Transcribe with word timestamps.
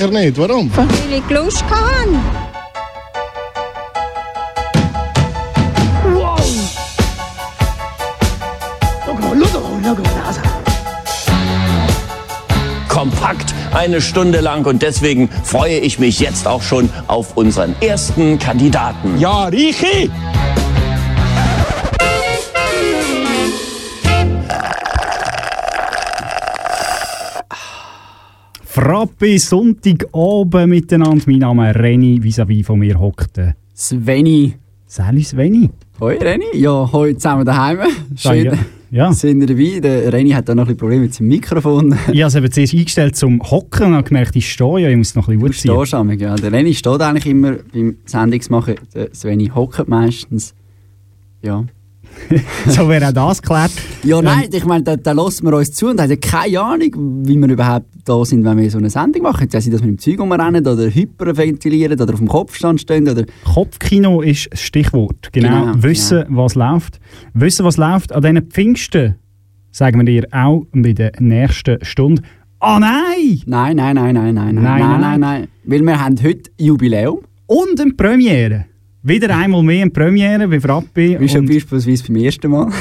sicher 0.00 0.10
nicht. 0.10 0.38
Warum? 0.38 0.70
Weil 0.74 1.18
ich 1.18 1.30
Lust 1.30 1.64
hatte. 1.64 1.90
kompakt 12.88 13.54
eine 13.72 14.02
Stunde 14.02 14.40
lang 14.40 14.66
und 14.66 14.82
deswegen 14.82 15.30
freue 15.44 15.78
ich 15.78 15.98
mich 15.98 16.20
jetzt 16.20 16.46
auch 16.46 16.60
schon 16.60 16.90
auf 17.06 17.34
unseren 17.36 17.74
ersten 17.80 18.38
Kandidaten. 18.38 19.18
Ja, 19.18 19.44
Richi! 19.44 20.10
Frappe 28.82 29.38
Sonntagabend 29.38 30.66
miteinander. 30.66 31.22
Mein 31.26 31.40
Name 31.40 31.70
ist 31.70 31.76
Reni, 31.76 32.18
vis-à-vis 32.22 32.64
von 32.64 32.78
mir 32.78 32.98
hockt 32.98 33.38
Sveni. 33.76 34.54
Salut 34.86 35.26
Sveni. 35.26 35.68
Hoi 36.00 36.16
Reni, 36.16 36.46
ja, 36.54 36.88
heute 36.90 37.18
zusammen 37.18 37.44
daheim. 37.44 37.80
Schön, 38.16 38.46
Ja. 38.46 38.52
Ja. 38.90 39.12
sind 39.12 39.40
wir 39.40 39.48
dabei. 39.48 39.80
Der 39.80 40.10
Reni 40.10 40.30
hat 40.30 40.48
da 40.48 40.54
noch 40.54 40.66
ein 40.66 40.78
Probleme 40.78 41.02
mit 41.02 41.12
seinem 41.12 41.28
Mikrofon. 41.28 41.94
Ich 42.10 42.22
habe 42.22 42.28
es 42.28 42.34
eben 42.34 42.50
zuerst 42.50 42.72
eingestellt 42.72 43.16
zum 43.16 43.42
Hocken 43.50 43.88
und 43.88 43.94
habe 43.96 44.08
gemerkt, 44.08 44.34
ich 44.34 44.50
stehe 44.50 44.78
ja, 44.78 44.88
ich 44.88 44.96
muss 44.96 45.14
noch 45.14 45.28
ein 45.28 45.38
Du 45.38 45.46
bisschen 45.46 45.74
stehst 45.76 45.92
am, 45.92 46.10
ja. 46.12 46.34
Der 46.36 46.50
Reni 46.50 46.72
steht 46.72 47.02
eigentlich 47.02 47.26
immer 47.26 47.56
beim 47.74 47.98
Sendungsmachen. 48.06 48.76
Der 48.94 49.14
Sveni 49.14 49.52
hockt 49.54 49.88
meistens. 49.88 50.54
Ja. 51.42 51.66
So 52.68 52.88
wäre 52.88 53.08
auch 53.08 53.12
das 53.12 53.42
geklärt. 53.42 53.72
Ja, 54.04 54.22
nein, 54.22 54.48
ich 54.52 54.64
meine, 54.64 54.84
da, 54.84 54.96
da 54.96 55.12
lassen 55.12 55.46
wir 55.46 55.56
uns 55.56 55.72
zu 55.72 55.88
und 55.88 56.00
haben 56.00 56.10
ja 56.10 56.16
keine 56.16 56.60
Ahnung, 56.60 57.24
wie 57.26 57.36
wir 57.36 57.48
überhaupt 57.48 57.86
da 58.04 58.24
sind, 58.24 58.44
wenn 58.44 58.58
wir 58.58 58.70
so 58.70 58.78
eine 58.78 58.90
Sendung 58.90 59.22
machen. 59.22 59.48
Jetzt 59.50 59.64
sei 59.64 59.70
dass 59.70 59.82
wir 59.82 59.88
im 59.88 59.98
Zeug 59.98 60.20
rumrennen 60.20 60.66
oder 60.66 60.84
hyperventilieren 60.88 62.00
oder 62.00 62.12
auf 62.12 62.18
dem 62.18 62.28
Kopfstand 62.28 62.80
stehen 62.80 63.08
oder... 63.08 63.24
Kopfkino 63.44 64.20
ist 64.22 64.48
das 64.50 64.60
Stichwort. 64.60 65.32
Genau. 65.32 65.66
Genau, 65.66 65.82
Wissen, 65.82 66.24
was 66.28 66.54
läuft. 66.54 67.00
Wissen, 67.34 67.64
was 67.64 67.76
läuft. 67.76 68.12
An 68.12 68.22
diesen 68.22 68.42
Pfingsten 68.50 69.16
sagen 69.72 69.98
wir 69.98 70.04
dir 70.04 70.26
auch 70.32 70.66
bei 70.72 70.92
der 70.92 71.12
nächsten 71.18 71.84
Stunde. 71.84 72.22
Ah 72.60 72.78
nein! 72.78 73.40
Nein, 73.46 73.76
nein, 73.76 73.94
nein, 73.94 74.14
nein, 74.14 74.14
nein, 74.14 74.34
nein, 74.34 74.54
Nein, 74.54 74.62
nein, 74.62 74.80
nein. 74.80 75.00
nein, 75.00 75.20
nein. 75.20 75.48
Weil 75.64 75.82
wir 75.82 76.04
haben 76.04 76.16
heute 76.22 76.50
Jubiläum. 76.58 77.20
Und 77.46 77.80
eine 77.80 77.92
Premiere. 77.94 78.66
Wieder 79.02 79.34
einmal 79.36 79.62
mehr 79.62 79.82
eine 79.82 79.90
Premiere 79.90 80.46
bei 80.48 80.60
Frappi. 80.60 81.16
Wie 81.18 81.28
schon 81.28 81.46
beispielsweise 81.46 82.04
beim 82.12 82.16
ersten 82.16 82.50
Mal. 82.50 82.70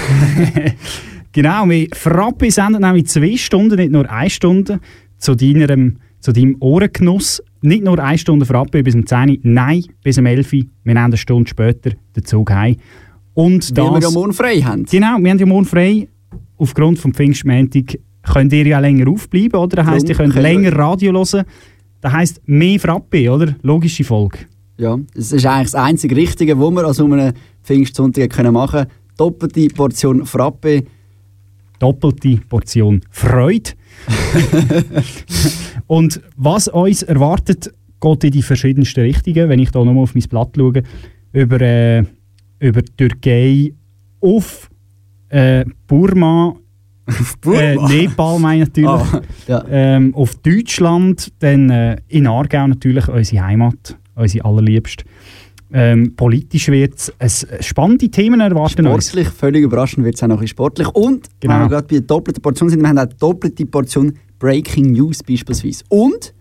Genau, 1.31 1.70
wir 1.70 1.88
Frappi 1.94 2.50
sendet 2.50 2.81
nämlich 2.81 3.06
zwei 3.06 3.38
Stunden, 3.38 3.75
nicht 3.75 3.92
nur 3.92 4.09
eine 4.09 4.31
Stunde, 4.31 4.80
zu, 5.20 5.36
deinem, 5.36 5.97
zu 6.20 6.31
deinem 6.31 6.56
Ohrengenuss. 6.59 7.42
Nicht 7.62 7.84
nur 7.84 8.00
eine 8.00 8.17
Stunde 8.17 8.47
Frappi 8.47 8.81
bis 8.81 8.95
um 8.95 9.06
10 9.06 9.30
Uhr, 9.30 9.38
nein, 9.44 9.84
bis 10.03 10.17
um 10.17 10.25
11 10.25 10.47
Uhr. 10.53 10.59
Wir 10.84 10.94
nehmen 10.95 10.97
eine 10.97 11.17
Stunde 11.17 11.47
später 11.47 11.92
den 12.16 12.25
Zug 12.25 12.50
heim. 12.52 12.78
Und 13.36 13.78
Weil 13.78 13.84
wir 13.92 14.00
das, 14.00 14.12
ja 14.12 14.20
morgen 14.20 14.34
frei 14.34 14.56
haben. 14.62 14.86
genau, 14.86 15.17
wir 15.20 15.30
haben 15.30 15.38
ja 15.40 15.45
morgen 15.45 15.66
frei. 15.66 16.08
Aufgrund 16.58 16.97
vom 16.97 17.14
Pfingstmontag 17.14 18.00
könnt 18.23 18.52
ihr 18.52 18.66
ja 18.66 18.80
länger 18.80 19.08
aufbleiben, 19.08 19.59
oder? 19.59 19.75
Das 19.78 19.86
heisst, 19.86 20.09
ihr 20.09 20.16
könnt 20.16 20.34
wir- 20.34 20.42
länger 20.42 20.75
Radio 20.75 21.14
hören. 21.14 21.44
Das 22.02 22.12
heisst, 22.12 22.42
mehr 22.47 22.80
Frappi, 22.80 23.30
oder? 23.30 23.56
Logische 23.62 24.03
Folge. 24.03 24.40
Ja, 24.80 24.97
das 25.13 25.33
ist 25.33 25.45
eigentlich 25.45 25.72
das 25.72 25.75
einzige 25.75 26.16
Richtige, 26.16 26.58
was 26.58 26.72
wir 26.72 26.88
an 26.88 26.94
so 26.94 27.05
einem 27.05 27.33
Pfingstsonntag 27.63 28.30
können 28.30 28.53
machen 28.53 28.85
können. 28.85 28.91
Doppelte 29.17 29.67
Portion 29.67 30.25
Frappe. 30.25 30.83
doppelte 31.80 32.38
Portion 32.47 33.02
Freude. 33.11 33.72
und 35.88 36.22
was 36.38 36.67
uns 36.69 37.03
erwartet, 37.03 37.73
geht 38.00 38.23
in 38.23 38.31
die 38.31 38.41
verschiedensten 38.41 39.01
Richtungen. 39.01 39.50
Wenn 39.50 39.59
ich 39.59 39.72
da 39.72 39.84
nochmal 39.84 40.03
auf 40.03 40.16
mein 40.16 40.23
Blatt 40.29 40.51
schaue, 40.56 40.84
über, 41.34 41.59
äh, 41.61 42.03
über 42.59 42.81
Türkei 42.97 43.73
auf 44.22 44.69
äh, 45.29 45.66
Burma, 45.88 46.56
Äh, 47.46 47.75
Nepal 47.75 48.38
meine 48.40 48.61
ich 48.63 48.67
natürlich, 48.69 48.90
Ah, 48.90 49.22
ja. 49.47 49.66
ähm, 49.67 50.13
auf 50.13 50.35
Deutschland, 50.35 51.34
dann 51.40 51.69
äh, 51.72 51.97
in 52.07 52.28
Aargau 52.28 52.67
natürlich, 52.67 53.07
unsere 53.07 53.44
Heimat, 53.46 53.97
unsere 54.19 54.46
allerliebste. 54.46 55.06
Ähm, 55.72 56.16
politisch 56.16 56.68
wird 56.69 57.13
es 57.19 57.46
spannende 57.59 58.09
Themen 58.09 58.40
erwarten 58.40 58.88
uns. 58.88 59.09
Sportlich, 59.09 59.30
völlig 59.30 59.63
überraschend 59.63 60.03
wird 60.03 60.16
es 60.16 60.24
auch 60.24 60.28
noch 60.28 60.46
sportlich. 60.47 60.88
Und, 60.90 61.28
Genau. 61.40 61.53
wenn 61.53 61.62
wir 61.62 61.69
gerade 61.69 61.88
bei 61.88 61.96
der 61.96 62.02
doppelten 62.02 62.41
Portion 62.41 62.69
sind, 62.69 62.81
wir 62.81 62.90
haben 62.90 62.97
auch 62.97 63.06
doppelte 63.19 63.66
Portion 63.68 64.13
Breaking 64.40 64.94
News 64.94 65.22
beispielsweise. 65.22 65.84
Und 65.90 66.34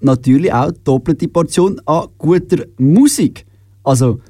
natürlich 0.00 0.52
auch 0.52 0.70
doppelte 0.84 1.28
Portion 1.28 1.80
an 1.86 2.08
guter 2.18 2.64
Musik. 2.78 3.46
Also, 3.84 4.20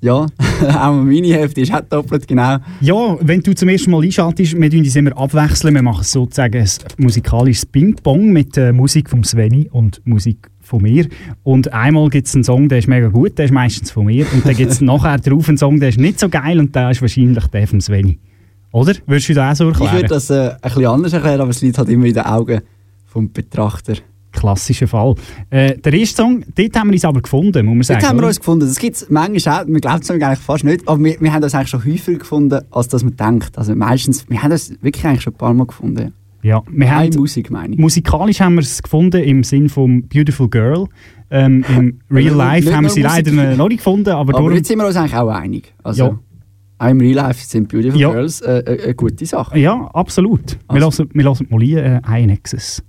ja, 0.00 0.26
auch 0.80 0.92
meine 0.92 1.28
Hälfte 1.28 1.60
ist 1.60 1.72
auch 1.72 1.80
doppelt, 1.82 2.26
genau. 2.26 2.58
Ja, 2.80 3.16
wenn 3.20 3.40
du 3.42 3.54
zum 3.54 3.68
ersten 3.68 3.90
Mal 3.92 4.02
einschaltest, 4.02 4.60
wir 4.60 4.70
tun 4.70 4.80
uns 4.80 4.96
immer 4.96 5.16
abwechseln. 5.16 5.74
Wir 5.74 5.82
machen 5.82 6.04
sozusagen 6.04 6.58
ein 6.60 6.68
musikalisches 6.98 7.64
Ping-Pong 7.66 8.32
mit 8.32 8.56
äh, 8.56 8.72
Musik 8.72 9.08
von 9.08 9.22
Sveni 9.24 9.68
und 9.70 10.02
Musik 10.04 10.50
von 10.64 10.82
mir. 10.82 11.06
Und 11.42 11.72
einmal 11.72 12.08
gibt 12.08 12.26
es 12.26 12.34
einen 12.34 12.44
Song, 12.44 12.68
der 12.68 12.78
ist 12.78 12.88
mega 12.88 13.08
gut, 13.08 13.38
der 13.38 13.44
ist 13.44 13.52
meistens 13.52 13.90
von 13.90 14.06
mir. 14.06 14.26
Und 14.32 14.44
dann 14.46 14.56
gibt 14.56 14.72
es 14.72 14.80
nachher 14.80 15.18
drauf 15.18 15.48
einen 15.48 15.58
Song, 15.58 15.78
der 15.78 15.90
ist 15.90 16.00
nicht 16.00 16.18
so 16.18 16.28
geil 16.28 16.58
und 16.58 16.74
der 16.74 16.90
ist 16.90 17.00
wahrscheinlich 17.00 17.46
der 17.48 17.68
von 17.68 17.80
Sveni. 17.80 18.18
Oder? 18.72 18.94
Würdest 19.06 19.28
du 19.28 19.34
das 19.34 19.60
auch 19.60 19.64
so 19.66 19.70
Ich 19.70 19.76
erklären? 19.80 19.96
würde 19.96 20.08
das 20.08 20.30
äh, 20.30 20.50
ein 20.50 20.58
bisschen 20.62 20.86
anders 20.86 21.12
erklären, 21.12 21.40
aber 21.40 21.50
es 21.50 21.60
liegt 21.62 21.78
halt 21.78 21.88
immer 21.88 22.06
in 22.06 22.14
den 22.14 22.24
Augen 22.24 22.60
vom 23.06 23.32
Betrachter. 23.32 23.94
Klassischer 24.32 24.88
Fall. 24.88 25.14
Äh, 25.50 25.78
der 25.78 25.92
erste 25.92 26.16
Song, 26.22 26.44
dort 26.56 26.76
haben 26.76 26.88
wir 26.88 26.94
uns 26.94 27.04
aber 27.04 27.22
gefunden, 27.22 27.64
muss 27.66 27.74
man 27.74 27.82
sagen. 27.84 28.00
Jetzt 28.00 28.08
haben 28.08 28.16
wir 28.16 28.22
oder? 28.22 28.26
uns 28.28 28.38
gefunden. 28.40 28.66
Das 28.66 28.78
gibt 28.80 28.96
es 28.96 29.08
manchmal 29.08 29.62
auch. 29.62 29.68
Man 29.68 29.80
glaubt 29.80 30.02
es 30.02 30.10
eigentlich 30.10 30.38
fast 30.40 30.64
nicht. 30.64 30.88
Aber 30.88 31.02
wir, 31.04 31.20
wir 31.20 31.32
haben 31.32 31.40
das 31.40 31.54
eigentlich 31.54 31.68
schon 31.68 31.84
häufiger 31.84 32.18
gefunden, 32.18 32.62
als 32.72 32.88
dass 32.88 33.04
man 33.04 33.16
denkt. 33.16 33.56
Also 33.56 33.76
meistens, 33.76 34.28
wir 34.28 34.42
haben 34.42 34.50
das 34.50 34.72
wirklich 34.82 35.04
eigentlich 35.06 35.22
schon 35.22 35.34
ein 35.34 35.38
paar 35.38 35.54
Mal 35.54 35.66
gefunden. 35.66 36.12
Ja, 36.44 36.62
wir 36.70 36.94
haben 36.94 37.10
Musik, 37.16 37.50
meine 37.50 37.74
ich. 37.74 37.80
Musikalisch 37.80 38.40
haben 38.40 38.54
wir 38.54 38.60
es 38.62 38.82
gefunden 38.82 39.22
im 39.22 39.42
Sinn 39.42 39.68
von 39.68 40.06
Beautiful 40.08 40.48
Girl. 40.48 40.86
Ähm, 41.30 41.64
Im 41.76 41.98
Real 42.10 42.34
Life 42.34 42.72
haben 42.74 42.84
wir 42.84 42.90
sie 42.90 43.02
leider 43.02 43.32
Musik. 43.32 43.56
noch 43.58 43.68
nicht 43.68 43.78
gefunden, 43.78 44.10
aber, 44.10 44.36
Aber 44.38 44.52
jetzt 44.52 44.68
sind 44.68 44.78
wir 44.78 44.86
uns 44.86 44.94
eigentlich 44.96 45.16
auch 45.16 45.28
einig. 45.30 45.74
Also, 45.82 46.04
Ja. 46.04 46.18
auch 46.78 46.88
im 46.88 47.00
Real 47.00 47.14
Life 47.14 47.44
sind 47.44 47.68
Beautiful 47.68 47.98
Ja. 48.00 48.12
Girls 48.12 48.40
äh, 48.42 48.58
äh, 48.58 48.84
eine 48.84 48.94
gute 48.94 49.26
Sache. 49.26 49.58
ja, 49.58 49.90
absolut. 49.94 50.52
Wir 50.52 50.58
Also. 50.68 50.86
lassen, 50.86 51.10
wir 51.12 51.24
lassen 51.24 51.46
mal 51.50 51.60
ein, 51.62 51.76
äh, 51.76 52.00
ein 52.04 52.26
Nexus. 52.26 52.82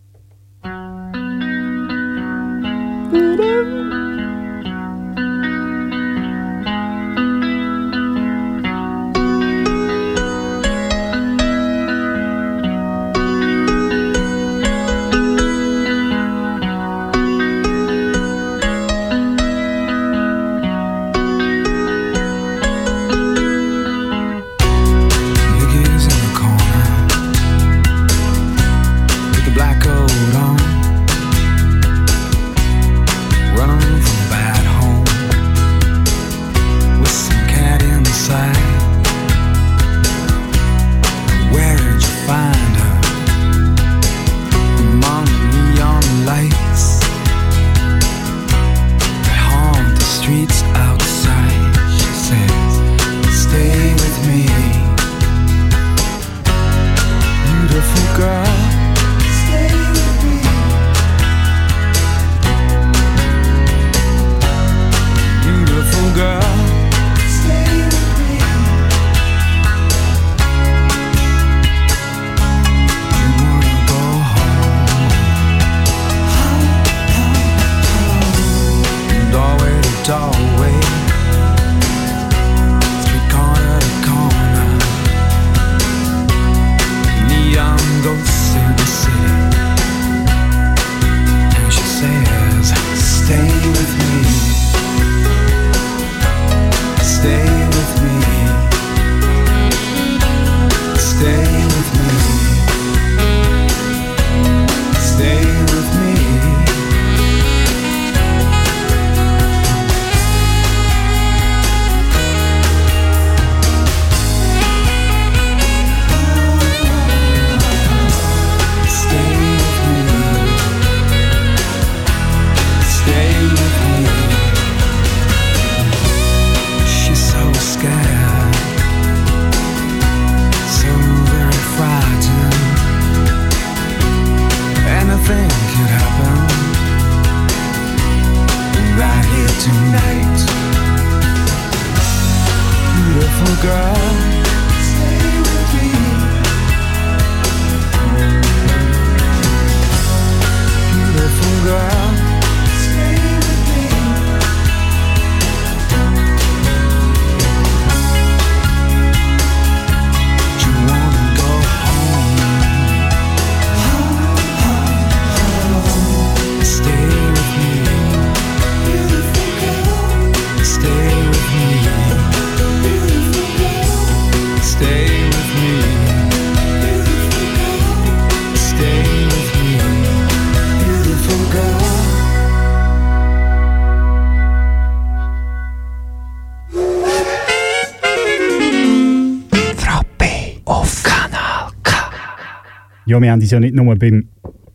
Ja, 193.15 193.21
wir 193.21 193.31
haben 193.31 193.39
uns 193.39 193.49
ja 193.49 193.61
nicht 193.61 193.73
nur 193.73 193.95
beim 193.95 194.27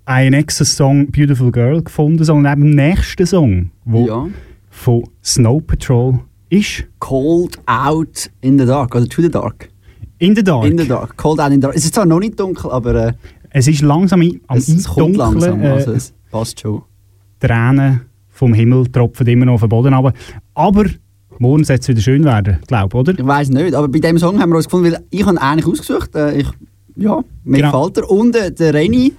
INX-Song 0.08 1.08
Beautiful 1.10 1.52
Girl 1.52 1.82
gefunden, 1.82 2.24
sondern 2.24 2.54
eben 2.54 2.70
im 2.70 2.74
nächsten 2.74 3.26
Song, 3.26 3.70
wo 3.84 4.06
Ja. 4.06 4.28
von 4.70 5.04
Snow 5.22 5.60
Patrol 5.66 6.20
ist. 6.48 6.84
Cold 7.00 7.58
Out 7.66 8.30
in 8.40 8.58
the 8.58 8.64
Dark, 8.64 8.94
oder 8.94 9.06
To 9.06 9.20
the 9.20 9.28
Dark. 9.30 9.68
In 10.16 10.34
the 10.34 10.42
Dark. 10.42 10.64
In 10.64 10.78
the 10.78 10.88
Dark. 10.88 11.18
Cold 11.18 11.38
Out 11.38 11.48
in 11.48 11.56
the 11.56 11.60
Dark. 11.60 11.76
Es 11.76 11.84
ist 11.84 11.94
zwar 11.94 12.06
noch 12.06 12.18
nicht 12.18 12.40
dunkel, 12.40 12.70
aber 12.70 13.08
äh, 13.08 13.12
Es 13.50 13.68
ist 13.68 13.82
langsam 13.82 14.22
am 14.46 14.56
es, 14.56 14.68
es 14.68 14.88
kommt 14.88 15.16
langsam. 15.18 15.60
Eindunkeln. 15.60 15.72
Also 15.72 15.92
Äh, 15.92 15.96
es 15.96 16.14
passt 16.30 16.60
schon. 16.60 16.80
Tränen 17.40 18.00
vom 18.30 18.54
Himmel 18.54 18.86
tropfen 18.86 19.26
immer 19.26 19.44
noch 19.44 19.54
auf 19.54 19.60
den 19.60 19.68
Boden 19.68 19.92
runter. 19.92 20.14
Aber 20.54 20.86
morgen 21.38 21.62
soll 21.64 21.76
es 21.78 21.86
wieder 21.88 22.00
schön 22.00 22.24
werden, 22.24 22.56
glaube 22.66 22.96
oder? 22.96 23.12
Ich 23.12 23.26
weiß 23.26 23.50
nicht, 23.50 23.74
aber 23.74 23.88
bei 23.88 23.98
dem 23.98 24.16
Song 24.16 24.40
haben 24.40 24.48
wir 24.48 24.56
uns 24.56 24.64
gefunden, 24.64 24.90
weil 24.92 25.04
ich 25.10 25.26
habe 25.26 25.38
eigentlich 25.42 25.66
ausgesucht. 25.66 26.14
Äh, 26.14 26.38
ich, 26.38 26.46
ja, 26.96 27.22
mir 27.44 27.58
Genau. 27.58 27.88
gefällt 27.88 27.98
er. 27.98 28.10
Und 28.10 28.36
äh, 28.36 28.52
der 28.52 28.74
Reni 28.74 29.12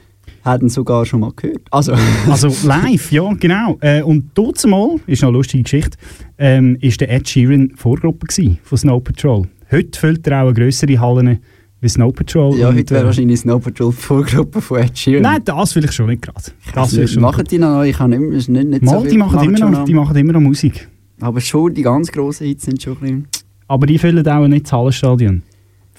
hat 0.43 0.61
ihn 0.61 0.69
sogar 0.69 1.05
schon 1.05 1.19
mal 1.21 1.31
gehört. 1.35 1.61
Also, 1.71 1.93
Also 2.29 2.47
live, 2.67 3.11
ja, 3.11 3.31
genau. 3.39 3.77
Äh, 3.81 4.01
und 4.01 4.31
dort 4.33 4.65
mal, 4.65 4.95
ist 5.07 5.21
noch 5.21 5.29
eine 5.29 5.37
lustige 5.37 5.63
Geschichte, 5.63 5.97
ähm, 6.37 6.77
ist 6.81 7.01
der 7.01 7.11
Ed 7.11 7.27
Sheeran 7.27 7.71
Vorgruppe 7.75 8.27
gewesen 8.27 8.57
von 8.63 8.77
Snow 8.77 9.03
Patrol. 9.03 9.47
Heute 9.71 9.99
füllt 9.99 10.27
er 10.27 10.41
auch 10.43 10.47
eine 10.47 10.53
grössere 10.53 10.99
Halle 10.99 11.39
wie 11.79 11.89
Snow 11.89 12.13
Patrol. 12.13 12.57
ja, 12.57 12.71
heute 12.71 12.93
wäre 12.93 13.03
äh, 13.03 13.05
wahrscheinlich 13.07 13.39
Snow 13.39 13.61
Patrol 13.63 13.91
Vorgruppe 13.91 14.61
von 14.61 14.79
Ed 14.79 14.97
Sheeran. 14.97 15.23
Nein, 15.23 15.41
das 15.45 15.75
will 15.75 15.85
ich 15.85 15.91
schon 15.91 16.07
nicht 16.07 16.21
gerade. 16.21 16.41
Das 16.75 16.95
will 16.95 17.05
ich 17.05 17.11
schon 17.11 17.21
machen 17.21 17.43
die 17.49 17.57
noch? 17.57 17.83
Ich 17.83 17.97
habe 17.97 18.09
nicht, 18.17 18.49
nicht, 18.49 18.67
nicht 18.69 18.83
Mal, 18.83 18.99
so 18.99 19.05
die 19.09 19.17
machen, 19.17 19.43
immer 19.43 19.57
schon 19.57 19.71
noch, 19.71 19.85
die 19.85 19.93
machen 19.93 20.15
immer 20.15 20.33
noch 20.33 20.41
Musik. 20.41 20.87
Aber 21.19 21.39
schon, 21.39 21.73
die 21.73 21.81
ganz 21.83 22.11
grossen 22.11 22.47
Hits 22.47 22.65
sind 22.65 22.81
schon 22.81 22.93
ein 22.93 22.99
bisschen... 22.99 23.27
Aber 23.67 23.85
die 23.87 23.97
füllen 23.97 24.27
auch 24.27 24.47
nicht 24.47 24.65
das 24.65 24.73
Hallenstadion. 24.73 25.43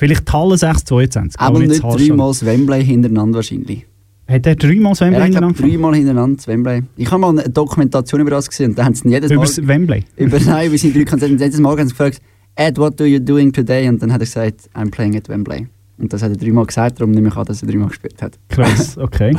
Vielleicht 0.03 0.27
die 0.27 0.33
Halle 0.33 0.59
622. 0.59 1.41
Aber 1.41 1.61
nicht 1.61 1.81
dreimal 1.81 2.33
Wembley 2.33 2.85
hintereinander 2.85 3.37
wahrscheinlich. 3.37 3.87
Hat 4.27 4.45
er 4.49 4.57
dreimal 4.57 4.99
Wembley 4.99 5.19
Ja, 5.19 5.25
hintereinander 5.27 5.63
dreimal 5.63 5.95
hintereinander 5.95 6.47
Wembley. 6.49 6.83
Ich 6.97 7.09
habe 7.09 7.21
mal 7.21 7.29
eine 7.39 7.49
Dokumentation 7.49 8.21
über 8.21 8.31
das 8.31 8.49
gesehen 8.49 8.71
und 8.71 8.79
da 8.81 8.85
haben 8.85 8.95
sie 8.95 9.09
jedes 9.09 9.31
Mal... 9.31 9.47
Über 9.47 9.69
Wembley? 9.69 10.05
über, 10.17 10.41
nein, 10.45 10.67
über 10.67 10.77
seine 10.77 10.95
drei 10.95 11.05
Konzerte. 11.05 11.35
Und 11.35 11.41
jedes 11.41 11.61
Mal 11.61 11.79
haben 11.79 11.87
sie 11.87 11.93
gefragt, 11.95 12.21
Ed, 12.57 12.79
what 12.79 12.99
do 12.99 13.05
you 13.05 13.21
doing 13.21 13.53
today? 13.53 13.89
Und 13.89 14.03
dann 14.03 14.13
hat 14.13 14.21
er 14.23 14.25
gesagt, 14.25 14.69
I'm 14.75 14.91
playing 14.91 15.15
at 15.15 15.29
Wembley. 15.29 15.69
Und 15.99 16.13
das 16.13 16.21
hat 16.21 16.33
er 16.33 16.37
dreimal 16.37 16.67
gesagt, 16.67 16.99
darum 16.99 17.13
nehme 17.13 17.29
ich 17.29 17.37
an, 17.37 17.45
dass 17.45 17.63
er 17.63 17.69
dreimal 17.69 17.87
gespielt 17.87 18.21
hat. 18.21 18.37
Krass, 18.49 18.99
okay. 18.99 19.37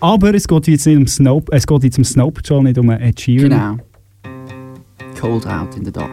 Aber 0.00 0.34
es 0.34 0.48
geht 0.48 0.66
jetzt 0.66 0.86
nicht 0.86 0.96
um 0.96 1.06
Snow, 1.06 1.44
es 1.52 1.64
geht 1.64 1.84
jetzt 1.84 1.98
um 1.98 2.02
Snow 2.02 2.34
Patrol, 2.34 2.64
nicht 2.64 2.78
um 2.78 2.90
Ed 2.90 3.20
Sheeran. 3.20 3.50
Genau. 3.50 3.76
Cold 5.20 5.46
out 5.46 5.76
in 5.76 5.84
the 5.84 5.92
dark. 5.92 6.10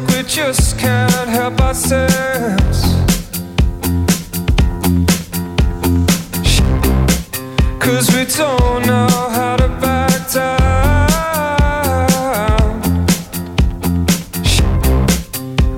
Like 0.00 0.16
we 0.16 0.22
just 0.22 0.78
can't 0.78 1.28
help 1.28 1.60
ourselves. 1.60 2.82
Cause 7.78 8.08
we 8.14 8.24
don't 8.36 8.86
know 8.86 9.08
how 9.30 9.56
to 9.56 9.68
back 9.80 10.32
down. 10.32 10.60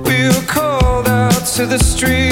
We 0.04 0.28
were 0.28 0.46
called 0.46 1.08
out 1.08 1.46
to 1.56 1.66
the 1.66 1.78
streets. 1.78 2.31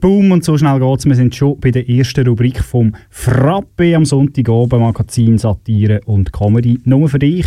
boom 0.00 0.32
und 0.32 0.44
so 0.44 0.56
schnell 0.56 0.78
geht's. 0.80 1.06
Wir 1.06 1.14
sind 1.14 1.34
schon 1.34 1.58
bei 1.60 1.70
der 1.70 1.88
ersten 1.88 2.26
Rubrik 2.26 2.62
vom 2.62 2.94
Frappe 3.10 3.94
am 3.96 4.04
Sonntagabend 4.04 4.80
Magazin 4.80 5.38
Satire 5.38 6.00
und 6.06 6.32
Comedy. 6.32 6.80
Nur 6.84 7.08
für 7.08 7.18
dich. 7.18 7.46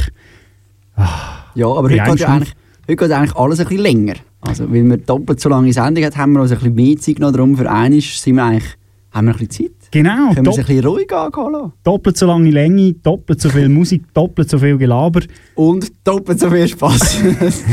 Ja, 1.55 1.67
aber 1.67 1.89
heute 1.89 2.03
geht, 2.03 2.19
ja 2.19 2.27
eigentlich, 2.27 2.53
heute 2.87 2.95
geht 2.95 3.11
eigentlich 3.11 3.35
alles 3.35 3.59
ein 3.59 3.67
bisschen 3.67 3.83
länger. 3.83 4.15
Also, 4.41 4.71
weil 4.71 4.83
wir 4.83 4.97
doppelt 4.97 5.39
so 5.39 5.49
lange 5.49 5.71
Sendung 5.71 6.03
haben, 6.03 6.15
haben 6.17 6.33
wir 6.33 6.41
uns 6.41 6.51
ein 6.51 6.57
bisschen 6.57 6.75
mehr 6.75 6.97
Zeit 6.97 7.15
genommen. 7.15 7.33
Darum 7.33 7.57
für 7.57 7.69
einmal 7.69 8.01
sind 8.01 8.35
wir 8.35 8.43
eigentlich, 8.43 8.77
haben 9.11 9.27
wir 9.27 9.33
ein 9.33 9.37
bisschen 9.45 9.67
Zeit. 9.67 9.91
Genau, 9.91 10.33
Können 10.33 10.45
wir 10.45 10.51
es 10.51 10.59
ein 10.59 10.65
bisschen 10.65 10.85
ruhig 10.85 11.13
angehen 11.13 11.71
doppelt 11.83 12.17
so 12.17 12.25
lange 12.25 12.49
Länge, 12.49 12.93
doppelt 12.93 13.41
so 13.41 13.49
viel 13.49 13.67
Musik, 13.67 14.13
doppelt 14.13 14.49
so 14.49 14.57
viel 14.57 14.77
Gelaber. 14.77 15.21
Und 15.55 15.91
doppelt 16.05 16.39
so 16.39 16.49
viel 16.49 16.67
Spass. 16.67 17.17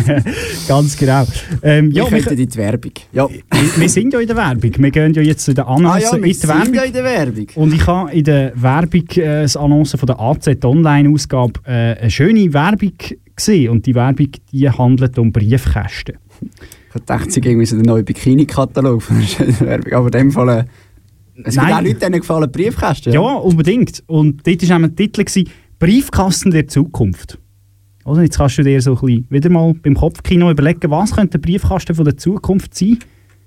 Ganz 0.69 0.97
genau. 0.97 1.25
Ähm, 1.63 1.93
ja, 1.93 2.11
wir 2.11 2.21
könnten 2.21 2.41
in 2.41 2.49
die 2.49 2.59
Werbung. 2.59 2.93
Ja. 3.13 3.29
wir, 3.29 3.41
wir 3.77 3.89
sind 3.89 4.13
ja 4.13 4.19
in 4.19 4.27
der 4.27 4.37
Werbung. 4.37 4.73
Wir 4.79 4.91
gehen 4.91 5.15
ja 5.15 5.23
jetzt 5.23 5.49
in 5.49 5.55
der 5.55 5.69
Ah 5.69 5.77
Annonce 5.77 6.03
ja, 6.03 6.17
in 6.17 6.23
die 6.25 6.33
sind 6.33 6.49
Werbung. 6.49 6.75
ja 6.75 6.83
in 6.83 6.93
der 6.93 7.05
Werbung. 7.05 7.47
Und 7.55 7.73
ich 7.75 7.87
habe 7.87 8.11
in 8.11 8.25
der 8.25 8.53
Werbung, 8.61 9.09
äh, 9.17 9.43
das 9.43 9.57
Annonce 9.57 9.97
von 9.97 10.07
der 10.09 10.19
AZ 10.21 10.49
Online-Ausgabe, 10.65 11.61
äh, 11.65 11.71
eine 12.01 12.11
schöne 12.11 12.53
Werbung 12.53 12.95
gesehen. 13.37 13.71
Und 13.71 13.87
die 13.87 13.95
Werbung 13.95 14.29
die 14.51 14.69
handelt 14.69 15.17
um 15.19 15.31
Briefkästen. 15.31 16.17
Ich 16.95 17.03
dachte, 17.05 17.31
sie 17.31 17.41
irgendwie 17.41 17.67
so 17.67 17.77
der 17.77 17.85
neue 17.87 18.03
Bikini-Katalog 18.03 19.03
von 19.03 19.21
der 19.21 19.27
schönen 19.27 19.61
Werbung. 19.61 19.93
Aber 19.93 20.07
in 20.07 20.13
dem 20.13 20.31
Fall, 20.33 20.49
äh, 20.49 20.65
es 21.45 21.55
gibt 21.55 21.67
Nein. 21.67 21.73
auch 21.75 21.83
Leute, 21.83 21.95
denen 22.01 22.21
gefallen 22.21 22.51
Briefkästen. 22.51 23.13
Ja, 23.13 23.21
unbedingt. 23.21 24.03
Und 24.07 24.47
dort 24.47 24.69
war 24.69 24.77
ein 24.79 24.97
Titel, 24.97 25.25
gewesen, 25.25 25.49
Briefkasten 25.79 26.51
der 26.51 26.67
Zukunft. 26.69 27.39
Also 28.05 28.23
jetzt 28.23 28.39
kannst 28.39 28.59
du 28.59 28.63
dir 28.63 28.81
so 28.81 28.95
ein 28.95 29.01
bisschen 29.01 29.27
wieder 29.31 29.51
mal 29.51 29.75
beim 29.75 29.95
Kopfkino 29.95 30.51
überlegen, 30.51 30.91
was 30.91 31.15
könnte 31.15 31.39
der 31.39 31.47
Briefkasten 31.47 31.95
von 31.95 32.05
der 32.05 32.17
Zukunft 32.17 32.75
sein? 32.75 32.99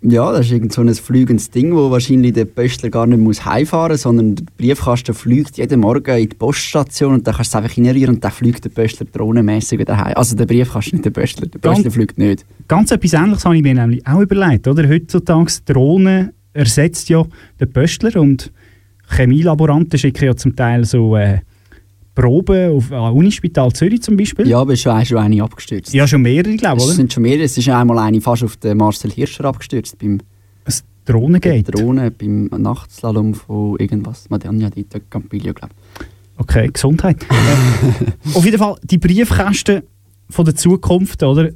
Ja, 0.04 0.32
das 0.32 0.48
ist 0.48 0.52
irgend 0.52 0.74
so 0.74 0.82
ein 0.82 0.92
flügendes 0.96 1.52
Ding, 1.52 1.76
wo 1.76 1.92
wahrscheinlich 1.92 2.34
der 2.34 2.46
Postler 2.46 2.90
gar 2.90 3.06
nicht 3.06 3.20
muss 3.20 3.46
heimfahren 3.46 3.92
muss, 3.92 4.02
sondern 4.02 4.36
der 4.36 4.46
Briefkasten 4.58 5.14
fliegt 5.14 5.58
jeden 5.58 5.80
Morgen 5.80 6.18
in 6.18 6.28
die 6.30 6.36
Poststation 6.36 7.14
und 7.14 7.28
dann 7.28 7.36
kannst 7.36 7.54
du 7.54 7.58
es 7.60 7.64
einfach 7.64 7.78
reinrühren 7.78 8.16
und 8.16 8.24
dann 8.24 8.32
fliegt 8.32 8.66
der 8.66 8.70
Postler 8.70 9.06
drohnenmässig 9.12 9.78
wieder 9.78 9.98
heim. 9.98 10.14
Also 10.16 10.36
der 10.36 10.48
Briefkasten, 10.48 10.96
nicht 10.96 11.06
der 11.06 11.12
Postler. 11.12 11.48
Der 11.48 11.62
Ganz- 11.62 11.76
Postler 11.76 11.92
fliegt 11.92 12.18
nicht. 12.18 12.46
Ganz 12.68 12.90
etwas 12.92 13.14
Ähnliches 13.14 13.46
habe 13.46 13.58
ich 13.58 13.62
mir 13.64 13.76
nämlich 13.76 14.06
auch 14.08 14.22
überlegt. 14.22 14.68
Oder? 14.68 14.90
Heutzutage 14.90 15.52
Drohnen 15.66 16.32
ersetzt 16.54 17.10
ja 17.10 17.26
den 17.60 17.72
Pöstler 17.72 18.20
und 18.20 18.52
Chemielaboranten 19.10 20.00
schicken 20.00 20.26
ja 20.26 20.36
zum 20.36 20.56
Teil 20.56 20.86
so 20.86 21.16
äh, 21.16 21.40
Proben 22.16 22.76
auf 22.78 22.92
äh, 22.92 22.96
Unispital 22.96 23.72
Zürich 23.72 24.02
zum 24.02 24.18
Beispiel. 24.18 24.48
Ja, 24.48 24.60
aber 24.60 24.74
es 24.74 24.80
ist 24.80 24.84
schon, 24.84 25.06
schon 25.06 25.18
eine 25.18 25.44
abgestürzt. 25.44 25.94
Ja, 25.94 26.08
schon 26.08 26.22
mehrere, 26.22 26.56
glaube 26.56 26.82
ich, 26.82 26.88
Es 26.88 26.96
sind 26.96 27.12
schon 27.12 27.24
mehrere. 27.24 27.44
Es 27.44 27.58
ist 27.58 27.70
einmal 27.70 28.00
eine 28.00 28.22
fast 28.22 28.44
auf 28.44 28.58
den 28.58 28.78
Marcel 28.78 29.12
Hirscher 29.12 29.46
abgestürzt, 29.46 29.98
beim 29.98 30.20
Ein 30.66 30.74
Drohnengate. 31.06 31.72
Drohnen, 31.72 32.14
beim 32.18 32.50
Nachtslalom 32.62 33.34
von 33.34 33.78
irgendwas. 33.80 34.30
Madonna 34.30 34.70
di 34.70 34.86
Campiglio, 35.10 35.54
glaube 35.54 35.74
ich. 36.00 36.08
Okay, 36.38 36.70
Gesundheit. 36.72 37.24
äh, 37.24 38.38
auf 38.38 38.44
jeden 38.44 38.58
Fall, 38.58 38.76
die 38.84 38.98
Briefkästen 38.98 39.84
von 40.30 40.46
der 40.46 40.56
Zukunft, 40.56 41.24
oder? 41.24 41.52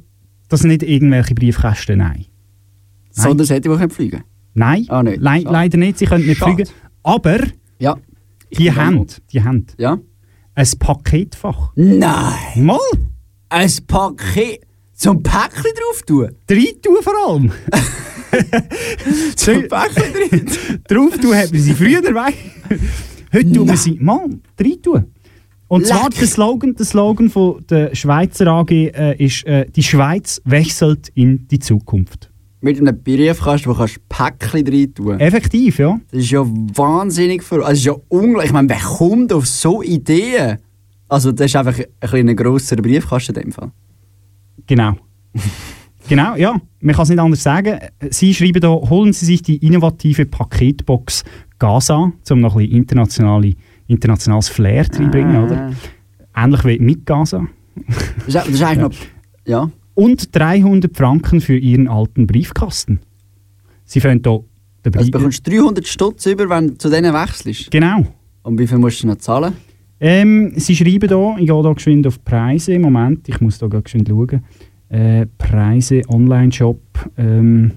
Das 0.48 0.60
sind 0.60 0.70
nicht 0.70 0.84
irgendwelche 0.84 1.34
Briefkästen, 1.34 1.98
nein. 1.98 2.26
Sondern 3.10 3.46
solche, 3.46 3.62
die 3.62 3.88
fliegen 3.88 4.10
können. 4.10 4.35
Nein, 4.56 4.86
Ah, 4.88 5.02
nicht. 5.02 5.20
lei- 5.20 5.40
Schade. 5.42 5.52
leider 5.52 5.78
nicht, 5.78 5.98
sie 5.98 6.06
können 6.06 6.26
nicht 6.26 6.38
Schade. 6.38 6.54
fliegen. 6.54 6.70
Aber 7.02 7.38
Ja. 7.78 7.96
Die 8.58 8.72
haben, 8.72 9.06
die 9.32 9.42
haben 9.42 9.66
Ja? 9.78 9.98
ein 10.54 10.66
Paketfach. 10.78 11.72
Nein! 11.76 12.64
Mal, 12.64 12.78
Ein 13.48 13.70
Paket 13.86 14.62
zum 14.94 15.22
Päckchen 15.22 15.70
drauf 15.78 16.02
tun? 16.06 16.30
drei 16.46 16.72
tun 16.82 16.96
vor 17.02 17.12
allem. 17.28 17.52
Zum 19.36 19.68
Päckchen 19.68 20.12
drin? 20.12 20.46
Drauf 20.88 21.18
tun 21.18 21.34
hat 21.34 21.52
man 21.52 21.60
sie 21.60 21.74
früher 21.74 22.02
weg. 22.02 22.34
Heute 23.32 23.52
tun 23.52 23.68
wir 23.68 23.76
sie 23.76 23.98
mal 24.00 24.28
drei 24.56 24.76
tun. 24.82 25.06
Und 25.68 25.86
zwar 25.86 26.04
Leck. 26.10 26.18
der 26.18 26.28
Slogan, 26.28 26.74
der 26.76 26.86
Slogan 26.86 27.28
von 27.28 27.64
der 27.68 27.94
Schweizer 27.94 28.46
AG 28.46 28.70
äh, 28.70 29.16
ist 29.24 29.44
äh, 29.46 29.66
«Die 29.68 29.82
Schweiz 29.82 30.40
wechselt 30.44 31.08
in 31.14 31.46
die 31.48 31.58
Zukunft». 31.58 32.30
Mit 32.60 32.80
einem 32.80 33.02
Briefkasten, 33.02 33.68
wo 33.68 33.74
du 33.74 33.86
Päckchen 34.08 34.64
drin 34.64 34.94
tun. 34.94 35.20
Effektiv, 35.20 35.78
ja. 35.78 36.00
Das 36.10 36.20
ist 36.20 36.30
ja 36.30 36.44
wahnsinnig 36.44 37.42
für. 37.42 37.56
Also, 37.56 37.72
es 37.72 37.78
ist 37.78 37.84
ja 37.84 37.94
unglaublich. 38.08 38.46
Ich 38.46 38.52
meine, 38.52 38.68
wer 38.68 38.78
kommt 38.78 39.32
auf 39.32 39.46
so 39.46 39.82
Ideen? 39.82 40.58
Also, 41.08 41.32
das 41.32 41.46
ist 41.46 41.56
einfach 41.56 41.78
ein, 42.00 42.28
ein 42.28 42.36
grosser 42.36 42.76
Briefkasten 42.76 43.34
in 43.36 43.42
dem 43.42 43.52
Fall. 43.52 43.70
Genau. 44.66 44.94
genau, 46.08 46.34
ja. 46.36 46.60
Man 46.80 46.94
kann 46.94 47.02
es 47.02 47.08
nicht 47.10 47.18
anders 47.18 47.42
sagen. 47.42 47.78
Sie 48.10 48.34
schreiben 48.34 48.60
da, 48.60 48.68
holen 48.68 49.12
Sie 49.12 49.26
sich 49.26 49.42
die 49.42 49.56
innovative 49.56 50.24
Paketbox 50.24 51.24
Gaza, 51.58 52.12
um 52.30 52.40
noch 52.40 52.56
ein 52.56 52.62
bisschen 52.62 52.76
internationale, 52.76 53.54
internationales 53.86 54.48
Flair 54.48 54.86
reinbringen, 54.92 55.44
oder? 55.44 55.72
Ähnlich 56.34 56.64
wie 56.64 56.78
mit 56.78 57.06
Gaza. 57.06 57.46
Das 57.76 58.26
ist, 58.26 58.34
das 58.34 58.48
ist 58.48 58.62
eigentlich 58.62 58.78
noch. 58.78 59.06
Ja. 59.46 59.70
Und 59.96 60.36
300 60.36 60.94
Franken 60.94 61.40
für 61.40 61.56
Ihren 61.56 61.88
alten 61.88 62.26
Briefkasten. 62.26 63.00
Sie 63.86 63.98
fangen 63.98 64.20
hier 64.22 64.44
den 64.84 64.94
Also, 64.94 65.04
Brief... 65.04 65.10
bekommst 65.10 65.46
du 65.46 65.50
300 65.50 65.86
Stutz 65.86 66.26
über, 66.26 66.48
wenn 66.50 66.68
du 66.68 66.78
zu 66.78 66.90
denen 66.90 67.14
wechselst. 67.14 67.70
Genau. 67.70 68.06
Und 68.42 68.58
wie 68.58 68.66
viel 68.66 68.76
musst 68.78 69.02
du 69.02 69.06
noch 69.06 69.16
zahlen? 69.16 69.54
Ähm, 69.98 70.52
Sie 70.56 70.76
schreiben 70.76 71.08
hier, 71.08 71.36
ich 71.38 71.46
gehe 71.46 71.62
hier 71.62 71.74
geschwind 71.74 72.06
auf 72.06 72.22
Preise. 72.22 72.78
Moment, 72.78 73.26
ich 73.26 73.40
muss 73.40 73.58
hier 73.58 73.68
geschwind 73.68 74.08
schauen. 74.08 74.44
Äh, 74.90 75.26
Preise, 75.38 76.02
Online-Shop. 76.08 76.80
Ähm, 77.16 77.72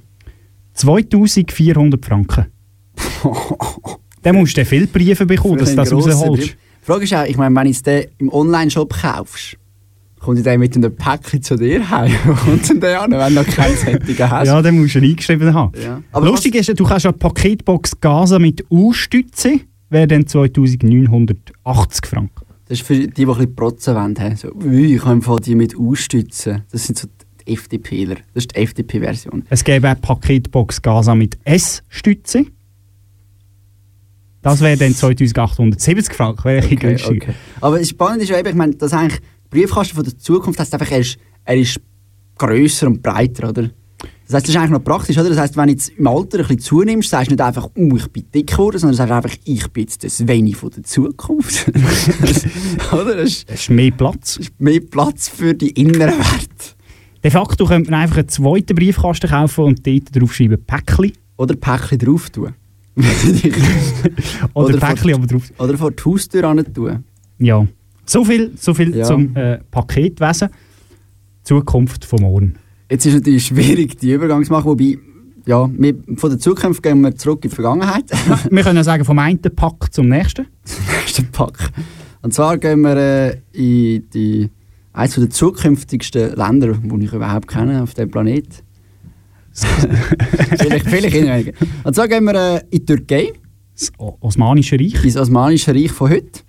2400 0.73 2.05
Franken. 2.05 2.45
Dann 4.21 4.35
musst 4.35 4.57
du 4.57 4.65
viele 4.65 4.87
Briefe 4.87 5.25
bekommen, 5.25 5.57
dass 5.57 5.69
du 5.71 5.77
das 5.77 5.93
rausholst. 5.93 6.49
Die 6.49 6.85
Frage 6.85 7.05
ist 7.05 7.13
auch, 7.13 7.25
ich 7.25 7.37
meine, 7.37 7.55
wenn 7.55 7.63
du 7.63 7.69
es 7.71 8.07
im 8.17 8.29
Online-Shop 8.29 8.93
kaufst, 9.01 9.57
kommt 10.19 10.45
der 10.45 10.57
mit 10.57 10.75
einem 10.75 10.95
Päckchen 10.95 11.41
zu 11.41 11.55
dir 11.55 11.89
heim? 11.89 12.11
Wo 12.25 12.33
kommt 12.33 12.69
denn 12.69 12.79
der 12.79 13.01
an, 13.01 13.11
wenn 13.11 13.35
du 13.35 13.41
noch 13.41 13.47
keinen 13.47 13.75
Sättigen 13.75 14.29
hast? 14.29 14.47
Ja, 14.47 14.61
dann 14.61 14.79
musst 14.79 14.95
du 14.95 14.99
ihn 14.99 15.11
eingeschrieben 15.11 15.53
haben. 15.53 15.71
Ja. 15.81 16.01
Aber 16.11 16.27
Lustig 16.27 16.55
ist, 16.55 16.79
du 16.79 16.83
kannst 16.83 17.05
eine 17.05 17.13
Paketbox 17.13 17.99
Gaza 18.01 18.39
mit 18.39 18.65
U-Stütze, 18.69 19.61
wäre 19.89 20.07
dann 20.07 20.27
2980 20.27 22.05
Franken. 22.05 22.45
Das 22.67 22.79
ist 22.79 22.85
für 22.85 22.93
die, 22.93 23.07
die 23.07 23.23
ein 23.23 23.27
bisschen 23.27 23.55
protzen 23.55 23.95
wollen. 23.95 24.35
So, 24.35 24.53
«Ui, 24.53 24.95
ich 24.95 25.01
kann 25.01 25.13
im 25.13 25.21
Fall 25.23 25.39
die 25.39 25.55
mit 25.55 25.75
ausstützen. 25.75 26.63
Das 26.71 26.85
sind 26.85 26.99
so 26.99 27.07
die 27.47 27.53
FDPler. 27.53 28.15
Das 28.33 28.43
ist 28.43 28.55
die 28.55 28.61
FDP-Version. 28.61 29.43
Es 29.49 29.63
gäbe 29.63 29.91
auch 29.91 29.99
Paketbox 29.99 30.81
Gaza 30.81 31.15
mit 31.15 31.39
S-Stütze. 31.45 32.45
Das 34.43 34.61
wäre 34.61 34.77
dann 34.77 34.93
2870 34.95 36.13
Franken, 36.13 36.43
wäre 36.43 36.63
okay, 36.63 36.75
günstiger. 36.75 37.33
Aber 37.59 37.79
das 37.79 37.89
Spannende 37.89 38.23
ist 38.23 38.29
ja 38.29 38.37
eben, 38.37 38.49
ich 38.49 38.55
meine, 38.55 38.75
dass 38.75 38.93
eigentlich 38.93 39.19
Briefkasten 39.49 39.95
von 39.95 40.03
der 40.03 40.17
Zukunft 40.17 40.59
heißt 40.59 40.73
einfach, 40.73 40.91
er 40.91 40.99
ist, 40.99 41.17
er 41.45 41.57
ist 41.57 41.79
grösser 42.37 42.87
und 42.87 43.01
breiter, 43.01 43.49
oder? 43.49 43.69
Das 44.25 44.35
heisst, 44.35 44.47
das 44.47 44.49
ist 44.49 44.55
eigentlich 44.57 44.71
noch 44.71 44.83
praktisch, 44.83 45.17
oder? 45.17 45.29
Das 45.29 45.39
heisst, 45.39 45.57
wenn 45.57 45.65
du 45.67 45.71
jetzt 45.73 45.89
im 45.89 46.07
Alter 46.07 46.37
ein 46.37 46.43
bisschen 46.43 46.59
zunimmst, 46.59 47.09
sagst 47.09 47.31
du 47.31 47.33
nicht 47.33 47.41
einfach, 47.41 47.67
oh, 47.75 47.95
ich 47.95 48.07
bin 48.07 48.25
dick 48.33 48.47
geworden, 48.47 48.77
sondern 48.77 48.95
sagst 48.95 49.11
einfach, 49.11 49.35
ich 49.43 49.67
bin 49.69 49.83
jetzt 49.83 50.03
das 50.03 50.17
Svenny 50.17 50.53
von 50.53 50.69
der 50.69 50.83
Zukunft. 50.83 51.67
oder? 52.93 53.15
Das 53.15 53.27
ist, 53.29 53.49
Es 53.49 53.61
ist 53.61 53.69
mehr 53.69 53.91
Platz. 53.91 54.35
das 54.35 54.47
ist 54.47 54.61
mehr 54.61 54.79
Platz 54.81 55.29
für 55.29 55.53
die 55.53 55.69
inneren 55.71 56.17
Werte. 56.17 56.75
De 57.23 57.31
facto 57.31 57.65
könnte 57.65 57.91
man 57.91 58.01
einfach 58.01 58.17
einen 58.17 58.29
zweiten 58.29 58.75
Briefkasten 58.75 59.29
kaufen 59.29 59.65
und 59.65 59.85
dort 59.85 60.15
draufschreiben 60.15 60.63
Päckchen. 60.63 61.11
Oder 61.35 61.55
Päckchen 61.55 61.97
drauf 61.97 62.29
tun. 62.29 62.53
Oder, 64.53 64.67
Oder 64.67 64.77
Päckchen 64.77 65.13
aber 65.15 65.27
drauf. 65.27 65.51
Oder 65.57 65.77
vor 65.77 65.91
die 65.91 66.03
Haustür 66.03 66.43
an 66.45 66.73
tun. 66.73 67.03
Ja. 67.39 67.65
So 68.09 68.25
viel, 68.25 68.53
so 68.57 68.73
viel 68.73 68.95
Ja. 68.95 69.05
zum 69.05 69.35
äh, 69.35 69.59
Paketwesen. 69.69 70.49
Zukunft 71.43 72.05
von 72.05 72.21
morgen. 72.23 72.55
Jetzt 72.89 73.05
ist 73.05 73.13
natürlich 73.13 73.45
schwierig, 73.45 73.99
die 73.99 74.13
Übergang 74.13 74.43
zu 74.43 74.51
machen, 74.51 74.65
wobei, 74.65 74.97
ja, 75.45 75.69
wir, 75.77 75.93
von 76.15 76.31
der 76.31 76.39
Zukunft 76.39 76.81
gehen 76.81 77.01
wir 77.01 77.15
zurück 77.15 77.43
in 77.43 77.51
die 77.51 77.55
Vergangenheit. 77.55 78.05
wir 78.49 78.63
können 78.63 78.77
ja 78.77 78.83
sagen, 78.83 79.05
vom 79.05 79.19
einen 79.19 79.39
Pack 79.39 79.93
zum 79.93 80.09
nächsten. 80.09 80.47
nächsten 80.91 81.27
Pack. 81.31 81.69
Und 82.23 82.33
zwar 82.33 82.57
gehen 82.57 82.81
wir 82.81 82.97
äh, 82.97 83.37
in 83.53 84.09
die, 84.09 84.49
eines 84.91 85.13
der 85.13 85.29
zukünftigsten 85.29 86.33
Länder, 86.35 86.73
die 86.73 87.05
ich 87.05 87.13
überhaupt 87.13 87.47
kenne 87.47 87.83
auf 87.83 87.93
dem 87.93 88.09
Planet. 88.09 88.63
vielleicht, 89.53 90.87
vielleicht 90.87 91.15
in 91.15 91.27
weniger. 91.27 91.51
Und 91.83 91.93
zwar 91.95 92.07
gehen 92.07 92.23
wir 92.23 92.33
äh, 92.33 92.61
in 92.71 92.79
die 92.79 92.85
Türkei, 92.85 93.33
Das 93.75 93.91
Osmanische 93.99 94.79
Reich. 94.79 95.03
ins 95.05 95.15
Osmanische 95.15 95.75
Reich 95.75 95.91
von 95.91 96.09
heute. 96.09 96.41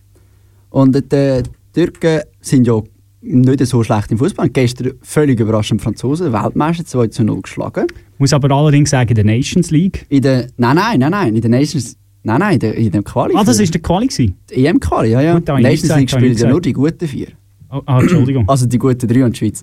Und 0.70 1.12
äh, 1.12 1.42
die 1.42 1.50
Türken 1.72 2.22
sind 2.40 2.66
ja 2.66 2.80
nicht 3.22 3.66
so 3.66 3.83
schlecht 3.83 4.11
im 4.11 4.18
Fußball. 4.18 4.48
Gestern 4.48 4.92
völlig 5.02 5.38
überraschend 5.40 5.83
Franzosen, 5.83 6.33
Weltmeister 6.33 6.85
2 6.85 7.09
zu 7.09 7.24
0 7.24 7.42
geschlagen. 7.42 7.87
Muss 8.18 8.33
aber 8.33 8.50
allerdings 8.54 8.90
sagen, 8.90 9.11
in 9.11 9.14
der 9.14 9.24
Nations 9.24 9.70
League. 9.70 10.06
In 10.09 10.22
der, 10.22 10.48
nein, 10.56 10.76
nein, 10.76 11.00
nein, 11.00 11.11
nein, 11.11 11.35
in 11.35 11.40
der 11.40 11.50
Nations, 11.50 11.96
nein, 12.22 12.38
nein, 12.40 12.54
in 12.54 12.61
der, 12.61 12.74
in 12.74 12.90
dem 12.90 13.04
Quali. 13.04 13.35
Ah, 13.37 13.44
das 13.44 13.59
ist 13.59 13.74
der 13.74 13.83
Quali 13.83 14.06
gewesen. 14.06 14.37
die 14.50 14.66
EM-Quali, 14.66 15.11
ja, 15.11 15.20
ja. 15.20 15.35
Gut, 15.35 15.48
Nations 15.48 15.62
League 15.64 15.80
gesagt, 15.83 16.02
ich 16.02 16.11
spielt 16.11 16.40
ja 16.40 16.48
nur 16.48 16.61
die 16.61 16.72
guten 16.72 17.06
vier. 17.06 17.28
Oh, 17.70 17.83
ah, 17.87 18.00
Entschuldigung. 18.00 18.44
Also 18.48 18.66
die 18.66 18.78
guten 18.78 19.06
drei 19.06 19.24
und 19.24 19.35
die 19.35 19.38
Schweiz. 19.38 19.62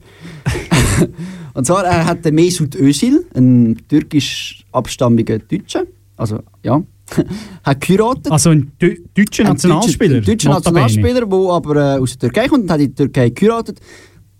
und 1.53 1.65
zwar 1.65 1.83
er 1.83 2.05
hat 2.05 2.23
der 2.23 2.31
Mesut 2.31 2.75
Özil, 2.75 3.25
ein 3.35 3.77
türkisch 3.89 4.65
abstammiger 4.71 5.39
Deutscher, 5.39 5.83
also 6.15 6.39
ja, 6.63 6.81
hat 7.63 7.81
geheiratet. 7.81 8.31
Also 8.31 8.49
ein 8.51 8.71
Deu- 8.79 8.97
deutscher 9.15 9.43
Ein 9.43 9.49
Nationalspieler. 9.51 10.17
Ein 10.17 10.23
deutscher. 10.23 10.49
Nationalspieler, 10.49 11.25
der 11.25 11.49
aber 11.49 11.75
äh, 11.75 11.99
aus 11.99 12.17
der 12.17 12.29
Türkei 12.29 12.47
kommt 12.47 12.63
und 12.63 12.71
hat 12.71 12.79
in 12.79 12.93
der 12.93 13.05
Türkei 13.05 13.29
geheiratet. 13.29 13.79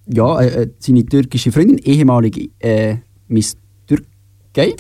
Ja, 0.08 0.40
äh, 0.42 0.64
äh, 0.64 0.70
seine 0.80 1.06
türkische 1.06 1.52
Freundin, 1.52 1.78
ehemalige 1.80 2.50
äh, 2.60 2.96
Miss 3.28 3.56
Türkei. 3.86 4.76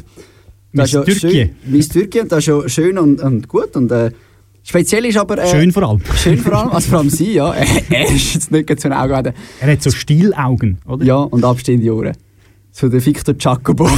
Miss 0.71 0.73
Das 0.73 0.85
ist 0.89 0.93
ja 0.93 1.03
Türkei. 1.03 1.29
schön- 1.29 1.49
Miss 1.71 1.89
Türkei, 1.89 2.21
und 2.21 2.31
das 2.31 2.39
ist 2.39 2.47
ja 2.47 2.69
schön 2.69 2.97
und, 2.97 3.21
und 3.21 3.47
gut. 3.47 3.75
Und, 3.75 3.91
äh, 3.91 4.11
speziell 4.63 5.05
ist 5.05 5.17
aber... 5.17 5.37
Äh, 5.37 5.47
Schön 5.49 5.71
vor 5.71 5.83
allem. 5.83 6.01
Schön 6.15 6.37
vor 6.37 6.53
allem, 6.53 6.69
also 6.73 6.89
vor 6.89 6.99
allem 6.99 7.09
sie, 7.09 7.33
ja. 7.33 7.53
er 7.89 8.09
ist 8.13 8.33
jetzt 8.35 8.51
nicht 8.51 8.67
gerade 8.67 8.79
zu 8.81 8.87
den 8.89 8.97
Augen. 8.97 9.09
gehabt. 9.09 9.33
Er 9.59 9.71
hat 9.71 9.81
so 9.83 9.91
Stielaugen, 9.91 10.77
oder? 10.85 11.05
Ja, 11.05 11.17
und 11.17 11.43
abstehende 11.43 11.93
Ohren. 11.93 12.13
So 12.71 12.87
der 12.89 13.03
Victor 13.05 13.33
Jacobo. 13.39 13.89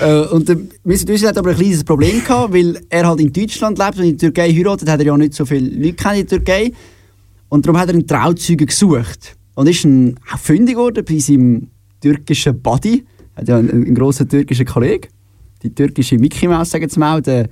Äh, 0.00 0.26
und 0.26 0.48
der 0.48 0.58
Mesut 0.82 1.08
Özil 1.10 1.28
hat 1.28 1.38
aber 1.38 1.50
ein 1.50 1.56
kleines 1.56 1.84
Problem 1.84 2.22
gehabt, 2.22 2.52
weil 2.52 2.80
er 2.88 3.06
halt 3.06 3.20
in 3.20 3.32
Deutschland 3.32 3.78
lebt 3.78 3.98
und 3.98 4.04
in 4.04 4.16
der 4.16 4.18
Türkei 4.18 4.52
heiratet, 4.52 4.88
hat 4.88 5.00
er 5.00 5.06
ja 5.06 5.16
nicht 5.16 5.34
so 5.34 5.46
viele 5.46 5.68
Leute 5.68 5.94
kennt 5.94 6.18
in 6.18 6.26
der 6.26 6.38
Türkei. 6.38 6.72
Und 7.48 7.64
darum 7.64 7.78
hat 7.78 7.88
er 7.88 7.94
einen 7.94 8.06
Trauzeugen 8.06 8.66
gesucht. 8.66 9.36
Und 9.54 9.68
ist 9.68 9.84
ein 9.84 10.16
auch 10.32 10.38
fündig 10.38 10.74
geworden 10.74 11.04
bei 11.06 11.18
seinem 11.18 11.68
türkischen 12.00 12.60
Buddy. 12.60 13.04
Er 13.34 13.40
hat 13.40 13.48
ja 13.48 13.56
einen, 13.58 13.70
einen 13.70 13.94
grossen 13.94 14.28
türkischen 14.28 14.66
Kollegen. 14.66 15.08
Die 15.62 15.72
türkische 15.72 16.18
Mickey 16.18 16.48
Mouse, 16.48 16.70
sagen 16.70 16.88
sie 16.88 16.98
mal, 16.98 17.22
der 17.22 17.48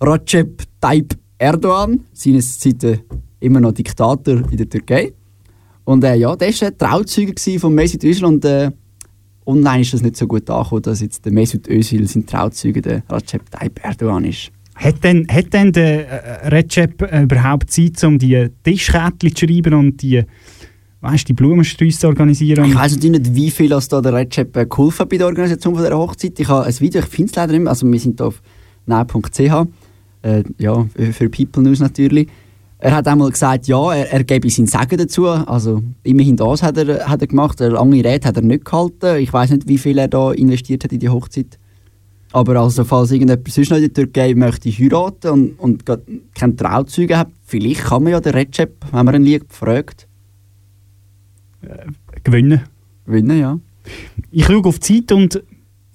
Recep 0.00 0.62
Tayyip 0.80 1.16
Erdogan. 1.38 2.04
Seines 2.12 2.58
Zeiten 2.58 3.00
immer 3.40 3.60
noch 3.60 3.72
Diktator 3.72 4.42
in 4.50 4.56
der 4.56 4.68
Türkei. 4.68 5.12
Und 5.84 6.02
äh, 6.02 6.16
ja, 6.16 6.34
der 6.34 6.48
war 6.48 6.68
ein 6.68 6.78
Trauzeuge 6.78 7.58
von 7.60 7.74
Mesut 7.74 8.04
Özil 8.04 8.24
und 8.24 8.44
äh, 8.44 8.70
online 9.46 9.82
ist 9.82 9.94
das 9.94 10.02
nicht 10.02 10.16
so 10.16 10.26
gut 10.26 10.48
angekommen, 10.48 10.82
dass 10.82 11.00
jetzt 11.00 11.24
der 11.24 11.32
Mesut 11.32 11.68
Özil 11.68 12.06
sein 12.06 12.26
Trauzeuge 12.26 12.80
der 12.80 13.02
Recep 13.10 13.50
Tayyip 13.50 13.84
Erdogan 13.84 14.24
ist. 14.24 14.50
Hat 14.74 15.04
denn, 15.04 15.26
hat 15.30 15.52
denn 15.52 15.72
der 15.72 16.08
äh, 16.08 16.48
Recep 16.48 17.02
äh, 17.02 17.22
überhaupt 17.22 17.70
Zeit, 17.70 18.02
um 18.04 18.18
die 18.18 18.48
Tischkärtchen 18.64 19.34
zu 19.34 19.46
schreiben 19.46 19.74
und 19.74 20.02
die, 20.02 20.22
weißt, 21.00 21.28
die 21.28 21.32
Blumensträuße 21.32 22.00
zu 22.00 22.08
organisieren? 22.08 22.64
Ich 22.64 22.74
weiß 22.74 22.96
natürlich 22.96 23.20
nicht, 23.20 23.34
wie 23.34 23.50
viel 23.50 23.68
das 23.68 23.88
da 23.88 24.00
der 24.00 24.12
Recep 24.12 24.56
äh, 24.56 24.66
geholfen 24.66 25.00
hat 25.00 25.08
bei 25.10 25.16
der 25.16 25.26
Organisation 25.26 25.74
von 25.74 25.84
der 25.84 25.96
Hochzeit. 25.96 26.40
Ich 26.40 26.48
habe 26.48 26.66
ein 26.66 26.80
Video, 26.80 27.00
ich 27.00 27.06
finde 27.06 27.30
es 27.30 27.36
leider 27.36 27.52
nicht 27.52 27.62
mehr, 27.62 27.70
also 27.70 27.90
wir 27.90 28.00
sind 28.00 28.18
da 28.18 28.26
auf 28.26 28.42
now.ch, 28.86 29.38
äh, 30.22 30.42
ja, 30.58 30.86
für 31.12 31.28
People 31.28 31.62
News 31.62 31.78
natürlich. 31.78 32.28
Er 32.84 32.94
hat 32.94 33.08
einmal 33.08 33.30
gesagt, 33.30 33.66
ja, 33.66 33.94
er, 33.94 34.12
er 34.12 34.24
gebe 34.24 34.50
sein 34.50 34.66
Sagen 34.66 34.98
dazu. 34.98 35.26
Also 35.26 35.82
immerhin 36.02 36.36
das 36.36 36.62
hat 36.62 36.76
er, 36.76 37.08
hat 37.08 37.22
er 37.22 37.26
gemacht. 37.28 37.62
Eine 37.62 37.70
lange 37.72 38.04
Rede 38.04 38.28
hat 38.28 38.36
er 38.36 38.42
nicht 38.42 38.66
gehalten. 38.66 39.22
Ich 39.22 39.32
weiß 39.32 39.52
nicht, 39.52 39.66
wie 39.66 39.78
viel 39.78 39.96
er 39.96 40.06
da 40.06 40.32
investiert 40.32 40.84
hat 40.84 40.92
in 40.92 40.98
die 40.98 41.08
Hochzeit. 41.08 41.58
Aber 42.32 42.60
also, 42.60 42.84
falls 42.84 43.10
irgendjemand 43.10 43.48
sonst 43.48 43.70
noch 43.70 43.78
in 43.78 43.84
der 43.84 43.92
Türkei 43.94 44.34
möchte 44.34 44.68
heiraten 44.70 45.30
und, 45.30 45.60
und 45.60 45.84
keinen 46.34 46.58
Trauzeugen 46.58 47.16
hat, 47.16 47.28
vielleicht 47.46 47.84
kann 47.84 48.02
man 48.02 48.12
ja 48.12 48.20
den 48.20 48.34
Recep, 48.34 48.74
wenn 48.92 49.06
man 49.06 49.14
ihn 49.14 49.22
liegt, 49.22 49.50
fragt, 49.50 50.06
gewinnen. 52.22 52.64
gewinnen, 53.06 53.40
ja. 53.40 53.58
Ich 54.30 54.44
schaue 54.44 54.62
auf 54.66 54.78
die 54.78 55.06
Zeit 55.06 55.12
und 55.12 55.42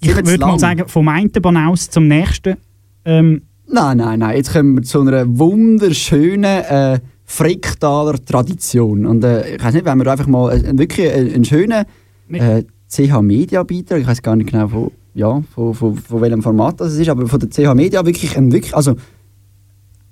ich 0.00 0.16
würde 0.16 0.38
mal 0.38 0.58
sagen, 0.58 0.88
vom 0.88 1.06
einen 1.06 1.30
Banaus 1.30 1.88
zum 1.88 2.08
nächsten. 2.08 2.56
Ähm, 3.04 3.42
Nein, 3.72 3.98
nein, 3.98 4.18
nein. 4.18 4.36
Jetzt 4.36 4.52
kommen 4.52 4.76
wir 4.76 4.82
zu 4.82 5.00
einer 5.00 5.24
wunderschönen 5.26 6.44
äh, 6.44 6.98
Fricktaler 7.24 8.18
Tradition. 8.24 9.06
Und 9.06 9.22
äh, 9.22 9.54
ich 9.54 9.62
weiß 9.62 9.74
nicht, 9.74 9.86
wenn 9.86 9.98
wir 9.98 10.10
einfach 10.10 10.26
mal 10.26 10.52
äh, 10.52 10.76
wirklich 10.76 11.06
äh, 11.06 11.34
einen 11.34 11.44
schönen 11.44 11.84
äh, 12.32 12.64
CH 12.88 13.22
Media 13.22 13.62
Beitrag, 13.62 14.00
ich 14.00 14.06
weiß 14.08 14.22
gar 14.22 14.34
nicht 14.34 14.50
genau, 14.50 14.66
von, 14.66 14.90
ja, 15.14 15.40
von, 15.54 15.74
von, 15.74 15.96
von 15.96 16.20
welchem 16.20 16.42
Format 16.42 16.80
das 16.80 16.94
ist, 16.94 17.08
aber 17.08 17.28
von 17.28 17.38
der 17.38 17.48
CH 17.48 17.74
Media 17.74 18.04
wirklich 18.04 18.36
ein, 18.36 18.50
wirklich, 18.50 18.74
also, 18.74 18.96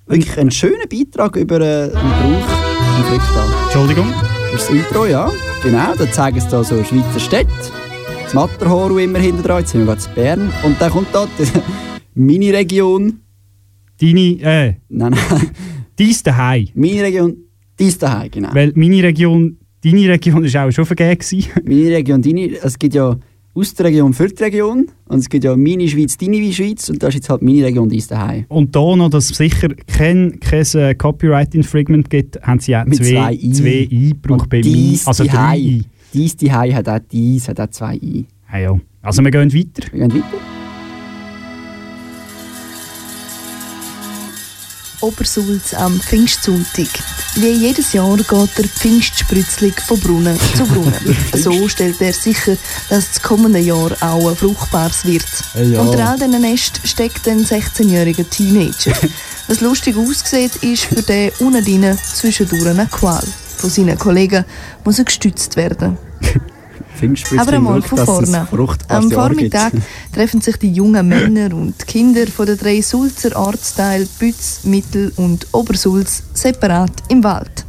wirklich 0.06 0.38
einen 0.38 0.52
schönen 0.52 0.88
Beitrag 0.88 1.34
über 1.34 1.56
äh, 1.60 1.88
den 1.88 1.92
Brauch 1.92 2.98
im 2.98 3.04
Fricktal. 3.04 3.48
Entschuldigung. 3.64 4.06
Das 4.52 4.62
ist 4.62 4.70
das 4.70 4.76
Intro, 4.76 5.06
ja. 5.06 5.32
Genau, 5.64 5.94
da 5.98 6.12
zeigen 6.12 6.38
sie 6.40 6.48
da 6.48 6.62
so 6.62 6.82
Schweizer 6.84 7.18
Städte. 7.18 7.48
Das 8.22 8.34
Matterhorn 8.34 8.96
immer 8.98 9.18
hinten 9.18 9.42
dran, 9.42 9.58
jetzt 9.58 9.72
sind 9.72 9.84
wir 9.84 9.96
gerade 9.96 10.08
in 10.08 10.14
Bern. 10.14 10.52
Und 10.62 10.80
dann 10.80 10.92
kommt 10.92 11.08
da 11.12 11.26
die 11.36 11.48
Mini-Region. 12.14 13.20
Deine, 14.00 14.20
äh, 14.40 14.74
Nein, 14.88 15.12
nein. 15.12 15.50
dies 15.98 16.22
daheim. 16.22 16.68
Meine 16.74 17.02
Region, 17.02 17.36
dies 17.78 17.98
daheim, 17.98 18.30
genau. 18.30 18.50
Weil 18.54 18.72
meine 18.76 19.02
Region, 19.02 19.56
deine 19.82 20.08
Region 20.08 20.44
ist 20.44 20.56
auch 20.56 20.70
schon 20.70 20.86
vergeben. 20.86 21.18
Meine 21.64 21.90
Region, 21.96 22.22
deine, 22.22 22.50
es 22.62 22.78
gibt 22.78 22.94
ja 22.94 23.16
aus 23.54 23.74
der 23.74 23.86
Region 23.86 24.12
für 24.12 24.28
die 24.28 24.42
Region 24.44 24.86
und 25.06 25.18
es 25.18 25.28
gibt 25.28 25.42
ja 25.42 25.56
meine 25.56 25.88
Schweiz, 25.88 26.16
deine 26.16 26.52
Schweiz 26.52 26.88
und 26.90 27.02
das 27.02 27.08
ist 27.10 27.14
jetzt 27.16 27.30
halt 27.30 27.42
meine 27.42 27.64
Region, 27.64 27.88
dies 27.88 28.06
daheim. 28.06 28.44
Und 28.48 28.74
da 28.76 28.94
noch, 28.94 29.10
dass 29.10 29.30
es 29.30 29.36
sicher 29.36 29.68
kein, 29.86 30.38
kein 30.38 30.64
äh, 30.74 30.94
Copyright-Infringement 30.94 32.08
gibt, 32.08 32.40
haben 32.42 32.60
sie 32.60 32.76
auch 32.76 32.84
Mit 32.84 32.98
zwei, 32.98 33.06
zwei 33.06 33.32
I. 33.34 33.52
zwei 33.52 33.88
I 33.90 34.10
gebraucht 34.10 34.48
bei 34.48 34.60
mir. 34.60 34.98
Also 35.06 35.24
drei 35.24 35.32
daheim. 35.32 35.60
I. 35.60 35.84
Dies 36.14 36.36
daheim 36.36 36.74
hat 36.74 36.88
auch 36.88 37.00
dies, 37.10 37.48
hat 37.48 37.60
auch 37.60 37.70
zwei 37.70 37.96
I. 37.96 38.26
Ah, 38.48 38.58
ja. 38.58 38.80
Also 39.02 39.22
wir 39.24 39.30
gehen 39.30 39.52
weiter. 39.52 39.92
Wir 39.92 40.06
gehen 40.06 40.14
weiter. 40.22 40.57
Obersulz 45.00 45.74
am 45.74 46.00
Pfingstsonntag. 46.00 46.88
Wie 47.36 47.50
jedes 47.50 47.92
Jahr 47.92 48.16
geht 48.16 48.58
der 48.58 48.64
Pfingstspritzling 48.64 49.74
von 49.86 50.00
Brunnen 50.00 50.38
zu 50.56 50.64
Brunnen. 50.66 50.94
so 51.34 51.68
stellt 51.68 52.00
er 52.00 52.12
sicher, 52.12 52.56
dass 52.88 53.08
das 53.08 53.22
kommende 53.22 53.58
Jahr 53.58 53.92
auch 54.00 54.28
ein 54.28 54.36
fruchtbares 54.36 55.04
wird. 55.04 55.24
Ja. 55.54 55.80
Unter 55.80 56.08
all 56.08 56.16
diesen 56.16 56.40
Nest 56.40 56.80
steckt 56.84 57.28
ein 57.28 57.44
16-jähriger 57.44 58.28
Teenager. 58.28 58.92
Was 59.48 59.60
lustig 59.60 59.96
aussieht, 59.96 60.56
ist 60.56 60.84
für 60.84 61.02
den 61.02 61.30
unten 61.38 61.98
zwischendurch 61.98 62.66
eine 62.66 62.86
Qual. 62.86 63.24
Von 63.56 63.70
seinen 63.70 63.98
Kollegen 63.98 64.44
muss 64.84 64.98
er 64.98 65.04
gestützt 65.04 65.56
werden. 65.56 65.96
Pfingstspritzling 66.98 67.40
Aber 67.40 67.56
einmal 67.56 67.82
von 67.82 67.98
vorne. 67.98 68.48
Am. 68.88 69.10
Vormittag 69.10 69.72
treffen 70.12 70.40
sich 70.40 70.56
die 70.56 70.72
jungen 70.72 71.08
Männer 71.08 71.54
und 71.54 71.86
Kinder 71.86 72.26
von 72.26 72.46
den 72.46 72.58
drei 72.58 72.80
Sulzer 72.82 73.36
Ortsteilen 73.36 74.08
Bütz, 74.18 74.60
Mittel 74.64 75.12
und 75.16 75.46
Obersulz 75.52 76.22
separat 76.34 76.92
im 77.08 77.22
Wald. 77.24 77.64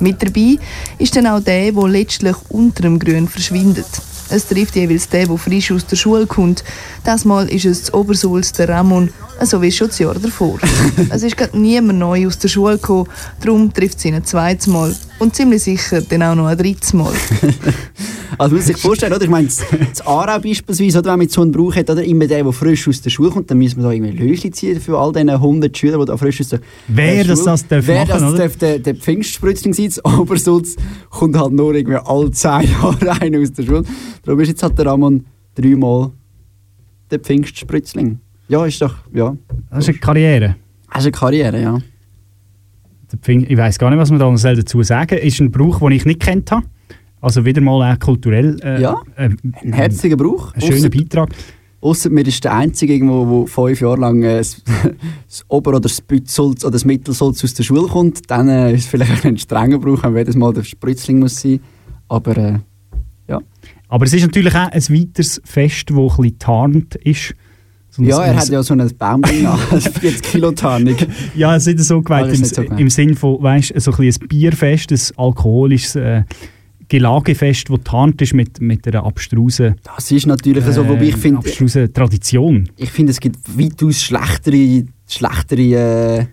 Mit 0.00 0.20
dabei 0.20 0.58
ist 0.98 1.14
dann 1.14 1.28
auch 1.28 1.40
der, 1.40 1.70
der 1.70 1.88
letztlich 1.88 2.36
unter 2.48 2.82
dem 2.82 2.98
Grün 2.98 3.28
verschwindet. 3.28 3.86
Es 4.32 4.46
trifft 4.46 4.74
jeweils 4.76 5.08
den, 5.08 5.28
der 5.28 5.36
frisch 5.36 5.70
aus 5.72 5.86
der 5.86 5.96
Schule 5.96 6.26
kommt. 6.26 6.64
Das 7.04 7.24
Mal 7.26 7.48
ist 7.50 7.66
es 7.66 7.84
zu 7.84 7.94
Obersulz 7.94 8.52
der 8.52 8.68
Ramon, 8.68 9.10
so 9.42 9.60
wie 9.60 9.70
schon 9.70 9.88
das 9.88 9.98
Jahr 9.98 10.14
davor. 10.14 10.58
es 11.10 11.22
ist 11.22 11.36
gerade 11.36 11.58
niemand 11.58 11.98
neu 11.98 12.26
aus 12.26 12.38
der 12.38 12.48
Schule 12.48 12.76
gekommen, 12.76 13.08
darum 13.44 13.72
trifft 13.72 13.98
es 13.98 14.04
ihn 14.06 14.14
ein 14.14 14.24
zweites 14.24 14.66
Mal 14.68 14.96
und 15.18 15.36
ziemlich 15.36 15.62
sicher 15.62 16.00
dann 16.00 16.22
auch 16.22 16.34
noch 16.34 16.46
ein 16.46 16.56
drittes 16.56 16.92
Mal. 16.94 17.12
Also 18.38 18.54
man 18.54 18.60
muss 18.60 18.66
sich 18.66 18.76
vorstellen, 18.78 19.12
oder? 19.12 19.22
Ich 19.22 19.30
meine, 19.30 19.46
das 19.46 19.60
das 19.90 20.06
Aarau 20.06 20.38
beispielsweise, 20.38 20.98
oder, 21.00 21.12
wenn 21.12 21.18
man 21.18 21.28
so 21.28 21.42
einen 21.42 21.52
Brauch 21.52 21.76
hat, 21.76 21.90
oder 21.90 22.02
immer 22.02 22.26
der, 22.26 22.42
der 22.42 22.52
frisch 22.52 22.88
aus 22.88 23.02
der 23.02 23.10
Schule 23.10 23.30
kommt, 23.30 23.50
dann 23.50 23.58
müssen 23.58 23.76
wir 23.76 23.84
da 23.84 23.90
irgendwie 23.92 24.12
Löschen 24.16 24.52
ziehen 24.52 24.80
für 24.80 24.98
all 24.98 25.12
diese 25.12 25.32
100 25.32 25.76
Schüler, 25.76 25.98
die 25.98 26.06
da 26.06 26.16
frisch 26.16 26.40
aus 26.40 26.48
der 26.48 26.60
Wer 26.88 27.20
äh, 27.20 27.24
das 27.24 27.38
Schule- 27.40 27.50
das 27.50 27.68
darf 27.68 27.86
Wer 27.86 28.06
machen, 28.06 28.08
das 28.08 28.22
oder? 28.22 28.38
darf 28.38 28.56
der, 28.56 28.78
der 28.78 28.94
Pfingstspritzling 28.94 29.74
sein, 29.74 29.92
aber 30.02 30.36
sonst 30.38 30.78
kommt 31.10 31.36
halt 31.36 31.52
nur 31.52 31.74
irgendwie 31.74 31.98
alle 32.02 32.30
10 32.30 32.50
Jahre 32.50 33.20
einer 33.20 33.38
aus 33.38 33.52
der 33.52 33.64
Schule. 33.64 33.84
Darum 34.22 34.40
ist 34.40 34.48
jetzt 34.48 34.62
halt 34.62 34.78
der 34.78 34.86
Ramon 34.86 35.24
dreimal 35.54 36.10
der 37.10 37.18
Pfingstspritzling. 37.18 38.18
Ja, 38.48 38.64
ist 38.66 38.80
doch, 38.82 38.94
ja. 39.12 39.36
Das 39.70 39.80
ist 39.80 39.88
eine 39.90 39.98
Karriere. 39.98 40.56
Das 40.88 40.98
ist 41.00 41.04
eine 41.06 41.12
Karriere, 41.12 41.60
ja. 41.62 41.78
Ich 43.26 43.58
weiß 43.58 43.78
gar 43.78 43.90
nicht, 43.90 43.98
was 43.98 44.10
man 44.10 44.18
da 44.20 44.30
noch 44.30 44.40
dazu 44.40 44.82
sagen 44.82 45.16
soll. 45.16 45.18
Ist 45.26 45.40
ein 45.40 45.50
Brauch, 45.50 45.80
den 45.80 45.92
ich 45.92 46.04
nicht 46.06 46.20
kennt 46.20 46.50
habe. 46.50 46.66
Also 47.20 47.44
wieder 47.44 47.60
mal 47.60 47.92
auch 47.94 47.98
kulturell 47.98 48.58
äh, 48.64 48.80
Ja, 48.80 49.00
äh, 49.16 49.28
Ein 49.62 49.72
herziger 49.72 50.16
Brauch. 50.16 50.52
ein 50.54 50.60
schöner 50.62 50.76
Ausser- 50.76 50.90
Beitrag. 50.90 51.28
Ausser 51.80 52.10
mir 52.10 52.26
ist 52.26 52.42
der 52.44 52.54
Einzige, 52.54 52.98
der 52.98 53.46
fünf 53.48 53.80
Jahre 53.80 54.00
lang 54.00 54.22
äh, 54.22 54.38
das, 54.38 54.62
das 55.28 55.44
Ober- 55.48 55.70
oder 55.70 55.80
das 55.80 56.00
oder 56.64 56.70
das 56.70 56.84
Mittelsolz 56.84 57.44
aus 57.44 57.54
der 57.54 57.64
Schule 57.64 57.82
kommt. 57.88 58.30
Dann 58.30 58.48
äh, 58.48 58.72
ist 58.72 58.84
es 58.84 58.86
vielleicht 58.86 59.24
ein 59.26 59.36
strenger 59.36 59.78
Brauch, 59.78 60.02
wenn 60.04 60.16
jedes 60.16 60.36
Mal 60.36 60.52
der 60.52 60.62
Spritzling 60.64 61.18
muss 61.18 61.40
sein. 61.40 61.60
Aber 62.08 62.36
äh, 62.36 62.58
Aber 63.92 64.06
es 64.06 64.14
ist 64.14 64.22
natürlich 64.22 64.54
auch 64.54 64.70
ein 64.70 64.82
weiteres 64.88 65.42
Fest, 65.44 65.90
das 65.90 65.98
ein 65.98 66.06
bisschen 66.06 66.38
tarnt 66.38 66.94
ist. 66.94 67.34
So 67.90 68.02
Ja, 68.02 68.24
er 68.24 68.36
hat 68.36 68.48
ja 68.48 68.62
so 68.62 68.72
einen 68.72 68.90
Baumding 68.96 69.44
an, 69.44 69.60
also 69.70 69.90
40 69.90 70.22
Kilo 70.22 70.50
Tarnung. 70.52 70.96
Ja, 71.34 71.54
es 71.56 71.66
ist 71.66 71.76
nicht 71.76 71.84
so 71.84 72.00
ist 72.00 72.38
im, 72.38 72.44
so 72.46 72.62
gemeint. 72.62 72.80
im 72.80 72.88
Sinn 72.88 73.14
von, 73.14 73.42
weißt 73.42 73.78
so 73.78 73.90
ein, 73.90 73.96
bisschen 73.98 74.22
ein 74.22 74.28
Bierfest, 74.28 74.92
ein 74.92 75.18
alkoholisches 75.18 75.96
äh, 75.96 76.22
Gelagefest, 76.88 77.68
das 77.68 77.80
tarnt 77.84 78.22
ist 78.22 78.32
mit, 78.32 78.62
mit 78.62 78.88
einer 78.88 79.04
abstrusen, 79.04 79.74
Das 79.82 80.10
ist 80.10 80.26
natürlich 80.26 80.64
so, 80.64 80.88
wobei 80.88 81.08
ich 81.08 81.14
äh, 81.14 81.18
finde, 81.18 81.38
abstrusen 81.40 81.92
Tradition. 81.92 82.70
ich 82.78 82.90
finde, 82.90 83.10
es 83.10 83.20
gibt 83.20 83.40
weitaus 83.58 84.00
schlechtere, 84.00 84.86
schlechtere 85.06 86.18
äh, 86.20 86.26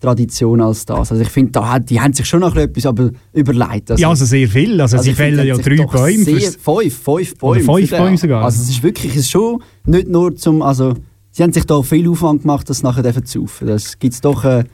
Traditionen 0.00 0.66
als 0.66 0.86
das. 0.86 1.12
Also 1.12 1.22
ich 1.22 1.28
finde, 1.28 1.52
da 1.52 1.78
die 1.78 2.00
haben 2.00 2.12
sich 2.12 2.26
schon 2.26 2.40
noch 2.40 2.56
etwas 2.56 2.86
aber 2.86 3.10
überlegt. 3.32 3.90
Also, 3.90 4.00
ja, 4.00 4.08
also 4.08 4.24
sehr 4.24 4.48
viel. 4.48 4.80
Also, 4.80 4.96
also 4.96 5.08
sie 5.08 5.14
fällen 5.14 5.46
ja 5.46 5.56
drei 5.56 5.76
Bäume. 5.76 6.24
Sehr, 6.24 6.52
fünf, 6.52 6.98
fünf 6.98 7.38
Bäume. 7.38 7.60
Fünf. 7.60 7.90
Bäume 7.90 8.16
sogar. 8.16 8.44
Also 8.44 8.62
es 8.62 8.70
ist 8.70 8.82
wirklich, 8.82 9.12
es 9.12 9.22
ist 9.22 9.30
schon 9.30 9.62
nicht 9.84 10.08
nur 10.08 10.34
zum, 10.34 10.62
also 10.62 10.94
sie 11.30 11.42
haben 11.42 11.52
sich 11.52 11.64
da 11.66 11.80
viel 11.82 12.08
Aufwand 12.08 12.42
gemacht, 12.42 12.68
das 12.70 12.82
nachher 12.82 13.24
zu 13.24 13.40
saufen. 13.40 13.68
Das 13.68 13.98
gibt 13.98 14.14
es 14.14 14.20
doch 14.20 14.44
äh, 14.44 14.64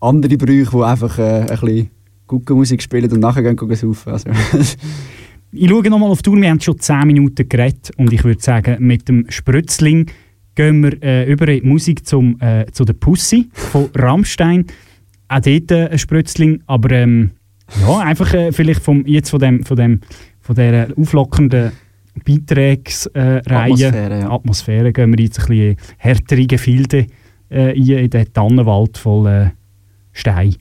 andere 0.00 0.36
Brüche, 0.36 0.76
die 0.76 0.82
einfach 0.82 1.18
äh, 1.18 1.22
ein 1.22 1.46
bisschen 1.46 1.90
Guckenmusik 2.26 2.82
spielen 2.82 3.10
und 3.12 3.20
nachher 3.20 3.42
gehen 3.42 3.56
gehen 3.56 3.76
saufen. 3.76 4.12
Also, 4.12 4.30
Ich 5.52 5.70
schaue 5.70 5.88
nochmal 5.88 6.10
auf 6.10 6.22
die 6.22 6.30
Tour, 6.30 6.40
wir 6.40 6.50
haben 6.50 6.60
schon 6.60 6.78
10 6.78 7.06
Minuten 7.06 7.48
geredet 7.48 7.90
und 7.96 8.12
ich 8.12 8.24
würde 8.24 8.42
sagen, 8.42 8.76
mit 8.84 9.08
dem 9.08 9.24
Sprötzling 9.28 10.06
gehen 10.56 10.82
wir 10.82 11.02
äh, 11.02 11.30
über 11.30 11.46
in 11.46 11.60
die 11.60 11.66
Musik 11.66 12.04
zum, 12.06 12.40
äh, 12.40 12.66
zu 12.72 12.84
der 12.84 12.94
Pussy 12.94 13.48
von 13.52 13.88
Rammstein. 13.94 14.66
Auch 15.28 15.40
dort 15.40 15.70
äh, 15.70 15.88
ein 15.88 15.98
Sprötzling, 15.98 16.62
aber 16.66 16.90
ähm, 16.90 17.30
ja, 17.80 17.98
einfach 17.98 18.32
äh, 18.34 18.52
vielleicht 18.52 18.82
vom, 18.82 19.06
jetzt 19.06 19.30
von, 19.30 19.40
dem, 19.40 19.64
von, 19.64 19.76
dem, 19.76 20.00
von 20.40 20.56
dieser 20.56 20.88
auflockernden 20.96 21.72
Beiträgsreihe, 22.24 23.42
äh, 23.44 23.52
Reihe, 23.52 23.72
Atmosphäre, 23.72 24.20
ja. 24.20 24.30
Atmosphäre, 24.30 24.92
gehen 24.92 25.16
wir 25.16 25.24
jetzt 25.24 25.40
ein 25.40 25.46
bisschen 25.46 25.76
härtere 25.98 26.46
Gefilde 26.46 27.06
äh, 27.50 27.60
rein 27.60 27.76
in 27.76 28.10
den 28.10 28.32
Tannenwald 28.32 28.98
voll 28.98 29.26
äh, 29.28 29.50
Stein. 30.12 30.56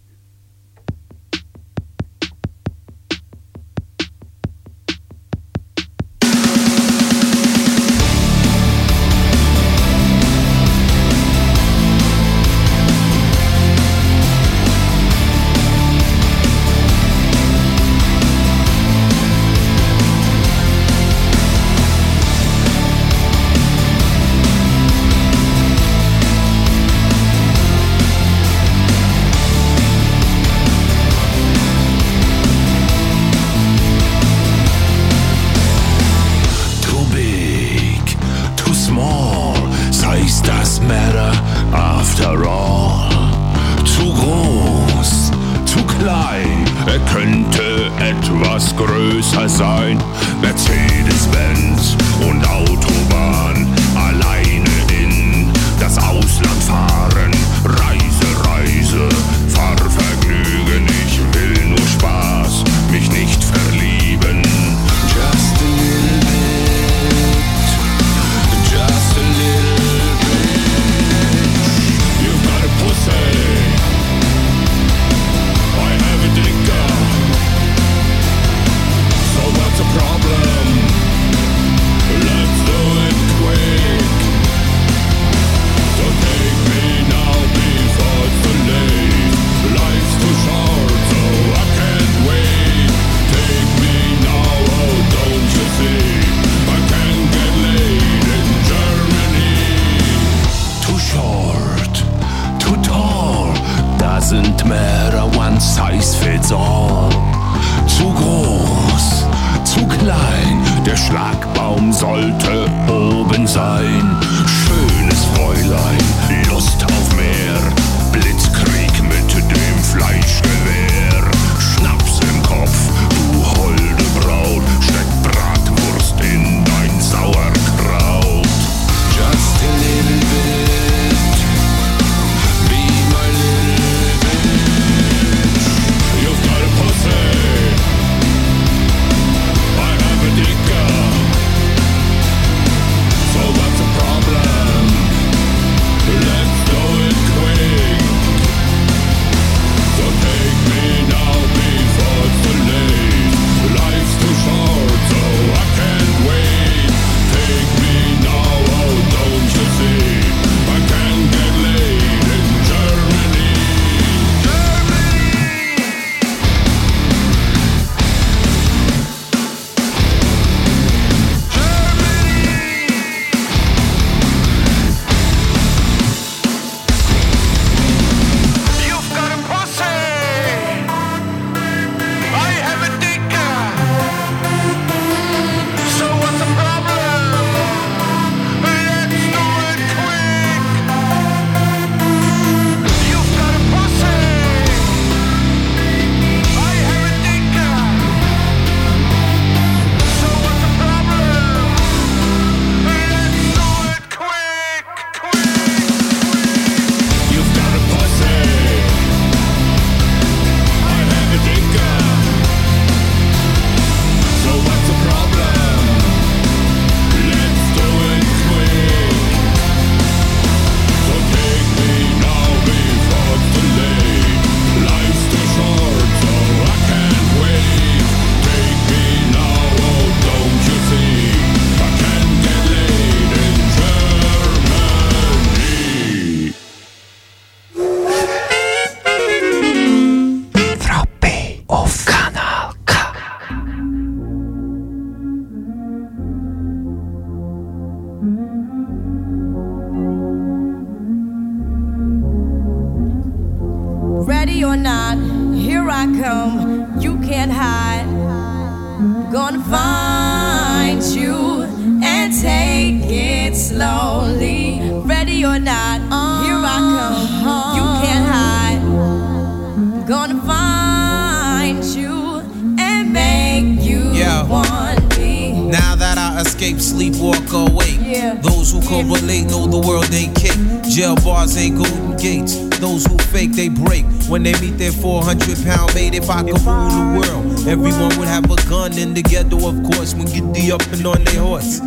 If 286.26 286.32
I 286.32 286.42
could 286.42 286.60
rule 286.66 286.90
the 286.90 287.06
world, 287.20 287.68
everyone 287.68 288.18
would 288.18 288.28
have 288.28 288.46
a 288.46 288.56
gun 288.68 288.98
in 288.98 289.14
the 289.14 289.22
ghetto, 289.22 289.58
of 289.68 289.78
course, 289.84 290.16
when 290.16 290.26
get 290.26 290.46
the 290.54 290.72
up 290.72 290.82
and 290.92 291.06
on 291.06 291.24
their 291.24 291.42
horse. 291.42 291.80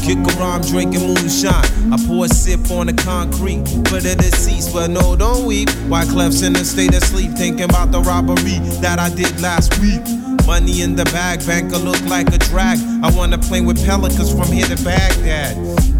Kick 0.00 0.18
around 0.36 0.66
drinking 0.66 1.06
moonshine. 1.06 1.92
I 1.92 1.98
pour 2.06 2.24
a 2.24 2.28
sip 2.28 2.70
on 2.70 2.86
the 2.86 2.94
concrete 2.94 3.68
for 3.88 4.00
the 4.00 4.16
deceased, 4.16 4.72
but 4.72 4.88
no, 4.88 5.14
don't 5.14 5.44
weep. 5.44 5.68
Why 5.88 6.04
Clef's 6.06 6.40
in 6.42 6.56
a 6.56 6.64
state 6.64 6.94
of 6.94 7.04
sleep, 7.04 7.32
thinking 7.32 7.64
about 7.64 7.92
the 7.92 8.00
robbery 8.00 8.60
that 8.80 8.98
I 8.98 9.10
did 9.10 9.38
last 9.42 9.78
week. 9.80 10.00
Money 10.46 10.80
in 10.80 10.96
the 10.96 11.04
bag, 11.12 11.44
banker 11.46 11.76
look 11.76 12.00
like 12.06 12.32
a 12.32 12.38
drag. 12.38 12.78
I 13.04 13.10
wanna 13.14 13.38
play 13.38 13.60
with 13.60 13.84
pelicans 13.84 14.32
from 14.32 14.48
here 14.48 14.66
to 14.66 14.82
Baghdad. 14.82 15.91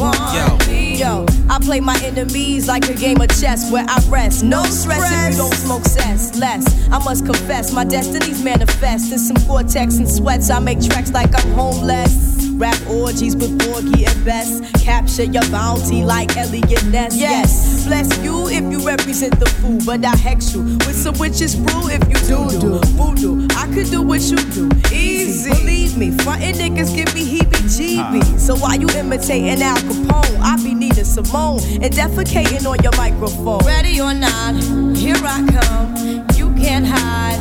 Yo, 0.00 0.58
yo. 0.96 1.26
I 1.48 1.58
play 1.58 1.80
my 1.80 1.98
enemies 2.02 2.68
like 2.68 2.88
a 2.88 2.94
game 2.94 3.20
of 3.20 3.28
chess 3.28 3.70
where 3.70 3.84
I 3.88 4.00
rest. 4.08 4.42
No 4.44 4.62
stress 4.64 5.02
if 5.10 5.32
you 5.32 5.38
don't 5.38 5.54
smoke 5.54 5.84
cess. 5.84 6.38
Less, 6.38 6.64
I 6.90 6.98
must 7.04 7.26
confess, 7.26 7.72
my 7.72 7.84
destinies 7.84 8.42
manifest. 8.42 9.12
In 9.12 9.18
some 9.18 9.36
vortex 9.38 9.98
and 9.98 10.08
sweats, 10.08 10.50
I 10.50 10.58
make 10.60 10.80
tracks 10.80 11.12
like 11.12 11.34
I'm 11.34 11.52
homeless. 11.52 12.38
Rap 12.60 12.78
orgies 12.90 13.34
with 13.34 13.58
Borgie 13.58 14.06
and 14.06 14.24
Best. 14.24 14.62
Capture 14.84 15.24
your 15.24 15.48
bounty 15.50 16.04
like 16.04 16.36
Elliot 16.36 16.84
Ness. 16.86 17.16
Yes, 17.16 17.86
bless 17.86 18.18
you 18.22 18.48
if 18.48 18.62
you 18.70 18.86
represent 18.86 19.40
the 19.40 19.46
fool, 19.46 19.78
but 19.86 20.04
I 20.04 20.14
hex 20.14 20.54
you 20.54 20.62
with 20.62 20.94
some 20.96 21.16
witches 21.18 21.56
brew 21.56 21.88
if 21.88 22.06
you 22.08 22.20
do 22.28 22.60
do 22.60 22.78
voodoo. 22.96 23.48
I 23.56 23.66
could 23.72 23.90
do 23.90 24.02
what 24.02 24.20
you 24.20 24.36
do, 24.36 24.68
easy. 24.92 25.50
Believe 25.50 25.96
me, 25.96 26.10
frontin' 26.18 26.56
niggas 26.56 26.94
give 26.94 27.14
me 27.14 27.39
heebie-jeebies. 27.60 28.38
So 28.38 28.56
why 28.56 28.74
you 28.74 28.88
imitating 28.90 29.62
Al 29.62 29.76
Capone? 29.76 30.40
I 30.40 30.56
be 30.62 30.74
needing 30.74 31.04
Simone 31.04 31.60
and 31.82 31.92
defecating 31.92 32.66
on 32.66 32.82
your 32.82 32.96
microphone. 32.96 33.64
Ready 33.66 34.00
or 34.00 34.14
not, 34.14 34.54
here 34.96 35.16
I 35.16 35.46
come. 35.46 36.26
You 36.36 36.52
can't 36.54 36.86
hide. 36.86 37.40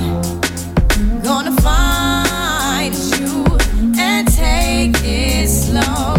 Gonna 1.24 1.56
find 1.62 2.96
you 2.96 3.46
and 4.00 4.28
take 4.28 4.96
it 5.04 5.48
slowly. 5.48 6.19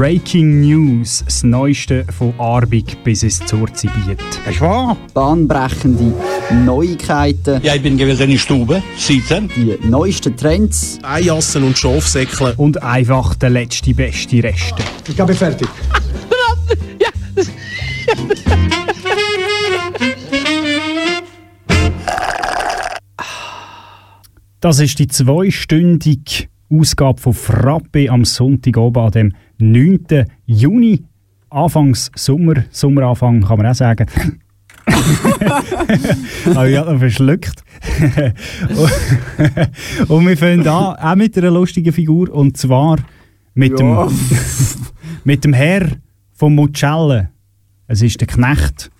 Breaking 0.00 0.62
News, 0.62 1.22
das 1.26 1.42
Neueste 1.42 2.06
von 2.10 2.32
Arbig 2.38 3.04
bis 3.04 3.22
ins 3.22 3.38
Zurzibiet. 3.44 4.18
Das 4.46 4.54
ist 4.54 4.62
wahr. 4.62 4.96
Bahnbrechende 5.12 6.14
Neuigkeiten, 6.64 7.60
Ja, 7.62 7.74
ich 7.74 7.82
bin 7.82 7.98
gewesen 7.98 8.30
in 8.30 8.38
Stube, 8.38 8.82
sitzen. 8.96 9.50
die 9.54 9.76
neuesten 9.86 10.34
Trends, 10.34 10.98
Eijassen 11.02 11.64
und 11.64 11.76
Schafsäckle. 11.76 12.54
Und 12.56 12.82
einfach 12.82 13.34
der 13.34 13.50
letzte 13.50 13.92
beste 13.92 14.42
Reste. 14.42 14.82
Ich 15.06 15.16
bin 15.16 15.34
fertig. 15.34 15.68
Das 24.60 24.78
ist 24.78 24.98
die 24.98 25.08
zweistündige 25.08 26.48
Ausgabe 26.70 27.20
von 27.20 27.32
Frappe 27.32 28.10
am 28.10 28.24
Sonntag 28.24 28.76
oben 28.76 29.02
an 29.02 29.10
dem 29.10 29.32
9. 29.60 30.24
Juni. 30.46 31.04
Anfangs 31.52 32.12
Sommer, 32.14 32.64
Sommeranfang 32.70 33.40
kann 33.42 33.56
man 33.58 33.66
auch 33.66 33.74
sagen. 33.74 34.06
Aber 36.54 36.68
ich 36.68 36.76
habe 36.76 36.96
verschluckt. 36.98 37.64
und 40.08 40.26
wir 40.28 40.36
fangen 40.36 40.66
an, 40.68 40.94
auch 40.96 41.16
mit 41.16 41.36
einer 41.36 41.50
lustigen 41.50 41.92
Figur, 41.92 42.32
und 42.32 42.56
zwar 42.56 42.98
mit, 43.54 43.78
Ja. 43.80 44.06
dem, 44.06 44.14
mit 45.24 45.44
dem 45.44 45.52
Herr 45.52 45.88
von 46.34 46.54
Mucelle. 46.54 47.30
Es 47.88 48.00
ist 48.02 48.20
der 48.20 48.28
Knecht. 48.28 48.90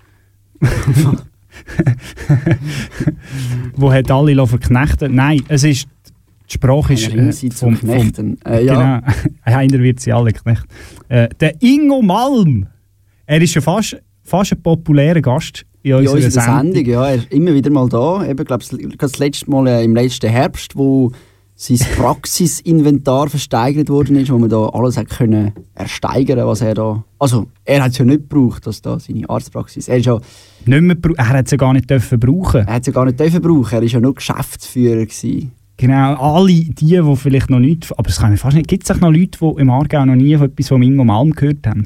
wo 3.77 3.93
hat 3.93 4.11
alle 4.11 4.35
lassen 4.35 4.51
verknechten? 4.51 5.15
Nein, 5.15 5.43
es 5.49 5.65
ist 5.65 5.89
die 6.51 6.55
Sprache 6.55 6.95
ist 6.95 7.11
Einer 7.13 7.33
sie 7.33 7.49
zu 7.49 7.69
knechten. 7.69 8.39
Äh, 8.45 8.65
ja. 8.65 9.01
Genau, 9.01 9.13
einer 9.43 9.79
wird 9.81 10.01
sie 10.01 10.13
alle 10.13 10.33
knechten. 10.33 10.69
Äh, 11.09 11.29
der 11.41 11.63
Ingo 11.63 12.03
Malm. 12.03 12.67
Er 13.27 13.41
ist 13.41 13.55
ja 13.55 13.61
fast, 13.61 13.97
fast 14.23 14.53
ein 14.53 14.63
populärer 14.63 15.21
Gast 15.21 15.65
in 15.83 15.93
in 15.93 15.99
unserer, 15.99 16.17
unserer 16.17 16.31
Sendung. 16.43 16.75
Sendung. 16.75 16.93
Ja, 16.93 17.09
er 17.09 17.15
ist 17.17 17.33
immer 17.33 17.55
wieder 17.55 17.71
mal 17.71 17.89
da. 17.89 18.27
Eben, 18.27 18.45
glaub, 18.45 18.63
das, 18.99 19.19
letzte 19.19 19.51
Mal 19.51 19.67
äh, 19.69 19.85
im 19.85 19.95
letzten 19.95 20.29
Herbst, 20.29 20.77
wo 20.77 21.13
sein 21.55 21.79
Praxisinventar 21.97 23.29
versteigert 23.29 23.89
worden 23.89 24.17
ist, 24.17 24.33
wo 24.33 24.39
man 24.39 24.49
da 24.49 24.67
alles 24.67 24.97
hat 24.97 25.09
können 25.09 25.53
ersteigern, 25.75 26.47
was 26.47 26.63
er 26.63 26.75
da. 26.75 27.05
Also 27.19 27.47
er 27.65 27.85
hat 27.85 27.93
es 27.93 27.99
ja 27.99 28.05
nicht 28.05 28.29
gebraucht, 28.29 28.67
dass 28.67 28.83
da 28.83 28.99
seine 28.99 29.29
Arztpraxis. 29.29 29.87
Er 29.89 29.99
ist 29.99 30.07
ja, 30.07 30.19
Nicht 30.65 30.83
mehr, 30.83 30.97
er 31.17 31.29
hat 31.29 31.45
es 31.45 31.51
ja 31.53 31.57
gar 31.57 31.73
nicht 31.73 31.89
dürfen 31.89 32.19
brauchen. 32.19 32.67
er 32.67 32.75
hat 32.75 32.81
es 32.81 32.87
ja 32.87 32.93
gar 32.93 33.05
nicht 33.05 33.21
dürfen 33.21 33.41
brauchen. 33.41 33.75
Er 33.75 33.83
ist 33.83 33.93
ja 33.93 34.01
nur 34.01 34.15
Geschäftsführer 34.15 35.05
gewesen. 35.05 35.53
Genau, 35.81 36.15
alle 36.17 36.53
die, 36.53 36.75
die 36.75 37.17
vielleicht 37.17 37.49
noch 37.49 37.59
nicht, 37.59 37.91
aber 37.97 38.11
es 38.11 38.19
kann 38.19 38.35
ich 38.35 38.41
fast 38.41 38.55
nicht, 38.55 38.69
gibt 38.69 38.83
es 38.83 39.01
noch 39.01 39.11
Leute, 39.11 39.39
die 39.41 39.63
im 39.63 39.71
Aargau 39.71 40.05
noch 40.05 40.15
nie 40.15 40.37
von 40.37 40.49
etwas 40.49 40.69
von 40.69 40.83
Ingo 40.83 41.05
Malm 41.05 41.31
gehört 41.31 41.67
haben? 41.67 41.85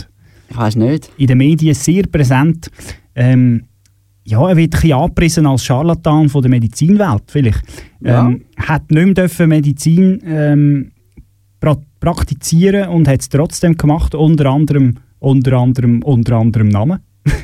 Ich 0.50 0.56
weiß 0.56 0.74
nicht. 0.74 1.12
In 1.16 1.28
den 1.28 1.38
Medien 1.38 1.76
sehr 1.76 2.02
präsent. 2.08 2.72
Ähm, 3.14 3.66
ja, 4.24 4.48
er 4.48 4.56
wird 4.56 4.74
ein 4.74 4.80
bisschen 4.80 4.98
angepriesen 4.98 5.46
als 5.46 5.64
Scharlatan 5.64 6.28
von 6.28 6.42
der 6.42 6.50
Medizinwelt, 6.50 7.22
vielleicht. 7.28 7.62
Ja. 8.00 8.26
Ähm, 8.26 8.46
hat 8.56 8.90
nicht 8.90 9.04
mehr 9.04 9.14
dürfen 9.14 9.48
Medizin 9.48 10.20
ähm, 10.26 10.90
pra 11.60 11.76
praktizieren 12.00 12.88
und 12.88 13.06
hat 13.06 13.20
es 13.20 13.28
trotzdem 13.28 13.76
gemacht, 13.76 14.16
unter 14.16 14.46
anderem, 14.46 14.96
unter 15.20 15.52
anderem, 15.52 16.02
unter 16.02 16.34
anderem 16.34 16.66
Namen. 16.66 16.98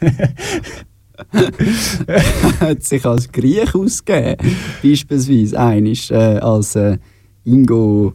hat 2.60 2.82
sich 2.82 3.04
als 3.04 3.30
Griech 3.30 3.74
ausgegeben. 3.74 4.36
Beispielsweise 4.82 5.58
einisch 5.58 6.10
äh, 6.10 6.38
als 6.38 6.76
äh, 6.76 6.98
Ingo 7.44 8.14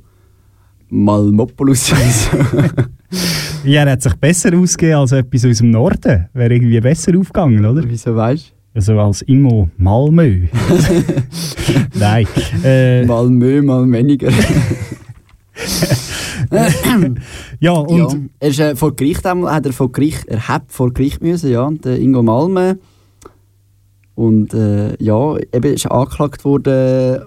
Malmopoulos. 0.89 1.91
Ja, 3.63 3.83
er 3.83 3.91
hat 3.91 4.01
sich 4.01 4.15
besser 4.15 4.57
ausgegeben 4.57 4.99
als 4.99 5.11
etwas 5.11 5.45
aus 5.45 5.57
dem 5.59 5.69
Norden. 5.69 6.27
Wäre 6.33 6.53
irgendwie 6.53 6.79
besser 6.79 7.15
aufgegangen, 7.17 7.63
oder? 7.63 7.83
Wieso 7.85 8.15
weißt 8.15 8.49
du? 8.49 8.61
Also 8.73 8.99
als 8.99 9.21
Ingo 9.23 9.69
Malmö. 9.77 10.47
Nein. 11.93 12.25
Äh, 12.63 13.05
Malmö, 13.05 13.61
mal 13.61 13.91
weniger. 13.91 14.31
ja, 17.59 17.73
und 17.73 17.97
ja, 17.97 18.19
er 18.39 18.49
ist 18.49 18.59
äh, 18.59 18.75
vor 18.75 18.95
Gericht 18.95 19.25
hat 19.25 19.65
er 19.65 19.73
vor 19.73 19.91
Gericht, 19.91 20.25
er 20.27 20.47
hat 20.47 20.63
vor 20.69 20.93
Gericht 20.93 21.21
müssen, 21.21 21.51
ja, 21.51 21.69
der 21.69 21.99
Ingo 21.99 22.23
Malme. 22.23 22.79
Und 24.15 24.53
äh, 24.53 24.95
ja, 25.01 25.35
eben 25.53 25.73
ist 25.73 25.85
angeklagt 25.89 26.43
worden, 26.45 27.21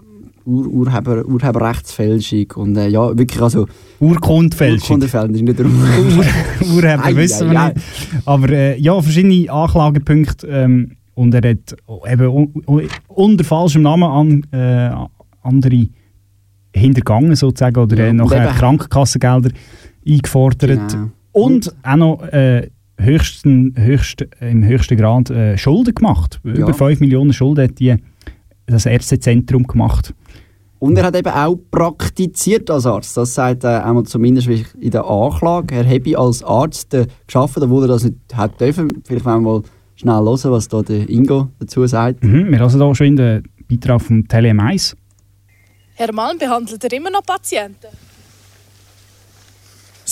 Ur 0.47 0.67
Urheber 0.67 1.25
Urheberrechtsfälschung 1.25 2.47
und 2.57 2.77
äh, 2.77 2.89
ja, 2.89 3.17
wirklich 3.17 3.41
also 3.41 3.67
Urkundfälschung. 3.99 5.01
Urkundenfälschung 5.01 5.35
ist 5.35 5.43
nicht 5.43 5.59
der 5.59 5.65
Ur 5.67 5.73
Ur- 5.73 6.75
Urheber 6.77 7.17
wissen 7.17 7.51
wir 7.51 7.65
nicht. 7.75 7.77
Aber 8.27 8.51
äh, 8.51 8.79
ja, 8.79 9.01
verschiedene 9.01 9.51
Anklagepunkte. 9.51 10.47
Ähm, 10.47 10.93
und 11.15 11.33
er 11.33 11.51
hat 11.51 11.77
eben 12.13 12.27
un 12.29 12.63
un 12.67 12.83
unter 13.09 13.45
falschem 13.45 13.83
Namen 13.83 14.03
an, 14.05 14.47
äh, 14.53 14.91
andere 15.43 15.87
hintergangen 16.77 17.37
sozusagen 17.37 17.79
oder 17.81 17.97
Ja, 17.97 18.07
äh, 18.07 18.11
und 18.11 18.17
nachher 18.17 18.45
eben- 18.49 18.55
Krankenkassengelder 18.59 19.51
eingefordert. 20.07 20.93
Genau. 20.93 21.09
Und 21.33 21.75
auch 21.83 21.97
noch 21.97 22.23
äh, 22.33 22.69
höchsten, 22.99 23.75
höchst, 23.77 24.27
im 24.41 24.65
höchsten 24.65 24.97
Grad 24.97 25.31
äh, 25.31 25.57
Schulden 25.59 25.95
gemacht. 25.95 26.41
Ja. 26.45 26.53
Über 26.53 26.75
5 26.75 27.01
Millionen 27.01 27.33
Schulden 27.33 27.65
hat 27.65 27.79
die, 27.79 27.97
das 28.67 28.87
Ärztezentrum 28.87 29.67
gemacht. 29.67 30.15
Und 30.79 30.99
er 30.99 31.05
hat 31.05 31.17
eben 31.17 31.33
auch 31.33 31.57
praktiziert 31.71 32.71
als 32.71 32.85
Arzt. 32.85 33.17
Das 33.17 33.35
sagt 33.35 33.65
er 33.65 33.87
einmal 33.87 34.05
zumindest 34.05 34.49
wie 34.49 34.67
in 34.81 34.91
der 34.91 35.05
Anklage. 35.07 35.75
Er 35.77 35.89
habe 35.89 36.19
als 36.19 36.43
Arzt 36.43 36.93
äh, 36.93 37.07
geschafft, 37.27 37.57
obwohl 37.59 37.85
er 37.85 37.89
das 37.89 38.05
nicht 38.05 38.17
hat 38.35 38.61
dürfen. 38.61 38.89
Vielleicht 39.07 39.25
wollen 39.25 39.43
wir 39.45 39.53
mal 39.53 39.63
schnell 39.95 40.15
hören, 40.15 40.51
was 40.53 40.69
da 40.69 40.83
der 40.83 41.09
Ingo 41.09 41.49
dazu 41.59 41.87
sagt. 41.87 42.23
Mhm, 42.23 42.51
wir 42.51 42.59
hören 42.59 42.71
hier 42.71 42.95
schon 42.95 43.07
in 43.07 43.17
den 43.17 43.43
Beitrag 43.69 44.03
vom 44.03 44.29
Tele 44.29 44.51
1. 44.51 44.97
Herr 45.95 46.13
Malm, 46.13 46.39
behandelt 46.39 46.83
er 46.85 46.93
immer 46.93 47.11
noch 47.11 47.23
Patienten? 47.23 47.87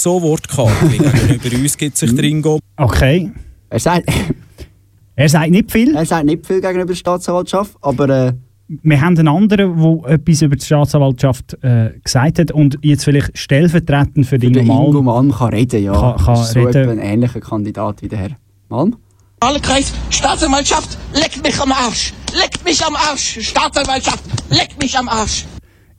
So 0.03 0.21
wortkarg 0.21 0.73
gegenüber 0.91 1.57
uns 1.63 1.77
gibt 1.77 1.97
sich 1.97 2.13
der 2.15 2.25
Ingo. 2.25 2.59
Okay. 2.77 3.31
Er 3.71 3.79
sagt, 3.79 4.09
Er 5.15 5.29
sagt 5.29 5.51
nicht 5.51 5.71
viel. 5.71 5.95
er 5.95 6.07
sagt 6.07 6.25
nicht 6.27 6.45
viel 6.47 6.61
gegenüber 6.61 6.87
der 6.87 6.95
Staatsanwaltschaft, 6.95 7.77
aber 7.83 8.09
äh, 8.09 8.33
Wir 8.67 9.01
haben 9.01 9.17
einen 9.17 9.29
anderen, 9.29 9.77
der 10.03 10.11
etwas 10.15 10.43
über 10.43 10.57
die 10.57 10.65
Staatsanwaltschaft 10.65 11.57
äh, 11.63 11.91
gesagt 12.03 12.39
hat 12.41 12.51
und 12.51 12.79
jetzt 12.83 13.05
vielleicht 13.05 13.37
stellvertretend 13.39 14.27
für 14.27 14.39
den 14.39 14.55
der 14.55 14.63
Ingo 14.63 14.87
Ingo 14.89 15.03
Malm. 15.03 15.29
Malm 15.29 15.39
kann 15.39 15.51
reden, 15.51 15.85
ja. 15.85 15.93
Kann- 15.93 16.17
kann 16.25 16.37
so 16.37 16.61
reden. 16.65 16.89
ein 16.91 16.99
ähnlicher 16.99 17.41
Kandidat 17.41 18.03
wie 18.03 18.09
der 18.09 18.19
Herr 18.19 18.31
Malm. 18.71 18.97
Wahlkreis, 19.41 19.93
Staatsanwaltschaft, 20.11 20.97
leckt 21.15 21.43
mich 21.45 21.61
am 21.61 21.71
Arsch. 21.73 22.13
Leckt 22.41 22.65
mich 22.65 22.85
am 22.85 22.97
Arsch. 22.97 23.39
Staatsanwaltschaft, 23.41 24.25
leckt 24.51 24.81
mich 24.83 24.97
am 24.99 25.09
Arsch. 25.09 25.45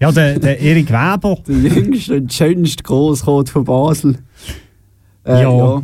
Ja, 0.03 0.11
der, 0.11 0.37
der 0.37 0.59
Erik 0.59 0.89
Weber. 0.89 1.37
Der 1.47 1.55
jüngste 1.55 2.17
und 2.17 2.33
schönste 2.33 2.83
Großcode 2.83 3.47
von 3.49 3.63
Basel. 3.63 4.17
Äh, 5.25 5.43
Ja. 5.43 5.77
Es, 5.77 5.83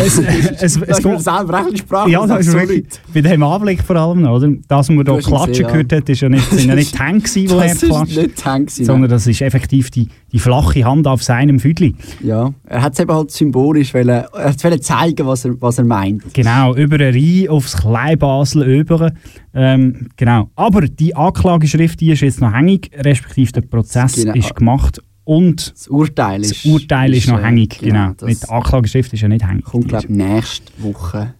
es, 0.00 0.18
es, 0.60 0.76
es 0.76 1.02
geht, 1.02 1.20
selber 1.20 1.64
Sprache. 1.76 2.10
ja, 2.10 2.26
das 2.26 2.46
ist 2.46 2.52
wirklich, 2.52 2.84
bei 3.12 3.20
dem 3.20 3.42
Anblick 3.42 3.82
vor 3.82 3.96
allem, 3.96 4.26
oder? 4.26 4.48
Das, 4.68 4.78
was 4.78 4.88
man 4.90 5.06
ihn 5.06 5.18
klatschen 5.20 5.46
gesehen, 5.48 5.66
gehört 5.66 5.92
hat, 5.92 6.08
ist 6.08 6.20
ja 6.20 6.28
nicht, 6.28 6.50
sind 6.50 6.68
ja 6.68 6.74
nicht 6.74 6.94
die 6.94 6.98
Hände 6.98 7.28
die 7.34 7.46
er 7.46 7.74
klatscht, 7.74 8.16
nicht 8.16 8.44
Hände 8.44 8.72
sondern 8.72 9.10
das 9.10 9.26
ist 9.26 9.40
effektiv 9.40 9.90
die, 9.90 10.08
die 10.32 10.38
flache 10.38 10.84
Hand 10.84 11.06
auf 11.06 11.22
seinem 11.22 11.60
Füdli. 11.60 11.94
Ja, 12.22 12.52
er 12.66 12.82
hat 12.82 12.94
es 12.94 13.00
eben 13.00 13.12
halt 13.12 13.30
symbolisch 13.30 13.94
wollen, 13.94 14.08
er 14.08 14.28
wollen 14.32 14.82
zeigen, 14.82 15.26
was 15.26 15.44
er, 15.44 15.60
was 15.60 15.78
er 15.78 15.84
meint. 15.84 16.22
Genau, 16.34 16.74
über 16.74 16.96
eine 16.96 17.14
Reihe 17.14 17.50
aufs 17.50 17.76
Kleinbasel 17.76 18.62
über. 18.62 19.12
Ähm, 19.54 20.08
genau. 20.16 20.50
Aber 20.56 20.82
die 20.82 21.14
Anklageschrift 21.14 22.00
die 22.00 22.10
ist 22.10 22.20
jetzt 22.20 22.40
noch 22.40 22.52
hängig, 22.52 22.90
respektive 22.96 23.52
der 23.52 23.60
Prozess 23.62 24.14
Genau. 24.16 24.34
ist 24.34 24.54
gemacht 24.54 25.00
und 25.24 25.72
Das 25.72 25.88
Urteil 25.88 26.42
ist, 26.42 26.64
das 26.64 26.64
Urteil 26.72 27.14
ist, 27.14 27.28
noch 27.28 27.38
äh, 27.40 27.44
hängig. 27.44 27.78
Genau. 27.78 28.12
das 28.16 28.28
Mit 28.28 28.42
der 28.42 28.50
Anklageschrift 28.52 29.12
ist 29.12 29.20
ja 29.20 29.28
nicht 29.28 29.46
hängig. 29.46 29.64
kommt, 29.64 29.88
glaube 29.88 30.04
ich, 30.04 30.10
nächste 30.10 30.72
Woche 30.78 31.34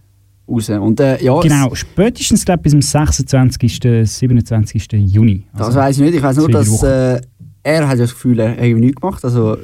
raus. 0.49 0.69
Und, 0.71 1.01
äh, 1.01 1.23
ja, 1.23 1.39
Genau, 1.41 1.75
spätestens 1.75 2.45
glaub, 2.45 2.63
bis 2.63 2.73
zum 2.73 2.83
26. 2.83 3.81
27. 4.05 4.93
Juni. 4.93 5.45
Das 5.53 5.67
Also, 5.69 5.79
weiß 5.79 5.97
ich 5.99 6.03
nicht. 6.05 6.15
Ich 6.15 6.23
weiß 6.23 6.37
nur, 6.39 6.51
dass 6.51 6.83
äh, 6.83 7.21
er 7.63 7.89
hat 7.89 7.99
ja 7.99 8.05
das 8.05 8.13
Gefühl, 8.13 8.39
er 8.41 8.51
hat 8.53 8.61
nichts 8.61 9.01
gemacht. 9.01 9.25
Also, 9.25 9.59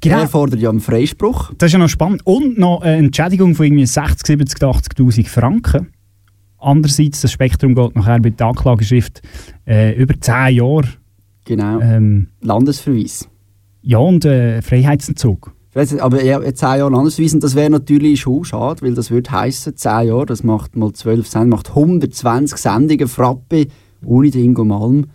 Genau. 0.00 0.20
Er 0.20 0.28
fordert 0.28 0.60
ja 0.60 0.68
einen 0.68 0.80
Freispruch. 0.80 1.52
Das 1.56 1.68
ist 1.68 1.72
ja 1.72 1.78
noch 1.78 1.88
spannend. 1.88 2.20
Und 2.26 2.58
noch 2.58 2.82
eine 2.82 2.96
Entschädigung 2.96 3.54
von 3.54 3.64
irgendwie 3.66 3.86
60, 3.86 4.26
70, 4.26 4.62
80'000 4.62 5.26
Franken. 5.26 5.88
Andererseits, 6.58 7.22
das 7.22 7.32
Spektrum 7.32 7.74
geht 7.74 7.96
nachher 7.96 8.20
bei 8.20 8.30
der 8.30 8.46
Anklageschrift 8.46 9.22
äh, 9.66 9.94
über 9.94 10.14
10 10.20 10.54
Jahre. 10.56 10.84
Genau. 11.44 11.80
Ähm, 11.80 12.28
Landesverweis. 12.42 13.28
Ja, 13.86 13.98
und 13.98 14.24
äh, 14.24 14.62
Freiheitsentzug. 14.62 15.52
Aber 16.00 16.24
ja, 16.24 16.40
10 16.42 16.78
Jahre 16.78 16.90
Landesverweis, 16.90 17.34
und 17.34 17.44
das 17.44 17.54
wäre 17.54 17.70
natürlich 17.70 18.20
schon 18.20 18.44
schade, 18.44 18.82
weil 18.82 18.94
das 18.94 19.10
würde 19.10 19.30
heissen 19.30 19.76
10 19.76 20.08
Jahre, 20.08 20.26
das 20.26 20.42
macht 20.42 20.74
mal 20.74 20.92
12 20.92 21.26
Sendungen, 21.28 21.50
macht 21.50 21.68
120 21.68 22.58
Sendungen, 22.58 23.06
Frappe, 23.06 23.66
ohne 24.04 24.30
den 24.30 24.44
Ingo 24.44 24.64
Malm. 24.64 25.06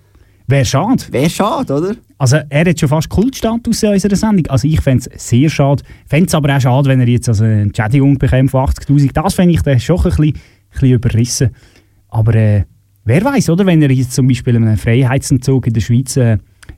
Wäre 0.48 0.64
schade. 0.64 1.04
Wäre 1.12 1.30
schade, 1.30 1.74
oder? 1.74 1.96
Also 2.18 2.38
er 2.48 2.70
hat 2.70 2.80
schon 2.80 2.90
fast 2.90 3.10
Kultstatus 3.10 3.84
in 3.84 3.94
unserer 3.94 4.16
Sendung. 4.16 4.48
Also 4.48 4.68
ich 4.68 4.80
fände 4.80 5.10
es 5.12 5.28
sehr 5.28 5.50
schade. 5.50 5.84
Fände 6.06 6.28
es 6.28 6.36
aber 6.36 6.56
auch 6.56 6.62
schade, 6.62 6.88
wenn 6.88 7.00
er 7.02 7.08
jetzt 7.08 7.28
also 7.28 7.44
eine 7.44 7.64
Entschädigung 7.64 8.18
bekäme 8.18 8.48
von 8.48 8.66
80'000. 8.68 9.12
Das 9.14 9.34
fände 9.34 9.54
ich 9.54 9.62
dann 9.64 9.80
schon 9.80 9.98
ein 9.98 10.04
bisschen, 10.04 10.26
ein 10.26 10.34
bisschen 10.72 10.92
überrissen. 10.92 11.50
Aber 12.10 12.36
äh, 12.36 12.64
wer 13.04 13.24
weiß, 13.24 13.50
oder? 13.50 13.66
Wenn 13.66 13.82
er 13.82 13.92
jetzt 13.92 14.14
zum 14.14 14.28
Beispiel 14.28 14.56
einen 14.56 14.78
Freiheitsentzug 14.78 15.68
in 15.68 15.74
der 15.74 15.82
Schweiz, 15.82 16.16
äh, 16.16 16.38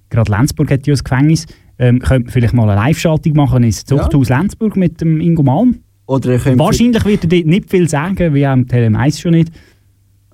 gerade 0.09 0.31
Lenzburg 0.31 0.71
hat 0.71 0.87
ja 0.87 0.93
ein 0.93 0.99
Gefängnis, 1.03 1.45
ähm, 1.83 1.99
könnte 1.99 2.25
man 2.25 2.31
vielleicht 2.31 2.53
mal 2.53 2.69
eine 2.69 2.79
Live-Schaltung 2.79 3.33
machen 3.33 3.63
ins 3.63 3.83
Zuchthaus 3.83 4.29
Lenzburg 4.29 4.77
mit 4.77 5.01
dem 5.01 5.19
Ingo 5.19 5.43
Malm. 5.43 5.79
Wahrscheinlich 6.07 7.03
wird 7.05 7.23
er 7.23 7.29
dort 7.29 7.45
nicht 7.45 7.69
viel 7.69 7.89
sagen, 7.89 8.33
wie 8.33 8.47
auch 8.47 8.53
im 8.53 8.67
Tele 8.67 8.97
1 8.97 9.19
schon 9.19 9.31
nicht. 9.31 9.51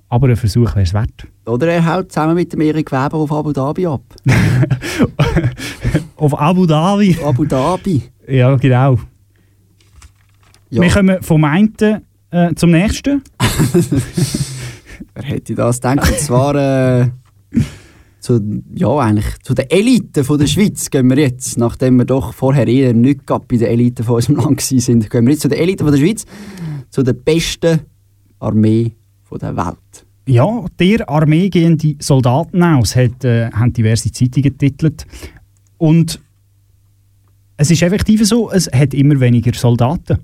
Aber 0.08 0.28
ein 0.28 0.36
Versuch 0.36 0.70
wäre 0.70 0.82
es 0.82 0.94
wert. 0.94 1.26
Oder 1.46 1.68
er 1.68 1.86
haut 1.86 2.12
zusammen 2.12 2.34
mit 2.34 2.52
dem 2.52 2.60
Erik 2.60 2.90
Weber 2.92 3.14
auf 3.14 3.32
Abu 3.32 3.52
Dhabi 3.52 3.86
ab. 3.86 4.02
Auf 6.16 6.38
Abu 6.38 6.66
Dhabi. 6.66 7.16
Abu 7.24 7.46
Dhabi. 7.46 8.02
Ja, 8.28 8.54
genau. 8.56 8.98
Ja. 10.68 10.82
Wir 10.82 10.90
kommen 10.90 11.22
vom 11.22 11.42
einen 11.44 11.72
äh, 12.30 12.54
zum 12.54 12.72
nächsten. 12.72 13.22
Wer 15.14 15.24
hätte 15.24 15.54
das 15.54 15.80
gedacht? 15.80 16.10
Und 16.10 16.18
zwar 16.18 16.54
äh, 16.54 17.08
zu, 18.20 18.62
ja, 18.74 18.96
eigentlich, 18.98 19.38
zu 19.42 19.54
der 19.54 19.72
Elite 19.72 20.24
von 20.24 20.38
der 20.38 20.46
Schweiz 20.46 20.90
gehen 20.90 21.08
wir 21.08 21.18
jetzt, 21.18 21.58
nachdem 21.58 21.96
wir 21.96 22.04
doch 22.04 22.34
vorher 22.34 22.68
eher 22.68 22.92
nicht 22.92 23.26
bei 23.26 23.56
der 23.56 23.70
Elite 23.70 24.04
von 24.04 24.16
unserem 24.16 24.36
Land 24.44 24.60
sind, 24.60 25.08
gehen 25.08 25.26
wir 25.26 25.32
jetzt 25.32 25.42
zu 25.42 25.48
der 25.48 25.60
Elite 25.60 25.84
von 25.84 25.92
der 25.92 26.00
Schweiz, 26.00 26.26
zu 26.90 27.02
der 27.02 27.14
besten 27.14 27.80
Armee 28.38 28.92
von 29.22 29.38
der 29.38 29.56
Welt. 29.56 30.06
Ja, 30.26 30.64
der 30.78 31.08
Armee 31.08 31.48
gehen 31.48 31.78
die 31.78 31.96
Soldaten 32.00 32.62
aus, 32.62 32.94
hat, 32.94 33.24
äh, 33.24 33.50
haben 33.50 33.72
diverse 33.72 34.12
Zeitungen 34.12 34.42
getitelt. 34.42 35.06
Und 35.78 36.20
es 37.56 37.70
ist 37.70 37.82
effektiv 37.82 38.24
so, 38.24 38.50
es 38.50 38.70
hat 38.72 38.94
immer 38.94 39.18
weniger 39.18 39.52
Soldaten. 39.54 40.18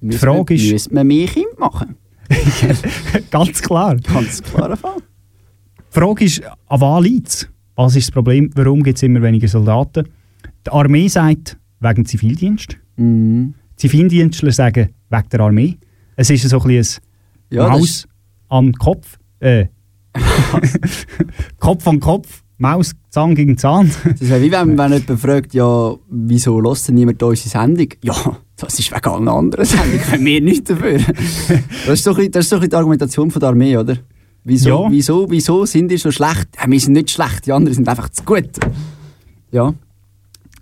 Die 0.00 0.06
Müssen 0.06 0.18
Frage 0.18 0.50
wir, 0.50 0.56
ist, 0.56 0.72
Müssen 0.72 0.94
wir 0.94 1.04
mehr 1.04 1.26
Kinder 1.26 1.48
machen? 1.58 1.96
ganz 3.30 3.62
klar, 3.62 3.96
Ganz 3.96 4.42
klarer 4.42 4.76
Fall. 4.76 4.96
Die 5.94 6.00
Frage 6.00 6.24
ist, 6.24 6.42
an 6.68 6.80
was 6.80 7.02
liegt 7.02 7.28
es? 7.28 7.48
Was 7.74 7.96
ist 7.96 8.08
das 8.08 8.12
Problem? 8.12 8.50
Warum 8.54 8.82
gibt 8.82 8.96
es 8.96 9.02
immer 9.02 9.22
weniger 9.22 9.48
Soldaten? 9.48 10.08
Die 10.66 10.70
Armee 10.70 11.08
sagt, 11.08 11.56
wegen 11.80 12.04
Zivildienst. 12.06 12.76
Mhm. 12.96 13.54
Zivildienstler 13.76 14.52
sagen, 14.52 14.90
wegen 15.10 15.28
der 15.30 15.40
Armee. 15.40 15.76
Es 16.16 16.30
ist 16.30 16.48
so 16.48 16.60
ein 16.60 16.68
bisschen 16.68 17.02
ein 17.50 17.56
Ja, 17.56 17.68
Maus 17.68 18.08
an 18.48 18.72
Kopf. 18.72 19.18
Äh, 19.40 19.66
Kopf 21.58 21.86
an 21.86 22.00
Kopf, 22.00 22.42
Maus, 22.58 22.92
Zahn 23.10 23.34
gegen 23.34 23.58
Zahn. 23.58 23.90
Das 24.04 24.20
ist 24.22 24.30
ja 24.30 24.40
wie 24.40 24.50
wenn, 24.50 24.78
wenn 24.78 24.92
jemand 24.92 25.20
fragt, 25.20 25.52
ja, 25.52 25.94
wieso 26.08 26.58
lässt 26.60 26.90
niemand 26.90 27.22
unsere 27.22 27.48
Sendung? 27.50 27.88
Ja, 28.02 28.14
das 28.56 28.78
ist 28.78 28.90
wegen 28.90 29.06
allen 29.08 29.28
anderen 29.28 29.64
Sendungen, 29.66 30.00
können 30.00 30.24
wir 30.24 30.40
nichts 30.40 30.70
dafür. 30.70 30.98
Das 31.86 31.98
ist 31.98 32.04
so 32.04 32.10
ein 32.12 32.16
bisschen, 32.16 32.32
das 32.32 32.44
ist 32.44 32.50
so 32.50 32.56
ein 32.56 32.60
bisschen 32.60 32.70
die 32.70 32.76
Argumentation 32.76 33.30
von 33.30 33.40
der 33.40 33.48
Armee, 33.50 33.76
oder? 33.76 33.98
Wieso, 34.48 34.84
Ja. 34.84 34.90
wieso, 34.92 35.28
wieso 35.28 35.64
sind 35.66 35.88
die 35.90 35.96
so 35.96 36.12
schlecht? 36.12 36.48
Ja, 36.56 36.70
wir 36.70 36.78
sind 36.78 36.92
nicht 36.92 37.10
schlecht, 37.10 37.46
die 37.46 37.52
anderen 37.52 37.74
sind 37.74 37.88
einfach 37.88 38.08
zu 38.10 38.22
gut. 38.22 38.48
Ja, 39.50 39.74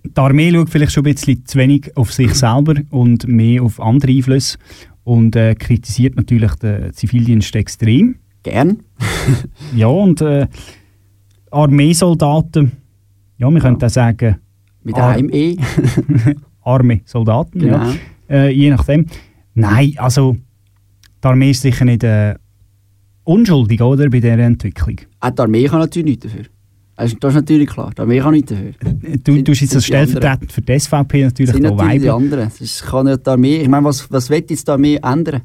Die 0.05 0.17
Armee 0.21 0.51
schaut 0.53 0.71
vielleicht 0.71 0.93
schon 0.93 1.05
ein 1.07 1.13
bisschen 1.15 1.45
zu 1.45 1.59
wenig 1.59 1.95
auf 1.97 2.13
sich 2.13 2.33
selber 2.35 2.75
und 2.91 3.29
mehr 3.29 3.63
auf 3.63 3.81
andere 3.81 4.13
Einflüsse 4.13 4.57
und 5.05 5.37
äh, 5.37 5.55
kritisiert 5.55 6.17
natürlich 6.17 6.55
den 6.55 6.93
Zivildienst 6.95 7.55
extrem. 7.57 8.17
gern. 8.43 8.79
Ja, 9.77 9.87
und 9.89 10.21
äh, 10.23 10.47
Armeesoldaten, 11.51 12.73
ja, 13.39 13.51
wir 13.51 13.61
könnten 13.61 13.85
auch 13.85 13.89
sagen, 13.91 14.37
Mit 14.83 14.97
einem 14.97 15.31
E. 15.33 15.57
arme 16.63 17.01
Soldaten, 17.05 17.59
Genau. 17.59 17.77
ja. 17.85 17.95
Äh, 18.29 18.51
je 18.51 18.71
nachdem. 18.71 19.07
Nein, 19.55 19.93
also 19.99 20.37
die 21.23 21.27
Armee 21.29 21.51
ist 21.51 21.63
sicher 21.63 21.85
nicht 21.85 22.03
äh, 22.05 22.35
unschuldig, 23.25 23.81
oder, 23.81 24.09
bei 24.09 24.21
dieser 24.21 24.39
Entwicklung. 24.39 25.01
Auch 25.21 25.31
die 25.31 25.43
Armee 25.43 25.65
kann 25.65 25.81
natürlich 25.81 26.07
nichts 26.07 26.25
dafür. 26.25 26.45
Das 26.97 27.13
ist, 27.13 27.17
das 27.25 27.33
ist 27.33 27.41
natürlich 27.41 27.69
klar, 27.69 27.91
die 27.97 28.01
Armee 28.01 28.21
kann 28.21 28.33
nichts 28.33 28.53
dafür. 28.53 28.73
Du 29.25 29.43
tust 29.43 29.63
jetzt 29.63 29.75
als 29.75 29.87
stellvertretend 29.87 30.53
für 30.53 30.63
die 30.63 30.79
SVP 30.79 31.25
natürlich 31.25 31.51
Das 31.51 31.57
sind 31.57 31.65
da 31.65 31.71
natürlich 31.71 32.03
die 32.03 32.11
anderen. 32.11 32.51
Das 32.59 32.83
kann 32.83 33.07
nicht 33.07 33.27
die 33.27 33.31
Armee. 33.31 33.57
Ich 33.63 33.69
meine, 33.69 33.85
was, 33.85 34.11
was 34.13 34.31
will 34.31 34.45
jetzt 34.49 34.69
die 34.69 34.71
Armee 34.71 35.01
ändern? 35.03 35.43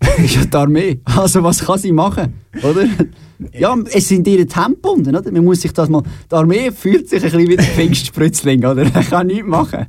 Das 0.00 0.18
ist 0.18 0.34
ja 0.34 0.44
die 0.44 0.56
Armee. 0.56 1.00
Also 1.04 1.42
was 1.44 1.64
kann 1.64 1.78
sie 1.78 1.92
machen? 1.92 2.34
Oder? 2.62 2.86
Ja, 3.52 3.76
es 3.92 4.08
sind 4.08 4.26
ihre 4.26 4.46
Hände 4.52 4.74
gebunden, 4.74 5.14
oder? 5.14 5.30
Man 5.30 5.44
muss 5.44 5.60
sich 5.60 5.72
das 5.72 5.88
mal... 5.88 6.02
Die 6.30 6.34
Armee 6.34 6.70
fühlt 6.72 7.08
sich 7.08 7.22
ein 7.22 7.30
bisschen 7.30 7.48
wie 7.48 7.56
der 7.56 7.64
Pfingstsprützling, 7.76 8.64
oder? 8.64 8.82
Er 8.82 8.90
kann 9.10 9.28
nichts 9.28 9.46
machen. 9.46 9.86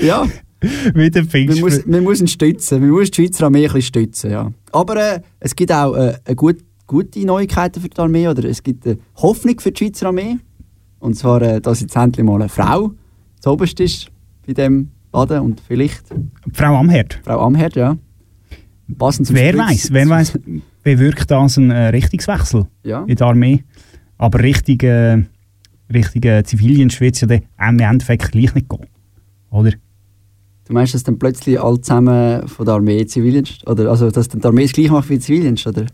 Ja, 0.00 0.26
Wie 0.94 1.10
der 1.10 1.22
man 1.22 1.30
Pfingst. 1.30 1.60
muss, 1.60 1.86
man 1.86 2.02
muss 2.04 2.20
ihn 2.20 2.26
stützen. 2.28 2.80
Man 2.80 2.90
muss 2.90 3.10
die 3.10 3.22
Schweizer 3.22 3.46
Armee 3.46 3.60
ein 3.60 3.64
bisschen 3.72 3.82
stützen, 3.82 4.30
ja. 4.30 4.52
Aber 4.72 4.96
äh, 5.14 5.20
es 5.40 5.56
gibt 5.56 5.72
auch 5.72 5.94
äh, 5.96 6.14
gut, 6.36 6.58
gute 6.86 7.24
Neuigkeiten 7.24 7.80
für 7.80 7.88
die 7.88 7.98
Armee, 7.98 8.28
oder? 8.28 8.44
Es 8.44 8.62
gibt 8.62 8.86
eine 8.86 8.98
Hoffnung 9.16 9.58
für 9.60 9.72
die 9.72 9.78
Schweizer 9.84 10.08
Armee. 10.08 10.36
Und 10.98 11.14
zwar, 11.16 11.40
äh, 11.42 11.60
dass 11.60 11.80
jetzt 11.80 11.96
endlich 11.96 12.24
mal 12.26 12.34
eine 12.40 12.48
Frau 12.50 12.92
zu 13.40 13.50
oberst 13.50 13.80
ist 13.80 14.08
bei 14.46 14.52
dem 14.52 14.88
Laden 15.12 15.40
und 15.40 15.60
vielleicht 15.66 16.02
Frau 16.52 16.76
Amherd. 16.76 17.18
Frau 17.24 17.40
Amherd, 17.40 17.74
ja. 17.76 17.96
Passend 18.98 19.28
zum 19.28 19.36
Wer 19.36 19.56
weiß, 19.56 19.92
wer 19.92 20.08
weiß, 20.08 20.38
bewirkt 20.82 21.30
das 21.30 21.56
einen 21.58 21.70
äh, 21.70 21.86
Richtungswechsel 21.88 22.66
Ja. 22.84 23.04
in 23.04 23.16
der 23.16 23.26
Armee. 23.28 23.64
Aber 24.18 24.40
richtig, 24.40 24.82
äh, 24.82 25.22
richtig 25.92 26.24
äh, 26.26 26.42
Zivildienst 26.44 27.00
wird 27.00 27.14
es 27.14 27.20
ja 27.22 27.68
im 27.68 27.78
Endeffekt 27.78 28.32
gleich 28.32 28.54
nicht 28.54 28.68
gehen. 28.68 28.86
Oder? 29.50 29.72
Du 30.70 30.74
meinst, 30.74 30.94
dass 30.94 31.02
dann 31.02 31.18
plötzlich 31.18 31.60
alle 31.60 31.80
zusammen 31.80 32.46
von 32.46 32.64
der 32.64 32.76
Armee 32.76 33.04
Zivildienst, 33.04 33.68
oder 33.68 33.90
also 33.90 34.08
dass 34.08 34.28
dann 34.28 34.40
die 34.40 34.46
Armee 34.46 34.62
es 34.62 34.72
gleich 34.72 34.88
macht 34.88 35.10
wie 35.10 35.14
die 35.14 35.20
Zivildienst, 35.20 35.66
oder? 35.66 35.86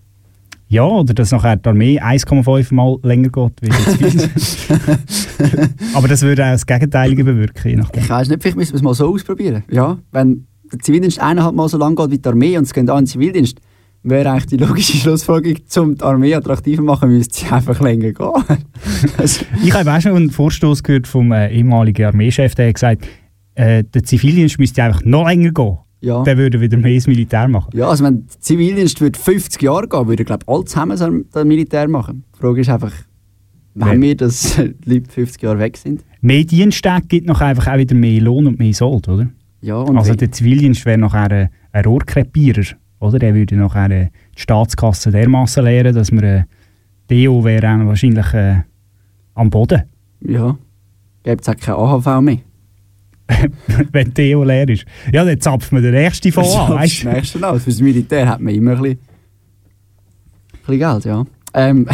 Ja, 0.68 0.84
oder 0.84 1.14
dass 1.14 1.32
nachher 1.32 1.56
die 1.56 1.66
Armee 1.66 1.98
1,5 1.98 2.74
Mal 2.74 2.98
länger 3.02 3.30
geht 3.30 3.52
wie 3.62 3.68
der 3.70 3.78
Zivildienst. 3.78 4.68
Aber 5.94 6.08
das 6.08 6.20
würde 6.20 6.44
auch 6.44 6.50
das 6.50 6.66
Gegenteilige 6.66 7.24
bewirken. 7.24 7.86
Ich 7.94 8.10
weiß 8.10 8.28
nicht, 8.28 8.42
vielleicht 8.42 8.58
müssen 8.58 8.72
wir 8.72 8.76
es 8.76 8.82
mal 8.82 8.92
so 8.92 9.14
ausprobieren. 9.14 9.64
Ja, 9.70 9.96
wenn 10.12 10.46
der 10.70 10.78
Zivildienst 10.80 11.20
eineinhalb 11.20 11.54
Mal 11.54 11.70
so 11.70 11.78
lang 11.78 11.96
geht 11.96 12.10
wie 12.10 12.18
die 12.18 12.28
Armee 12.28 12.58
und 12.58 12.64
es 12.64 12.74
geht 12.74 12.90
auch 12.90 12.98
in 12.98 13.04
den 13.04 13.06
Zivildienst, 13.06 13.58
wäre 14.02 14.30
eigentlich 14.30 14.46
die 14.46 14.58
logische 14.58 14.98
Schlussfolgerung, 14.98 15.56
um 15.78 15.94
die 15.94 16.04
Armee 16.04 16.34
attraktiver 16.34 16.82
zu 16.82 16.82
machen, 16.82 17.08
müsste 17.08 17.34
sie 17.34 17.46
einfach 17.50 17.80
länger 17.80 18.12
gehen. 18.12 18.28
Ich 19.64 19.72
habe 19.72 19.90
auch 19.90 20.00
schon 20.02 20.16
einen 20.16 20.30
Vorstoß 20.30 20.82
gehört 20.82 21.06
vom 21.06 21.32
äh, 21.32 21.48
ehemaligen 21.48 22.04
Armeechef, 22.04 22.54
der 22.54 22.68
hat 22.68 22.74
gesagt, 22.74 23.06
äh, 23.56 23.84
der 23.84 24.04
Zivildienst 24.04 24.58
müsste 24.58 24.82
einfach 24.82 25.04
noch 25.04 25.26
länger 25.26 25.50
gehen. 25.50 25.78
Ja. 26.00 26.22
Der 26.22 26.36
würde 26.36 26.60
wieder 26.60 26.76
mehr 26.76 26.92
ins 26.92 27.06
Militär 27.06 27.48
machen. 27.48 27.76
ja, 27.76 27.88
also 27.88 28.04
wenn 28.04 28.26
der 28.26 28.40
Zivildienst 28.40 29.00
würde 29.00 29.18
50 29.18 29.62
Jahre 29.62 29.88
gehen, 29.88 30.06
würde 30.06 30.24
glaube 30.24 30.44
ich 30.46 30.48
alle 30.48 30.64
zusammen 30.64 31.24
das 31.32 31.44
Militär 31.44 31.88
machen. 31.88 32.24
Die 32.34 32.38
Frage 32.38 32.60
ist 32.60 32.68
einfach, 32.68 32.92
wenn 33.74 34.02
wir, 34.02 34.14
dass 34.16 34.56
die 34.86 34.94
Leute 34.94 35.10
50 35.10 35.42
Jahre 35.42 35.58
weg 35.58 35.76
sind. 35.76 36.04
Mehr 36.20 36.44
Dienstag 36.44 37.08
gibt 37.08 37.26
noch 37.26 37.40
einfach 37.40 37.72
auch 37.72 37.78
wieder 37.78 37.94
mehr 37.94 38.20
Lohn 38.20 38.46
und 38.46 38.58
mehr 38.58 38.74
Sold, 38.74 39.08
oder? 39.08 39.28
Ja, 39.62 39.82
also 39.82 40.14
der 40.14 40.30
Zivildienst 40.30 40.84
wäre 40.84 40.98
nachher 40.98 41.30
ein, 41.30 41.48
ein 41.72 41.84
Rohrkrepierer, 41.84 42.76
oder? 43.00 43.18
Der 43.18 43.34
würde 43.34 43.56
nachher 43.56 43.88
die 43.88 44.08
Staatskasse 44.36 45.10
dermaßen 45.10 45.64
leeren, 45.64 45.94
dass 45.94 46.12
wir 46.12 46.22
äh, 46.22 46.42
Deo 47.08 47.42
wäre 47.42 47.68
auch 47.68 47.86
wahrscheinlich 47.86 48.32
äh, 48.34 48.56
am 49.34 49.50
Boden, 49.50 49.82
ja, 50.20 50.56
gibt 51.22 51.42
es 51.42 51.48
auch 51.48 51.56
keine 51.56 51.78
AHV 51.78 52.20
mehr. 52.20 52.38
wenn 53.92 54.14
Deo 54.14 54.44
leer 54.44 54.68
ist. 54.68 54.84
Ja, 55.12 55.24
dann 55.24 55.40
zapft 55.40 55.72
man 55.72 55.82
den 55.82 55.94
ersten 55.94 56.30
von 56.32 56.44
an, 56.44 56.50
Das 56.50 56.70
weißt 56.70 57.02
du? 57.04 57.08
nächste 57.08 57.38
Mal. 57.38 57.58
Fürs 57.58 57.80
Militär 57.80 58.28
hat 58.28 58.40
man 58.40 58.54
immer 58.54 58.72
ein 58.76 58.82
bisschen, 58.82 58.98
ein 60.52 60.58
bisschen 60.66 60.78
Geld, 60.78 61.04
ja. 61.04 61.24
Ähm, 61.54 61.86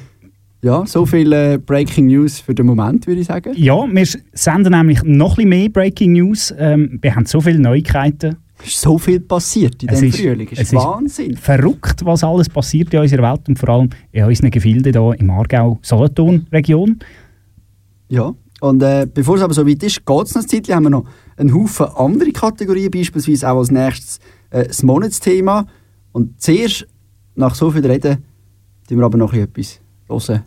ja, 0.62 0.84
so 0.86 1.06
viel 1.06 1.32
äh, 1.32 1.58
Breaking 1.64 2.06
News 2.06 2.40
für 2.40 2.54
den 2.54 2.66
Moment, 2.66 3.06
würde 3.06 3.20
ich 3.20 3.26
sagen. 3.26 3.52
Ja, 3.56 3.86
wir 3.90 4.06
senden 4.32 4.72
nämlich 4.72 5.02
noch 5.04 5.32
ein 5.32 5.36
bisschen 5.36 5.48
mehr 5.48 5.68
Breaking 5.68 6.12
News. 6.12 6.52
Ähm, 6.58 6.98
wir 7.00 7.14
haben 7.14 7.26
so 7.26 7.40
viele 7.40 7.58
Neuigkeiten. 7.58 8.36
Es 8.58 8.68
ist 8.68 8.80
so 8.80 8.96
viel 8.98 9.20
passiert 9.20 9.82
in 9.82 9.88
Es 9.90 10.00
diesem 10.00 10.08
ist- 10.08 10.20
Frühling. 10.20 10.46
Es 10.50 10.52
es 10.52 10.58
ist 10.60 10.72
ist- 10.72 10.78
Wahnsinn. 10.84 11.36
Verrückt, 11.36 12.04
was 12.04 12.24
alles 12.24 12.48
passiert 12.48 12.92
in 12.94 13.00
unserer 13.00 13.30
Welt 13.30 13.48
und 13.48 13.58
vor 13.58 13.68
allem 13.68 13.90
in 14.12 14.24
unseren 14.24 14.50
Gefilden 14.50 14.92
hier 14.92 15.14
im 15.20 15.30
Aargau-Solothurn-Region. 15.30 16.98
Ja. 18.08 18.34
Und 18.60 18.82
äh, 18.82 19.06
bevor 19.12 19.36
es 19.36 19.42
aber 19.42 19.54
so 19.54 19.66
weit 19.66 19.82
ist, 19.82 20.04
geht 20.04 20.26
es 20.26 20.34
noch 20.34 20.42
ein 20.42 20.48
Zeitchen, 20.48 20.74
haben 20.74 20.84
wir 20.84 20.90
noch 20.90 21.04
einen 21.36 21.54
Haufen 21.54 21.86
andere 21.94 22.32
Kategorien, 22.32 22.90
beispielsweise 22.90 23.50
auch 23.50 23.58
als 23.58 23.70
nächstes 23.70 24.18
äh, 24.50 24.66
das 24.66 24.82
Monatsthema. 24.82 25.66
Und 26.12 26.40
zuerst, 26.40 26.86
nach 27.34 27.54
so 27.54 27.70
viel 27.70 27.84
Reden, 27.86 28.24
tun 28.88 28.98
wir 28.98 29.04
aber 29.04 29.18
noch 29.18 29.32
etwas 29.34 29.80
hören. 30.08 30.44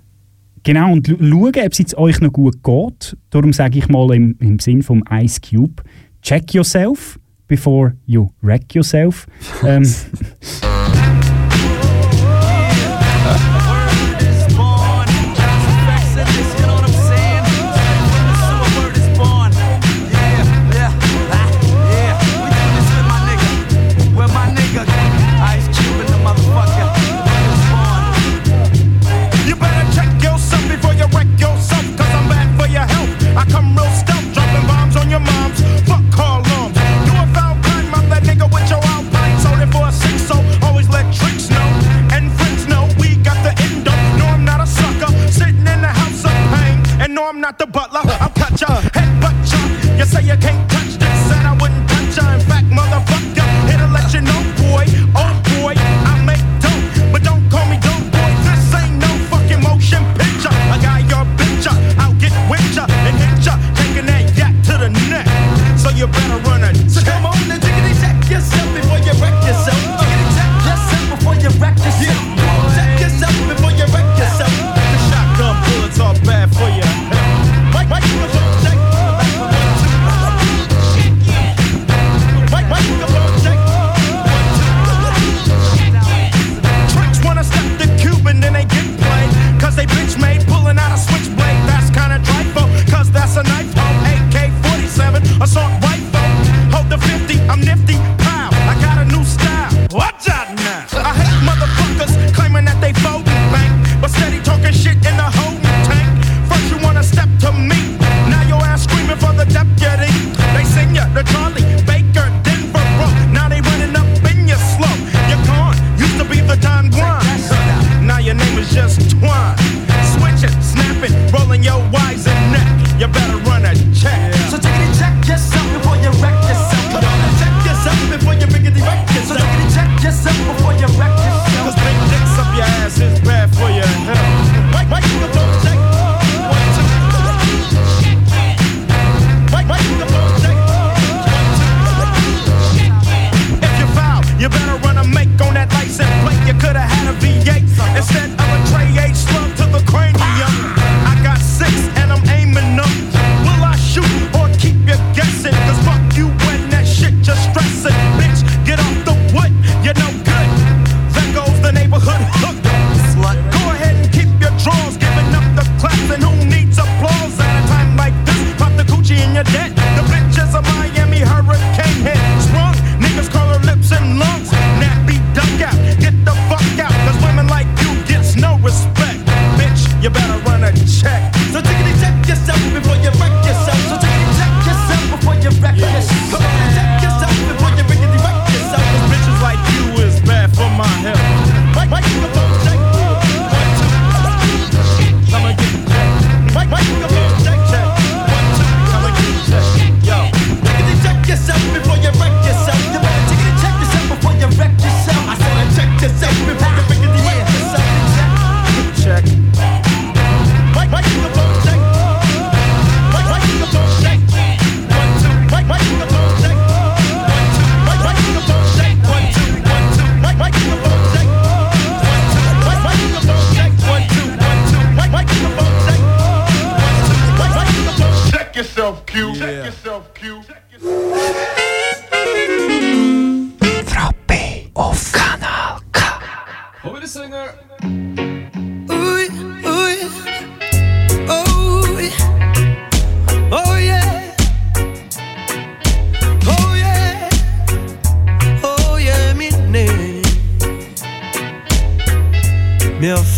Genau, 0.63 0.91
und 0.91 1.07
schauen, 1.07 1.47
ob 1.47 1.71
es 1.71 1.77
jetzt 1.77 1.97
euch 1.97 2.19
noch 2.19 2.33
gut 2.33 2.63
geht. 2.63 3.17
Darum 3.29 3.53
sage 3.53 3.79
ich 3.79 3.87
mal 3.87 4.13
im, 4.13 4.35
im 4.39 4.59
Sinn 4.59 4.81
vom 4.81 5.03
Ice 5.11 5.39
Cube, 5.39 5.83
check 6.21 6.53
yourself 6.53 7.19
before 7.47 7.95
you 8.05 8.29
wreck 8.41 8.73
yourself. 8.73 9.27
ähm, 9.63 9.83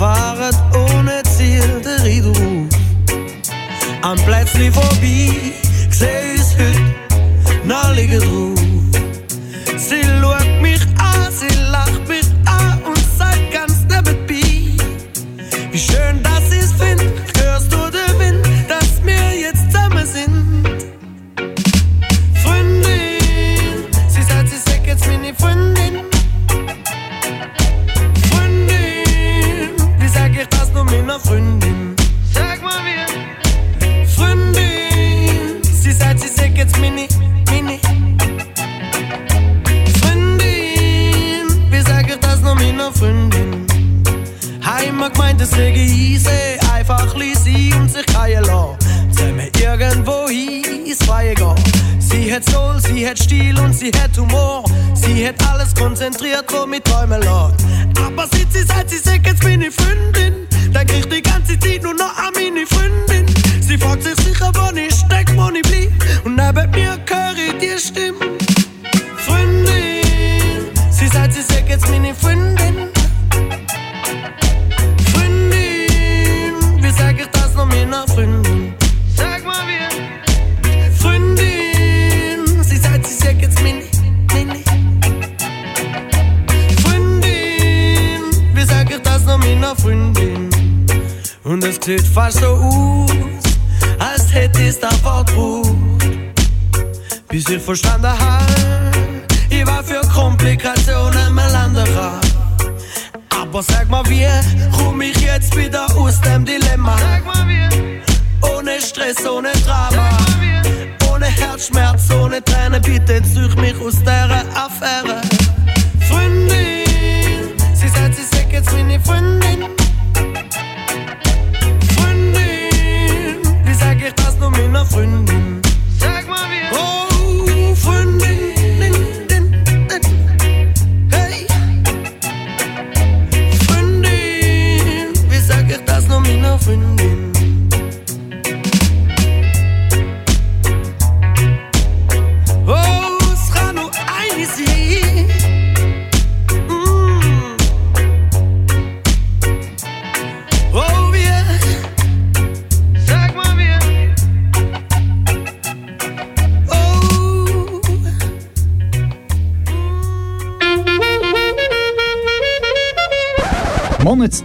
Fahren 0.01 0.55
ohne 0.73 1.21
Ziel 1.21 1.79
der 1.85 2.03
Riederruf. 2.03 2.67
Am 4.01 4.17
Plätzli 4.25 4.71
vorbei, 4.71 5.50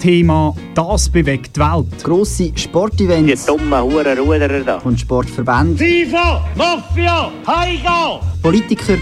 Monatsthema 0.06 0.54
«Das 0.74 1.08
bewegt 1.08 1.56
die 1.56 1.60
Welt». 1.60 2.04
Grosse 2.04 2.52
Sportevents. 2.54 3.44
Die 3.44 3.50
dummen 3.50 3.82
Hurenruderer 3.82 4.60
da. 4.60 4.76
Und 4.78 5.00
Sportverbände. 5.00 5.76
FIFA, 5.76 6.48
Mafia, 6.54 7.30
Heiga! 7.46 8.20
Politiker. 8.40 8.96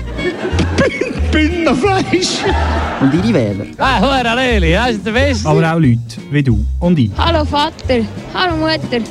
Binnenfleisch! 1.33 2.39
Und 3.03 3.13
ihre 3.13 3.35
Wähler. 3.35 3.67
Ah, 3.77 4.01
Hure 4.01 4.35
Leli, 4.35 4.73
das 4.73 4.91
ist 4.93 5.07
der 5.07 5.13
Beste. 5.13 5.47
Aber 5.49 5.75
auch 5.75 5.79
Leute 5.79 5.99
wie 6.31 6.43
du 6.43 6.65
und 6.81 6.99
ich. 6.99 7.11
Hallo 7.19 7.45
Vater, 7.45 8.07
hallo 8.33 8.57
Mutter. 8.57 9.05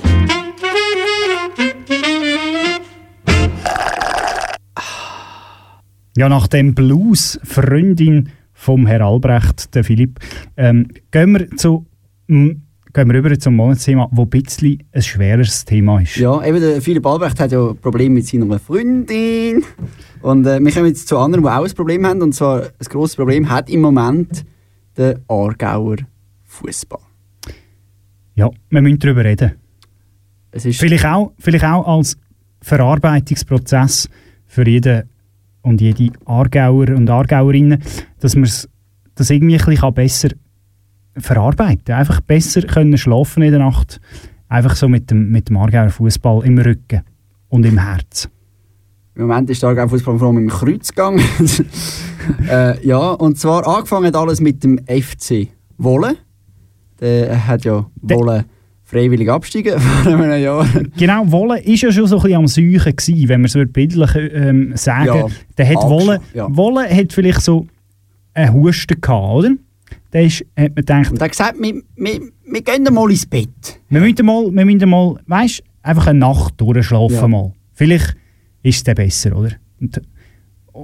Ja, 6.15 6.29
nach 6.29 6.47
dem 6.47 6.73
Blues 6.73 7.39
Freundin 7.43 8.29
vom 8.63 8.87
Herr 8.87 9.01
Albrecht, 9.01 9.75
der 9.75 9.83
Philipp, 9.83 10.19
ähm, 10.57 10.87
gehen 11.11 11.31
wir 11.33 11.49
zu 11.57 11.85
m, 12.27 12.63
gehen 12.93 13.07
wir 13.07 13.15
rüber 13.15 13.37
zum 13.39 13.55
Monatsthema, 13.55 14.07
wo 14.11 14.23
ein 14.23 14.29
bisschen 14.29 14.83
ein 14.91 15.01
schweres 15.01 15.65
Thema 15.65 15.99
ist. 16.01 16.15
Ja, 16.17 16.43
eben 16.45 16.59
der 16.59 16.81
Philipp 16.81 17.05
Albrecht 17.05 17.39
hat 17.39 17.51
ja 17.51 17.73
Probleme 17.73 18.15
mit 18.15 18.27
seiner 18.27 18.59
Freundin. 18.59 19.63
Und 20.21 20.45
äh, 20.45 20.59
wir 20.59 20.71
kommen 20.71 20.87
jetzt 20.87 21.07
zu 21.07 21.17
anderen, 21.17 21.43
die 21.43 21.49
auch 21.49 21.65
ein 21.65 21.73
Problem 21.73 22.05
haben. 22.05 22.21
Und 22.21 22.33
zwar 22.33 22.61
ein 22.61 22.87
grosses 22.89 23.15
Problem 23.15 23.49
hat 23.49 23.69
im 23.69 23.81
Moment 23.81 24.45
der 24.95 25.19
Aargauer 25.27 25.97
Fußball. 26.43 26.99
Ja, 28.35 28.49
wir 28.69 28.81
müssen 28.81 28.99
darüber 28.99 29.23
reden. 29.25 29.53
Vielleicht 30.51 31.05
auch, 31.05 31.33
vielleicht 31.39 31.65
auch 31.65 31.87
als 31.87 32.15
Verarbeitungsprozess 32.61 34.07
für 34.45 34.67
jeden 34.67 35.09
und 35.63 35.81
jede 35.81 36.11
Aargauer 36.25 36.89
und 36.89 37.09
Aargauerinnen, 37.09 37.81
dass 38.19 38.35
man 38.35 38.43
es 38.43 38.69
das 39.15 39.29
irgendwie 39.29 39.57
ein 39.57 39.65
bisschen 39.65 39.93
besser 39.93 40.29
verarbeiten. 41.17 41.95
Einfach 41.95 42.21
besser 42.21 42.61
können 42.61 42.97
schlafen 42.97 43.43
in 43.43 43.51
der 43.51 43.59
Nacht. 43.59 43.99
Einfach 44.49 44.75
so 44.75 44.87
mit 44.87 45.09
dem, 45.11 45.29
mit 45.31 45.49
dem 45.49 45.57
Aargauer 45.57 45.89
Fußball 45.89 46.45
im 46.45 46.57
Rücken 46.57 47.01
und 47.49 47.65
im 47.65 47.77
Herz. 47.77 48.29
Im 49.15 49.23
Moment 49.23 49.49
ist 49.49 49.61
der 49.61 49.69
Aargauer 49.69 49.89
Fußball 49.89 50.17
vor 50.17 50.27
allem 50.27 50.37
im 50.37 50.49
Kreuzgang. 50.49 51.19
äh, 52.49 52.85
ja, 52.85 53.11
und 53.11 53.37
zwar 53.37 53.67
angefangen 53.67 54.07
hat 54.07 54.15
alles 54.15 54.41
mit 54.41 54.63
dem 54.63 54.79
FC 54.85 55.49
Wolle. 55.77 56.17
Der 56.99 57.47
hat 57.47 57.65
ja 57.65 57.85
Wolle 58.01 58.45
freiwillig 58.83 59.29
absteigen 59.29 59.79
vor 60.03 60.13
einem 60.13 60.41
Jahr. 60.41 60.67
Genau, 60.97 61.31
Wolle 61.31 61.55
war 61.55 61.61
ja 61.63 61.91
schon 61.91 62.07
so 62.07 62.17
ein 62.17 62.21
bisschen 62.21 62.37
am 62.37 62.47
Säuchen, 62.47 62.95
gewesen, 62.95 63.29
wenn 63.29 63.41
man 63.41 63.51
es 63.53 63.71
bildlich 63.71 64.15
ähm, 64.15 64.73
sagen 64.75 65.05
Ja, 65.07 65.27
Der 65.57 65.69
hat 65.69 65.89
Wolle, 65.89 66.21
ja. 66.33 66.47
Wolle 66.55 66.87
hat 66.89 67.11
vielleicht 67.11 67.41
so 67.41 67.67
einen 68.33 68.53
Husten 68.53 68.99
gehabt, 68.99 69.33
oder? 69.33 69.49
Da 70.13 70.19
ist, 70.19 70.41
hat 70.55 70.75
man 70.75 70.75
gedacht... 70.75 71.09
Und 71.11 71.17
er 71.17 71.23
hat 71.25 71.31
gesagt, 71.31 71.55
wir, 71.59 71.81
wir, 71.95 72.19
wir 72.45 72.61
gehen 72.61 72.93
mal 72.93 73.09
ins 73.09 73.25
Bett. 73.25 73.79
Wir 73.89 73.99
müssen 73.99 74.23
mal, 74.27 74.45
wir 74.51 74.63
müssen 74.65 74.87
mal 74.87 75.19
weißt, 75.25 75.63
einfach 75.81 76.05
eine 76.05 76.19
Nacht 76.19 76.53
durchschlafen 76.61 77.15
Ja. 77.15 77.27
mal. 77.27 77.51
Vielleicht 77.73 78.15
ist 78.61 78.75
es 78.77 78.83
dann 78.83 78.93
besser, 78.93 79.35
oder? 79.35 79.53
Und, 79.79 79.99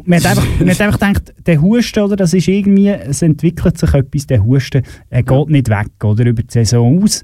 man, 0.05 0.17
hat 0.19 0.25
einfach, 0.25 0.47
man 0.59 0.69
hat 0.71 0.81
einfach 0.81 0.99
gedacht, 0.99 1.33
der 1.45 1.61
Husten, 1.61 1.99
oder, 1.99 2.15
das 2.15 2.33
ist 2.33 2.47
irgendwie, 2.47 2.89
es 2.89 3.21
entwickelt 3.21 3.77
sich 3.77 3.93
etwas, 3.93 4.25
der 4.25 4.43
Husten, 4.43 4.81
er 5.11 5.21
geht 5.21 5.49
nicht 5.49 5.69
weg, 5.69 6.03
oder, 6.03 6.25
über 6.25 6.41
die 6.41 6.51
Saison 6.51 7.03
aus. 7.03 7.23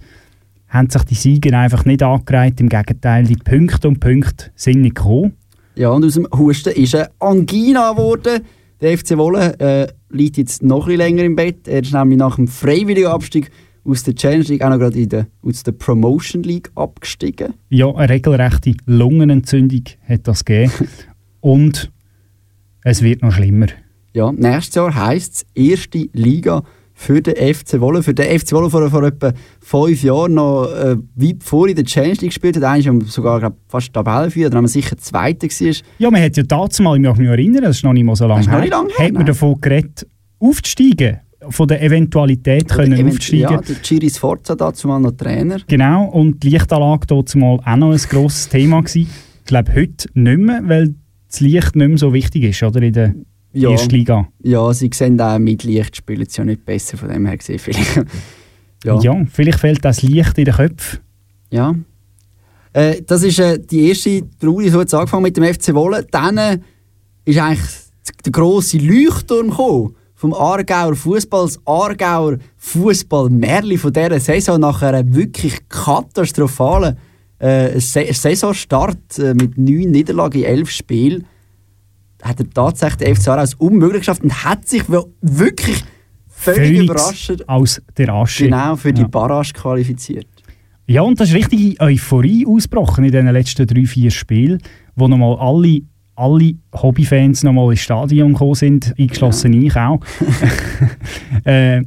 Haben 0.67 0.91
sich 0.91 1.03
die 1.05 1.15
Sieger 1.15 1.57
einfach 1.57 1.85
nicht 1.85 2.03
angereiht, 2.03 2.61
im 2.61 2.69
Gegenteil, 2.69 3.23
die 3.23 3.35
Punkte 3.35 3.87
und 3.87 3.99
Punkte 3.99 4.51
sind 4.55 4.81
nicht 4.81 4.95
gekommen. 4.95 5.33
Ja, 5.73 5.89
und 5.89 6.05
aus 6.05 6.13
dem 6.13 6.27
Husten 6.31 6.71
ist 6.73 6.93
eine 6.93 7.09
Angina 7.17 7.93
geworden. 7.93 8.43
Der 8.81 8.97
FC 8.97 9.17
Wolle 9.17 9.59
äh, 9.59 9.87
liegt 10.09 10.37
jetzt 10.37 10.61
noch 10.61 10.87
ein 10.87 10.97
länger 10.97 11.23
im 11.23 11.35
Bett. 11.35 11.67
Er 11.67 11.81
ist 11.81 11.93
nämlich 11.93 12.19
nach 12.19 12.35
dem 12.35 12.47
freiwilligen 12.47 13.07
Abstieg 13.07 13.51
aus 13.85 14.03
der 14.03 14.15
Challenge 14.15 14.43
League 14.43 14.63
auch 14.63 14.69
noch 14.69 14.79
gerade 14.79 14.99
in 14.99 15.09
der, 15.09 15.27
aus 15.41 15.63
der 15.63 15.71
Promotion 15.71 16.43
League 16.43 16.71
abgestiegen. 16.75 17.53
Ja, 17.69 17.93
eine 17.93 18.09
regelrechte 18.09 18.73
Lungenentzündung 18.85 19.83
hat 20.07 20.27
das 20.27 20.43
gegeben. 20.43 20.71
Und 21.41 21.91
es 22.83 23.01
wird 23.01 23.21
noch 23.21 23.31
schlimmer. 23.31 23.67
Ja, 24.13 24.31
nächstes 24.31 24.75
Jahr 24.75 24.95
heisst 24.95 25.45
es 25.53 25.69
erste 25.69 26.09
Liga 26.13 26.63
für 26.97 27.21
den 27.21 27.35
FC 27.53 27.79
Wolle. 27.81 28.01
Für 28.01 28.13
den 28.13 28.39
FC 28.39 28.53
Wolle 28.53 28.69
vor, 28.69 28.89
vor 28.89 29.03
etwa 29.03 29.33
fünf 29.59 30.01
Jahren 30.01 30.33
noch 30.35 30.65
äh, 30.73 30.95
weit 31.15 31.43
vor 31.43 31.67
in 31.67 31.75
der 31.75 31.83
Challenge 31.83 32.13
League 32.13 32.29
gespielt 32.31 32.55
hat. 32.55 32.63
Eigentlich 32.63 33.11
sogar 33.11 33.39
glaub, 33.39 33.57
fast 33.67 33.93
Tabellenführer, 33.93 34.49
dann 34.49 34.57
haben 34.59 34.63
wir 34.63 34.69
sicher 34.69 34.97
Zweiter 34.97 35.45
war. 35.47 35.73
Ja, 35.99 36.09
man 36.09 36.21
hat 36.23 36.37
ja 36.37 36.43
dazu 36.43 36.81
mal, 36.81 36.95
ich 36.95 37.17
mich 37.17 37.27
erinnern, 37.27 37.63
das 37.63 37.77
ist 37.77 37.83
noch 37.83 37.93
nicht 37.93 38.05
mal 38.05 38.15
so 38.15 38.25
lange 38.25 38.45
noch 38.45 38.51
her, 38.51 38.61
nicht 38.61 38.71
lange 38.71 38.89
her, 38.95 39.07
hat 39.07 39.13
man 39.13 39.25
davon 39.25 39.59
geredet, 39.61 40.07
aufzusteigen. 40.39 41.19
Von 41.49 41.67
der 41.67 41.83
Eventualität 41.83 42.69
können 42.69 42.93
Event- 42.93 43.17
aufsteigen. 43.17 43.41
Ja, 43.41 43.61
der 43.61 43.75
Giri 43.75 44.09
Sforza 44.09 44.55
dazu 44.55 44.87
mal 44.87 44.99
noch 44.99 45.11
Trainer. 45.11 45.57
Genau, 45.67 46.05
und 46.05 46.41
die 46.41 46.49
Lichtanlage 46.49 47.05
dazu 47.07 47.37
mal 47.37 47.59
auch 47.63 47.75
noch 47.75 47.91
ein 47.91 47.97
grosses 47.97 48.49
Thema 48.49 48.79
gewesen. 48.81 49.07
Ich 49.41 49.45
glaube 49.45 49.75
heute 49.75 50.07
nicht 50.15 50.39
mehr, 50.39 50.61
weil 50.63 50.95
das 51.27 51.41
Licht 51.41 51.75
nicht 51.75 51.87
mehr 51.87 51.97
so 51.97 52.13
wichtig 52.13 52.43
ist, 52.45 52.63
oder? 52.63 52.81
In 52.81 52.93
der 52.93 53.13
Ja. 53.55 53.71
ersten 53.71 53.91
Liga. 53.91 54.27
Ja, 54.43 54.73
sie 54.73 54.89
sehen 54.93 55.19
auch 55.19 55.39
mit 55.39 55.63
Licht 55.63 55.95
spielen 55.95 56.25
sie 56.27 56.39
ja 56.39 56.45
nicht 56.45 56.65
besser, 56.65 56.97
von 56.97 57.09
dem 57.09 57.25
her 57.25 57.37
gesehen 57.37 57.59
vielleicht. 57.59 58.05
Ja. 58.83 59.25
vielleicht 59.31 59.59
fehlt 59.59 59.83
das 59.83 60.03
Licht 60.03 60.37
in 60.37 60.45
den 60.45 60.53
Köpfen. 60.53 60.99
Ja. 61.49 61.73
Äh, 62.73 63.01
das 63.01 63.23
ist 63.23 63.39
äh, 63.39 63.57
die 63.57 63.87
erste 63.87 64.23
Trauer, 64.39 64.69
so 64.69 64.81
hat 64.81 64.93
angefangen 64.93 65.23
mit 65.23 65.37
dem 65.37 65.45
FC 65.45 65.73
Wolle. 65.73 66.05
Dann 66.11 66.37
äh, 66.37 66.59
ist 67.23 67.39
eigentlich 67.39 67.65
der 68.25 68.31
grosse 68.31 68.77
Leuchtturm 68.77 69.49
gekommen 69.49 69.95
vom 70.13 70.33
Aargauer 70.33 70.95
Fußball, 70.95 71.45
das 71.45 71.59
Aargauer 71.65 72.37
Fußball-Märli 72.57 73.77
von 73.77 73.93
dieser 73.93 74.19
Saison 74.19 74.59
nach 74.59 74.81
einer 74.81 75.13
wirklich 75.13 75.67
katastrophalen 75.69 76.97
äh, 77.39 77.79
Saisonstart 77.79 79.19
äh, 79.19 79.33
mit 79.33 79.57
neun 79.57 79.91
Niederlagen 79.91 80.41
in 80.41 80.45
elf 80.45 80.69
Spielen 80.69 81.25
hat 82.25 82.39
er 82.39 82.49
tatsächlich 82.49 82.97
den 83.07 83.15
FC 83.15 83.27
Aarau 83.29 83.39
als 83.41 83.53
unmöglich 83.55 84.01
geschafft 84.01 84.23
und 84.23 84.43
hat 84.43 84.67
sich 84.67 84.83
wirklich 84.89 85.83
völlig 86.27 86.69
Phoenix 86.69 86.83
überraschend 86.83 87.49
aus 87.49 87.81
der 87.97 88.09
Asche. 88.09 88.45
genau 88.45 88.75
für 88.75 88.91
die 88.93 89.01
Ja. 89.03 89.07
Barrage 89.07 89.53
qualifiziert. 89.53 90.27
Ja, 90.87 91.01
und 91.01 91.19
da 91.19 91.23
ist 91.23 91.33
richtige 91.33 91.79
Euphorie 91.79 92.45
ausgebrochen 92.45 93.05
in 93.05 93.11
den 93.11 93.27
letzten 93.27 93.65
drei, 93.65 93.85
vier 93.85 94.11
Spielen, 94.11 94.61
wo 94.95 95.07
nochmal 95.07 95.35
alle, 95.39 95.81
alle 96.15 96.53
Hobbyfans 96.73 97.43
nochmal 97.43 97.71
ins 97.71 97.81
Stadion 97.81 98.33
gekommen 98.33 98.53
sind, 98.55 98.93
eingeschlossen 98.99 99.53
ich 99.53 99.75
auch. 99.75 99.99
äh, 101.43 101.81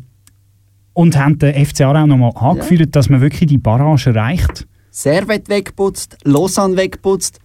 und 0.95 1.17
haben 1.17 1.39
den 1.39 1.65
FC 1.65 1.83
Aarau 1.83 2.07
nochmal 2.07 2.33
angeführt, 2.35 2.97
dass 2.97 3.09
man 3.09 3.21
wirklich 3.21 3.49
die 3.49 3.59
Barrage 3.59 4.11
erreicht. 4.11 4.67
Servet 4.91 5.49
weggeputzt, 5.49 6.17
Lausanne 6.25 6.77
weggeputzt. 6.77 7.39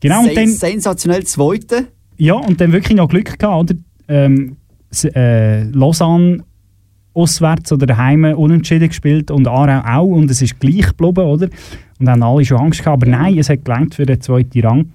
Genau, 0.00 0.20
und 0.20 0.26
Sen 0.26 0.34
dann- 0.34 0.48
sensationell 0.48 1.24
Zweite. 1.24 1.86
Ja, 2.16 2.34
und 2.34 2.60
dann 2.60 2.72
wirklich 2.72 2.96
noch 2.96 3.08
Glück 3.08 3.38
gehabt, 3.38 3.70
oder? 3.70 3.74
Ähm, 4.08 4.56
äh, 5.02 5.64
Lausanne 5.64 6.44
auswärts 7.12 7.72
oder 7.72 7.86
daheim 7.86 8.24
unentschieden 8.24 8.88
gespielt 8.88 9.30
und 9.30 9.48
Aarau 9.48 9.82
auch 9.86 10.06
und 10.06 10.30
es 10.30 10.42
ist 10.42 10.60
gleich 10.60 10.86
geblieben, 10.88 11.24
oder? 11.26 11.48
Und 11.98 12.08
haben 12.08 12.22
alle 12.22 12.44
schon 12.44 12.58
Angst 12.58 12.80
gehabt, 12.84 13.02
aber 13.02 13.10
nein, 13.10 13.38
es 13.38 13.48
hat 13.48 13.64
gelangt 13.64 13.94
für 13.94 14.04
den 14.06 14.20
zweiten 14.20 14.60
Rang. 14.60 14.92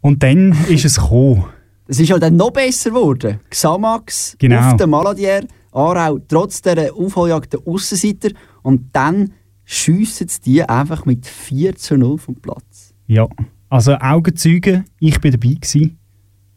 Und 0.00 0.22
dann 0.22 0.52
ist 0.68 0.84
es 0.84 0.96
gekommen. 0.96 1.44
Es 1.88 2.00
ist 2.00 2.10
halt 2.10 2.22
dann 2.22 2.36
noch 2.36 2.50
besser 2.50 2.90
geworden. 2.90 3.40
Xamax 3.50 4.36
Genau. 4.38 4.70
auf 4.70 4.76
der 4.76 4.86
Maladier, 4.86 5.46
Aarau 5.72 6.18
trotz 6.28 6.62
dieser 6.62 6.94
Aufholjagd 6.94 7.52
der 7.52 7.60
Aussenseiter 7.66 8.30
und 8.62 8.86
dann 8.92 9.32
schiessen 9.64 10.28
sie 10.28 10.40
die 10.40 10.62
einfach 10.62 11.06
mit 11.06 11.26
4 11.26 11.76
zu 11.76 11.96
0 11.96 12.18
vom 12.18 12.36
Platz. 12.36 12.94
Ja, 13.06 13.26
also 13.72 13.94
Augenzeuge, 13.94 14.84
ich 15.00 15.18
bin 15.18 15.32
dabei 15.32 15.54
gewesen. 15.54 15.98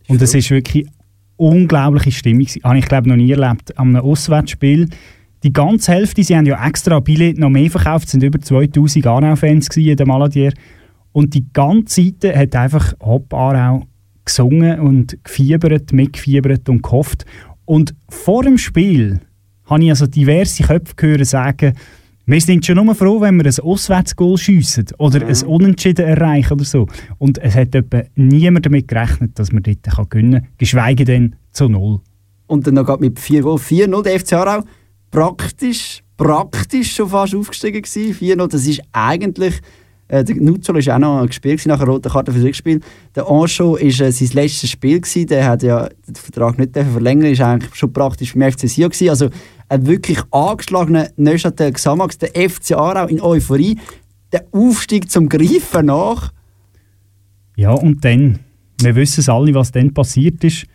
Und 0.10 0.22
es 0.22 0.34
ist 0.34 0.52
wirklich 0.52 0.86
unglaubliche 1.38 2.12
Stimmung. 2.12 2.46
Habe 2.62 2.78
ich 2.78 2.86
glaube 2.86 3.08
noch 3.08 3.16
nie 3.16 3.32
erlebt. 3.32 3.78
An 3.78 3.96
einem 3.96 4.04
Auswärtsspiel. 4.04 4.90
Die 5.42 5.54
ganze 5.54 5.94
Hälfte, 5.94 6.26
sie 6.26 6.36
haben 6.36 6.46
ja 6.46 6.68
extra 6.68 7.00
Billett 7.00 7.38
noch 7.38 7.50
mehr 7.50 7.72
verkauft, 7.72 8.08
es 8.08 8.12
sind 8.12 8.24
über 8.24 8.42
2000 8.42 9.08
Aarau-Fans 9.08 9.70
in 9.78 9.96
der 9.96 10.06
Maladier. 10.06 10.52
Und 11.14 11.34
die 11.34 11.46
ganze 11.54 12.04
Seite 12.04 12.38
hat 12.38 12.54
einfach 12.54 12.94
Hopp 13.00 13.34
Aarau 13.34 13.86
gesungen 14.26 14.82
und 14.82 15.18
gefiebert, 15.24 15.94
mitgefiebert 15.94 16.68
und 16.68 16.84
gehofft. 16.84 17.26
Und 17.64 17.96
vor 18.10 18.44
dem 18.44 18.58
Spiel 18.58 19.22
habe 19.66 19.84
ich 19.86 19.90
also 19.90 20.06
diverse 20.06 20.64
Köpfe 20.64 20.96
gehört 20.96 21.26
sagen, 21.26 21.76
wir 22.28 22.42
sind 22.42 22.66
schon 22.66 22.84
nur 22.84 22.96
froh, 22.96 23.22
wenn 23.22 23.38
wir 23.38 23.46
ein 23.46 23.60
Auswärtsgoal 23.64 24.38
schiessen 24.38 24.86
oder 24.98 25.26
ein 25.26 25.44
Unentschieden 25.44 26.06
erreichen 26.06 26.54
oder 26.54 26.66
so. 26.66 26.88
Und 27.20 27.38
es 27.38 27.56
hat 27.56 27.76
etwa 27.76 28.02
niemand 28.16 28.66
damit 28.66 28.88
gerechnet, 28.88 29.38
dass 29.38 29.52
man 29.52 29.62
dort 29.62 29.84
kann 29.84 30.10
gewinnen 30.10 30.42
kann, 30.42 30.52
geschweige 30.58 31.06
denn 31.06 31.36
zu 31.52 31.70
null. 31.70 32.00
Und 32.48 32.66
dann 32.66 32.76
noch 32.76 33.00
mit 33.00 33.20
4 33.20 33.42
Goal. 33.42 33.58
4-0 33.58 34.04
der 34.04 34.20
FC 34.20 34.34
Aarau. 34.34 34.64
Praktisch, 35.12 36.04
praktisch 36.18 36.96
schon 36.96 37.10
fast 37.10 37.36
aufgestiegen 37.36 37.82
gewesen. 37.82 38.14
4-0, 38.14 38.48
das 38.48 38.68
ist 38.68 38.82
eigentlich... 38.92 39.62
Äh, 40.08 40.24
der 40.24 40.36
Nuzzolo 40.36 40.80
war 40.86 40.96
auch 40.96 41.00
noch 41.00 41.28
gespielt 41.28 41.66
nach 41.66 41.80
einer 41.80 41.90
roten 41.90 42.12
Karte 42.12 42.32
für 42.32 42.38
das 42.38 42.48
Rückspiel. 42.48 42.80
Der 43.16 43.28
Ancho 43.28 43.74
war 43.74 43.82
äh, 43.82 43.92
sein 43.92 44.30
letztes 44.34 44.70
Spiel. 44.70 45.02
Gewesen. 45.02 45.28
Der 45.28 45.48
hat 45.48 45.64
ja 45.64 45.90
den 46.08 46.16
Vertrag 46.16 46.60
nicht 46.60 46.74
verlängern 46.74 47.32
ist 47.32 47.42
eigentlich 47.42 47.74
schon 47.74 47.92
praktisch 47.92 48.36
beim 48.36 48.52
FC 48.52 48.70
Sion 48.70 48.90
gewesen. 48.90 49.10
Also 49.10 49.30
ein 49.70 49.88
wirklich 49.88 50.20
angeschlagener 50.32 51.10
Neuchâtel 51.18 51.72
Xamax, 51.74 52.18
der 52.18 52.30
FC 52.30 52.74
Aarau 52.74 53.08
in 53.08 53.22
Euphorie. 53.22 53.80
Der 54.32 54.46
Aufstieg 54.52 55.10
zum 55.10 55.30
Greifen 55.30 55.88
nach. 55.88 56.34
Ja, 57.56 57.72
und 57.72 58.04
dann, 58.04 58.40
wir 58.82 58.96
wissen 58.96 59.22
es 59.22 59.30
alle, 59.30 59.54
was 59.54 59.72
dann 59.72 59.94
passiert 59.94 60.44
ist. 60.44 60.66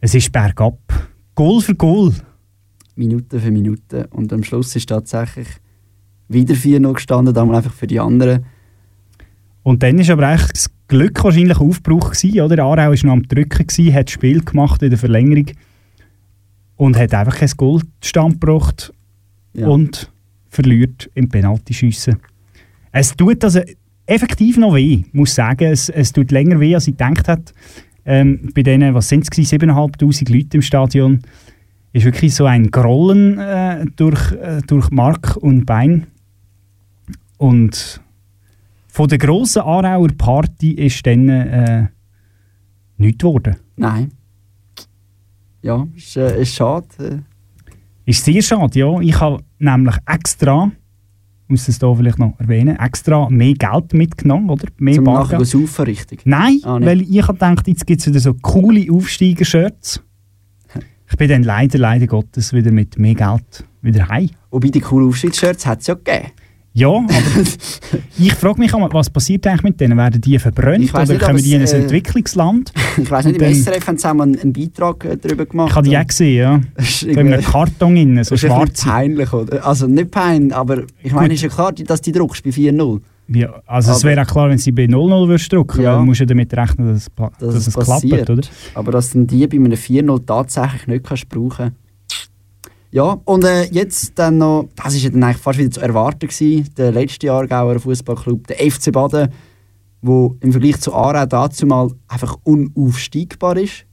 Es 0.00 0.14
ist 0.14 0.30
bergab. 0.32 0.78
Goal 1.34 1.62
für 1.62 1.74
Goal. 1.74 2.12
Minute 2.96 3.40
für 3.40 3.50
Minute. 3.50 4.08
Und 4.10 4.32
am 4.32 4.44
Schluss 4.44 4.76
ist 4.76 4.88
tatsächlich 4.88 5.48
wieder 6.28 6.54
4-0 6.54 6.92
gestanden, 6.92 7.34
damals 7.34 7.58
einfach 7.58 7.72
für 7.72 7.86
die 7.86 8.00
anderen. 8.00 8.44
Und 9.62 9.82
dann 9.82 9.98
war 9.98 10.12
aber 10.12 10.28
eigentlich 10.28 10.52
das 10.52 10.70
Glück 10.88 11.22
wahrscheinlich 11.24 11.58
Aufbruch 11.58 12.10
gewesen, 12.10 12.40
oder? 12.40 12.64
Aarau 12.64 12.90
war 12.90 13.06
noch 13.06 13.12
am 13.12 13.22
Drücken, 13.22 13.66
gewesen, 13.66 13.94
hat 13.94 14.08
das 14.08 14.12
Spiel 14.12 14.44
gemacht 14.44 14.82
in 14.82 14.90
der 14.90 14.98
Verlängerung 14.98 15.46
und 16.76 16.96
hat 16.96 17.14
einfach 17.14 17.36
kein 17.38 17.50
Goal 17.56 17.82
zustande 18.00 18.38
gebracht 18.38 18.92
Ja. 19.54 19.66
und 19.68 20.10
verliert 20.48 21.10
im 21.14 21.28
Penaltyschiessen. 21.28 22.16
Es 22.92 23.16
tut 23.16 23.42
also 23.44 23.60
effektiv 24.06 24.58
noch 24.58 24.74
weh, 24.74 25.04
muss 25.12 25.34
sagen. 25.34 25.70
Es, 25.72 25.88
es 25.88 26.12
tut 26.12 26.30
länger 26.30 26.60
weh, 26.60 26.74
als 26.74 26.88
ich 26.88 26.96
gedacht 26.96 27.28
habe. 27.28 27.42
Ähm, 28.04 28.50
bei 28.54 28.62
denen, 28.62 28.94
was 28.94 29.08
sind 29.08 29.22
es, 29.30 29.52
7'500 29.52 30.32
Leute 30.32 30.56
im 30.56 30.62
Stadion, 30.62 31.20
ist 31.92 32.04
wirklich 32.04 32.34
so 32.34 32.46
ein 32.46 32.70
Grollen 32.70 33.38
äh, 33.38 33.84
durch, 33.96 34.32
äh, 34.32 34.60
durch 34.66 34.90
Mark 34.90 35.36
und 35.36 35.64
Bein. 35.66 36.06
Und 37.38 38.00
von 38.88 39.08
der 39.08 39.18
grossen 39.18 39.62
Aarauer 39.62 40.08
Party 40.18 40.72
ist 40.72 41.06
dann 41.06 41.28
äh, 41.28 41.86
nichts 42.98 43.18
geworden. 43.18 43.56
Nein. 43.76 44.12
Ja, 45.62 45.86
ist, 45.96 46.16
äh, 46.16 46.42
ist 46.42 46.54
schade. 46.54 46.86
äh. 46.98 47.18
Ist 48.10 48.24
sehr 48.24 48.42
schade, 48.42 48.78
ja. 48.78 49.00
Ich 49.00 49.20
habe 49.20 49.42
nämlich 49.58 49.94
extra, 50.06 50.72
muss 51.46 51.68
es 51.68 51.78
hier 51.78 51.94
vielleicht 51.96 52.18
noch 52.18 52.34
erwähnen, 52.40 52.76
extra 52.76 53.28
mehr 53.30 53.54
Geld 53.54 53.94
mitgenommen, 53.94 54.50
oder? 54.50 54.66
Mehr 54.78 54.94
Zum 54.96 55.04
nachher 55.04 55.38
Bargeld. 55.38 55.46
saufen, 55.48 55.84
richtig? 55.84 56.22
Nein, 56.24 56.58
Ah, 56.64 56.80
weil 56.80 57.02
ich 57.02 57.22
habe 57.22 57.34
gedacht, 57.34 57.68
jetzt 57.68 57.86
gibt 57.86 58.00
es 58.00 58.06
wieder 58.08 58.18
so 58.20 58.34
coole 58.34 58.86
Aufsteiger-Shirts. 58.90 60.02
Ich 61.10 61.16
bin 61.18 61.28
dann 61.28 61.42
leider, 61.42 61.78
leider 61.78 62.06
Gottes 62.06 62.52
wieder 62.54 62.72
mit 62.72 62.98
mehr 62.98 63.14
Geld 63.14 63.64
wieder 63.82 64.08
heim. 64.08 64.30
Wobei 64.50 64.68
die 64.68 64.80
coolen 64.80 65.08
Aufstiegsshirts 65.08 65.66
hat 65.66 65.82
es 65.82 65.86
ja 65.86 65.94
gegeben. 65.94 66.28
Ja, 66.74 66.88
aber 66.88 67.06
ich 68.18 68.32
frage 68.34 68.58
mich 68.58 68.72
auch, 68.72 68.94
was 68.94 69.10
passiert 69.10 69.46
eigentlich 69.46 69.62
mit 69.62 69.80
denen? 69.80 69.98
Werden 69.98 70.20
die 70.22 70.38
verbrannt 70.38 70.92
oder 70.94 71.04
nicht, 71.04 71.20
kommen 71.20 71.42
die 71.42 71.50
in 71.52 71.58
ein 71.58 71.64
es, 71.64 71.72
äh, 71.72 71.80
Entwicklungsland? 71.82 72.72
Ich 72.96 73.10
weiß 73.10 73.26
nicht, 73.26 73.40
im 73.40 73.54
SRF 73.54 73.86
haben 73.86 73.98
sie 73.98 74.06
auch 74.08 74.20
einen, 74.20 74.38
einen 74.38 74.52
Beitrag 74.52 75.04
äh, 75.04 75.16
darüber 75.16 75.46
gemacht. 75.46 75.70
Ich 75.70 75.76
habe 75.76 75.88
die 75.88 75.96
auch 75.98 76.06
gesehen, 76.06 76.36
ja. 76.38 76.60
So 76.84 77.06
in 77.08 77.18
einem 77.18 77.42
Karton 77.42 77.96
innen, 77.96 78.22
so 78.24 78.34
Das 78.34 78.42
ist 78.42 78.50
ein 78.50 78.56
schwarz. 78.56 78.84
peinlich, 78.84 79.32
oder? 79.32 79.66
Also 79.66 79.86
nicht 79.86 80.10
peinlich, 80.10 80.54
aber 80.54 80.82
ich 81.02 81.12
meine, 81.12 81.28
Gut. 81.28 81.34
ist 81.36 81.42
ja 81.42 81.48
klar, 81.48 81.72
dass 81.72 82.00
die 82.00 82.12
druckst 82.12 82.42
bei 82.44 82.50
4-0. 82.50 83.00
Ja, 83.28 83.62
also 83.66 83.92
es 83.92 83.98
Aber- 84.00 84.10
wäre 84.10 84.22
auch 84.22 84.26
klar, 84.26 84.48
wenn 84.50 84.58
sie 84.58 84.72
bei 84.72 84.84
0-0 84.84 85.28
würdest 85.28 85.52
drücken, 85.52 85.82
Ja. 85.82 85.92
weil 85.92 86.00
du 86.00 86.04
musst 86.06 86.20
ja 86.20 86.26
damit 86.26 86.52
rechnen, 86.54 86.88
dass 86.88 86.96
es, 87.02 87.08
Dass, 87.16 87.38
dass 87.38 87.54
es 87.54 87.76
es 87.76 87.84
klappt, 87.84 88.30
oder? 88.30 88.42
Aber 88.74 88.92
dass 88.92 89.10
dann 89.10 89.26
die 89.26 89.46
bei 89.46 89.56
einem 89.56 89.72
4-0 89.72 90.26
tatsächlich 90.26 90.86
nicht 90.86 91.04
kannst 91.04 91.28
brauchen 91.28 91.74
Ja, 92.92 93.18
und 93.24 93.42
äh, 93.44 93.64
jetzt 93.70 94.18
dann 94.18 94.36
noch, 94.36 94.68
das 94.76 94.94
ist 94.94 95.04
ja 95.04 95.10
dann 95.10 95.24
eigentlich 95.24 95.38
fast 95.38 95.58
wieder 95.58 95.70
zu 95.70 95.80
erwarten 95.80 96.28
gewesen, 96.28 96.68
der 96.76 96.92
letzte 96.92 97.26
Jahrgauer 97.26 97.80
Fußballclub, 97.80 98.46
der 98.48 98.58
FC 98.70 98.92
Baden, 98.92 99.30
wo 100.02 100.36
im 100.40 100.52
Vergleich 100.52 100.78
zu 100.78 100.94
Aarau 100.94 101.24
dazu 101.24 101.66
mal 101.66 101.90
einfach 102.06 102.36
unaufsteigbar 102.44 103.56
ist. 103.56 103.86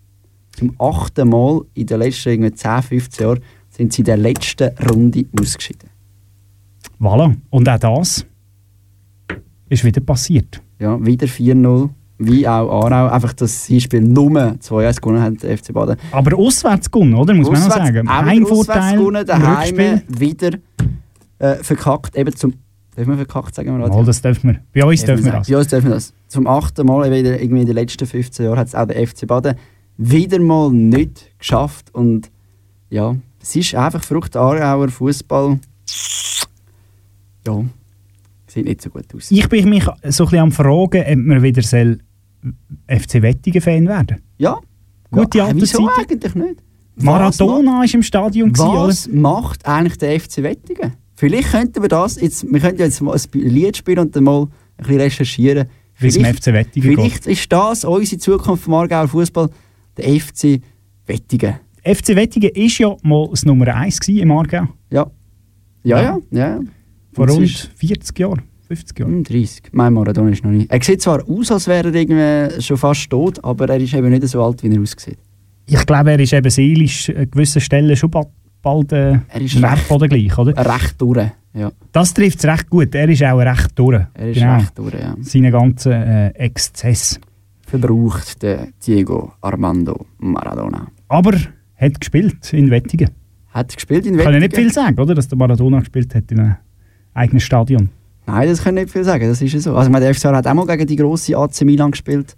Zum 0.58 0.76
achten 0.78 1.30
Mal 1.30 1.62
in 1.76 1.86
den 1.86 2.00
letzten 2.00 2.30
irgendwie 2.30 2.54
10, 2.54 2.82
15 2.82 3.26
Jahren 3.26 3.40
sind 3.70 3.94
sie 3.94 4.02
in 4.02 4.06
der 4.06 4.18
letzten 4.18 4.70
Runde 4.90 5.26
ausgeschieden. 5.40 5.90
Voilà. 7.00 7.34
Und 7.50 7.70
auch 7.70 7.80
das 7.80 8.26
ist 9.70 9.86
wieder 9.86 10.02
passiert. 10.02 10.62
Ja, 10.78 11.04
wieder 11.06 11.28
4-0, 11.28 11.90
wie 12.20 12.48
auch 12.48 12.70
Aarau. 12.86 13.08
Einfach, 13.12 13.34
dass 13.34 13.66
sie 13.66 13.80
Spiel 13.82 14.02
nur 14.02 14.30
2-1 14.30 15.02
gewonnen 15.02 15.22
haben, 15.22 15.38
der 15.38 15.58
FC 15.58 15.74
Baden. 15.74 15.98
Aber 16.12 16.38
auswärts 16.38 16.92
gewonnen, 16.92 17.16
oder? 17.16 17.34
Muss 17.34 17.50
man 17.50 17.62
Auswärts- 17.62 17.74
sagen. 17.88 18.08
auch 18.08 18.14
wieder 18.22 18.26
Heimvorteil, 18.26 18.78
auswärts 18.78 18.98
gewonnen, 18.98 19.22
im 19.22 19.26
daheim 19.28 20.02
wieder 20.08 20.50
äh, 21.40 21.56
verkackt. 21.64 22.16
Eben 22.18 22.36
zum, 22.36 22.54
dürfen 22.96 23.10
wir 23.12 23.26
verkackt 23.26 23.56
sagen? 23.56 23.70
Radio? 23.82 23.96
Mal, 23.98 24.06
das 24.06 24.22
dürfen 24.22 24.50
wir. 24.52 24.60
Bei 24.84 24.88
uns 24.90 25.04
dürfen 25.04 25.26
wir 25.26 25.32
das. 25.32 25.48
Bei 25.50 25.58
uns 25.58 25.68
dürfen 25.68 25.88
wir 25.88 25.94
das. 25.96 26.14
Zum 26.28 26.46
achten 26.48 26.86
Mal 26.86 27.08
eben 27.08 27.16
in 27.16 27.24
der- 27.24 27.42
irgendwie 27.42 27.62
in 27.62 27.68
den 27.68 27.76
letzten 27.76 28.06
15 28.06 28.46
Jahren 28.46 28.60
hat 28.60 28.68
es 28.68 28.76
auch 28.76 28.86
der 28.86 28.98
FC 29.08 29.26
Baden 29.26 29.56
wieder 29.98 30.40
mal 30.40 30.70
nicht 30.72 31.32
geschafft. 31.40 31.94
Und 31.96 32.30
ja, 32.90 33.16
es 33.42 33.56
ist 33.56 33.74
einfach 33.76 34.04
verrückt. 34.04 34.36
Aarauer 34.36 34.90
Fußball. 34.90 35.60
Ja, 37.48 37.64
sieht 38.48 38.66
nicht 38.66 38.82
so 38.82 38.90
gut 38.90 39.06
aus. 39.16 39.32
Ich 39.32 39.48
bin 39.48 39.70
mich 39.70 39.84
so 39.86 39.92
ein 39.92 40.02
bisschen 40.02 40.40
am 40.40 40.52
Fragen, 40.52 41.02
ob 41.02 41.36
wir 41.36 41.42
wieder 41.42 41.62
soll 41.62 42.00
FC 42.88 43.22
Wettigen-Fan 43.22 43.88
werden 43.88 44.18
Ja. 44.38 44.58
Gute 45.12 45.40
ja, 45.40 45.46
alte 45.46 45.62
wieso 45.62 45.88
Zeiten. 45.88 46.00
eigentlich 46.12 46.36
nicht? 46.36 46.64
Maradona 46.96 47.80
war 47.80 47.94
im 47.94 48.04
Stadion. 48.04 48.52
gewesen, 48.54 48.74
Was 48.74 49.08
macht 49.08 49.66
eigentlich 49.66 49.98
der 49.98 50.20
FC 50.20 50.44
Wettigen? 50.44 50.94
Vielleicht 51.16 51.52
könnten 51.52 51.82
wir 51.82 51.90
das 51.90 52.20
jetzt, 52.22 52.46
wir 52.52 52.60
könnten 52.60 52.80
jetzt 52.82 53.02
mal 53.02 53.16
ein 53.16 53.42
Lied 53.42 53.78
spielen 53.78 54.00
und 54.00 54.16
dann 54.16 54.24
mal 54.24 54.44
ein 54.44 54.50
bisschen 54.78 55.00
recherchieren. 55.02 55.68
Wie 55.98 56.08
es 56.08 56.16
im 56.16 56.24
Vielleicht- 56.24 56.44
FC 56.44 56.54
Wettigen 56.54 56.94
Vielleicht 56.94 57.28
ist 57.28 57.52
das 57.52 57.84
unsere 57.84 58.20
Zukunft 58.20 58.64
vom 58.64 58.74
Aargauer 58.76 59.08
Fußball, 59.08 59.50
der 59.98 60.06
FC 60.20 60.62
Wettigen. 61.08 61.56
geht. 61.84 61.98
FC 61.98 62.16
Wettigen 62.16 62.50
war 62.56 62.64
ja 62.92 62.98
mal 63.04 63.28
das 63.32 63.46
Nummer 63.46 63.68
1 63.76 64.00
gewesen 64.00 64.22
im 64.24 64.32
Aargau. 64.32 64.68
Ja. 64.92 65.10
Ja, 65.84 66.02
ja, 66.02 66.20
ja. 66.32 66.60
Vor 67.14 67.24
Und 67.24 67.30
es 67.30 67.36
rund 67.36 67.46
ist- 67.46 67.72
40 67.76 68.20
Jahren, 68.20 68.42
50 68.70 69.00
Jahren. 69.00 69.12
Hm, 69.14 69.24
30. 69.24 69.64
Mein 69.74 69.94
Maradona 69.94 70.30
ist 70.30 70.44
noch 70.44 70.52
nicht. 70.52 70.72
Er 70.72 70.82
sieht 70.82 71.02
zwar 71.02 71.28
aus, 71.28 71.52
als 71.52 71.68
wäre 71.68 71.90
er 71.90 71.96
irgendwie 71.96 72.62
schon 72.62 72.78
fast 72.78 73.10
tot, 73.10 73.44
aber 73.44 73.68
er 73.70 73.78
ist 73.80 73.94
eben 73.94 74.10
nicht 74.10 74.28
so 74.28 74.44
alt, 74.44 74.62
wie 74.64 74.74
er 74.74 74.80
aussieht. 74.82 75.18
Ich 75.66 75.86
glaube, 75.86 76.12
er 76.12 76.20
ist 76.20 76.34
eben 76.34 76.50
seelisch 76.50 77.10
an 77.10 77.30
gewissen 77.30 77.62
Stellen 77.62 77.96
schon 77.98 78.10
ba- 78.12 78.26
bald 78.62 78.92
äh, 78.94 79.20
Er 79.30 79.42
ist 79.42 79.56
Nährboden 79.60 80.08
gleich, 80.10 80.38
oder? 80.38 80.56
Recht 80.74 81.02
durch, 81.02 81.28
ja. 81.54 81.72
Das 81.92 82.14
trifft 82.14 82.40
es 82.40 82.46
recht 82.46 82.70
gut. 82.70 82.94
Er 82.96 83.10
ist 83.10 83.24
auch 83.24 83.40
recht 83.40 83.72
durch. 83.76 84.02
Er 84.14 84.30
ist 84.30 84.42
recht 84.42 84.78
durch, 84.78 84.94
ja. 84.94 85.16
Seine 85.22 85.52
ganzen 85.52 85.92
äh, 85.92 86.30
Exzess. 86.30 87.20
Verbraucht 87.66 88.42
der 88.42 88.68
Diego 88.86 89.34
Armando 89.42 90.06
Maradona. 90.20 90.88
Aber 91.08 91.34
hat 91.76 92.00
gespielt 92.00 92.52
in 92.54 92.70
Wettigen. 92.72 93.10
Hat 93.50 93.74
gespielt 93.74 94.06
in 94.06 94.18
Kann 94.18 94.34
ja 94.34 94.42
Wettigen? 94.42 94.42
nicht 94.42 94.56
viel 94.56 94.72
sagen, 94.74 95.00
oder? 95.00 95.14
Dass 95.16 95.28
der 95.28 95.38
Maradona 95.38 95.80
gespielt 95.80 96.14
hat 96.16 96.32
in 96.32 96.40
einem 96.40 96.56
eigenen 97.14 97.40
Stadion. 97.40 97.90
Nein, 98.32 98.48
das 98.48 98.64
kann 98.64 98.78
ich 98.78 98.84
nicht 98.84 98.94
viel 98.94 99.04
sagen, 99.04 99.28
das 99.28 99.42
ist 99.42 99.54
ja 99.54 99.60
so. 99.60 99.76
Also 99.76 99.88
ich 99.88 99.92
meine, 99.92 100.06
der 100.06 100.14
FCR 100.14 100.36
hat 100.36 100.48
auch 100.48 100.54
mal 100.54 100.66
gegen 100.66 100.88
die 100.88 100.96
grosse 100.96 101.38
AC 101.38 101.62
Milan 101.62 101.92
gespielt 101.92 102.36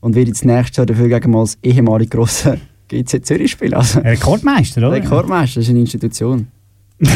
und 0.00 0.14
wird 0.14 0.28
jetzt 0.28 0.44
nächstes 0.44 0.76
Jahr 0.76 0.86
dafür 0.86 1.08
gegen 1.08 1.30
mal 1.30 1.42
das 1.42 1.58
ehemalige 1.62 2.10
grosse 2.16 2.58
GC 2.88 3.24
Zürich 3.24 3.50
spielen. 3.50 3.74
Also, 3.74 4.00
Rekordmeister, 4.00 4.80
oder? 4.80 4.92
Rekordmeister, 4.92 5.60
das 5.60 5.66
ist 5.66 5.70
eine 5.70 5.80
Institution. 5.80 6.48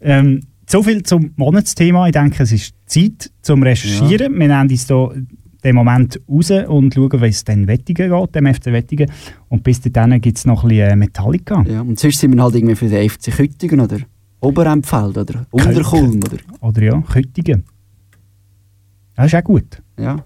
Ähm, 0.00 0.42
so 0.66 0.82
viel 0.82 1.02
zum 1.02 1.32
Monatsthema. 1.36 2.06
Ich 2.06 2.12
denke, 2.12 2.42
es 2.42 2.52
ist 2.52 2.74
Zeit 2.86 3.30
zum 3.42 3.62
Recherchieren. 3.62 4.38
Wir 4.38 4.48
nehmen 4.48 4.70
uns 4.70 4.86
hier 4.86 5.26
den 5.64 5.74
Moment 5.74 6.20
raus 6.28 6.50
und 6.50 6.94
schauen, 6.94 7.20
wie 7.20 7.26
es 7.26 7.44
dann 7.44 7.66
Wettigen 7.66 8.10
geht, 8.10 8.34
dem 8.34 8.54
FC 8.54 8.66
Wettigen. 8.66 9.10
Und 9.48 9.64
bis 9.64 9.80
dahin 9.80 10.20
gibt 10.20 10.38
es 10.38 10.44
noch 10.44 10.62
ein 10.62 10.68
bisschen 10.68 10.90
äh, 10.90 10.96
Metallica. 10.96 11.64
Ja, 11.68 11.80
und 11.80 11.98
sonst 11.98 12.20
sind 12.20 12.36
wir 12.36 12.42
halt 12.42 12.54
irgendwie 12.54 12.76
für 12.76 12.88
den 12.88 13.08
FC 13.08 13.32
Küttingen 13.32 13.80
oder 13.80 13.98
Oberempfeld 14.40 15.18
oder 15.18 15.46
Unterkulm 15.50 16.20
oder... 16.24 16.38
Oder 16.60 16.82
ja, 16.82 17.00
Küttingen. 17.00 17.64
Das 19.16 19.26
ist 19.26 19.34
auch 19.34 19.44
gut. 19.44 19.82
Ja. 19.98 20.16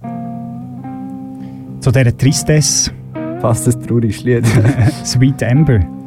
Zu 1.80 1.90
dieser 1.90 2.16
Tristesse. 2.16 2.92
Fast 3.40 3.66
ein 3.68 3.82
trauriges 3.82 4.22
Lied. 4.22 4.46
Sweet 5.04 5.42
Amber. 5.42 6.01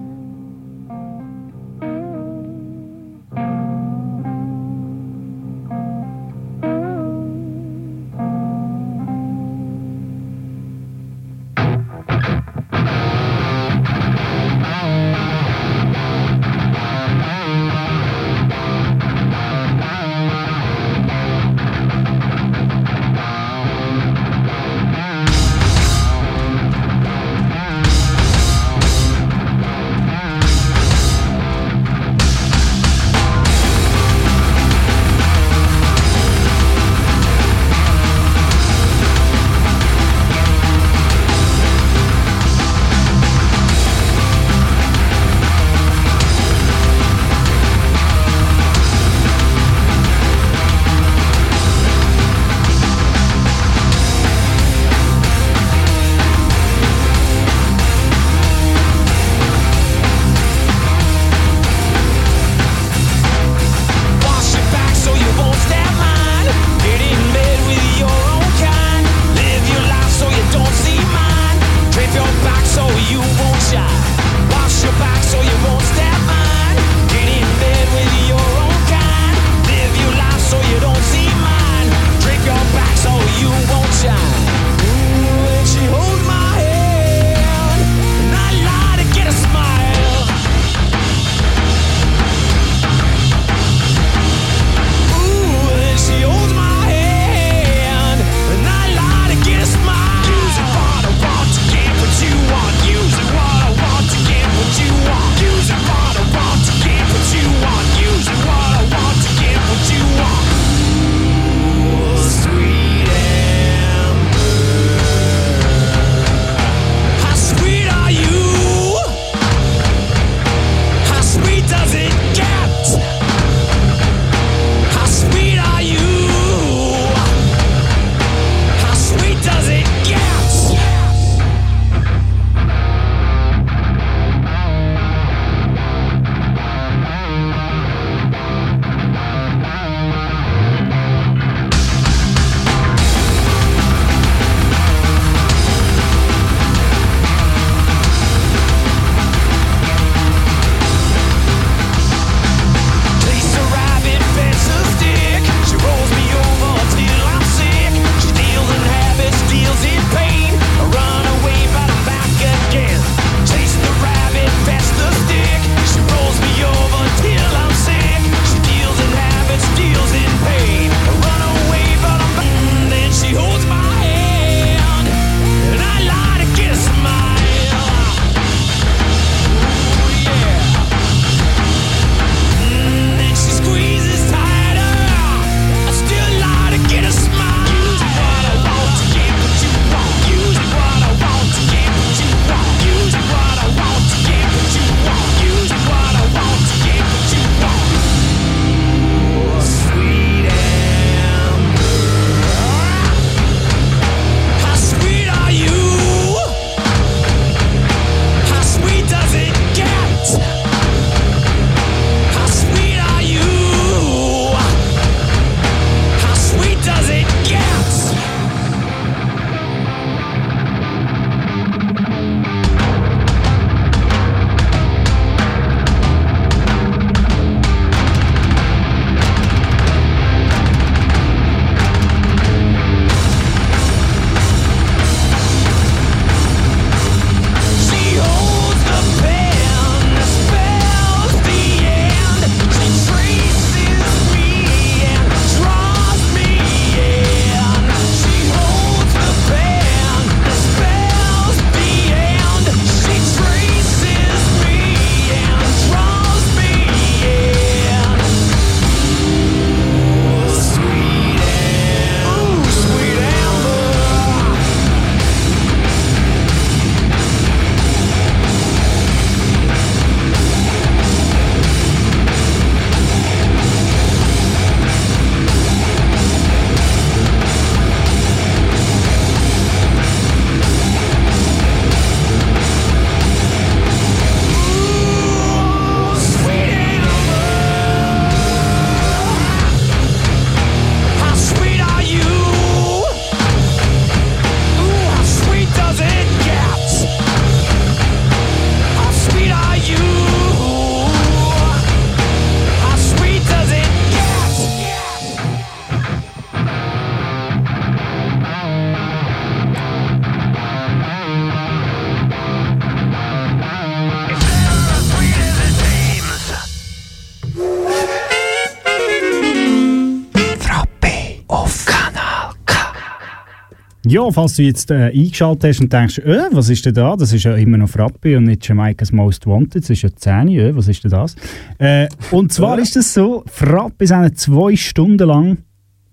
Falls 324.32 324.56
du 324.56 324.64
jetzt 324.64 324.92
äh, 324.92 325.12
eingeschaltet 325.14 325.70
hast 325.70 325.82
und 325.82 325.92
denkst, 325.92 326.20
äh, 326.20 326.48
was 326.52 326.70
ist 326.70 326.86
denn 326.86 326.94
da? 326.94 327.16
Das 327.16 327.34
ist 327.34 327.44
ja 327.44 327.56
immer 327.56 327.78
noch 327.78 327.90
Frappe 327.90 328.38
und 328.38 328.46
nicht 328.46 328.68
Jamaica's 328.68 329.12
Most 329.12 329.46
Wanted. 329.46 329.84
Das 329.84 329.90
ist 329.90 330.02
ja 330.02 330.10
10, 330.14 330.48
äh, 330.50 330.76
was 330.76 330.88
ist 330.88 331.04
denn 331.04 331.12
das? 331.12 331.36
Äh, 331.78 332.08
und 332.32 332.52
zwar 332.54 332.80
ist 332.80 332.96
es 332.96 333.14
so, 333.14 333.44
Frappe 333.48 334.08
sind 334.08 334.38
zwei 334.38 334.76
Stunden 334.76 335.28
lang 335.28 335.58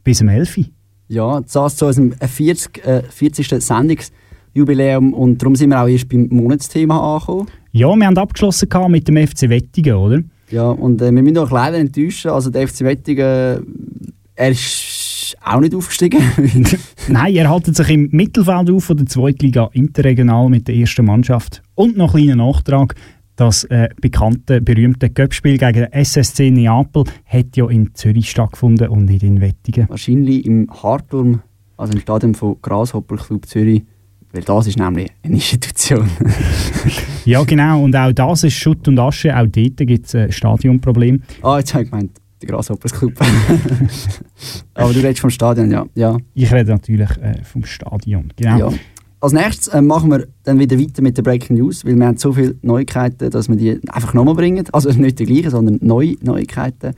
bis 0.04 0.20
um 0.20 0.28
11 0.28 0.58
Uhr. 0.58 0.64
Ja, 1.08 1.40
das 1.40 1.76
zu 1.76 1.86
unserem 1.86 2.12
40, 2.12 2.86
äh, 2.86 3.02
40. 3.02 3.62
Sendungsjubiläum 3.62 5.12
und 5.12 5.42
darum 5.42 5.56
sind 5.56 5.70
wir 5.70 5.82
auch 5.82 5.88
erst 5.88 6.08
beim 6.08 6.28
Monatsthema 6.30 7.14
angekommen. 7.16 7.48
Ja, 7.72 7.94
wir 7.94 8.06
haben 8.06 8.18
abgeschlossen 8.18 8.68
mit 8.88 9.08
dem 9.08 9.16
FC 9.16 9.48
Wettigen, 9.48 9.94
oder? 9.94 10.20
Ja, 10.50 10.70
und 10.70 11.00
äh, 11.02 11.12
wir 11.12 11.22
müssen 11.22 11.38
auch 11.38 11.50
leider 11.50 11.78
enttäuschen, 11.78 12.30
also 12.30 12.50
der 12.50 12.68
FC 12.68 12.80
Wettigen, 12.80 13.66
er 14.34 14.50
ist 14.50 15.01
auch 15.42 15.60
nicht 15.60 15.74
aufgestiegen. 15.74 16.20
Nein, 17.08 17.34
er 17.34 17.50
haltet 17.50 17.76
sich 17.76 17.88
im 17.90 18.08
Mittelfeld 18.12 18.70
auf 18.70 18.84
von 18.84 18.96
der 18.96 19.06
Zweitliga 19.06 19.70
interregional 19.72 20.48
mit 20.48 20.68
der 20.68 20.76
ersten 20.76 21.06
Mannschaft. 21.06 21.62
Und 21.74 21.96
noch 21.96 22.14
ein 22.14 22.24
kleiner 22.24 22.44
Nachtrag, 22.44 22.94
das 23.36 23.64
äh, 23.64 23.88
bekannte, 24.00 24.60
berühmte 24.60 25.10
Göppspiel 25.10 25.58
gegen 25.58 25.72
den 25.72 25.92
SSC 25.92 26.50
Neapel 26.50 27.04
hat 27.26 27.56
ja 27.56 27.68
in 27.68 27.94
Zürich 27.94 28.30
stattgefunden 28.30 28.88
und 28.88 29.06
nicht 29.06 29.22
in 29.22 29.40
Wettigen. 29.40 29.88
Wahrscheinlich 29.88 30.44
im 30.44 30.68
Hartturm, 30.70 31.40
also 31.76 31.92
im 31.94 32.00
Stadion 32.00 32.34
von 32.34 32.56
Grasshopper 32.60 33.16
Club 33.16 33.46
Zürich, 33.46 33.84
weil 34.32 34.42
das 34.42 34.66
ist 34.66 34.78
nämlich 34.78 35.10
eine 35.22 35.34
Institution. 35.34 36.08
Ja, 37.24 37.44
genau. 37.44 37.84
Und 37.84 37.94
auch 37.94 38.12
das 38.12 38.42
ist 38.42 38.54
Schutt 38.54 38.88
und 38.88 38.98
Asche. 38.98 39.36
Auch 39.36 39.46
dort 39.46 39.76
gibt 39.76 40.06
es 40.06 40.14
ein 40.16 40.32
Stadionproblem. 40.32 41.22
ah, 41.42 41.58
jetzt 41.58 41.72
habe 41.72 41.84
ich 41.84 41.90
gemeint, 41.90 42.10
der 42.42 42.48
Grasshoppers 42.48 42.92
Club. 42.92 43.14
Aber 44.74 44.92
du 44.92 45.00
redest 45.00 45.20
vom 45.20 45.30
Stadion, 45.30 45.70
ja. 45.70 45.86
ja. 45.94 46.16
Ich 46.34 46.52
rede 46.52 46.70
natürlich 46.70 47.10
äh, 47.18 47.42
vom 47.44 47.64
Stadion. 47.64 48.32
Genau. 48.36 48.70
Ja. 48.70 48.72
Als 49.20 49.32
nächstes 49.32 49.68
äh, 49.68 49.80
machen 49.80 50.10
wir 50.10 50.26
dann 50.42 50.58
wieder 50.58 50.78
weiter 50.78 51.00
mit 51.00 51.16
der 51.16 51.22
Breaking 51.22 51.56
News, 51.56 51.84
weil 51.84 51.94
wir 51.96 52.06
haben 52.06 52.16
so 52.16 52.32
viele 52.32 52.56
Neuigkeiten, 52.62 53.30
dass 53.30 53.48
wir 53.48 53.56
die 53.56 53.80
einfach 53.88 54.14
nochmal 54.14 54.34
bringen. 54.34 54.64
Also 54.72 54.90
nicht 54.90 55.18
die 55.20 55.26
gleichen, 55.26 55.50
sondern 55.50 55.78
neue 55.80 56.16
Neuigkeiten. 56.22 56.94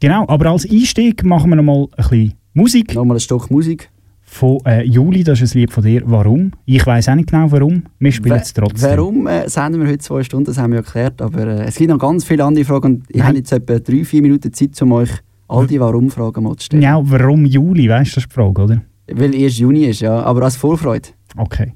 Genau, 0.00 0.26
aber 0.28 0.46
als 0.46 0.68
Einstieg 0.68 1.22
machen 1.24 1.50
wir 1.50 1.56
noch 1.56 1.62
mal 1.62 1.82
ein 1.82 1.88
bisschen 1.96 2.34
Musik. 2.54 2.94
Nochmal 2.94 3.18
ein 3.18 3.20
Stück 3.20 3.50
Musik. 3.50 3.90
Von 4.32 4.60
äh, 4.64 4.84
Juli, 4.84 5.24
das 5.24 5.42
ist 5.42 5.54
ein 5.54 5.58
Lied 5.58 5.72
von 5.72 5.82
dir. 5.82 6.02
Warum? 6.06 6.52
Ich 6.64 6.86
weiß 6.86 7.08
auch 7.08 7.16
nicht 7.16 7.28
genau 7.28 7.50
warum. 7.50 7.82
Wir 7.98 8.12
spielen 8.12 8.36
es 8.36 8.54
trotzdem. 8.54 8.88
Warum 8.88 9.26
äh, 9.26 9.48
senden 9.48 9.82
wir 9.82 9.88
heute 9.88 9.98
zwei 9.98 10.22
Stunden, 10.22 10.46
das 10.46 10.56
haben 10.56 10.70
wir 10.70 10.78
erklärt, 10.78 11.20
aber 11.20 11.48
äh, 11.48 11.64
es 11.64 11.74
gibt 11.74 11.90
noch 11.90 11.98
ganz 11.98 12.24
viele 12.24 12.44
andere 12.44 12.64
Fragen 12.64 12.86
und 12.86 13.10
ich 13.10 13.16
Nein. 13.16 13.26
habe 13.26 13.36
jetzt 13.38 13.52
etwa 13.52 13.78
drei, 13.80 14.04
vier 14.04 14.22
Minuten 14.22 14.52
Zeit, 14.52 14.80
um 14.80 14.92
euch 14.92 15.10
all 15.48 15.66
die 15.66 15.80
Warum-Fragen 15.80 16.44
mal 16.44 16.56
zu 16.56 16.66
stellen. 16.66 16.80
Ja, 16.80 17.00
warum 17.02 17.44
Juli? 17.44 17.88
Weißt 17.88 18.12
du, 18.12 18.14
das 18.14 18.24
ist 18.24 18.30
die 18.30 18.34
Frage, 18.34 18.62
oder? 18.62 18.82
Weil 19.12 19.34
erst 19.34 19.58
Juni 19.58 19.86
ist, 19.86 20.00
ja, 20.00 20.22
aber 20.22 20.42
als 20.42 20.56
Vorfreude. 20.56 21.08
Okay. 21.36 21.72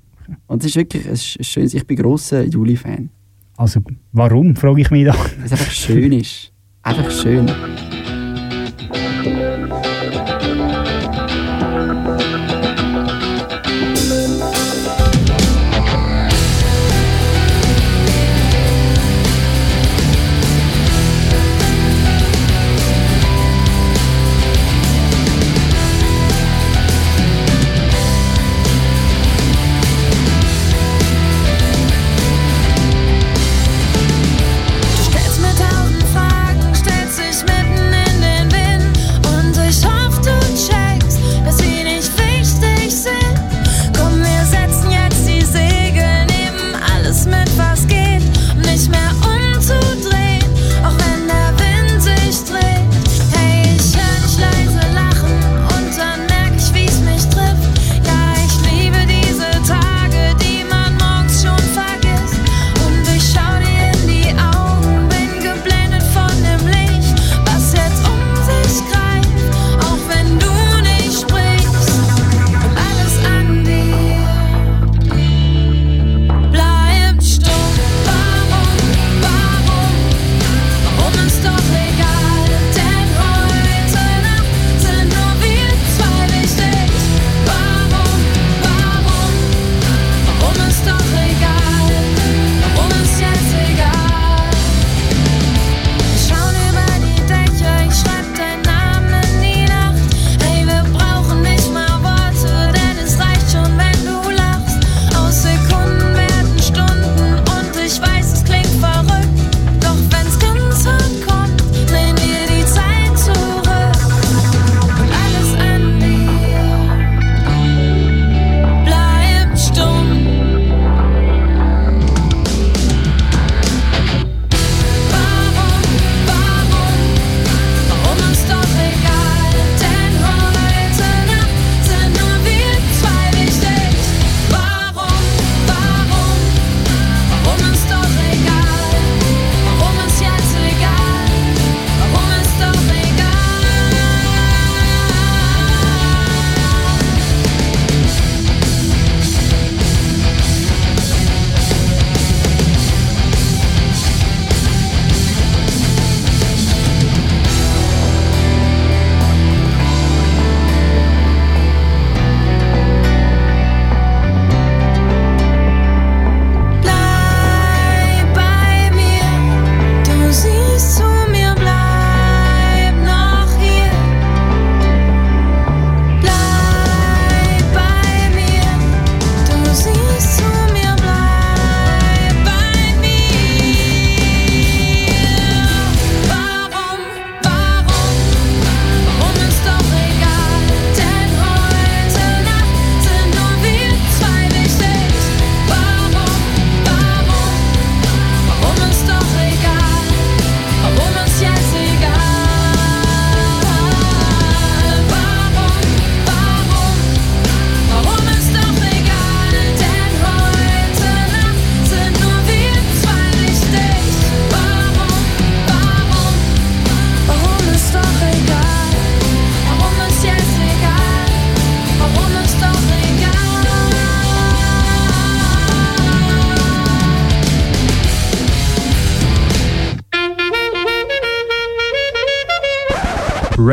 Und 0.47 0.63
es 0.63 0.69
ist 0.69 0.77
wirklich 0.77 1.07
es 1.07 1.37
ist 1.37 1.49
schön, 1.49 1.69
ich 1.71 1.87
bin 1.87 1.97
grosser 1.97 2.45
Juli-Fan. 2.45 3.11
Also, 3.57 3.81
warum, 4.13 4.55
frage 4.55 4.81
ich 4.81 4.91
mich 4.93 5.05
da. 5.05 5.13
Weil 5.13 5.45
es 5.45 5.53
einfach 5.53 5.71
schön 5.71 6.13
ist. 6.13 6.53
Einfach 6.83 7.11
schön. 7.11 7.51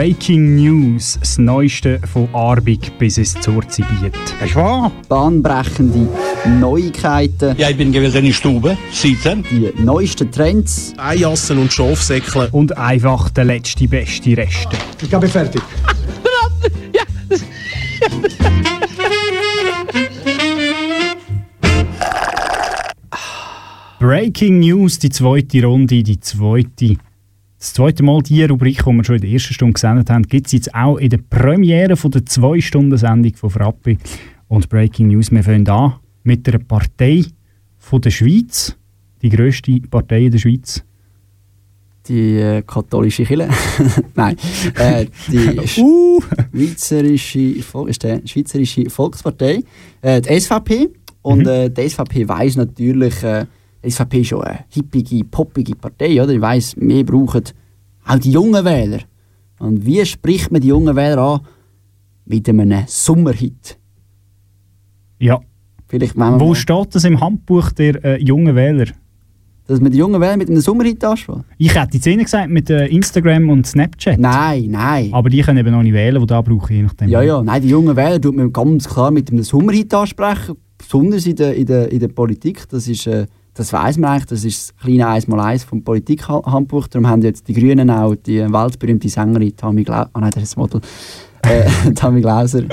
Breaking 0.02 0.56
News, 0.56 1.20
das 1.20 1.38
Neueste 1.38 2.00
von 2.12 2.28
Arbig 2.34 2.98
bis 2.98 3.20
ins 3.20 3.40
Zurzibiet. 3.40 4.16
Ist 4.44 4.56
wahr? 4.56 4.92
Bahnbrechende 5.08 6.08
Neuigkeiten. 6.60 7.56
Ja, 7.56 7.70
ich 7.70 7.78
bin 7.78 7.92
gewesen 7.92 8.26
in 8.26 8.34
Stube, 8.34 8.76
sitzen. 8.92 9.46
Die 9.52 9.72
neuesten 9.80 10.32
Trends. 10.32 10.96
Eijassen 10.98 11.60
und 11.60 11.72
Schafsäckle. 11.72 12.50
Und 12.52 12.76
einfach 12.76 13.30
der 13.30 13.44
letzte 13.44 13.88
beste 13.88 14.36
Reste. 14.36 14.76
Ich 15.04 15.08
bin 15.08 15.30
fertig. 15.30 15.62
Breaking 24.00 24.62
News, 24.62 24.98
die 24.98 25.12
zweite 25.12 25.64
Runde, 25.64 26.02
die 26.02 26.20
zweite. 26.20 26.98
Das 27.62 27.74
zweite 27.76 28.02
Mal 28.02 28.24
die 28.24 28.44
Rubrik, 28.44 28.84
die 28.84 28.92
wir 28.92 29.04
schon 29.04 29.18
in 29.18 29.22
der 29.22 29.30
ersten 29.30 29.54
Stunde 29.54 29.74
gesendet 29.74 30.10
haben, 30.10 30.24
gibt 30.24 30.48
es 30.48 30.54
jetzt 30.54 30.74
auch 30.74 30.98
in 30.98 31.12
der 31.12 31.20
Premiere 31.20 31.96
von 31.96 32.10
der 32.10 32.24
2-Stunden-Sendung 32.24 33.36
von 33.36 33.52
Frappi. 33.52 34.00
Und 34.48 34.68
Breaking 34.68 35.10
News, 35.10 35.30
wir 35.30 35.44
fangen 35.44 35.70
an 35.70 35.94
mit 36.24 36.48
einer 36.50 36.58
Partei 36.58 37.24
von 37.78 38.02
der 38.02 38.10
Schweiz, 38.10 38.76
die 39.22 39.30
grösste 39.30 39.80
Partei 39.92 40.26
in 40.26 40.32
der 40.32 40.40
Schweiz. 40.40 40.84
Die 42.08 42.38
äh, 42.40 42.64
katholische 42.66 43.26
Kirche. 43.26 43.48
Nein. 44.16 44.38
Äh, 44.80 45.06
die 45.32 45.60
Uh. 45.80 46.20
Schweizerische, 46.52 47.62
Vol 47.62 47.92
ist 47.92 48.02
der 48.02 48.22
Schweizerische 48.26 48.90
Volkspartei. 48.90 49.62
Äh, 50.02 50.20
die 50.20 50.40
SVP. 50.40 50.90
Und 51.22 51.42
Mhm. 51.42 51.48
äh, 51.48 51.70
die 51.70 51.88
SVP 51.88 52.28
weiss 52.28 52.56
natürlich, 52.56 53.22
äh, 53.22 53.46
SVP 53.88 54.22
ist 54.22 54.28
schon 54.28 54.44
eine 54.44 54.60
hippige, 54.70 55.24
poppige 55.26 55.76
Partei, 55.76 56.22
oder? 56.22 56.32
Ich 56.34 56.42
weiss, 56.42 56.76
wir 56.78 57.06
brauchen 57.06 57.44
auch 58.06 58.20
die 58.20 58.32
jungen 58.32 58.64
Wähler. 58.66 59.00
Und 59.60 59.86
wie 59.86 60.04
spricht 60.06 60.52
man 60.52 60.62
die 60.62 60.68
jungen 60.70 60.96
Wähler 60.96 61.18
an? 61.22 61.40
Mit 62.26 62.48
einem 62.48 62.84
Sommerhit. 62.88 63.78
Ja. 65.20 65.40
Vielleicht, 65.88 66.16
Wo 66.16 66.20
mal- 66.20 66.56
steht 66.56 66.96
das 66.96 67.04
im 67.04 67.20
Handbuch 67.20 67.72
der 67.72 68.04
äh, 68.04 68.22
jungen 68.24 68.56
Wähler? 68.56 68.86
Dass 69.68 69.80
man 69.82 69.92
die 69.92 69.98
jungen 69.98 70.20
Wähler 70.22 70.38
mit 70.38 70.50
einem 70.50 70.62
Sommerhit 70.62 71.04
anspricht? 71.04 71.40
Ich 71.58 71.76
hätte 71.76 71.96
jetzt 71.96 72.06
ihnen 72.08 72.24
gesagt 72.24 72.50
mit 72.50 72.70
äh, 72.70 72.88
Instagram 72.88 73.50
und 73.50 73.68
Snapchat. 73.68 74.20
Nein, 74.20 74.68
nein. 74.70 75.10
Aber 75.14 75.30
die 75.30 75.42
können 75.42 75.60
eben 75.60 75.72
noch 75.72 75.84
nicht 75.84 75.94
wählen, 75.94 76.20
die 76.20 76.28
da 76.28 76.42
brauche 76.42 76.72
ich 76.74 76.78
je 76.78 76.84
nachdem. 76.84 77.10
Ja, 77.10 77.22
ja, 77.22 77.42
nein, 77.44 77.62
die 77.62 77.70
jungen 77.70 77.96
Wähler 77.96 78.20
tut 78.22 78.36
man 78.36 78.52
ganz 78.54 78.88
klar 78.88 79.12
mit 79.12 79.32
einem 79.32 79.44
Sommerhit 79.44 79.94
ansprechen, 79.94 80.56
besonders 80.78 81.26
in 81.26 81.36
der, 81.36 81.56
in 81.56 81.66
der, 81.66 81.92
in 81.92 82.00
der 82.00 82.08
Politik. 82.08 82.68
Das 82.70 82.88
ist, 82.88 83.06
äh, 83.08 83.28
das 83.54 83.74
weiss 83.74 83.98
man 83.98 84.12
eigentlich, 84.12 84.26
das 84.28 84.44
ist 84.46 84.70
das 84.70 84.78
kleine 84.78 85.08
Eins-mal-Eins 85.08 85.64
vom 85.66 85.84
Politikhandbuch. 85.84 86.88
Darum 86.88 87.08
haben 87.08 87.22
jetzt 87.22 87.48
die 87.48 87.54
Grünen 87.54 87.90
auch 87.90 88.16
die 88.16 88.40
weltberühmte 88.40 89.10
Sängerin 89.10 89.56
Tammy 89.56 89.84
Glauser, 89.84 90.10
ah 90.14 90.20
nein, 90.20 90.32
das 90.32 90.44
ist 90.44 90.52
das 90.54 90.58
Model, 90.58 90.82
äh, 91.44 91.92
Tammy 91.96 92.22
Glauser. 92.22 92.64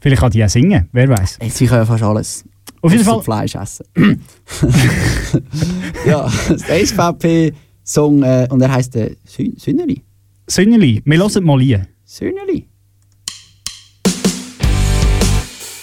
Vielleicht 0.00 0.20
kann 0.20 0.30
die 0.32 0.38
ja 0.38 0.48
singen, 0.48 0.88
wer 0.92 1.08
weiß. 1.08 1.38
Sie 1.48 1.66
können 1.66 1.86
fast 1.86 2.02
alles. 2.02 2.44
Auf 2.80 2.92
jeden 2.92 3.04
Fall- 3.04 3.22
Fleisch 3.22 3.54
essen. 3.54 3.84
ja, 6.06 6.30
das 6.48 6.62
SVP-Song, 6.62 8.22
äh, 8.22 8.46
und 8.50 8.60
er 8.60 8.72
heisst 8.72 8.94
äh, 8.96 9.16
Sün 9.24 9.54
Sünneli. 9.56 10.02
Sünneli, 10.46 11.02
wir 11.04 11.18
hören 11.18 11.44
mal 11.44 11.58
rein. 11.58 11.86
Sünneli. 12.04 12.66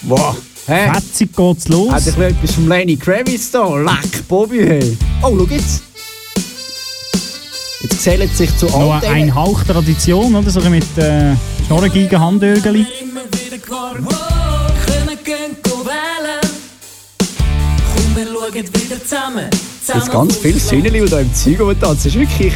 Wow. 0.02 0.36
Hä? 0.68 0.90
Fetzig 0.92 1.36
geht's 1.36 1.68
los. 1.68 1.92
Hat 1.92 2.06
ich 2.06 2.18
etwas 2.18 2.52
vom 2.54 2.68
Lenny 2.68 2.96
Kravitz 2.96 3.52
da? 3.52 3.76
Leck, 3.76 4.26
Bobby, 4.26 4.66
hey. 4.66 4.96
Oh, 5.22 5.36
schau 5.38 5.46
jetzt. 5.48 5.82
Jetzt 7.82 8.02
zählt 8.02 8.36
sich 8.36 8.56
zu 8.56 8.66
Noch 8.66 8.94
all 8.94 9.04
ein 9.04 9.14
denen. 9.14 9.34
Hauch 9.34 9.62
Tradition, 9.62 10.34
oder? 10.34 10.50
So 10.50 10.60
mit 10.68 10.98
äh, 10.98 11.36
Schnorrengigen 11.66 12.18
Handörgeli. 12.18 12.84
Jetzt 19.94 20.10
ganz 20.10 20.36
viele 20.38 20.58
Sünneli, 20.58 21.00
die 21.02 21.08
da 21.08 21.20
im 21.20 21.32
Zeug 21.32 21.60
rumtanzen. 21.60 21.96
Das 21.96 22.06
ist 22.06 22.14
wirklich... 22.16 22.52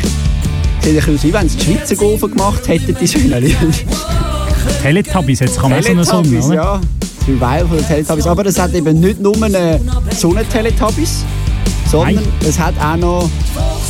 Sieht 0.81 0.89
ein 0.89 0.95
bisschen 0.97 1.15
aus, 1.15 1.23
wie 1.23 1.33
wenn 1.33 1.47
es 1.47 1.57
die 1.57 1.65
Schweizer 1.65 1.95
Golfen 1.95 2.31
gemacht 2.31 2.67
hätten, 2.67 2.97
die 3.01 3.07
Sünneli. 3.07 3.55
Teletubbies, 4.83 5.41
jetzt 5.41 5.61
kann 5.61 5.71
man 5.71 5.83
so 5.83 5.91
eine 5.91 6.05
Sonne, 6.05 6.23
Teletubbies, 6.23 6.47
oder? 6.47 6.55
ja. 6.55 6.81
Survival 7.25 7.67
von 7.67 7.77
den 7.77 7.87
Teletubbies. 7.87 8.27
Aber 8.27 8.47
es 8.47 8.59
hat 8.59 8.75
eben 8.75 9.01
nicht 9.01 9.21
nur 9.21 9.41
eine 9.43 9.81
Sonne-Teletubbies, 10.11 11.25
sondern 11.91 12.25
es 12.47 12.59
hat 12.59 12.75
auch 12.81 12.97
noch... 12.97 13.31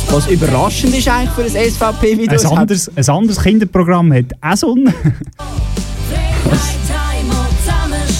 Was 0.09 0.27
überraschend 0.27 0.95
ist 0.95 1.07
eigentlich 1.07 1.31
für 1.31 1.43
ein 1.43 1.71
SVP-Video. 1.71 2.37
Ein 2.37 2.57
anderes, 2.57 2.91
ein 2.93 3.09
anderes 3.09 3.41
Kinderprogramm 3.41 4.11
hat 4.13 4.25
auch 4.41 4.57
Sonne. 4.57 4.93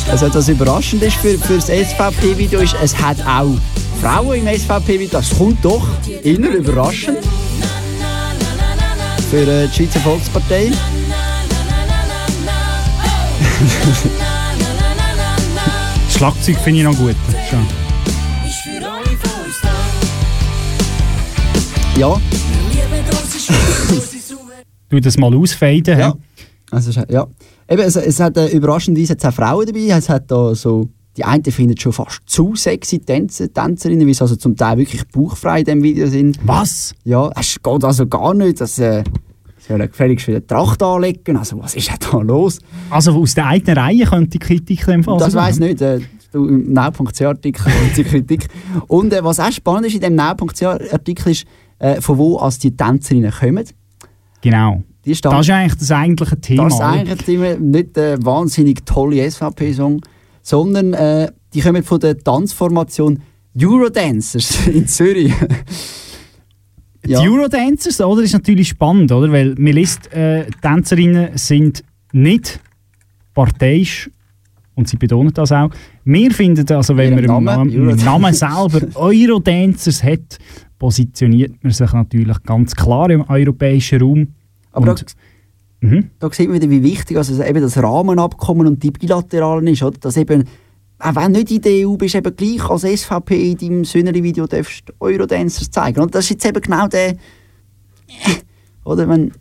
Also 0.09 0.29
das 0.29 0.47
Überraschende 0.47 1.07
ist 1.07 1.17
für, 1.17 1.37
für 1.37 1.55
das 1.55 1.67
SVP-Video 1.67 2.59
ist, 2.59 2.75
es 2.81 2.97
hat 2.97 3.17
auch 3.25 3.57
Frauen 4.01 4.45
im 4.45 4.59
SVP-Video. 4.59 5.19
Das 5.19 5.37
kommt 5.37 5.63
doch 5.63 5.85
eher 6.23 6.37
überraschend 6.37 7.19
für 9.29 9.47
äh, 9.47 9.67
die 9.67 9.73
Schweizer 9.73 9.99
Volkspartei. 10.01 10.71
Das 16.21 16.35
Schlagzeug 16.35 16.57
finde 16.57 16.79
ich 16.81 16.85
noch 16.85 16.95
gut. 16.95 17.15
Schon. 17.49 17.65
Ja, 21.97 22.21
Du 24.87 24.99
das 24.99 25.17
mal 25.17 25.35
ausfaden. 25.35 25.97
Ja. 25.97 26.13
also 26.69 27.01
ja. 27.09 27.25
Eben, 27.67 27.81
es, 27.81 27.95
es 27.95 28.19
hat 28.19 28.37
äh, 28.37 28.49
überraschenderweise 28.49 29.17
auch 29.27 29.33
Frauen 29.33 29.65
dabei. 29.65 29.87
Es 29.87 30.09
hat 30.09 30.29
da 30.29 30.53
so 30.53 30.89
die 31.17 31.23
einen 31.23 31.43
finden 31.43 31.75
schon 31.75 31.91
fast 31.91 32.21
zu 32.27 32.55
sexy 32.55 32.99
Tänzer, 32.99 33.51
Tänzerinnen, 33.51 34.05
weil 34.05 34.13
sie 34.13 34.21
also 34.21 34.35
zum 34.35 34.55
Teil 34.55 34.77
wirklich 34.77 35.07
bauchfrei 35.07 35.61
in 35.61 35.65
diesem 35.65 35.81
Video 35.81 36.05
sind. 36.05 36.37
Was? 36.43 36.93
Ja, 37.03 37.31
es 37.35 37.57
geht 37.63 37.83
also 37.83 38.05
gar 38.05 38.35
nicht, 38.35 38.61
dass 38.61 38.77
äh, 38.77 39.03
sollen 39.71 39.89
gefälligst 39.89 40.27
wieder 40.27 40.45
Tracht 40.45 40.81
anlegen. 40.83 41.37
Also 41.37 41.59
was 41.59 41.75
ist 41.75 41.89
denn 41.89 41.97
da 42.11 42.17
los? 42.19 42.59
Also 42.89 43.13
aus 43.13 43.33
der 43.33 43.47
eigenen 43.47 43.77
Reihe 43.77 44.05
könnte 44.05 44.29
die 44.29 44.39
Kritik 44.39 44.85
dem 44.85 45.03
Fall 45.03 45.17
Das 45.17 45.33
ich 45.53 45.59
nicht. 45.59 45.81
Äh, 45.81 45.99
du, 46.31 46.47
Im 46.47 46.73
Now.ch-Artikel 46.73 47.63
kommt 47.63 47.97
die 47.97 48.03
Kritik. 48.03 48.47
Und 48.87 49.13
äh, 49.13 49.23
was 49.23 49.39
auch 49.39 49.51
spannend 49.51 49.87
ist 49.87 49.95
in 49.95 50.01
dem 50.01 50.15
Now.ch-Artikel 50.15 51.31
ist, 51.31 51.45
äh, 51.79 51.99
von 52.01 52.17
wo 52.17 52.37
als 52.37 52.59
die 52.59 52.75
Tänzerinnen 52.75 53.31
kommen. 53.31 53.65
Genau. 54.41 54.83
Die 55.05 55.15
stammen- 55.15 55.37
Das 55.37 55.47
ist 55.47 55.51
eigentlich 55.53 55.75
das 55.79 55.91
eigentliche 55.91 56.39
Thema. 56.41 56.63
Das 56.65 56.73
ist 56.75 56.81
eigentlich 56.81 57.17
Thema, 57.23 57.55
nicht 57.55 57.95
der 57.95 58.23
wahnsinnig 58.23 58.85
tolle 58.85 59.29
SVP-Song, 59.29 60.01
sondern 60.43 60.93
äh, 60.93 61.31
die 61.53 61.61
kommen 61.61 61.83
von 61.83 61.99
der 61.99 62.17
Tanzformation 62.19 63.19
Eurodancers 63.59 64.67
in 64.67 64.87
Zürich. 64.87 65.33
Die 67.05 67.15
Eurodancers, 67.15 67.99
oder, 68.01 68.21
ist 68.21 68.33
natürlich 68.33 68.69
spannend, 68.69 69.11
oder? 69.11 69.31
Weil 69.31 69.55
man 69.57 69.73
liest, 69.73 70.11
äh, 70.13 70.45
Tänzerinnen 70.61 71.29
sind 71.35 71.83
nicht 72.13 72.59
parteiisch 73.33 74.09
und 74.75 74.87
sie 74.87 74.97
betonen 74.97 75.33
das 75.33 75.51
auch. 75.51 75.69
Wir 76.03 76.31
finden 76.31 76.65
also, 76.71 76.95
wenn 76.97 77.15
man 77.15 77.23
Ihrem 77.23 77.37
im 77.37 77.43
Namen, 77.45 77.85
Namen. 77.85 78.03
Namen 78.05 78.33
selber 78.33 78.81
Eurodancers 78.95 80.03
hat, 80.03 80.37
positioniert 80.77 81.63
man 81.63 81.71
sich 81.71 81.91
natürlich 81.91 82.43
ganz 82.43 82.75
klar 82.75 83.09
im 83.09 83.21
europäischen 83.29 84.01
Raum. 84.01 84.27
Aber 84.71 84.91
Und- 84.91 85.05
Mhm. 85.83 86.11
da 86.19 86.29
sieht 86.31 86.47
man 86.47 86.61
wieder, 86.61 86.69
wie 86.69 86.83
wichtig 86.83 87.17
also 87.17 87.41
eben 87.43 87.61
das 87.61 87.75
Rahmenabkommen 87.81 88.67
und 88.67 88.83
die 88.83 88.91
Bilateralen 88.91 89.65
ist. 89.65 89.81
Oder? 89.81 89.97
Dass 89.99 90.15
eben, 90.17 90.43
auch 91.01 91.15
wenn 91.15 91.33
du 91.33 91.39
nicht 91.39 91.51
in 91.51 91.61
der 91.61 91.87
EU 91.87 91.95
bist, 91.95 92.15
eben 92.15 92.35
gleich 92.35 92.63
als 92.69 92.81
SVP 92.83 93.51
in 93.51 93.57
deinem 93.57 93.85
Süneri-Video 93.85 94.45
darfst 94.47 94.83
du 94.87 94.93
Eurodancers 94.99 95.69
zeigen. 95.71 95.99
Und 96.01 96.13
das 96.15 96.25
ist 96.25 96.29
jetzt 96.31 96.45
eben 96.45 96.61
genau 96.61 96.87
der... 96.87 97.15
Oder 98.85 99.07
wenn 99.07 99.31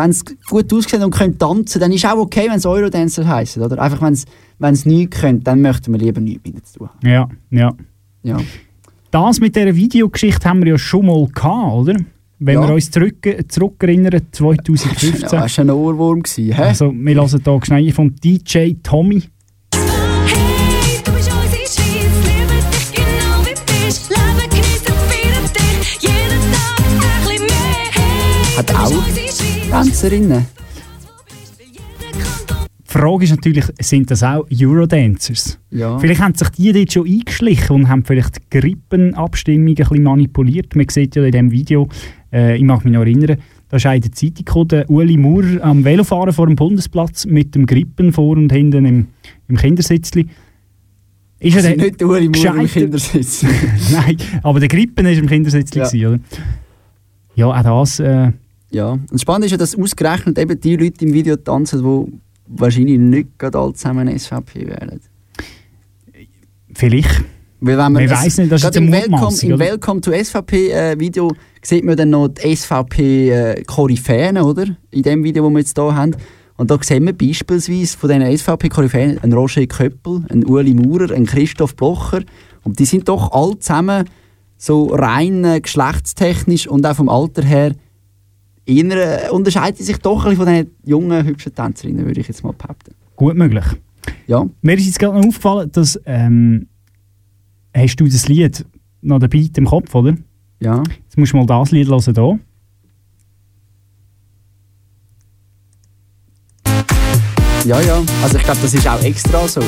wenn 0.00 0.10
es 0.10 0.24
gut 0.48 0.72
aussieht 0.72 1.02
und 1.02 1.10
können 1.12 1.36
tanzen, 1.38 1.80
dann 1.80 1.90
ist 1.90 2.06
auch 2.06 2.18
okay, 2.18 2.46
wenn 2.48 2.58
es 2.58 2.66
Eurodancer 2.66 3.26
heißen, 3.26 3.60
oder? 3.60 3.82
Einfach 3.82 4.00
wenn 4.00 4.12
es 4.12 4.26
wenn 4.60 4.72
es 4.74 4.86
nichts 4.86 5.20
können, 5.20 5.42
dann 5.42 5.60
möchten 5.60 5.92
wir 5.92 5.98
lieber 5.98 6.20
nichts 6.20 6.44
mit 6.44 6.54
ihnen 6.54 6.64
zu 6.64 6.78
tun 6.78 6.88
haben. 6.88 7.08
Ja, 7.08 7.28
ja. 7.50 7.74
Ja. 8.22 8.38
Das 9.10 9.40
mit 9.40 9.56
dieser 9.56 9.74
Videogeschichte 9.74 10.48
haben 10.48 10.60
wir 10.62 10.72
ja 10.72 10.78
schon 10.78 11.06
mal 11.06 11.26
gehabt, 11.26 11.72
oder? 11.74 11.96
Wenn 12.38 12.54
Ja. 12.60 12.68
wir 12.68 12.74
uns 12.74 12.92
zurück, 12.92 13.16
zurückerinnern, 13.48 14.22
2015. 14.30 15.14
Ja, 15.22 15.28
das 15.28 15.58
war 15.58 15.64
ein 15.64 15.70
Ohrwurm. 15.70 16.22
Gewesen, 16.22 16.54
hä? 16.54 16.62
Also, 16.62 16.92
wir 16.92 17.14
hören 17.16 17.40
hier 17.44 17.60
schnell 17.64 17.92
von 17.92 18.14
DJ 18.14 18.74
Tommy. 18.82 19.24
Auch 28.74 29.82
Tänzerinnen. 29.82 30.46
Die 32.86 32.92
Frage 32.92 33.24
ist 33.24 33.30
natürlich, 33.30 33.64
sind 33.80 34.10
das 34.10 34.22
auch 34.22 34.46
Eurodancers? 34.50 35.58
Ja. 35.70 35.98
Vielleicht 35.98 36.22
haben 36.22 36.34
sich 36.34 36.48
die 36.50 36.72
dort 36.72 36.92
schon 36.92 37.06
eingeschlichen 37.06 37.76
und 37.76 37.88
haben 37.88 38.04
vielleicht 38.04 38.36
die 38.36 38.58
Grippenabstimmung 38.60 39.68
ein 39.68 39.74
bisschen 39.74 40.02
manipuliert. 40.02 40.74
Man 40.74 40.86
sieht 40.88 41.14
ja 41.14 41.24
in 41.24 41.32
diesem 41.32 41.50
Video, 41.50 41.88
äh, 42.32 42.56
ich 42.56 42.62
mag 42.62 42.84
mich 42.84 42.94
noch 42.94 43.00
erinnern, 43.02 43.36
Da 43.68 43.76
ist 43.76 43.84
in 43.84 44.00
der 44.00 44.12
Zeitung 44.12 44.44
gekommen, 44.44 44.68
der 44.68 44.90
Uli 44.90 45.18
Maurer 45.18 45.62
am 45.62 45.84
Velofahren 45.84 46.32
vor 46.32 46.46
dem 46.46 46.56
Bundesplatz 46.56 47.26
mit 47.26 47.54
dem 47.54 47.66
Grippen 47.66 48.12
vor 48.12 48.36
und 48.38 48.50
hinten 48.50 48.86
im, 48.86 49.06
im 49.48 49.56
Kindersitzli. 49.56 50.26
Ist 51.40 51.56
Also 51.56 51.68
er 51.68 51.76
nicht 51.76 52.00
der 52.00 52.08
Uli 52.08 52.28
Maurer 52.30 52.56
im? 52.62 52.66
Kindersitz. 52.66 53.44
Nein, 53.92 54.16
aber 54.42 54.60
der 54.60 54.68
Grippen 54.68 55.04
ist 55.06 55.18
im 55.18 55.26
Kindersitzli, 55.26 55.80
Ja. 55.80 55.86
gewesen, 55.88 56.06
oder? 56.06 56.20
Ja, 57.34 57.46
auch 57.48 57.80
das... 57.82 58.00
Äh, 58.00 58.32
Ja, 58.70 58.92
und 58.92 59.10
das 59.10 59.22
Spannende 59.22 59.46
ist 59.46 59.52
ja, 59.52 59.58
dass 59.58 59.76
ausgerechnet 59.76 60.38
eben 60.38 60.60
die 60.60 60.76
Leute 60.76 61.04
im 61.04 61.12
Video 61.12 61.36
tanzen, 61.36 61.82
die 61.82 62.12
wahrscheinlich 62.48 62.98
nicht 62.98 63.38
gerade 63.38 63.58
alle 63.58 63.72
zusammen 63.72 64.18
SVP 64.18 64.66
wählen. 64.66 65.00
vielleicht. 66.74 67.24
Weil 67.60 67.76
wenn 67.76 67.92
man 67.92 67.92
Man 67.94 68.10
weiss 68.10 68.38
nicht, 68.38 68.52
das 68.52 68.62
ist 68.62 68.76
im 68.76 68.92
Welcome, 68.92 69.36
im? 69.42 69.58
Welcome 69.58 70.00
to 70.00 70.12
SVP 70.12 70.70
äh, 70.70 70.98
Video 70.98 71.32
sieht 71.60 71.84
man 71.84 71.96
dann 71.96 72.10
noch 72.10 72.28
die 72.28 72.54
SVP 72.54 73.30
äh, 73.30 73.62
Koryphäen, 73.64 74.38
oder? 74.38 74.64
In 74.92 75.02
dem 75.02 75.24
Video, 75.24 75.44
das 75.44 75.52
wir 75.52 75.58
jetzt 75.58 75.76
hier 75.76 75.94
haben. 75.94 76.14
Und 76.56 76.70
da 76.70 76.78
sehen 76.80 77.04
wir 77.06 77.12
beispielsweise 77.12 77.96
von 77.96 78.10
diesen 78.10 78.38
SVP 78.38 78.68
Koryphäen 78.68 79.18
einen 79.18 79.32
Roger 79.32 79.66
Köppel, 79.66 80.24
einen 80.28 80.44
Uli 80.44 80.74
Maurer, 80.74 81.12
einen 81.12 81.26
Christoph 81.26 81.74
Blocher. 81.74 82.22
Und 82.62 82.78
die 82.78 82.84
sind 82.84 83.08
doch 83.08 83.32
alle 83.32 83.58
zusammen 83.58 84.08
so 84.56 84.86
rein 84.86 85.44
äh, 85.44 85.60
geschlechtstechnisch 85.60 86.68
und 86.68 86.86
auch 86.86 86.96
vom 86.96 87.08
Alter 87.08 87.42
her 87.42 87.72
eher, 88.68 89.32
unterscheiden 89.32 89.84
sich 89.84 89.96
doch 89.98 90.24
ein 90.24 90.30
bisschen 90.30 90.44
von 90.44 90.54
diesen 90.54 90.70
jungen, 90.84 91.24
hübschen 91.26 91.54
Tänzerinnen, 91.54 92.04
würde 92.06 92.20
ich 92.20 92.28
jetzt 92.28 92.44
mal 92.44 92.52
behaupten. 92.52 92.94
Gut 93.16 93.36
möglich. 93.36 93.64
Ja. 94.26 94.46
Mir 94.62 94.76
ist 94.76 94.86
jetzt 94.86 94.98
gerade 94.98 95.18
noch 95.18 95.26
aufgefallen, 95.26 95.70
dass 95.72 95.98
ähm, 96.06 96.68
hast 97.74 97.96
du 97.96 98.06
das 98.06 98.28
Lied 98.28 98.64
noch 99.00 99.18
Beat 99.20 99.56
im 99.58 99.64
Kopf, 99.66 99.94
oder? 99.94 100.16
Ja. 100.60 100.82
Jetzt 101.04 101.16
musst 101.16 101.32
du 101.32 101.36
mal 101.38 101.46
das 101.46 101.70
Lied 101.70 101.88
hören 101.88 102.00
hier. 102.14 102.38
Ja, 107.64 107.80
ja. 107.80 108.02
Also 108.22 108.36
ich 108.38 108.44
glaube, 108.44 108.60
das 108.62 108.72
ist 108.72 108.86
auch 108.88 109.02
extra 109.02 109.46
so. 109.48 109.60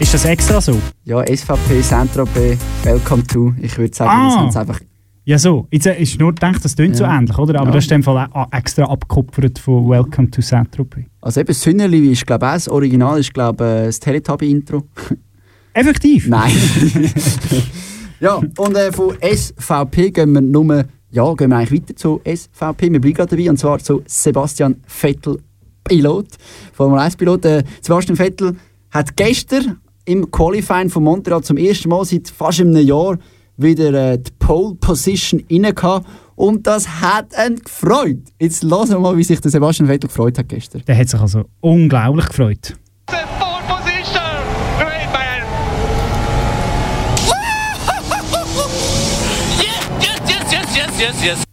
Ist 0.00 0.14
das 0.14 0.24
extra 0.24 0.60
so? 0.60 0.76
Ja, 1.04 1.22
SVP, 1.26 1.82
Saint-Tropez, 1.82 2.58
Welcome 2.84 3.24
to. 3.26 3.52
Ich 3.60 3.76
würde 3.78 3.94
sagen, 3.94 4.10
Ah. 4.12 4.26
das 4.28 4.36
haben 4.36 4.50
sie 4.52 4.58
einfach... 4.60 4.80
Ja, 5.28 5.38
so. 5.38 5.66
Jetzt 5.70 5.84
äh, 5.86 6.00
ist 6.00 6.18
nur 6.18 6.34
gedacht, 6.34 6.64
das 6.64 6.74
klingt 6.74 6.96
so 6.96 7.04
Ja. 7.04 7.18
ähnlich, 7.18 7.36
oder? 7.36 7.60
Aber 7.60 7.68
Ja. 7.68 7.74
das 7.74 7.84
ist 7.84 7.90
in 7.92 7.98
dem 7.98 8.02
Fall 8.02 8.30
auch 8.32 8.50
extra 8.50 8.84
abgekupfert 8.84 9.58
von 9.58 9.86
Welcome 9.86 10.30
to 10.30 10.40
Saint-Tropez. 10.40 11.04
Also 11.20 11.40
eben, 11.42 11.52
Sünnerli 11.52 12.12
ist 12.12 12.26
glaube 12.26 12.46
ich 12.46 12.48
auch 12.48 12.54
das 12.54 12.68
Original, 12.70 13.20
ist 13.20 13.34
glaube 13.34 13.80
ich 13.80 13.86
das 13.88 14.00
Teletubby-Intro. 14.00 14.84
Effektiv? 15.74 16.28
Nein. 16.28 16.50
ja, 18.20 18.36
und 18.56 18.74
äh, 18.74 18.90
von 18.90 19.16
SVP 19.20 20.12
gehen 20.12 20.32
wir 20.32 20.40
nur... 20.40 20.86
Ja, 21.10 21.34
gehen 21.34 21.50
wir 21.50 21.58
eigentlich 21.58 21.82
weiter 21.82 21.96
zu 21.96 22.22
SVP. 22.24 22.90
Wir 22.90 22.98
bleiben 22.98 23.14
gerade 23.14 23.36
dabei, 23.36 23.50
und 23.50 23.58
zwar 23.58 23.78
zu 23.80 24.00
Sebastian 24.06 24.76
Vettel, 24.86 25.40
Pilot, 25.84 26.28
Formel 26.72 27.00
1-Pilot. 27.00 27.44
Äh, 27.44 27.64
Sebastian 27.82 28.16
Vettel 28.16 28.56
hat 28.90 29.14
gestern 29.14 29.76
im 30.06 30.30
Qualifying 30.30 30.88
von 30.88 31.04
Montreal 31.04 31.42
zum 31.42 31.58
ersten 31.58 31.90
Mal 31.90 32.06
seit 32.06 32.28
fast 32.30 32.62
einem 32.62 32.76
Jahr 32.78 33.18
wieder 33.58 34.12
äh, 34.12 34.18
die 34.18 34.30
Pole 34.38 34.76
Position 34.76 35.40
inne 35.48 35.74
gehabt. 35.74 36.06
Und 36.36 36.66
das 36.66 36.88
hat 37.00 37.32
ihn 37.36 37.56
gefreut. 37.56 38.18
Jetzt 38.40 38.62
hören 38.62 38.88
wir 38.88 39.00
mal, 39.00 39.16
wie 39.16 39.24
sich 39.24 39.40
der 39.40 39.50
Sebastian 39.50 39.88
Vettel 39.88 40.06
gefreut 40.08 40.38
hat 40.38 40.48
gestern. 40.48 40.82
Der 40.86 40.96
hat 40.96 41.08
sich 41.08 41.20
also 41.20 41.44
unglaublich 41.60 42.26
gefreut. 42.26 42.76
Yes, 49.60 50.52
yes, 50.52 50.76
yes, 50.76 51.00
yes, 51.00 51.24
yes. 51.24 51.44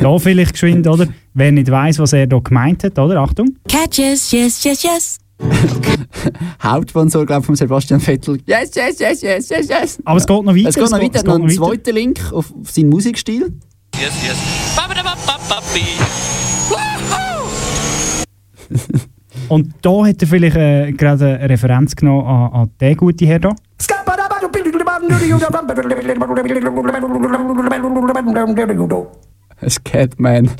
Da 0.00 0.18
vielleicht 0.18 0.52
geschwind, 0.52 0.86
oder? 0.86 1.06
Wer 1.34 1.52
nicht 1.52 1.70
weiß, 1.70 1.98
was 1.98 2.12
er 2.12 2.26
da 2.26 2.38
gemeint 2.38 2.84
hat, 2.84 2.98
oder? 2.98 3.20
Achtung. 3.20 3.56
Catches, 3.68 4.30
yes, 4.32 4.62
yes, 4.64 4.82
yes. 4.82 5.18
Hauptsponsor, 6.62 7.26
glaube 7.26 7.40
ich, 7.40 7.46
von 7.46 7.56
Sebastian 7.56 8.00
Vettel. 8.00 8.38
Yes, 8.46 8.70
yes, 8.74 8.98
yes, 8.98 9.22
yes, 9.22 9.48
yes, 9.48 9.68
yes. 9.68 9.98
Aber 10.04 10.18
es 10.18 10.26
geht 10.26 10.44
noch 10.44 10.54
weiter, 10.54 10.68
Es 10.68 10.74
geht 10.74 10.90
noch 10.90 11.00
weiter. 11.00 11.18
es 11.18 11.24
noch 11.24 11.34
geht 11.34 11.42
einen 11.42 11.46
noch 11.46 11.62
weiter. 11.62 11.72
zweiten 11.72 11.94
Link 11.94 12.20
auf, 12.32 12.52
auf 12.54 12.70
seinen 12.70 12.88
Musikstil. 12.88 13.52
Yes, 13.96 14.12
yes. 14.26 14.36
Und 19.48 19.74
da 19.82 20.06
hat 20.06 20.22
er 20.22 20.28
vielleicht 20.28 20.56
äh, 20.56 20.92
gerade 20.92 21.36
eine 21.38 21.50
Referenz 21.50 21.94
genommen 21.94 22.26
an, 22.26 22.52
an 22.52 22.70
den 22.80 22.96
guten 22.96 23.26
Herr 23.26 23.38
da. 23.40 23.54
Scatman. 29.68 30.50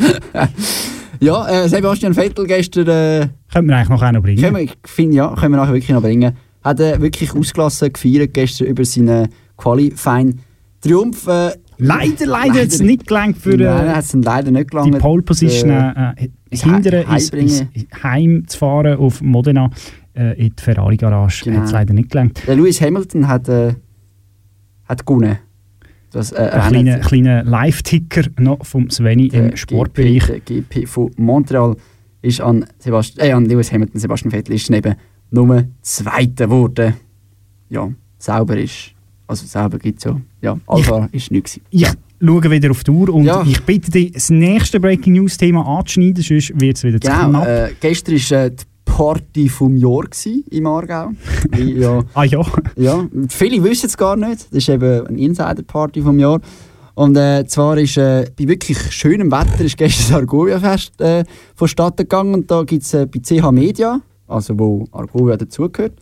ja, 1.21 1.49
äh, 1.49 1.69
Sebastian 1.69 2.15
Vettel 2.15 2.47
gestern. 2.47 2.89
Äh, 2.89 3.29
Könnte 3.55 3.71
man 3.71 3.77
eigentlich 3.77 3.89
noch 3.89 4.03
einen 4.03 4.23
bringen. 4.23 4.43
können 4.43 4.57
wir, 4.57 4.63
ich 4.65 4.77
finde, 4.85 5.17
ja, 5.17 5.35
können 5.35 5.53
wir 5.55 5.57
nachher 5.59 5.73
wirklich 5.73 5.91
noch 5.91 6.03
bringen. 6.03 6.37
Hat 6.63 6.81
äh, 6.81 7.01
wirklich 7.01 7.35
ausgelassen 7.35 7.93
gefeiert 7.93 8.35
gestern 8.35 8.67
über 8.69 8.85
seinen 8.85 9.29
Qualifying 9.57 10.41
Triumph. 10.81 11.27
Äh, 11.27 11.53
Leider, 11.77 12.27
leider 12.27 12.61
hat 12.61 12.69
es 12.69 12.81
nicht 12.81 13.05
gelangt 13.09 13.37
für 13.37 13.57
Nein, 13.57 13.87
äh, 13.89 13.91
hat 13.95 14.05
es 14.05 14.13
leider 14.13 14.51
nicht 14.53 14.67
die 14.67 14.77
gelangt. 14.77 14.99
Pole 15.01 15.23
Position 15.23 15.71
äh, 15.71 16.13
äh, 16.17 16.29
ins 16.51 16.63
hindern, 16.63 17.09
Heim- 17.09 17.17
ins, 17.17 17.31
ins. 17.31 17.65
Heim 18.05 18.45
zu 18.47 18.59
fahren 18.59 18.97
auf 18.97 19.21
Modena 19.21 19.71
äh, 20.17 20.39
in 20.41 20.55
die 20.57 20.63
Ferrari-Garage. 20.63 21.45
Genau. 21.45 21.59
Hat 21.59 21.67
es 21.67 21.73
leider 21.73 21.93
nicht 21.95 22.11
gelangt. 22.11 22.41
Der 22.47 22.55
Lewis 22.55 22.81
Hamilton 22.81 23.27
hat, 23.27 23.49
äh, 23.49 23.75
hat 24.89 25.05
gewonnen. 25.05 25.39
Das, 26.13 26.31
äh, 26.31 26.49
Ein 26.53 26.69
kleiner, 26.71 26.99
kleiner 27.01 27.43
Live-Ticker 27.43 28.23
noch 28.39 28.65
vom 28.65 28.89
Sveni 28.89 29.27
im 29.27 29.57
Sportbereich. 29.57 30.29
GP, 30.45 30.63
GP 30.71 30.87
von 30.87 31.11
Montreal 31.17 31.75
ist 32.25 32.41
an, 32.41 32.67
Sebastian, 32.79 33.27
äh, 33.27 33.33
an 33.33 33.45
Lewis 33.47 33.73
Hamilton, 33.73 34.01
Sebastian 34.01 34.31
Vettel 34.31 34.55
ist 34.55 34.71
neben 34.71 34.95
Nummer 35.31 35.65
Zweiter 35.83 36.47
geworden. 36.47 36.95
Ja, 37.69 37.91
sauber 38.19 38.57
ist. 38.59 38.93
Also 39.27 39.47
sauber 39.47 39.79
gibt 39.79 39.99
es 39.99 40.05
ja. 40.05 40.21
Ja, 40.43 40.59
Alpha 40.67 41.09
ist 41.13 41.31
nichts. 41.31 41.61
Ich 41.71 41.87
schaue 42.21 42.51
wieder 42.51 42.71
auf 42.71 42.85
die 42.85 42.91
Uhr 42.91 43.09
und 43.13 43.25
Ja. 43.25 43.43
ich 43.47 43.63
bitte 43.65 43.91
dich, 43.91 44.13
das 44.13 44.31
nächste 44.31 44.81
Breaking 44.81 45.15
News-Thema 45.15 45.67
anzuschneiden, 45.67 46.23
sonst 46.23 46.53
wird 46.61 46.77
es 46.77 46.85
wieder 46.85 47.01
zu 47.01 47.11
Genau, 47.11 47.29
knapp. 47.31 47.47
äh, 47.47 47.71
gestern 47.81 48.15
war 48.15 48.45
äh, 48.45 48.51
die 48.51 48.65
Party 48.85 49.49
vom 49.49 49.77
Jahr 49.77 50.03
gewesen, 50.03 50.45
im 50.51 50.67
Aargau. 50.67 51.11
Ja, 51.59 52.03
ah 52.15 52.25
ja? 52.25 52.43
ja, 52.77 53.07
viele 53.29 53.63
wissen 53.65 53.87
es 53.87 53.97
gar 53.97 54.17
nicht. 54.17 54.47
Das 54.51 54.59
ist 54.59 54.69
eben 54.69 55.07
eine 55.07 55.19
Insider-Party 55.19 56.03
vom 56.03 56.19
Jahr. 56.19 56.41
Und 56.95 57.17
äh, 57.17 57.45
zwar 57.47 57.77
ist 57.79 57.97
äh, 57.97 58.27
bei 58.39 58.47
wirklich 58.47 58.79
schönem 58.93 59.31
Wetter 59.33 59.65
ist 59.65 59.77
gestern 59.77 60.07
das 60.09 60.17
Argovia-Fest 60.17 61.01
äh, 61.01 61.25
vonstatten 61.55 62.05
gegangen. 62.05 62.35
Und 62.35 62.51
da 62.51 62.63
gibt 62.63 62.85
es 62.85 62.95
äh, 62.95 63.07
bei 63.07 63.21
CH 63.21 63.51
Media, 63.51 64.01
also 64.29 64.59
wo 64.59 64.87
Argovia 64.93 65.37
dazugehört, 65.37 65.95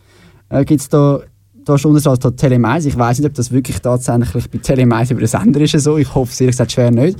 äh, 0.49 0.63
gibt 0.63 0.81
es 0.81 0.89
da, 0.89 1.19
da 1.65 1.75
ist 1.75 1.85
unter 1.85 2.15
da 2.15 2.31
Telemais. 2.31 2.85
Ich 2.85 2.97
weiß 2.97 3.19
nicht, 3.19 3.27
ob 3.27 3.33
das 3.33 3.51
wirklich 3.51 3.79
tatsächlich 3.79 4.49
bei 4.51 4.59
Telemais 4.59 5.09
über 5.09 5.21
den 5.21 5.27
Sender 5.27 5.61
ist. 5.61 5.79
So. 5.79 5.97
Ich 5.97 6.13
hoffe 6.13 6.31
es 6.31 6.41
ehrlich 6.41 6.53
gesagt 6.53 6.73
schwer 6.73 6.91
nicht. 6.91 7.17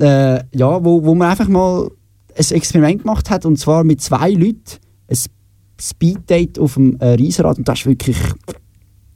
Äh, 0.00 0.44
ja, 0.54 0.82
wo, 0.82 1.04
wo 1.04 1.14
man 1.14 1.30
einfach 1.30 1.48
mal 1.48 1.90
ein 2.34 2.56
Experiment 2.56 3.02
gemacht 3.02 3.28
hat 3.28 3.44
und 3.44 3.58
zwar 3.58 3.84
mit 3.84 4.00
zwei 4.00 4.30
Leuten 4.30 4.78
ein 5.08 5.18
Speeddate 5.78 6.60
auf 6.60 6.74
dem 6.74 6.96
äh, 6.98 7.08
Riesenrad 7.08 7.58
und 7.58 7.68
das 7.68 7.80
ist 7.80 7.86
wirklich, 7.86 8.16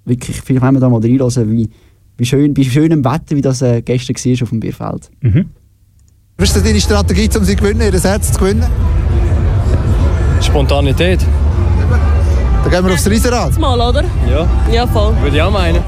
wirklich, 0.05 0.41
vielleicht 0.43 0.63
wollen 0.63 0.75
wir 0.75 0.81
da 0.81 0.91
mal 0.91 1.01
reinhören, 1.01 1.51
wie, 1.51 1.71
wie 2.19 2.25
schön, 2.25 2.55
bei 2.55 2.63
schönem 2.63 3.05
Wetter, 3.05 3.37
wie 3.37 3.43
das 3.43 3.63
äh, 3.63 3.83
gestern 3.83 4.17
war 4.17 4.43
auf 4.43 4.49
dem 4.51 4.61
Bierfeld. 4.61 5.11
Mhm. 5.21 5.51
Was 6.39 6.49
ist 6.49 6.57
denn 6.57 6.65
deine 6.65 6.81
Strategie, 6.81 7.29
um 7.37 7.45
sie 7.45 7.57
zu 7.57 7.63
gewinnen, 7.63 7.81
ihr 7.81 8.01
Herz 8.01 8.33
zu 8.33 8.39
gewinnen? 8.39 8.67
Spontanität. 10.41 11.21
Dann 12.63 12.71
gehen 12.71 12.85
wir 12.85 12.95
aufs 12.95 13.09
Riesenrad. 13.09 13.59
Mal, 13.59 13.81
oder? 13.81 14.05
Ja. 14.29 14.47
Ja, 14.73 14.87
voll. 14.87 15.15
Würde 15.23 15.37
ich 15.37 15.43
auch 15.43 15.51
meinen. 15.51 15.83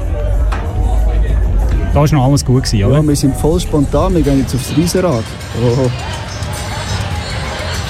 Da 1.93 1.95
war 1.95 2.13
noch 2.13 2.25
alles 2.25 2.45
gut, 2.45 2.63
gewesen, 2.63 2.85
oder? 2.85 2.97
Ja, 2.97 3.07
wir 3.07 3.15
sind 3.15 3.35
voll 3.35 3.59
spontan, 3.59 4.13
wir 4.13 4.21
gehen 4.21 4.39
jetzt 4.39 4.53
aufs 4.55 4.75
Riesenrad. 4.77 5.23
Oh. 5.61 5.89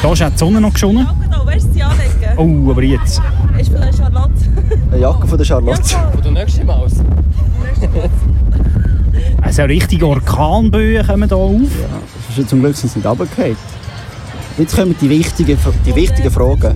Da 0.02 0.14
ist 0.14 0.24
auch 0.24 0.30
die 0.30 0.38
Sonne 0.38 0.62
noch 0.62 0.74
geschonnen. 0.74 1.06
Da, 1.30 1.46
willst 1.46 1.68
du 1.76 1.86
anlegen? 1.86 2.19
Oh, 2.40 2.72
aber 2.72 2.84
jetzt. 2.84 3.22
Ist 3.60 3.70
vielleicht 3.70 3.98
Charlotte. 3.98 4.32
Eine 4.90 5.02
Jacke 5.02 5.28
von 5.28 5.38
der 5.38 5.44
Charlotte. 5.44 5.84
Von 6.14 6.22
der 6.24 6.32
nächsten 6.32 6.66
Maus. 6.66 6.94
Also 9.42 9.64
richtige 9.64 10.06
Orkanböen 10.06 11.06
kommen 11.06 11.28
da 11.28 11.36
auf. 11.36 11.60
Das 11.60 12.30
ist 12.30 12.38
ja 12.38 12.48
zum 12.48 12.60
Glück 12.62 12.76
sind 12.76 12.92
sie 12.92 13.00
nicht 13.00 13.08
runtergefallen. 13.08 13.58
Jetzt 14.58 14.76
kommen 14.76 14.96
die 15.02 15.10
wichtigen, 15.10 15.58
die 15.86 15.96
wichtigen 15.96 16.30
Fragen, 16.32 16.76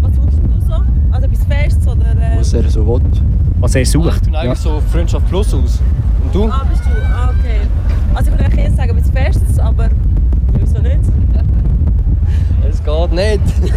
Was 0.00 0.14
suchst 0.14 0.38
du 0.38 0.66
so? 0.66 0.82
Also 1.12 1.28
bis 1.28 1.44
Fest 1.44 1.86
oder... 1.86 2.10
Äh... 2.10 2.38
was 2.38 2.52
er 2.52 2.68
so 2.68 2.86
will. 2.86 3.00
Was 3.60 3.74
er 3.74 3.86
sucht. 3.86 4.16
Ich 4.16 4.22
bin 4.22 4.34
eigentlich 4.34 4.58
so 4.58 4.82
Freundschaft 4.90 5.28
Plus 5.28 5.54
aus. 5.54 5.80
Und 6.24 6.34
du? 6.34 6.48
Ah, 6.50 6.66
bist 6.68 6.82
du? 6.84 6.90
Ah, 7.06 7.32
okay. 7.38 7.60
Also 8.14 8.30
ich 8.30 8.36
würde 8.36 8.44
eigentlich 8.46 8.64
eher 8.64 8.72
sagen 8.72 8.96
bis 8.96 9.10
Fest, 9.10 9.60
aber... 9.60 9.90
Geht 13.08 13.12
nicht. 13.12 13.40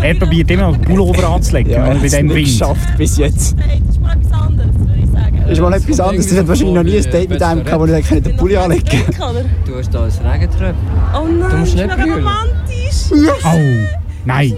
Er 0.00 0.14
probiert 0.14 0.48
immer 0.52 0.68
noch 0.68 0.76
den 0.76 0.82
Pullover 0.82 1.28
anzulegen 1.28 1.72
Ja, 1.72 1.86
er 1.88 1.94
bei 1.96 2.06
dem 2.08 2.26
nicht 2.26 2.36
Wind. 2.36 2.46
geschafft 2.46 2.96
bis 2.96 3.16
jetzt. 3.18 3.56
Hey, 3.58 3.82
das 3.84 3.96
ist 3.96 4.00
mal 4.00 4.12
etwas 4.12 4.32
anderes, 4.40 4.78
würde 4.78 4.92
ich 5.02 5.10
sagen. 5.10 5.48
ist 5.50 5.60
mal 5.60 5.72
etwas 5.72 6.00
anderes. 6.00 6.28
Das 6.28 6.38
hat 6.38 6.48
wahrscheinlich 6.48 6.74
noch 6.76 6.82
nie 6.84 6.96
ein 6.98 7.10
Date 7.10 7.30
mit 7.30 7.42
einem 7.42 7.64
gehabt, 7.64 7.80
wo 7.80 7.86
ich 7.92 8.08
den 8.22 8.36
Pulli 8.36 8.56
anlegen 8.56 8.84
Du 9.66 9.76
hast 9.76 9.92
da 9.92 10.04
ein 10.04 10.30
Regentröpfchen. 10.30 10.76
Oh 11.14 11.26
nein, 11.26 11.50
Du 11.50 11.56
musst 11.56 11.78
das 11.78 11.96
nicht 11.96 12.06
ist 12.06 13.12
romantisch. 13.12 13.36
Oh, 13.44 13.96
nein. 14.24 14.54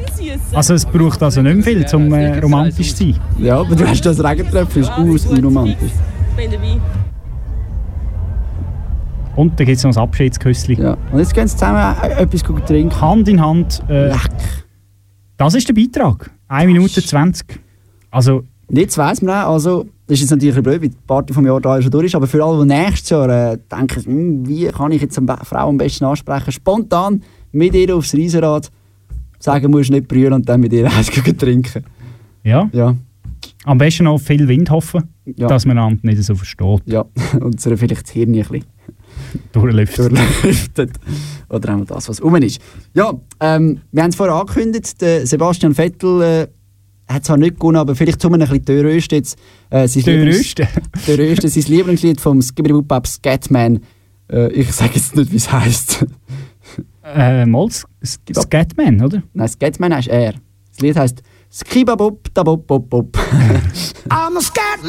Also 0.53 0.75
es 0.75 0.85
braucht 0.85 1.23
also 1.23 1.41
nicht 1.41 1.65
viel, 1.65 1.87
um 1.95 2.13
äh, 2.13 2.39
romantisch 2.39 2.95
zu 2.95 3.05
sein. 3.05 3.15
Ja, 3.39 3.61
aber 3.61 3.75
du 3.75 3.87
hast 3.89 4.05
das 4.05 4.23
Regentröpfchen, 4.23 4.83
ist 4.83 4.91
aus 4.91 5.25
unromantisch. 5.25 5.93
Bin 6.37 6.51
dabei. 6.51 6.77
Und 9.37 9.59
dann 9.59 9.67
gibt 9.67 9.79
es 9.79 9.85
noch 9.85 9.97
ein 9.97 10.03
Abschiedsküsschen. 10.03 10.77
Ja. 10.83 10.97
Und 11.13 11.19
jetzt 11.19 11.35
gehen 11.35 11.47
sie 11.47 11.57
zusammen 11.57 11.97
äh, 12.03 12.23
etwas 12.23 12.45
gut 12.45 12.67
trinken. 12.67 13.01
Hand 13.01 13.29
in 13.29 13.41
Hand. 13.41 13.83
Äh, 13.89 14.13
das 15.37 15.55
ist 15.55 15.69
der 15.69 15.75
Beitrag. 15.75 16.31
1 16.49 16.67
Minute 16.67 17.03
20. 17.03 17.61
Also, 18.11 18.43
Jetzt 18.73 18.97
weiss 18.99 19.21
man 19.21 19.35
auch, 19.35 19.55
also, 19.55 19.87
das 20.07 20.15
ist 20.17 20.21
jetzt 20.23 20.31
natürlich 20.31 20.57
ein 20.57 20.63
blöd, 20.63 20.81
weil 20.81 20.89
die 20.91 20.97
Party 21.07 21.33
vom 21.33 21.45
Jahr 21.45 21.61
da 21.61 21.83
schon 21.83 21.91
durch 21.91 22.07
ist, 22.07 22.15
aber 22.15 22.29
für 22.29 22.45
alle, 22.45 22.63
die 22.65 22.69
nächstes 22.69 23.11
Jahr 23.11 23.29
äh, 23.53 23.59
denken, 23.71 24.05
hm, 24.05 24.49
wie 24.49 24.67
kann 24.67 24.93
ich 24.93 25.03
jetzt 25.03 25.19
eine 25.19 25.37
Frau 25.43 25.69
am 25.69 25.77
besten 25.77 26.05
ansprechen, 26.05 26.53
spontan 26.53 27.23
mit 27.51 27.75
ihr 27.75 27.97
aufs 27.97 28.15
Riesenrad 28.15 28.71
sagen, 29.41 29.73
musst 29.73 29.91
nicht 29.91 30.07
brüllen 30.07 30.35
und 30.35 30.49
dann 30.49 30.61
mit 30.61 30.73
ihr 30.73 30.87
eins 30.97 31.11
trinken. 31.11 31.85
ja. 32.45 32.69
Ja. 32.73 32.95
Am 33.65 33.77
besten 33.79 34.05
noch 34.05 34.19
viel 34.19 34.47
Wind 34.49 34.71
hoffen, 34.71 35.03
Ja. 35.37 35.47
dass 35.49 35.67
man 35.67 35.77
einander 35.77 36.01
nicht 36.03 36.23
so 36.23 36.35
versteht. 36.35 36.81
Ja, 36.87 37.05
und 37.41 37.61
so 37.61 37.77
vielleicht 37.77 38.03
das 38.05 38.11
Hirn 38.11 38.31
ein 38.35 38.41
bisschen 38.43 38.65
Durchlüftet. 39.53 40.11
durchlüftet. 40.11 40.91
Oder 41.49 41.77
auch 41.77 41.85
das, 41.85 42.09
was 42.09 42.23
rum 42.23 42.37
ist. 42.37 42.61
Ja, 42.95 43.13
ähm, 43.41 43.81
wir 43.93 44.03
haben 44.03 44.11
es 44.11 44.17
vorher 44.17 44.35
angekündigt, 44.37 45.01
der 45.01 45.27
Sebastian 45.27 45.75
Vettel 45.75 46.23
äh, 46.23 46.47
hat 47.13 47.25
zwar 47.25 47.37
nicht 47.37 47.57
gewonnen, 47.57 47.77
aber 47.77 47.95
vielleicht 47.95 48.21
zum 48.23 48.35
ein 48.35 48.41
bisschen 48.41 48.65
Dörröst 48.65 49.13
jetzt. 49.13 49.39
Äh, 49.71 49.89
Dörröste? 49.89 50.69
Dörröste, 51.07 51.49
sein 51.49 51.65
Lieblingslied 51.65 52.21
vom 52.21 52.41
Skibberibubab 52.41 53.07
Scatman. 53.07 53.81
Äh, 54.31 54.53
ich 54.53 54.73
sage 54.73 54.93
jetzt 54.95 55.17
nicht, 55.17 55.33
wie 55.33 55.37
es 55.37 55.51
heisst. 55.51 56.07
Äh, 57.03 57.47
mal 57.47 57.69
Scatman, 58.05 59.01
oder? 59.03 59.23
Nein, 59.33 59.49
Scatman 59.49 59.95
heißt 59.95 60.09
er. 60.09 60.35
Das 60.71 60.81
Lied 60.81 60.97
heisst 60.97 61.23
Skibabub, 61.53 62.33
dabub, 62.33 62.65
bub, 62.67 62.89
bub. 62.89 63.17
Man. 63.33 63.61
I'm 64.11 64.37
a 64.37 64.41
scat 64.41 64.81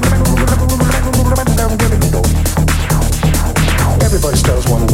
man. 0.00 0.31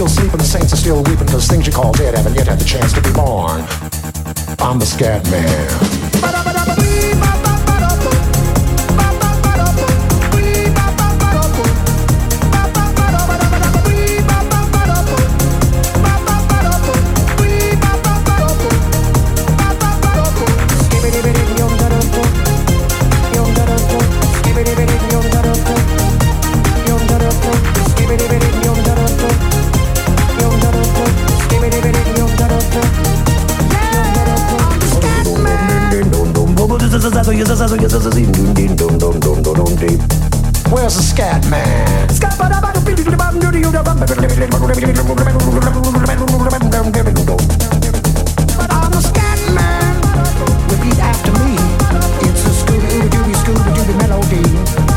Still 0.00 0.08
sleeping, 0.08 0.38
the 0.38 0.44
saints 0.44 0.72
are 0.72 0.76
still 0.76 1.02
weeping, 1.02 1.26
because 1.26 1.46
things 1.46 1.66
you 1.66 1.72
call 1.72 1.92
dead 1.92 2.14
haven't 2.14 2.34
yet 2.34 2.46
had 2.46 2.58
the 2.58 2.64
chance 2.64 2.90
to 2.94 3.02
be 3.02 3.12
born. 3.12 3.60
I'm 4.58 4.78
the 4.78 4.86
scat 4.86 5.22
man. 5.30 6.89
Where's 40.68 40.96
the 40.96 41.02
scat 41.02 41.46
man? 41.48 42.08
I'm 48.70 48.90
the 48.90 49.00
scat 49.00 49.38
man. 49.54 50.02
Repeat 50.74 50.98
after 50.98 51.32
me. 51.44 51.54
It's 52.26 52.42
a 52.46 52.50
Scooby 52.50 53.08
Dooby. 53.08 54.89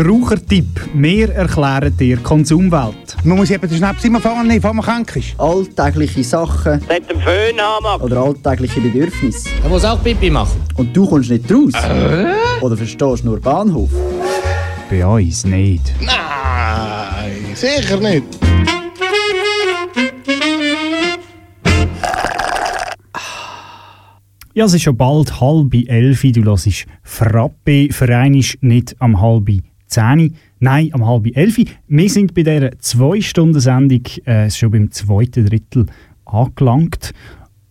Verbrauchertipp. 0.00 0.88
Wir 0.94 1.28
erklären 1.28 1.94
dir 1.94 2.16
Konsumwelt. 2.16 3.18
Man 3.22 3.36
muss 3.36 3.50
eben 3.50 3.68
den 3.68 3.76
Schnaps 3.76 4.02
immer 4.02 4.18
fahren, 4.18 4.48
bevor 4.48 4.72
man 4.72 4.82
krank 4.82 5.14
ist. 5.14 5.38
Alltägliche 5.38 6.24
Sachen 6.24 6.80
Mit 6.88 7.10
dem 7.10 7.20
Föhn 7.20 7.60
haben 7.60 8.02
oder 8.02 8.22
alltägliche 8.22 8.80
Bedürfnisse. 8.80 9.50
Er 9.62 9.68
muss 9.68 9.84
auch 9.84 10.02
Pipi 10.02 10.30
machen. 10.30 10.58
Und 10.76 10.96
du 10.96 11.06
kommst 11.06 11.28
nicht 11.28 11.52
raus? 11.52 11.74
Oder 12.62 12.78
verstehst 12.78 13.26
nur 13.26 13.40
Bahnhof? 13.40 13.90
Bei 14.88 15.04
uns 15.04 15.44
nicht. 15.44 15.92
Nein, 16.00 17.54
sicher 17.54 17.98
nicht. 18.00 18.24
Ja, 24.54 24.64
es 24.64 24.72
ist 24.72 24.82
schon 24.82 24.96
bald 24.96 25.42
halb 25.42 25.74
elf. 25.74 26.22
Du 26.22 26.44
hörst 26.44 26.86
Frappe. 27.02 27.88
Verein 27.92 28.32
ist 28.32 28.62
nicht 28.62 28.96
am 28.98 29.20
halb 29.20 29.50
zehn, 29.90 30.34
nein, 30.58 30.90
am 30.92 31.06
halb 31.06 31.26
elf. 31.36 31.58
Wir 31.88 32.08
sind 32.08 32.34
bei 32.34 32.42
dieser 32.42 32.78
Zwei-Stunden-Sendung 32.78 34.02
äh, 34.24 34.50
schon 34.50 34.70
beim 34.70 34.90
zweiten 34.90 35.46
Drittel 35.46 35.86
angelangt. 36.24 37.12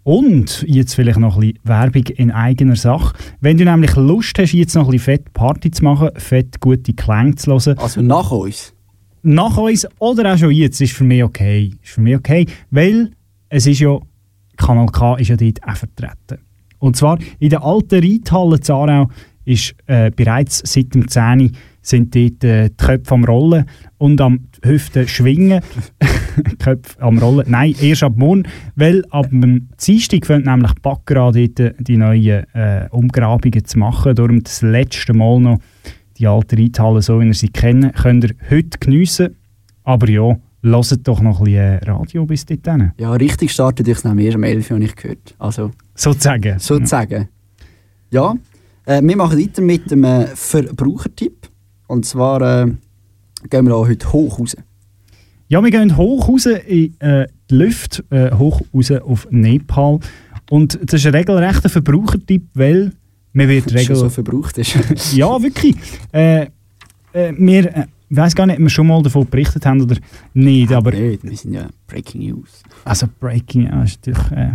Und 0.03 0.65
jetzt 0.67 0.95
vielleicht 0.95 1.19
noch 1.19 1.35
ein 1.35 1.41
bisschen 1.41 1.59
Werbung 1.63 2.03
in 2.15 2.31
eigener 2.31 2.75
Sache. 2.75 3.15
Wenn 3.41 3.57
du 3.57 3.65
nämlich 3.65 3.95
Lust 3.95 4.39
hast, 4.39 4.53
jetzt 4.53 4.75
noch 4.75 4.85
ein 4.85 4.91
bisschen 4.91 5.17
fett 5.17 5.33
Party 5.33 5.71
zu 5.71 5.83
machen, 5.83 6.09
fett 6.15 6.59
gute 6.59 6.93
Klänge 6.93 7.35
zu 7.35 7.51
hören. 7.51 7.77
Also 7.77 8.01
nach 8.01 8.31
uns? 8.31 8.73
Nach 9.21 9.57
uns 9.57 9.87
oder 9.99 10.33
auch 10.33 10.37
schon 10.37 10.51
jetzt 10.51 10.81
ist 10.81 10.93
für 10.93 11.03
mich 11.03 11.23
okay. 11.23 11.73
Ist 11.83 11.93
für 11.93 12.01
mich 12.01 12.15
okay, 12.15 12.45
weil 12.71 13.11
es 13.49 13.67
ist 13.67 13.79
ja, 13.79 13.99
Kanal 14.57 14.87
K 14.87 15.15
ist 15.17 15.27
ja 15.27 15.35
dort 15.35 15.63
auch 15.63 15.75
vertreten. 15.75 16.39
Und 16.79 16.95
zwar 16.95 17.19
in 17.39 17.49
der 17.49 17.63
alten 17.63 18.01
Reithalle 18.03 18.59
Zarau 18.61 19.09
ist 19.45 19.75
äh, 19.87 20.11
bereits 20.11 20.61
seit 20.65 20.93
dem 20.95 21.07
10. 21.07 21.55
Sind 21.81 22.15
dort 22.15 22.43
äh, 22.43 22.69
die 22.69 22.75
Köpfe 22.77 23.13
am 23.13 23.23
Rollen 23.23 23.65
und 23.97 24.19
am 24.21 24.47
Hüften 24.63 25.07
schwingen. 25.07 25.61
Köpfe 26.59 27.01
am 27.01 27.17
Rollen. 27.17 27.45
Nein, 27.49 27.75
erst 27.81 28.03
ab 28.03 28.13
morgen, 28.15 28.43
weil 28.75 29.03
ab 29.09 29.29
dem 29.29 29.69
Dienstag 29.83 30.25
fängt 30.25 30.45
nämlich 30.45 30.73
die 30.73 30.81
Baccarat 30.81 31.35
dort 31.35 31.59
äh, 31.59 31.73
die 31.79 31.97
neuen 31.97 32.45
äh, 32.53 32.87
Umgrabungen 32.91 33.65
zu 33.65 33.79
machen. 33.79 34.15
Darum 34.15 34.43
das 34.43 34.61
letzte 34.61 35.13
Mal 35.13 35.39
noch 35.39 35.59
die 36.17 36.27
alte 36.27 36.57
Reithalle, 36.57 37.01
so 37.01 37.19
wie 37.21 37.27
ihr 37.27 37.33
sie 37.33 37.49
kennt, 37.49 37.95
könnt 37.95 38.25
ihr 38.25 38.35
heute 38.49 38.77
geniessen. 38.79 39.35
Aber 39.83 40.09
ja, 40.09 40.37
hört 40.61 41.07
doch 41.07 41.21
noch 41.21 41.39
ein 41.39 41.45
bisschen 41.45 41.61
äh, 41.61 41.85
Radio 41.85 42.25
bis 42.25 42.45
dorthin. 42.45 42.91
Ja, 42.97 43.13
richtig 43.13 43.51
startet 43.51 43.87
ich 43.87 43.97
es 43.97 44.03
nämlich 44.03 44.27
erst 44.27 44.37
um 44.37 44.43
11 44.43 44.69
Uhr, 44.69 44.75
habe 44.75 44.85
ich 44.85 44.95
gehört. 44.95 45.35
Also, 45.39 45.71
Sozusagen. 45.95 46.59
sozusagen. 46.59 47.29
Ja, 48.11 48.35
äh, 48.85 49.01
wir 49.01 49.17
machen 49.17 49.39
weiter 49.39 49.61
mit 49.61 49.89
dem 49.89 50.03
äh, 50.03 50.27
Verbrauchertipp. 50.27 51.38
Und 51.89 52.05
zwar 52.05 52.41
äh, 52.41 52.71
gehen 53.49 53.65
wir 53.65 53.75
auch 53.75 53.87
heute 53.87 54.13
hoch 54.13 54.39
raus. 54.39 54.55
Ja, 55.47 55.63
wir 55.63 55.71
gehen 55.71 55.97
hoch 55.97 56.29
raus 56.29 56.45
in 56.45 56.93
äh, 56.99 57.27
die 57.49 57.55
Luft, 57.55 58.03
äh, 58.11 58.31
hoch 58.35 58.61
raus 58.71 58.91
auf 58.91 59.27
Nepal. 59.31 59.99
Und 60.51 60.79
das 60.83 61.01
ist 61.01 61.07
ein 61.07 61.15
regelrechter 61.15 61.67
Verbrauchertipp, 61.67 62.43
weil 62.53 62.91
man 63.33 63.49
wird 63.49 63.73
regel 63.73 63.95
so 63.95 64.07
verbraucht 64.07 64.59
ist. 64.59 65.13
ja, 65.13 65.41
wirklich. 65.41 65.75
Äh, 66.11 66.43
äh, 67.11 67.33
wir 67.35 67.75
äh, 67.75 67.85
ich 68.11 68.17
weiß 68.17 68.35
gar 68.35 68.45
nicht, 68.47 68.57
ob 68.57 68.63
wir 68.63 68.69
schon 68.69 68.87
mal 68.87 69.03
davon 69.03 69.27
berichtet 69.27 69.67
haben 69.67 69.81
oder 69.81 69.95
nicht, 70.33 70.71
aber... 70.71 70.91
Nicht, 70.91 71.23
wir 71.23 71.37
sind 71.37 71.53
ja 71.53 71.67
Breaking 71.85 72.21
News. 72.21 72.63
Also 72.83 73.07
Breaking, 73.19 73.65
ja, 73.65 73.83
ist 73.83 74.05
natürlich 74.05 74.31
äh, 74.31 74.51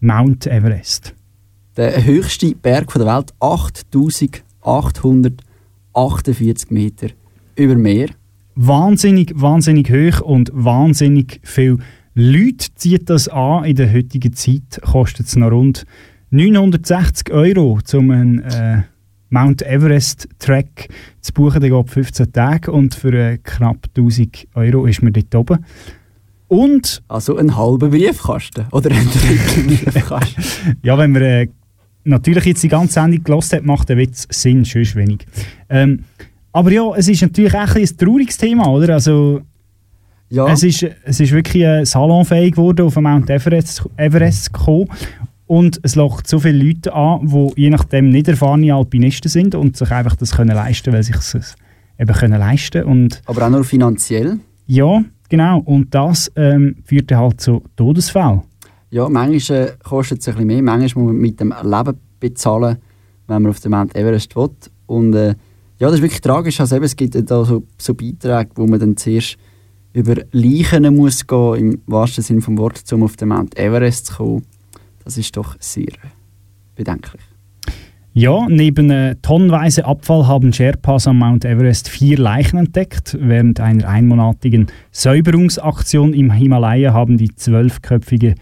Mount 0.00 0.46
Everest. 0.46 1.14
Der 1.78 2.04
höchste 2.04 2.54
Berg 2.54 2.92
der 2.92 3.06
Welt, 3.06 3.34
8848 5.94 6.70
Meter 6.70 7.08
über 7.56 7.76
Meer. 7.76 8.08
Wahnsinnig, 8.56 9.32
wahnsinnig 9.34 9.90
hoch 9.90 10.20
und 10.20 10.50
wahnsinnig 10.52 11.40
viel 11.42 11.78
Leute 12.14 12.66
zieht 12.76 13.10
das 13.10 13.28
an. 13.28 13.64
In 13.64 13.76
der 13.76 13.92
heutigen 13.92 14.32
Zeit 14.32 14.80
kostet 14.82 15.26
es 15.26 15.36
noch 15.36 15.50
rund 15.50 15.84
960 16.30 17.32
Euro, 17.32 17.78
um 17.92 18.10
einen 18.10 18.40
äh, 18.42 18.82
Mount 19.30 19.62
Everest 19.62 20.28
Track 20.38 20.88
zu 21.20 21.32
buchen. 21.32 21.60
Der 21.60 21.70
geht 21.70 21.90
15 21.90 22.32
Tage 22.32 22.70
und 22.70 22.94
für 22.94 23.12
äh, 23.12 23.38
knapp 23.38 23.88
1000 23.96 24.46
Euro 24.54 24.86
ist 24.86 25.02
man 25.02 25.12
dort 25.12 25.34
oben. 25.34 25.64
Und 26.46 27.02
Also 27.08 27.36
ein 27.36 27.56
halber 27.56 27.88
Briefkasten 27.88 28.66
oder 28.70 28.90
ein 28.94 29.06
Drittel 29.06 29.76
Briefkasten. 29.90 30.76
ja, 30.82 30.96
wenn 30.96 31.10
man 31.10 31.22
äh, 31.22 31.48
natürlich 32.04 32.44
jetzt 32.44 32.62
die 32.62 32.68
ganze 32.68 32.94
Sendung 32.94 33.24
gelost 33.24 33.52
hat, 33.52 33.64
macht 33.64 33.88
der 33.88 33.96
Witz 33.96 34.26
Sinn, 34.30 34.64
sonst 34.64 34.94
wenig. 34.94 35.26
Ähm, 35.68 36.04
aber 36.52 36.70
ja, 36.70 36.94
es 36.96 37.08
ist 37.08 37.22
natürlich 37.22 37.54
auch 37.54 37.74
ein, 37.74 37.82
ein 37.82 37.96
trauriges 37.96 38.36
Thema, 38.36 38.68
oder? 38.68 38.94
Also, 38.94 39.40
ja. 40.30 40.46
es, 40.52 40.62
ist, 40.62 40.86
es 41.04 41.20
ist 41.20 41.32
wirklich 41.32 41.64
äh, 41.64 41.84
salonfähig 41.84 42.52
geworden, 42.52 42.86
auf 42.86 42.96
Mount 42.96 43.28
Everest, 43.30 43.84
Everest 43.96 44.44
zu 44.44 44.52
kommen. 44.52 44.88
Und 45.46 45.78
es 45.82 45.94
lockt 45.94 46.26
so 46.26 46.38
viele 46.38 46.64
Leute 46.64 46.94
an, 46.94 47.26
die 47.26 47.62
je 47.62 47.70
nachdem 47.70 48.08
nicht 48.08 48.28
erfahrene 48.28 48.74
Alpinisten 48.74 49.28
sind 49.28 49.54
und 49.54 49.76
sich 49.76 49.90
einfach 49.90 50.16
das 50.16 50.32
können 50.32 50.54
leisten 50.54 50.92
weil 50.92 51.02
sie 51.02 51.12
es 51.12 51.56
eben 51.98 52.14
können 52.14 52.40
leisten 52.40 52.84
und 52.84 53.20
Aber 53.26 53.46
auch 53.46 53.50
nur 53.50 53.64
finanziell. 53.64 54.38
Ja, 54.66 55.04
genau. 55.28 55.58
Und 55.58 55.94
das 55.94 56.32
ähm, 56.36 56.76
führt 56.84 57.12
halt 57.12 57.40
zu 57.40 57.62
Todesfällen. 57.76 58.42
Ja, 58.94 59.08
manchmal 59.08 59.58
äh, 59.58 59.72
kostet 59.82 60.20
es 60.20 60.28
ein 60.28 60.34
bisschen 60.34 60.46
mehr, 60.46 60.62
manchmal 60.62 61.02
muss 61.02 61.12
man 61.12 61.20
mit 61.20 61.40
dem 61.40 61.52
Leben 61.64 61.98
bezahlen, 62.20 62.76
wenn 63.26 63.42
man 63.42 63.50
auf 63.50 63.58
den 63.58 63.72
Mount 63.72 63.96
Everest 63.96 64.36
will. 64.36 64.50
Und 64.86 65.14
äh, 65.16 65.34
ja, 65.80 65.88
das 65.88 65.94
ist 65.94 66.02
wirklich 66.02 66.20
tragisch. 66.20 66.60
Also 66.60 66.76
eben, 66.76 66.84
es 66.84 66.94
gibt 66.94 67.16
da 67.28 67.44
so, 67.44 67.64
so 67.76 67.92
Beiträge, 67.92 68.50
wo 68.54 68.68
man 68.68 68.78
dann 68.78 68.96
zuerst 68.96 69.36
über 69.94 70.14
Leichen 70.30 70.94
muss 70.94 71.26
gehen, 71.26 71.54
im 71.56 71.82
wahrsten 71.86 72.22
Sinne 72.22 72.40
vom 72.40 72.56
Wort, 72.56 72.84
um 72.92 73.02
auf 73.02 73.16
den 73.16 73.30
Mount 73.30 73.58
Everest 73.58 74.06
zu 74.06 74.14
kommen. 74.14 74.46
Das 75.02 75.18
ist 75.18 75.36
doch 75.36 75.56
sehr 75.58 75.90
bedenklich. 76.76 77.22
Ja, 78.16 78.46
neben 78.48 78.90
äh, 78.90 79.16
tonnenweise 79.22 79.86
Abfall 79.86 80.28
haben 80.28 80.52
Sherpas 80.52 81.08
am 81.08 81.18
Mount 81.18 81.44
Everest 81.44 81.88
vier 81.88 82.16
Leichen 82.16 82.58
entdeckt. 82.58 83.18
Während 83.20 83.58
einer 83.58 83.88
einmonatigen 83.88 84.68
Säuberungsaktion 84.92 86.14
im 86.14 86.30
Himalaya 86.30 86.92
haben 86.92 87.18
die 87.18 87.34
zwölfköpfige, 87.34 88.36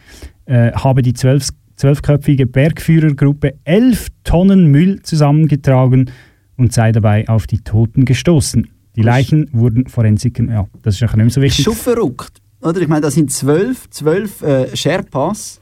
äh, 0.46 0.72
habe 0.72 1.02
die 1.02 1.14
zwölf, 1.14 1.48
zwölfköpfige 1.76 2.46
Bergführergruppe 2.46 3.54
elf 3.64 4.08
Tonnen 4.24 4.66
Müll 4.66 5.02
zusammengetragen 5.02 6.10
und 6.56 6.72
sei 6.72 6.92
dabei 6.92 7.28
auf 7.28 7.46
die 7.46 7.58
Toten 7.58 8.04
gestoßen. 8.04 8.68
Die 8.96 9.02
Leichen 9.02 9.48
wurden 9.52 9.86
Forensikern, 9.86 10.50
ja, 10.50 10.66
das 10.82 10.94
ist 10.94 11.00
ja 11.00 11.06
nicht 11.08 11.16
mehr 11.16 11.30
so 11.30 11.40
wichtig. 11.40 11.64
Schon 11.64 11.74
verrückt. 11.74 12.42
Oder? 12.60 12.80
Ich 12.80 12.88
meine, 12.88 13.00
das 13.00 13.14
sind 13.14 13.32
zwölf, 13.32 13.88
zwölf 13.90 14.42
äh, 14.42 14.76
Sherpas, 14.76 15.60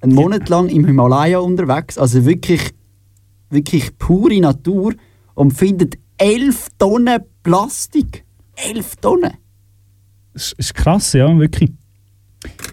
einen 0.00 0.14
Monat 0.14 0.48
lang 0.48 0.68
im 0.68 0.86
Himalaya 0.86 1.38
unterwegs, 1.38 1.98
also 1.98 2.24
wirklich, 2.24 2.70
wirklich 3.50 3.96
pure 3.98 4.40
Natur 4.40 4.94
und 5.34 5.52
findet 5.52 5.96
elf 6.16 6.68
Tonnen 6.78 7.20
Plastik. 7.42 8.24
Elf 8.56 8.96
Tonnen! 8.96 9.32
Das 10.32 10.52
ist 10.52 10.74
krass, 10.74 11.12
ja, 11.12 11.36
wirklich. 11.38 11.72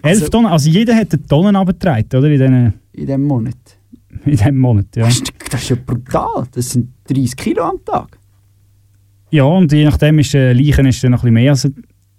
Elf 0.02 0.20
Also- 0.22 0.28
Tonnen, 0.28 0.46
also 0.46 0.68
jeder 0.70 0.94
hat 0.96 1.12
eine 1.12 1.26
Tonne 1.26 1.58
abgetragen, 1.58 2.06
oder? 2.14 2.24
In 2.30 2.32
diesem 2.38 2.72
In 2.92 3.06
diesem 3.06 3.24
Monat. 3.24 3.54
in 4.24 4.30
diesem 4.32 4.58
Monat, 4.58 4.86
ja. 4.96 5.04
Das 5.04 5.14
ist, 5.14 5.32
das 5.50 5.62
ist 5.62 5.68
ja 5.70 5.76
brutal. 5.84 6.44
Das 6.52 6.70
sind 6.70 6.88
30 7.08 7.36
Kilo 7.36 7.62
am 7.64 7.84
Tag. 7.84 8.18
Ja, 9.30 9.44
und 9.44 9.70
je 9.72 9.84
nachdem 9.84 10.18
ist 10.20 10.32
der 10.32 10.54
Leichen 10.54 10.86
ist 10.86 11.04
dann 11.04 11.10
noch 11.12 11.18
ein 11.24 11.34
bisschen 11.34 11.34
mehr 11.34 11.50
als 11.52 11.68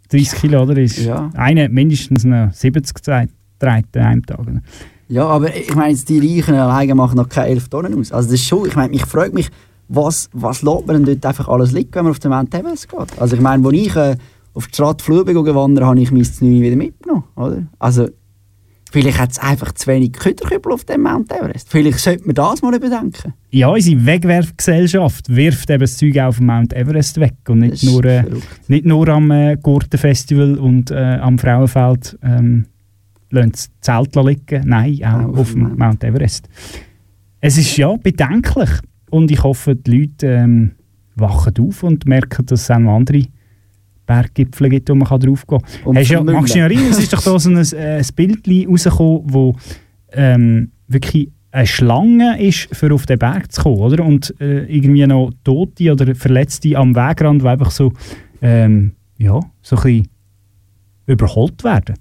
30 0.09 0.39
Kilo, 0.41 0.61
oder? 0.63 0.77
Ist 0.77 0.99
Ja. 0.99 1.29
Eine 1.33 1.63
hat 1.65 1.71
mindestens 1.71 2.23
noch 2.23 2.53
70 2.53 2.93
getragen 2.93 3.29
an 3.61 4.01
einem 4.01 4.25
Tag. 4.25 4.39
oder? 4.39 4.61
Ja, 5.07 5.25
aber 5.25 5.55
ich 5.55 5.73
meine, 5.73 5.95
die 5.95 6.19
Reichen 6.19 6.53
alleine 6.53 6.93
machen 6.93 7.15
noch 7.17 7.27
keine 7.29 7.47
11 7.47 7.67
Tonnen 7.69 7.99
aus. 7.99 8.11
Also 8.11 8.29
das 8.29 8.39
ist 8.39 8.45
schon, 8.47 8.67
ich 8.67 8.75
meine, 8.75 8.93
ich 8.93 9.05
frage 9.05 9.33
mich, 9.33 9.49
was, 9.87 10.29
was 10.33 10.61
lässt 10.61 10.85
man 10.85 10.97
denn 11.03 11.05
dort 11.05 11.25
einfach 11.25 11.47
alles 11.49 11.71
liegen, 11.71 11.89
wenn 11.95 12.03
man 12.03 12.11
auf 12.11 12.19
den 12.19 12.29
Mount 12.29 12.53
Everest 12.53 12.87
geht? 12.89 13.19
Also 13.19 13.35
ich 13.35 13.41
meine, 13.41 13.65
als 13.65 13.73
ich 13.75 13.95
äh, 13.95 14.15
auf 14.59 14.67
die 14.67 14.75
Stadt 14.75 15.01
Flube 15.01 15.33
gewandert 15.33 15.85
habe, 15.85 16.01
ich 16.01 16.11
mein 16.11 16.25
Znüni 16.25 16.61
wieder 16.61 16.75
mitgenommen, 16.75 17.23
oder? 17.37 17.63
Also 17.79 18.09
vielleicht 18.91 19.17
hat 19.17 19.31
es 19.31 19.39
einfach 19.39 19.71
zu 19.71 19.87
wenig 19.87 20.11
Kütterkübel 20.11 20.73
auf 20.73 20.83
dem 20.83 21.03
Mount 21.03 21.31
Everest. 21.31 21.69
Vielleicht 21.69 21.99
sollte 21.99 22.25
man 22.25 22.35
das 22.35 22.61
mal 22.61 22.75
überdenken. 22.75 23.33
Ja, 23.51 23.69
unsere 23.69 24.05
Wegwerfgesellschaft 24.05 25.33
wirft 25.33 25.69
eben 25.69 25.79
das 25.79 25.95
Zeug 25.95 26.17
auch 26.19 26.27
auf 26.27 26.37
dem 26.37 26.47
Mount 26.47 26.73
Everest 26.73 27.21
weg 27.21 27.35
und 27.47 27.59
nicht 27.59 27.83
nur, 27.85 28.03
äh, 28.03 28.25
nicht 28.67 28.85
nur 28.85 29.07
am 29.07 29.31
äh, 29.31 29.55
Gurtenfestival 29.55 30.57
und 30.57 30.91
äh, 30.91 30.95
am 31.21 31.39
Frauenfeld 31.39 32.19
ähm, 32.21 32.65
lassen 33.29 33.51
das 33.53 33.69
Zelt 33.79 34.15
liegen, 34.17 34.67
nein, 34.67 35.05
auch 35.05 35.37
auf 35.37 35.53
dem 35.53 35.77
Mount 35.77 36.03
Everest. 36.03 36.49
Es 37.39 37.57
ist 37.57 37.77
ja 37.77 37.95
bedenklich 37.95 38.69
und 39.09 39.31
ich 39.31 39.41
hoffe, 39.41 39.77
die 39.77 39.99
Leute 39.99 40.27
ähm, 40.27 40.71
wachen 41.15 41.53
auf 41.59 41.83
und 41.83 42.05
merken, 42.05 42.45
dass 42.45 42.63
es 42.63 42.71
auch 42.71 42.75
andere 42.75 43.23
Berggipfel 44.09 44.69
gibt, 44.69 44.89
wo 44.89 44.95
man 44.95 45.07
kann 45.07 45.19
draufgehen 45.19 45.61
kann. 45.83 45.95
Hast 45.95 46.09
ja, 46.09 46.23
magst 46.23 46.49
du 46.49 46.53
dich 46.53 46.63
erinnern, 46.63 46.89
es 46.89 46.97
ist 46.97 47.13
doch 47.13 47.21
da 47.21 47.37
so 47.37 47.49
ein, 47.49 47.57
äh, 47.57 47.97
ein 47.97 48.07
Bild 48.15 48.67
rausgekommen, 48.67 49.21
wo 49.25 49.55
ähm, 50.11 50.71
wirklich 50.87 51.29
eine 51.51 51.67
Schlange 51.67 52.41
ist, 52.41 52.75
für 52.75 52.91
auf 52.91 53.05
den 53.05 53.19
Berg 53.19 53.51
zu 53.51 53.61
kommen, 53.61 53.77
oder? 53.77 54.03
Und 54.03 54.33
äh, 54.41 54.65
irgendwie 54.65 55.05
noch 55.05 55.31
Tote 55.43 55.91
oder 55.91 56.15
Verletzte 56.15 56.75
am 56.75 56.95
Wegrand, 56.95 57.43
die 57.43 57.47
einfach 57.47 57.69
so, 57.69 57.93
ähm, 58.41 58.93
ja, 59.17 59.39
so 59.61 59.75
ein 59.75 59.83
bisschen 59.83 60.07
überholt 61.05 61.63
werden. 61.63 61.95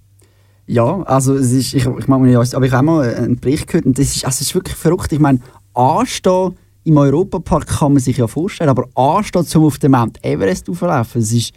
Ja, 0.66 1.02
also 1.02 1.34
es 1.34 1.52
ist, 1.52 1.74
ich, 1.74 1.84
ich 1.84 2.08
nicht, 2.08 2.54
aber 2.54 2.66
ich 2.66 2.72
habe 2.72 2.78
auch 2.78 2.82
mal 2.82 3.14
einen 3.14 3.38
Bericht 3.38 3.66
gehört 3.66 3.84
und 3.84 3.98
das 3.98 4.16
ist, 4.16 4.24
also 4.24 4.36
es 4.36 4.48
ist 4.48 4.54
wirklich 4.54 4.76
verrückt. 4.76 5.12
Ich 5.12 5.18
meine, 5.18 5.40
anstehen 5.74 6.54
im 6.84 6.96
Europapark 6.96 7.66
kann 7.66 7.92
man 7.92 8.00
sich 8.00 8.16
ja 8.16 8.26
vorstellen, 8.26 8.70
aber 8.70 8.86
anstehen, 8.94 9.44
um 9.56 9.64
auf 9.64 9.78
den 9.78 9.90
Mount 9.90 10.24
Everest 10.24 10.70
aufzulaufen, 10.70 11.20
das 11.20 11.32
ist 11.32 11.52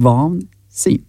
Wahnsinn. 0.00 1.04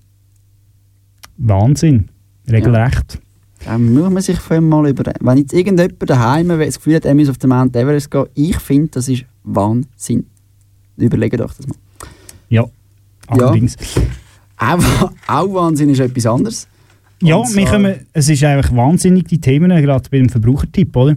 Wahnsinn. 1.37 2.09
Regelrecht. 2.49 3.19
Da 3.63 3.77
muss 3.77 4.09
man 4.09 4.21
sich 4.23 4.39
vorher 4.39 4.61
mal 4.61 4.89
über... 4.89 5.11
Wenn 5.19 5.37
jetzt 5.37 5.53
irgendjemand 5.53 6.09
daheim 6.09 6.47
das 6.47 6.77
Gefühl 6.77 6.95
hat, 6.95 7.05
er 7.05 7.13
muss 7.13 7.29
auf 7.29 7.37
den 7.37 7.49
Mount 7.49 7.75
Everest 7.75 8.09
gehen, 8.09 8.25
ich 8.33 8.57
finde, 8.57 8.87
das 8.93 9.07
ist 9.07 9.25
Wahnsinn. 9.43 10.25
Überlegt 10.97 11.39
euch 11.39 11.53
das 11.53 11.67
mal. 11.67 11.75
Ja, 12.49 12.65
allerdings. 13.27 13.75
Auch, 14.57 15.11
auch 15.27 15.53
Wahnsinn 15.53 15.89
ist 15.89 15.99
etwas 15.99 16.25
anderes. 16.25 16.67
Ja, 17.21 17.35
Und 17.35 17.47
zwar- 17.47 17.65
kommen, 17.65 17.95
es 18.13 18.29
ist 18.29 18.43
einfach 18.43 18.75
wahnsinnig, 18.75 19.27
die 19.27 19.39
Themen, 19.39 19.69
gerade 19.69 20.09
beim 20.09 20.29
Verbrauchertipp, 20.29 20.95
oder? 20.95 21.15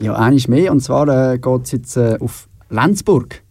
Ja, 0.00 0.14
eines 0.14 0.46
mehr. 0.46 0.72
Und 0.72 0.80
zwar 0.80 1.08
äh, 1.32 1.38
geht 1.38 1.62
es 1.64 1.72
jetzt 1.72 1.96
äh, 1.96 2.18
auf 2.20 2.48
Lenzburg. 2.68 3.42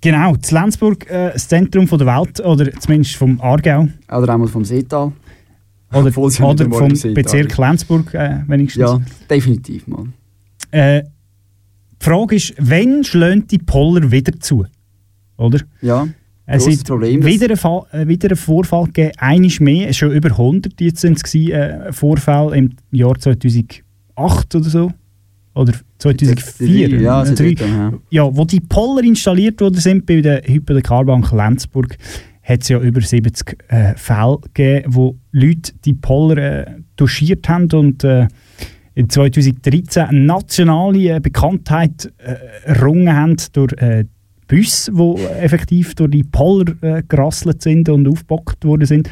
Genau, 0.00 0.36
das 0.36 0.50
Lenzburg, 0.50 1.08
äh, 1.10 1.32
das 1.32 1.48
Zentrum 1.48 1.88
von 1.88 1.98
der 1.98 2.06
Welt, 2.06 2.40
oder 2.40 2.70
zumindest 2.72 3.16
vom 3.16 3.40
Aargau. 3.40 3.88
Oder 4.10 4.32
einmal 4.32 4.48
vom 4.48 4.64
Seetal. 4.64 5.12
Oder, 5.92 6.16
oder 6.18 6.70
vom 6.70 7.14
Bezirk. 7.14 7.56
Lenzburg, 7.56 8.14
äh, 8.14 8.40
wenigstens. 8.46 8.80
Ja, 8.80 9.00
definitiv 9.30 9.86
mal. 9.86 10.06
Äh, 10.70 11.02
die 12.00 12.04
Frage 12.04 12.36
ist, 12.36 12.54
wann 12.58 13.04
schlägt 13.04 13.50
die 13.50 13.58
Poller 13.58 14.10
wieder 14.10 14.38
zu? 14.38 14.66
Oder? 15.38 15.60
Ja, 15.80 16.06
Es 16.44 16.66
ist 16.66 16.86
Problem, 16.86 17.24
wieder, 17.24 17.50
ein 17.50 17.56
Fall, 17.56 17.82
äh, 17.92 18.06
wieder 18.06 18.30
ein 18.30 18.36
Vorfall 18.36 18.84
gegeben, 18.86 19.12
einiges 19.18 19.60
mehr, 19.60 19.92
schon 19.92 20.12
über 20.12 20.30
100 20.30 20.80
jetzt 20.80 21.00
sind 21.00 21.16
es 21.16 21.22
gewesen, 21.24 21.52
äh, 21.52 21.92
Vorfälle 21.92 22.56
im 22.56 22.76
Jahr 22.90 23.18
2008 23.18 23.82
oder 24.54 24.64
so. 24.64 24.92
Oder 25.56 25.72
2004. 25.98 27.00
Ja, 27.00 27.22
äh, 27.22 27.26
seit 27.26 27.40
drei. 27.40 27.54
dort, 27.54 27.70
ja. 27.70 27.92
ja, 28.10 28.36
wo 28.36 28.44
die 28.44 28.60
Poller 28.60 29.02
installiert 29.02 29.60
worden 29.60 29.80
sind 29.80 30.04
bei 30.04 30.20
der 30.20 30.42
Hypothekarbank 30.42 31.32
Lenzburg, 31.32 31.96
hat 32.42 32.62
es 32.62 32.68
ja 32.68 32.78
über 32.78 33.00
70 33.00 33.56
äh, 33.68 33.94
Fälle 33.96 34.38
gegeben, 34.52 34.94
wo 34.94 35.16
Leute 35.32 35.72
die 35.84 35.94
Poller 35.94 36.36
äh, 36.36 36.66
touchiert 36.96 37.48
haben 37.48 37.70
und 37.72 38.04
äh, 38.04 38.28
in 38.94 39.08
2013 39.08 40.02
eine 40.04 40.20
nationale 40.20 41.16
äh, 41.16 41.20
Bekanntheit 41.20 42.12
äh, 42.18 42.34
errungen 42.64 43.12
haben 43.12 43.36
durch 43.52 43.72
äh, 43.78 44.04
Busse, 44.48 44.92
die 44.92 45.22
effektiv 45.40 45.94
durch 45.94 46.10
die 46.10 46.22
Poller 46.22 46.74
äh, 46.82 47.02
gerasselt 47.08 47.62
sind 47.62 47.88
und 47.88 48.06
aufgebockt 48.06 48.64
worden 48.64 48.86
sind. 48.86 49.10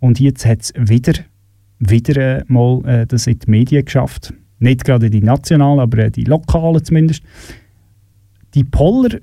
Und 0.00 0.18
jetzt 0.20 0.44
hat 0.44 0.62
es 0.62 0.72
wieder, 0.76 1.14
wieder 1.78 2.38
äh, 2.38 2.44
mal 2.48 2.84
äh, 2.84 3.06
das 3.06 3.26
in 3.26 3.38
die 3.38 3.50
Medien 3.50 3.84
geschafft. 3.84 4.34
Nicht 4.58 4.84
gerade 4.84 5.10
die 5.10 5.20
nationalen, 5.20 5.80
aber 5.80 6.10
die 6.10 6.24
lokalen 6.24 6.84
zumindest. 6.84 7.22
Die 8.54 8.64
Poller, 8.64 9.18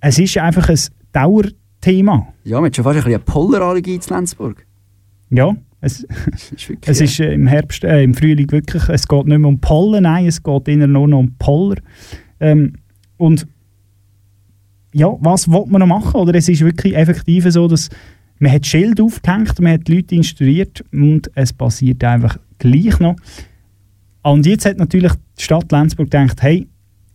es 0.00 0.18
ist 0.18 0.38
einfach 0.38 0.68
ein 0.68 0.78
Dauerthema. 1.12 2.32
Ja, 2.44 2.58
man 2.60 2.66
hat 2.66 2.76
schon 2.76 2.84
fast 2.84 2.98
ein 2.98 3.04
bisschen 3.04 3.14
eine 3.14 3.24
Pollerallergie 3.24 3.94
in 3.94 4.00
Lenzburg. 4.08 4.64
Ja, 5.30 5.56
es, 5.80 6.02
wirklich, 6.50 6.78
es 6.86 7.00
ist 7.00 7.20
äh, 7.20 7.32
im 7.32 7.46
Herbst, 7.46 7.84
äh, 7.84 8.02
im 8.02 8.14
Frühling 8.14 8.50
wirklich, 8.50 8.88
es 8.88 9.08
geht 9.08 9.26
nicht 9.26 9.38
mehr 9.38 9.48
um 9.48 9.60
Pollen, 9.60 10.04
nein, 10.04 10.26
es 10.26 10.42
geht 10.42 10.68
eher 10.68 10.86
nur 10.86 11.08
noch 11.08 11.18
um 11.18 11.34
Poller. 11.38 11.76
Ähm, 12.38 12.74
und 13.16 13.46
ja, 14.92 15.16
was 15.20 15.48
will 15.48 15.64
man 15.68 15.80
noch 15.80 15.86
machen? 15.86 16.20
Oder 16.20 16.34
es 16.34 16.48
ist 16.48 16.60
wirklich 16.62 16.96
effektiv 16.96 17.46
so, 17.48 17.68
dass 17.68 17.88
man 18.38 18.52
hat 18.52 18.66
Schild 18.66 19.00
aufgehängt, 19.00 19.60
man 19.60 19.74
hat 19.74 19.86
die 19.86 19.96
Leute 19.96 20.14
instruiert 20.14 20.84
und 20.92 21.30
es 21.34 21.52
passiert 21.52 22.02
einfach 22.02 22.38
gleich 22.58 22.98
noch. 22.98 23.16
Und 24.22 24.46
jetzt 24.46 24.66
hat 24.66 24.78
natürlich 24.78 25.12
die 25.38 25.42
Stadt 25.42 25.72
Lenzburg 25.72 26.10
gedacht, 26.10 26.42
hey, 26.42 26.68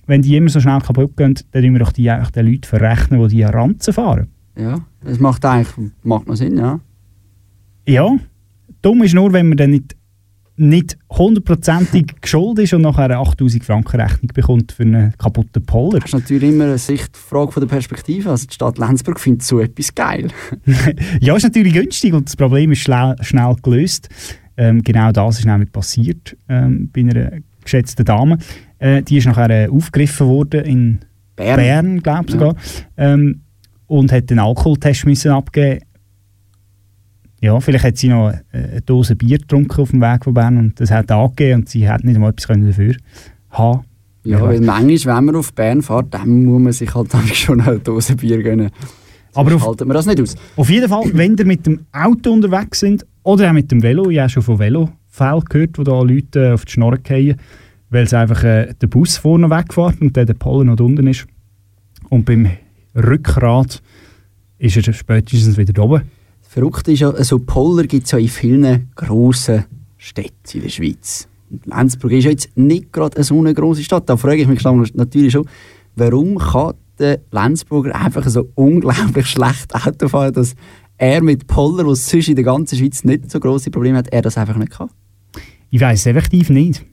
wenn 0.08 0.22
die 0.22 0.36
immer 0.36 0.50
so 0.50 0.60
schnell 0.60 0.80
kaputt 0.82 1.18
gehen, 1.18 1.36
dann 1.52 1.62
müssen 1.62 1.74
wir 1.74 1.80
doch 1.80 1.92
die 1.92 2.10
eigentlich 2.10 2.32
den 2.32 2.48
Leuten 2.48 2.64
verrechnen, 2.64 3.22
die 3.22 3.36
die 3.36 3.46
an 3.46 3.54
Ranzen 3.54 3.94
fahren. 3.94 4.28
Ja, 4.58 4.82
das 5.04 5.20
macht 5.20 5.44
eigentlich 5.46 5.92
macht 6.04 6.28
noch 6.28 6.36
Sinn, 6.36 6.58
ja. 6.58 6.80
Ja, 7.88 8.16
dumm 8.82 9.04
ist 9.04 9.14
nur, 9.14 9.34
wenn 9.34 9.50
man 9.50 9.58
dann 9.58 9.72
nicht, 9.72 9.96
nicht 10.56 10.98
hundertprozentig 11.12 12.16
geschuldet 12.22 12.66
ist 12.66 12.74
und 12.74 12.82
nachher 12.82 13.06
eine 13.06 13.18
8000 13.18 13.64
Franken 13.64 14.00
Rechnung 14.00 14.32
bekommt 14.34 14.72
für 14.72 14.84
einen 14.84 15.14
kaputten 15.18 15.66
Poller. 15.66 16.00
Das 16.00 16.06
ist 16.06 16.14
natürlich 16.14 16.50
immer 16.50 16.66
eine 16.66 16.78
Sichtfrage 16.78 17.52
von 17.52 17.62
der 17.62 17.68
Perspektive. 17.68 18.30
Also 18.30 18.48
die 18.48 18.54
Stadt 18.54 18.78
Lenzburg 18.78 19.20
findet 19.20 19.44
so 19.44 19.60
etwas 19.60 19.94
geil. 19.94 20.30
ja, 21.20 21.36
ist 21.36 21.44
natürlich 21.44 21.74
günstig 21.74 22.14
und 22.14 22.28
das 22.28 22.36
Problem 22.36 22.72
ist 22.72 22.80
schnell 22.80 23.56
gelöst. 23.62 24.10
Ähm, 24.58 24.82
genau 24.84 25.12
das 25.12 25.40
ist 25.40 25.46
nämlich 25.46 25.72
passiert 25.72 26.38
ähm, 26.48 26.90
bei 26.94 27.02
einer 27.02 27.32
geschätzten 27.64 28.06
Dame. 28.06 28.38
Äh, 28.80 29.04
die 29.04 29.18
ist 29.18 29.26
nachher 29.26 29.50
äh, 29.50 29.68
aufgegriffen 29.68 30.28
worden 30.28 30.64
in 30.64 31.00
Bern, 31.36 31.58
Bern 31.58 32.04
glaube 32.04 32.26
ich 32.28 32.32
sogar. 32.32 32.56
Ähm, 32.98 33.42
und 33.88 34.12
hat 34.12 34.30
den 34.30 34.40
Alkoholtest 34.40 35.06
müssen 35.06 35.32
abgeben. 35.32 35.82
Ja, 37.42 37.60
vielleicht 37.60 37.84
hat 37.84 37.98
sie 37.98 38.10
noch 38.10 38.34
eine 38.52 38.82
Dose 38.82 39.16
Bier 39.16 39.38
getrunken 39.38 39.82
auf 39.82 39.92
dem 39.92 40.02
Weg 40.02 40.24
von 40.24 40.34
Bern 40.34 40.58
und 40.58 40.80
das 40.80 40.90
hat 40.90 41.12
angegeben 41.12 41.62
und 41.62 41.70
sie 41.70 41.88
hat 41.88 42.04
nicht 42.04 42.18
mal 42.18 42.30
etwas 42.30 42.48
können 42.48 42.66
dafür 42.66 42.96
haben. 43.52 43.82
Ja, 44.24 44.42
weil 44.42 44.60
manchmal, 44.62 45.18
wenn 45.18 45.26
man 45.26 45.36
auf 45.36 45.54
Bern 45.54 45.84
fährt, 45.84 46.14
dann 46.14 46.46
muss 46.46 46.62
man 46.62 46.74
sich 46.74 46.96
halt 46.96 47.14
dann 47.14 47.28
schon 47.28 47.62
eine 47.62 47.80
Dose 47.80 48.16
Bier 48.16 48.42
gönnen. 48.42 48.72
Aber 49.36 49.56
auf, 49.56 49.68
halten 49.68 49.88
wir 49.88 49.94
das 49.94 50.06
nicht 50.06 50.22
aus. 50.22 50.36
Auf 50.56 50.70
jeden 50.70 50.90
Fall, 50.90 51.04
wenn 51.14 51.36
ihr 51.36 51.46
mit 51.46 51.66
dem 51.66 51.86
Auto 51.92 52.32
unterwegs 52.32 52.80
sind 52.80 53.06
oder 53.24 53.50
auch 53.50 53.54
mit 53.54 53.72
dem 53.72 53.84
Velo, 53.84 54.10
ich 54.10 54.20
habe 54.20 54.30
schon 54.30 54.44
von 54.44 54.60
Velofällen 54.60 55.46
gehört, 55.50 55.78
wo 55.78 55.84
da 55.84 56.02
Leute 56.02 56.40
äh, 56.40 56.54
auf 56.54 56.66
die 56.66 56.72
Schnorren 56.72 57.04
fallen, 57.06 57.36
weil 57.90 58.08
sie 58.08 58.18
einfach 58.18 58.44
äh, 58.44 58.74
der 58.82 58.88
Bus 58.88 59.18
vorne 59.18 59.50
wegfährt 59.50 60.02
und 60.02 60.16
dann 60.16 60.26
der 60.26 60.34
Pollen 60.34 60.68
noch 60.68 60.80
unten 60.80 61.08
ist. 61.08 61.28
Und 62.10 62.26
beim 62.26 62.50
Rückgrat 62.96 63.82
ist 64.58 64.78
er 64.78 64.94
spätestens 64.94 65.58
wieder 65.58 65.84
oben. 65.84 66.04
Verrückt 66.42 66.88
ist 66.88 67.02
ja, 67.02 67.24
so 67.24 67.40
Poller 67.40 67.84
gibt 67.84 68.06
es 68.06 68.12
ja 68.12 68.18
in 68.18 68.30
vielen 68.30 68.90
grossen 68.96 69.66
Städten 69.98 70.34
in 70.54 70.62
der 70.62 70.70
Schweiz. 70.70 71.28
Und 71.50 71.66
Lenzburg 71.66 72.14
ist 72.14 72.24
ja 72.24 72.32
jetzt 72.32 72.56
nicht 72.56 72.94
gerade 72.94 73.22
so 73.24 73.38
eine 73.40 73.54
grosse 73.54 73.84
Stadt. 73.84 74.10
Da 74.10 74.16
frage 74.16 74.42
ich 74.42 74.48
mich 74.48 74.64
natürlich 74.64 75.34
schon, 75.34 75.48
warum 75.96 76.38
kann 76.38 76.76
der 77.00 77.20
Lenzburger 77.32 77.96
einfach 77.96 78.28
so 78.28 78.50
unglaublich 78.56 79.26
schlecht 79.28 79.74
Auto 79.76 80.08
fahren, 80.08 80.34
dass 80.34 80.56
er 80.98 81.22
mit 81.22 81.48
Poller, 81.48 81.86
was 81.86 82.10
sonst 82.10 82.30
in 82.30 82.36
der 82.36 82.46
ganzen 82.46 82.78
Schweiz 82.78 83.04
nicht 83.04 83.30
so 83.30 83.40
grosse 83.40 83.70
Probleme 83.72 83.98
hat, 83.98 84.08
er 84.14 84.22
das 84.22 84.38
einfach 84.38 84.58
nicht 84.58 84.72
kann? 84.72 84.90
Ich 85.70 85.82
weiß 85.82 86.00
es 86.00 86.06
effektiv 86.06 86.50
nicht. 86.50 86.86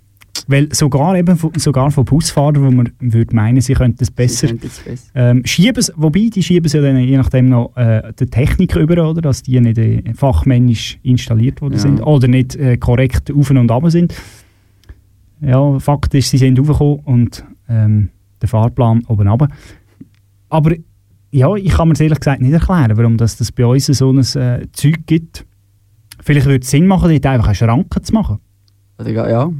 Weil 0.48 0.74
sogar, 0.74 1.16
eben, 1.16 1.38
sogar 1.56 1.90
von 1.92 2.04
Busfahrern, 2.04 2.64
wo 2.64 2.70
man 2.70 2.92
würde 2.98 3.36
meinen, 3.36 3.60
sie 3.60 3.74
könnten 3.74 4.02
es 4.02 4.10
besser, 4.10 4.48
besser. 4.54 4.98
Ähm, 5.14 5.42
schieben. 5.44 5.84
Wobei, 5.94 6.30
die 6.34 6.42
schieben 6.42 6.68
sie 6.68 6.80
dann 6.80 6.96
je 6.98 7.16
nachdem 7.16 7.48
noch 7.48 7.76
äh, 7.76 8.12
die 8.18 8.26
Technik 8.26 8.74
über, 8.74 9.08
oder? 9.08 9.22
dass 9.22 9.42
die 9.42 9.60
nicht 9.60 9.78
äh, 9.78 10.02
fachmännisch 10.14 10.98
installiert 11.02 11.60
worden 11.60 11.74
Ja. 11.74 11.78
sind 11.78 12.00
oder 12.00 12.26
nicht 12.26 12.56
äh, 12.56 12.76
korrekt 12.76 13.30
auf 13.30 13.50
und 13.50 13.70
ab 13.70 13.84
sind. 13.90 14.14
Ja, 15.40 15.78
Fakt 15.78 16.14
ist, 16.14 16.30
sie 16.30 16.38
sind 16.38 16.58
raufgekommen 16.58 17.00
und 17.04 17.44
ähm, 17.68 18.08
der 18.40 18.48
Fahrplan 18.48 19.04
oben 19.08 19.28
runter. 19.28 19.48
Aber 20.52 20.74
ja, 21.30 21.54
ich 21.54 21.72
kann 21.72 21.88
mir 21.88 21.98
ehrlich 21.98 22.20
gesagt 22.20 22.42
nicht 22.42 22.52
erklären, 22.52 22.94
warum 22.94 23.16
das, 23.16 23.38
das 23.38 23.50
bei 23.50 23.64
uns 23.64 23.86
so 23.86 24.12
ein 24.12 24.18
äh, 24.18 24.66
Zeug 24.72 25.06
gibt. 25.06 25.46
Vielleicht 26.20 26.46
würde 26.46 26.62
es 26.62 26.70
Sinn 26.70 26.86
machen, 26.86 27.10
dort 27.10 27.26
einfach 27.26 27.46
eine 27.46 27.54
Schranke 27.54 28.02
zu 28.02 28.12
machen. 28.12 28.38
Ja. 29.02 29.50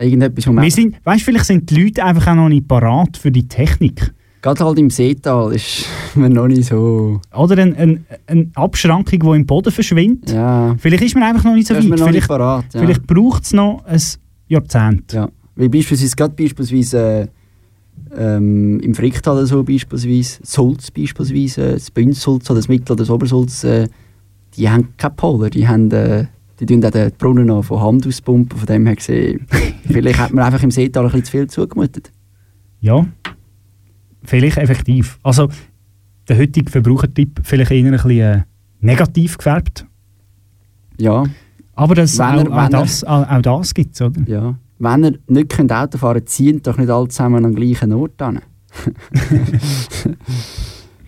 Irgendetwas, 0.00 0.46
man 0.46 0.64
Wir 0.64 0.70
sind, 0.72 0.96
weißt, 1.04 1.22
vielleicht 1.22 1.44
sind 1.44 1.70
die 1.70 1.80
Leute 1.80 2.04
einfach 2.04 2.26
auch 2.26 2.34
noch 2.34 2.48
nicht 2.48 2.66
parat 2.66 3.16
für 3.16 3.30
die 3.30 3.46
Technik. 3.46 4.12
Gerade 4.42 4.64
halt 4.64 4.78
im 4.80 4.90
Seetal 4.90 5.54
ist 5.54 5.86
man 6.16 6.32
noch 6.32 6.48
nicht 6.48 6.64
so... 6.64 7.20
Oder 7.32 7.62
eine 7.62 7.76
ein, 7.76 8.06
ein 8.26 8.50
Abschrankung, 8.56 9.20
die 9.20 9.36
im 9.36 9.46
Boden 9.46 9.70
verschwindet. 9.72 10.32
Ja. 10.32 10.74
Vielleicht 10.76 11.04
ist 11.04 11.14
man 11.14 11.22
einfach 11.22 11.44
noch 11.44 11.54
nicht 11.54 11.68
so 11.68 11.74
weit. 11.76 11.84
vielleicht 11.84 12.28
parat, 12.28 12.64
ja. 12.74 12.80
vielleicht 12.80 13.06
braucht 13.06 13.44
es 13.44 13.52
noch 13.52 13.84
ein 13.86 14.02
Jahrzehnt. 14.48 15.12
Ja. 15.12 15.28
Wie 15.54 15.68
beispielsweise, 15.68 16.16
gerade 16.16 16.34
beispielsweise 16.34 16.98
äh, 16.98 17.28
ähm, 18.16 18.80
im 18.80 18.94
Fricktal 18.94 19.44
so 19.46 19.62
beispielsweise, 19.64 20.40
Sulz 20.42 20.90
beispielsweise, 20.90 21.72
das 21.74 21.90
Bünzsulz 21.90 22.48
oder 22.50 22.58
das 22.58 22.68
Mittel- 22.68 22.92
oder 22.92 23.02
das 23.02 23.10
Obersulz, 23.10 23.64
äh, 23.64 23.88
die 24.56 24.68
haben 24.70 24.88
keine 24.96 25.14
Poller, 25.14 25.50
die 25.50 25.66
haben... 25.68 25.90
Äh, 25.90 26.26
die 26.60 26.66
tun 26.66 26.84
auch 26.84 26.90
den 26.92 27.10
Brunnen 27.18 27.46
noch 27.48 27.64
von 27.64 27.80
Hand 27.80 28.06
auspumpen, 28.06 28.56
von 28.56 28.66
dem 28.66 28.86
her 28.86 28.94
gesehen. 28.94 29.44
Vielleicht 29.84 30.20
hat 30.20 30.32
man 30.32 30.44
einfach 30.44 30.62
im 30.62 30.70
Seetal 30.70 31.04
ein 31.04 31.10
bisschen 31.10 31.24
zu 31.24 31.30
viel 31.32 31.46
zugemutet. 31.48 32.12
Ja, 32.80 33.04
vielleicht 34.22 34.58
effektiv. 34.58 35.18
Also 35.24 35.48
der 36.28 36.38
heutige 36.38 36.70
Verbrauchertyp 36.70 37.40
vielleicht 37.42 37.72
eher 37.72 37.84
ein 37.86 37.90
bisschen 37.90 38.10
äh, 38.20 38.42
negativ 38.80 39.36
gefärbt. 39.36 39.84
Ja. 40.96 41.24
Aber 41.74 41.94
das, 41.96 42.16
Wenn 42.18 42.24
auch, 42.26 42.44
er- 42.56 42.64
auch, 42.66 42.68
das, 42.68 43.02
auch 43.04 43.42
das 43.42 43.74
gibt 43.74 43.94
es, 43.94 44.00
oder? 44.02 44.20
Ja. 44.26 44.54
Wenn 44.84 45.04
ihr 45.04 45.18
nicht 45.26 45.48
könnt 45.50 45.72
Auto 45.72 45.98
fahren 45.98 46.14
könnt, 46.14 46.28
zieht 46.28 46.66
doch 46.66 46.78
nicht 46.78 46.90
alle 46.90 47.08
zusammen 47.08 47.44
am 47.44 47.54
gleichen 47.54 47.92
Ort 47.92 48.20
an. 48.22 48.40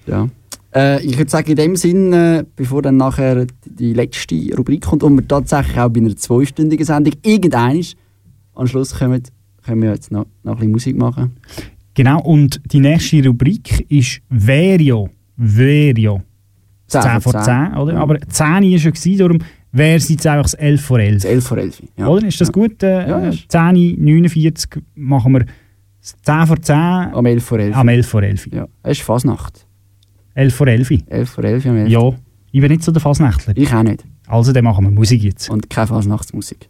ja. 0.07 0.29
Äh, 0.75 1.05
ich 1.05 1.17
würde 1.17 1.31
sagen, 1.31 1.51
in 1.51 1.57
dem 1.57 1.77
Sinn, 1.77 2.13
äh, 2.13 2.45
bevor 2.55 2.83
dann 2.83 2.97
nachher 2.97 3.47
die 3.65 3.93
letzte 3.95 4.37
Rubrik 4.57 4.83
kommt 4.83 5.03
und 5.03 5.17
wir 5.17 5.27
tatsächlich 5.27 5.79
auch 5.79 5.89
bei 5.89 6.01
einer 6.01 6.17
zweistündigen 6.17 6.85
Sendung 6.85 7.15
irgendein 7.23 7.85
am 8.55 8.67
Schluss 8.67 8.95
kommen, 8.99 9.23
können 9.65 9.83
wir 9.83 9.91
jetzt 9.91 10.13
noch, 10.13 10.27
noch 10.43 10.53
ein 10.53 10.57
bisschen 10.59 10.73
Musik 10.73 10.97
machen. 10.97 11.37
Genau, 11.95 12.21
und 12.21 12.61
die 12.73 12.81
nächste 12.81 13.25
Rubrik 13.27 13.87
ist 13.91 14.21
Verio. 14.29 15.09
Verio. 15.37 16.23
10 16.89 17.03
10 17.03 17.21
vor 17.21 17.33
vor 17.33 17.43
10, 17.43 17.45
10, 17.45 17.75
oder? 17.79 17.93
ja. 17.95 18.01
Aber 18.01 18.21
10 18.21 18.47
war 18.47 18.79
schon, 18.79 18.93
gewesen, 18.93 19.19
darum 19.19 19.39
wäre 19.73 19.97
es 19.97 20.09
jetzt 20.09 20.27
einfach 20.27 20.45
das 20.45 20.55
11 20.55 20.81
vor 20.83 20.99
11. 20.99 21.15
Das 21.23 21.25
11 21.25 21.47
vor 21.47 21.59
11, 21.59 21.83
ja. 21.97 22.07
Oder? 22.09 22.27
Ist 22.27 22.41
das 22.41 22.53
gut? 22.53 22.83
Äh, 22.83 23.09
Ja, 23.09 23.29
ist- 23.29 23.51
10, 23.51 23.97
49 24.03 24.83
machen 24.95 25.33
wir 25.35 25.47
das 26.01 26.15
10 26.23 26.47
vor 26.47 26.61
10 26.63 26.75
Am 26.77 27.27
11 27.27 27.45
vor 27.45 27.59
11. 27.59 27.77
am 27.77 27.89
11 27.89 28.07
vor 28.09 28.23
11. 28.23 28.49
Ja, 28.53 28.67
es 28.83 28.99
ist 28.99 29.03
Fasnacht. 29.03 29.67
11 30.35 30.55
vor 30.55 30.67
11. 30.69 30.91
11 31.07 31.31
vor 31.31 31.45
11 31.45 31.67
am 31.67 31.77
11. 31.77 31.89
Ja, 31.91 32.13
ich 32.53 32.61
bin 32.61 32.71
nicht 32.71 32.83
so 32.83 32.93
der 32.93 33.01
Fasnächtler. 33.03 33.55
Ich 33.57 33.73
auch 33.75 33.83
nicht. 33.83 34.05
Also 34.27 34.53
dann 34.53 34.65
machen 34.65 34.85
wir 34.85 34.91
Musik 34.91 35.23
jetzt. 35.23 35.49
Und 35.51 35.69
keine 35.71 35.87
Fasnachtsmusik. 35.87 36.69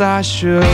I 0.00 0.22
should. 0.22 0.73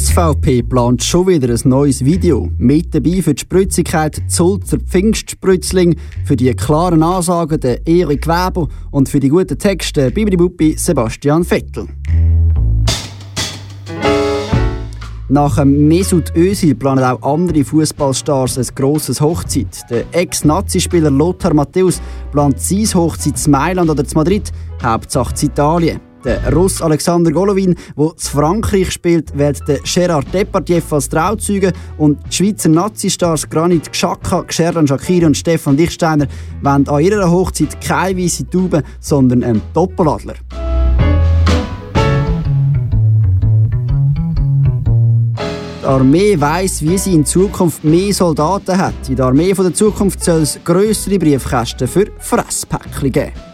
SVP 0.00 0.62
plant 0.62 1.04
schon 1.04 1.26
wieder 1.26 1.50
ein 1.50 1.68
neues 1.68 2.02
Video. 2.02 2.50
Mit 2.56 2.94
dabei 2.94 3.20
für 3.20 3.34
die 3.34 3.40
Spritzigkeit 3.42 4.22
Zulzer 4.28 4.78
Pfingstsprützling, 4.78 5.94
für 6.24 6.36
die 6.36 6.54
klaren 6.54 7.02
Ansagen 7.02 7.60
der 7.60 7.86
Erik 7.86 8.26
Weber 8.26 8.66
und 8.92 9.10
für 9.10 9.20
die 9.20 9.28
guten 9.28 9.58
Texte 9.58 10.10
Bibidi 10.10 10.74
Sebastian 10.78 11.44
Vettel. 11.44 11.86
Nach 15.28 15.56
dem 15.56 15.86
Mesut 15.86 16.34
Özil 16.34 16.74
planen 16.76 17.04
auch 17.04 17.20
andere 17.34 17.62
Fußballstars 17.62 18.56
ein 18.56 18.74
grosses 18.74 19.20
Hochzeit. 19.20 19.84
Der 19.90 20.04
Ex-Nazi-Spieler 20.12 21.10
Lothar 21.10 21.52
Matthäus 21.52 22.00
plant 22.32 22.58
sein 22.58 22.86
Hochzeit 22.94 23.36
zu 23.36 23.50
Mailand 23.50 23.90
oder 23.90 24.04
zu 24.06 24.14
Madrid, 24.16 24.50
Hauptsache 24.82 25.34
zu 25.34 25.46
Italien. 25.46 26.00
Der 26.24 26.52
Russ 26.52 26.82
Alexander 26.82 27.32
Golovin, 27.32 27.74
der 27.96 28.16
zu 28.16 28.30
Frankreich 28.30 28.90
spielt, 28.90 29.36
wählt 29.38 29.66
den 29.66 29.78
Gerard 29.84 30.32
Depardieu 30.34 30.82
als 30.90 31.08
Trauzeuge 31.08 31.72
und 31.96 32.18
die 32.28 32.36
Schweizer 32.36 32.68
Nazi-Stars 32.68 33.48
Granit 33.48 33.90
Xhaka, 33.90 34.44
Gerdan 34.46 34.86
Shakiri 34.86 35.24
und 35.24 35.36
Stefan 35.36 35.78
Lichtsteiner 35.78 36.26
wollen 36.60 36.86
an 36.88 37.02
ihrer 37.02 37.30
Hochzeit 37.30 37.80
keine 37.80 38.18
weiße 38.18 38.50
Taube, 38.50 38.82
sondern 39.00 39.42
einen 39.42 39.62
Doppeladler. 39.72 40.34
Die 45.80 45.86
Armee 45.86 46.38
weiss, 46.38 46.82
wie 46.82 46.98
sie 46.98 47.14
in 47.14 47.24
Zukunft 47.24 47.82
mehr 47.82 48.12
Soldaten 48.12 48.76
hat. 48.76 49.08
In 49.08 49.16
der 49.16 49.24
Armee 49.26 49.54
der 49.54 49.72
Zukunft 49.72 50.22
soll 50.22 50.42
es 50.42 50.58
grössere 50.62 51.18
Briefkästen 51.18 51.88
für 51.88 52.08
Fresspäckchen 52.18 53.10
geben. 53.10 53.49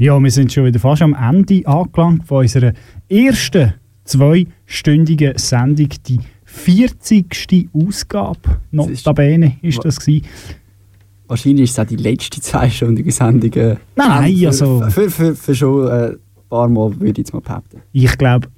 Ja, 0.00 0.18
wir 0.22 0.30
sind 0.30 0.52
schon 0.52 0.64
wieder 0.64 0.78
fast 0.78 1.02
am 1.02 1.14
Ende 1.14 1.66
angelangt 1.66 2.24
von 2.26 2.38
unserer 2.42 2.72
ersten 3.08 3.74
zweistündigen 4.04 5.36
Sendung, 5.36 5.88
die 6.06 6.20
40. 6.44 7.68
Ausgabe. 7.74 8.60
Notabene 8.70 9.56
ist 9.60 9.84
das 9.84 9.98
gewesen. 9.98 10.24
Wahrscheinlich 11.26 11.64
ist 11.64 11.70
es 11.72 11.78
auch 11.80 11.84
die 11.86 11.96
letzte 11.96 12.40
zweistündige 12.40 13.10
Sendung. 13.10 13.52
Äh, 13.54 13.76
Nein, 13.96 14.36
für, 14.36 14.46
also- 14.46 14.80
Für, 14.88 15.10
für, 15.10 15.34
für 15.34 15.54
schon 15.54 15.86
äh, 15.88 15.90
ein 16.10 16.16
paar 16.48 16.68
Mal 16.68 16.92
würde 17.00 17.10
ich 17.10 17.18
jetzt 17.18 17.34
mal 17.34 17.40
behaupten. 17.40 17.82
Ich 17.92 18.16
glaube, 18.16 18.48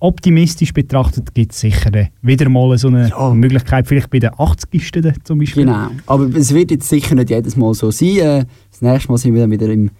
optimistisch 0.00 0.72
betrachtet 0.74 1.34
gibt 1.34 1.52
es 1.52 1.60
sicher 1.60 1.92
äh, 1.94 2.08
wieder 2.22 2.48
mal 2.50 2.76
so 2.76 2.88
eine 2.88 3.10
Möglichkeit, 3.34 3.88
vielleicht 3.88 4.10
bei 4.10 4.18
den 4.20 4.30
80. 4.38 4.92
dann 4.92 5.14
zum 5.24 5.38
Beispiel. 5.38 5.64
Genau. 5.64 5.88
Aber 6.06 6.28
es 6.36 6.52
wird 6.54 6.70
jetzt 6.70 6.88
sicher 6.90 7.14
nicht 7.16 7.30
jedes 7.30 7.56
Mal 7.56 7.72
so 7.74 7.90
sein. 7.90 8.16
Äh, 8.18 8.44
das 8.70 8.82
nächste 8.82 9.10
Mal 9.10 9.18
sind 9.18 9.34
wir 9.34 9.40
dann 9.40 9.50
wieder 9.50 9.68
im 9.72 9.90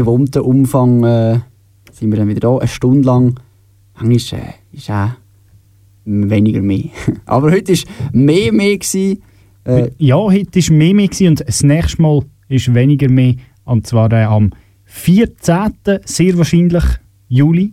gewohnten 0.00 0.42
Umfang. 0.42 1.04
Äh, 1.04 1.40
sind 1.92 2.10
wir 2.10 2.18
dann 2.18 2.28
wieder 2.28 2.40
da, 2.40 2.58
eine 2.58 2.68
Stunde 2.68 3.06
lang. 3.06 3.40
Manchmal 4.00 4.40
äh, 4.40 4.76
ist 4.76 4.90
auch 4.90 5.10
weniger 6.04 6.60
mehr. 6.60 6.84
Aber 7.26 7.50
heute 7.52 7.72
war 7.72 7.80
mehr 8.12 8.52
mehr. 8.52 8.76
Gewesen. 8.78 9.22
Äh, 9.64 9.90
Ja, 9.98 10.16
heute 10.16 10.60
war 10.60 10.76
mehr 10.76 10.94
mehr 10.94 11.06
gewesen 11.08 11.28
und 11.28 11.48
das 11.48 11.62
nächste 11.62 12.02
Mal 12.02 12.22
ist 12.48 12.74
weniger 12.74 13.08
mehr. 13.08 13.34
Und 13.64 13.86
zwar 13.86 14.12
äh, 14.12 14.24
am 14.24 14.50
14. 14.84 15.72
sehr 16.04 16.36
wahrscheinlich 16.36 16.84
Juli. 17.28 17.72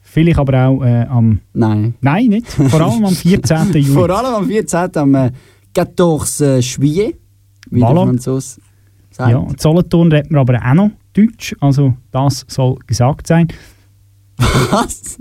Vielleicht 0.00 0.38
aber 0.38 0.68
auch 0.68 0.82
äh, 0.84 1.06
am. 1.06 1.40
Nein. 1.54 1.94
Nein, 2.00 2.26
nicht. 2.28 2.46
Vor 2.46 2.80
allem 2.80 3.04
am 3.04 3.14
14. 3.14 3.66
Juli. 3.72 3.82
Vor 3.84 4.10
allem 4.10 4.34
am 4.34 4.46
14. 4.46 4.96
am 4.96 5.14
äh, 5.14 5.32
14. 5.74 6.60
Juillet. 6.60 7.16
Wie 7.70 7.80
der 7.80 7.88
Voilà. 7.88 8.04
Franzose 8.04 8.60
sagt. 9.10 9.30
Ja, 9.32 9.46
Solothurn 9.56 10.12
redet 10.12 10.30
man 10.30 10.40
aber 10.42 10.60
auch 10.62 10.74
noch 10.74 10.90
Deutsch. 11.14 11.54
Also, 11.60 11.94
das 12.10 12.44
soll 12.48 12.76
gesagt 12.86 13.26
sein. 13.26 13.48
Was? 14.70 15.18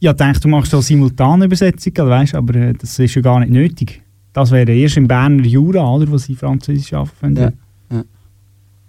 Ja, 0.00 0.12
ich 0.12 0.16
denke, 0.16 0.40
du 0.40 0.48
machst 0.48 0.70
so 0.70 0.80
Simultanübersetzung, 0.80 1.92
also 1.96 2.10
weißt, 2.10 2.34
aber 2.34 2.54
äh, 2.54 2.72
das 2.72 2.98
ist 2.98 3.14
ja 3.14 3.22
gar 3.22 3.40
nicht 3.40 3.50
nötig. 3.50 4.02
Das 4.32 4.50
wäre 4.50 4.72
erst 4.72 4.96
im 4.96 5.08
Berner 5.08 5.44
Jura, 5.44 5.92
oder, 5.92 6.08
wo 6.10 6.18
sie 6.18 6.36
Französisch 6.36 6.92
arbeiten. 6.92 7.36
Ja. 7.36 7.52
ja. 7.90 8.04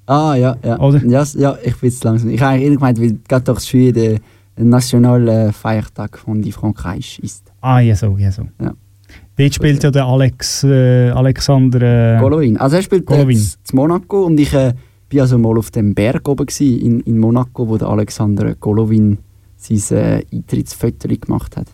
Ah, 0.05 0.35
ja, 0.35 0.57
ja. 0.63 0.79
Oder? 0.79 1.03
Ja, 1.05 1.23
ja 1.35 1.57
ich 1.63 1.75
bin 1.77 1.89
jetzt 1.89 2.03
langsam. 2.03 2.29
Ich 2.29 2.41
habe 2.41 2.53
eigentlich 2.53 2.75
gemeint, 2.75 2.99
weil 2.99 3.17
14. 3.27 3.55
Juillet 3.55 3.95
der 3.95 4.19
nationale 4.65 5.53
Feiertag 5.53 6.19
von 6.19 6.41
die 6.41 6.51
Frankreich 6.51 7.19
ist. 7.23 7.51
Ah, 7.61 7.79
ja, 7.79 7.95
so, 7.95 8.17
ja, 8.17 8.31
so. 8.31 8.43
Ja. 8.61 8.73
Dort 9.37 9.55
spielt 9.55 9.83
ja 9.83 9.89
der 9.89 10.05
Alex, 10.05 10.63
äh, 10.63 11.09
Alexander. 11.11 12.17
Äh, 12.17 12.19
Golovin. 12.19 12.57
Also 12.57 12.75
er 12.75 12.81
spielt 12.81 13.05
Golovin. 13.05 13.37
in 13.37 13.75
Monaco 13.75 14.25
und 14.25 14.39
ich 14.39 14.53
äh, 14.53 14.73
bin 15.09 15.21
also 15.21 15.37
mal 15.37 15.57
auf 15.57 15.71
dem 15.71 15.93
Berg 15.93 16.27
oben 16.27 16.47
in, 16.59 17.01
in 17.01 17.17
Monaco, 17.17 17.67
wo 17.67 17.77
der 17.77 17.89
Alexander 17.89 18.55
Golovin 18.55 19.17
sein 19.57 19.97
äh, 19.97 20.23
Eintrittsfoto 20.31 21.07
gemacht 21.07 21.57
hat. 21.57 21.67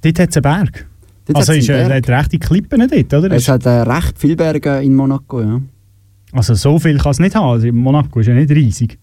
Dort 0.00 0.18
hat 0.18 0.30
es 0.30 0.36
einen 0.36 0.42
Berg. 0.42 0.86
Dort 1.26 1.36
also 1.38 1.52
ist, 1.52 1.68
äh, 1.68 1.72
Berg. 1.72 1.92
hat 1.92 2.08
rechte 2.08 2.38
Klippen 2.38 2.88
dort, 2.88 3.14
oder? 3.14 3.34
Es 3.34 3.48
hat 3.48 3.66
äh, 3.66 3.82
recht 3.82 4.18
viele 4.18 4.36
Berge 4.36 4.82
in 4.82 4.94
Monaco, 4.94 5.40
ja. 5.40 5.60
Also 6.32 6.54
so 6.54 6.78
viel 6.78 6.98
kann 6.98 7.12
es 7.12 7.18
nicht 7.20 7.34
haben. 7.34 7.46
Also 7.46 7.72
Monaco 7.72 8.20
ist 8.20 8.26
ja 8.26 8.34
nicht 8.34 8.50
riesig. 8.50 8.98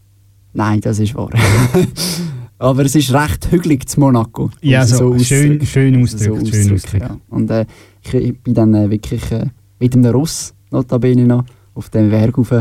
Nein, 0.54 0.82
das 0.82 1.00
ist 1.00 1.16
wahr. 1.16 1.30
Aber 2.58 2.86
es 2.86 2.96
ist 2.96 3.14
recht 3.14 3.52
hügelig 3.52 3.90
zu 3.90 4.00
Monaco. 4.00 4.50
Ja, 4.62 4.82
muss 4.82 4.92
ich 4.92 4.98
so, 4.98 5.20
schön, 5.20 5.66
schön 5.66 6.00
Muss 6.00 6.14
ich 6.14 6.30
ausgedrückt. 6.30 6.56
schön 6.56 6.74
ausgedrückt. 6.74 7.10
Ja. 7.10 7.18
Und 7.30 7.52
äh, 7.52 7.66
ich, 8.02 8.14
ich 8.14 8.40
bin 8.42 8.54
dann 8.54 8.74
äh, 8.74 8.90
wirklich 8.90 9.30
äh, 9.32 9.48
mit 9.80 9.94
einem 9.94 10.12
Russ, 10.14 10.54
notabene 10.72 11.26
noch, 11.26 11.44
auf 11.74 11.90
dem 11.90 12.10
Berg 12.10 12.38
rauf 12.38 12.52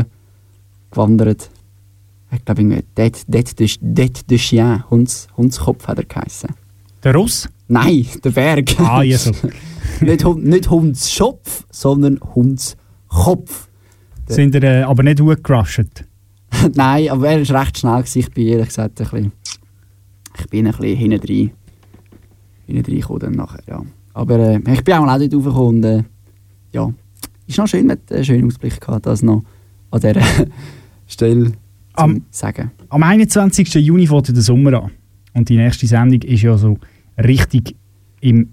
gewandert. 0.91 1.49
Ich 2.31 2.43
glaube, 2.43 2.61
irgendwie 2.61 2.83
Det, 2.95 3.23
Det, 3.27 3.59
de, 3.59 3.69
Det 3.81 4.29
de 4.29 4.37
Chien, 4.37 4.83
Hunds, 4.89 5.27
Hundskopf 5.37 5.87
hat 5.87 5.97
er 5.99 6.05
geheißen. 6.05 6.49
Der 7.03 7.13
Russ? 7.15 7.47
Nein, 7.67 8.05
der 8.23 8.31
Berg. 8.31 8.79
Ah, 8.79 9.01
ja, 9.03 9.17
so. 9.17 9.31
nicht, 10.01 10.25
nicht 10.37 10.69
Hundsschopf, 10.69 11.65
sondern 11.71 12.19
Hundskopf. 12.33 13.67
Der- 14.27 14.35
Sind 14.35 14.55
er 14.55 14.63
äh, 14.63 14.83
aber 14.83 15.03
nicht 15.03 15.19
gut 15.19 15.43
gerusht? 15.43 16.03
Nein, 16.73 17.09
aber 17.09 17.29
er 17.29 17.47
war 17.49 17.61
recht 17.61 17.77
schnell. 17.79 17.97
Gewesen. 17.99 18.19
Ich 18.19 18.31
bin 18.31 18.47
ehrlich 18.47 18.67
gesagt 18.67 18.99
ein 19.01 19.07
bisschen, 19.09 19.31
ich 20.39 20.47
bin 20.49 20.65
ein 20.67 20.73
bisschen 20.73 20.97
hinten 20.97 21.27
rein. 21.27 21.51
Hinten 22.65 22.91
rein 22.91 22.99
gekommen 22.99 23.19
dann 23.19 23.31
nachher, 23.33 23.61
ja. 23.67 23.81
Aber 24.13 24.39
äh, 24.39 24.57
ich 24.73 24.83
bin 24.83 24.93
auch 24.95 25.05
mal 25.05 25.15
auch 25.15 25.19
dort 25.19 25.33
raufgekommen 25.33 25.75
und 25.77 25.83
äh, 25.83 26.03
ja, 26.71 26.91
ist 27.47 27.57
noch 27.57 27.67
schön, 27.67 27.85
mit 27.85 28.11
einen 28.11 28.25
schönen 28.25 28.47
Ausblick 28.47 28.79
gehabt, 28.81 29.05
das 29.05 29.21
noch 29.21 29.43
an 29.91 29.99
dieser 30.01 30.21
Stelle 31.07 31.51
Am- 31.93 32.23
sagen. 32.31 32.71
Am 32.89 33.03
21. 33.03 33.73
Juni 33.75 34.07
fängt 34.07 34.27
der 34.29 34.41
Sommer 34.41 34.83
an. 34.83 34.91
Und 35.33 35.49
die 35.49 35.57
nächste 35.57 35.87
Sendung 35.87 36.21
ist 36.21 36.41
ja 36.43 36.57
so 36.57 36.77
richtig 37.17 37.75
im, 38.21 38.49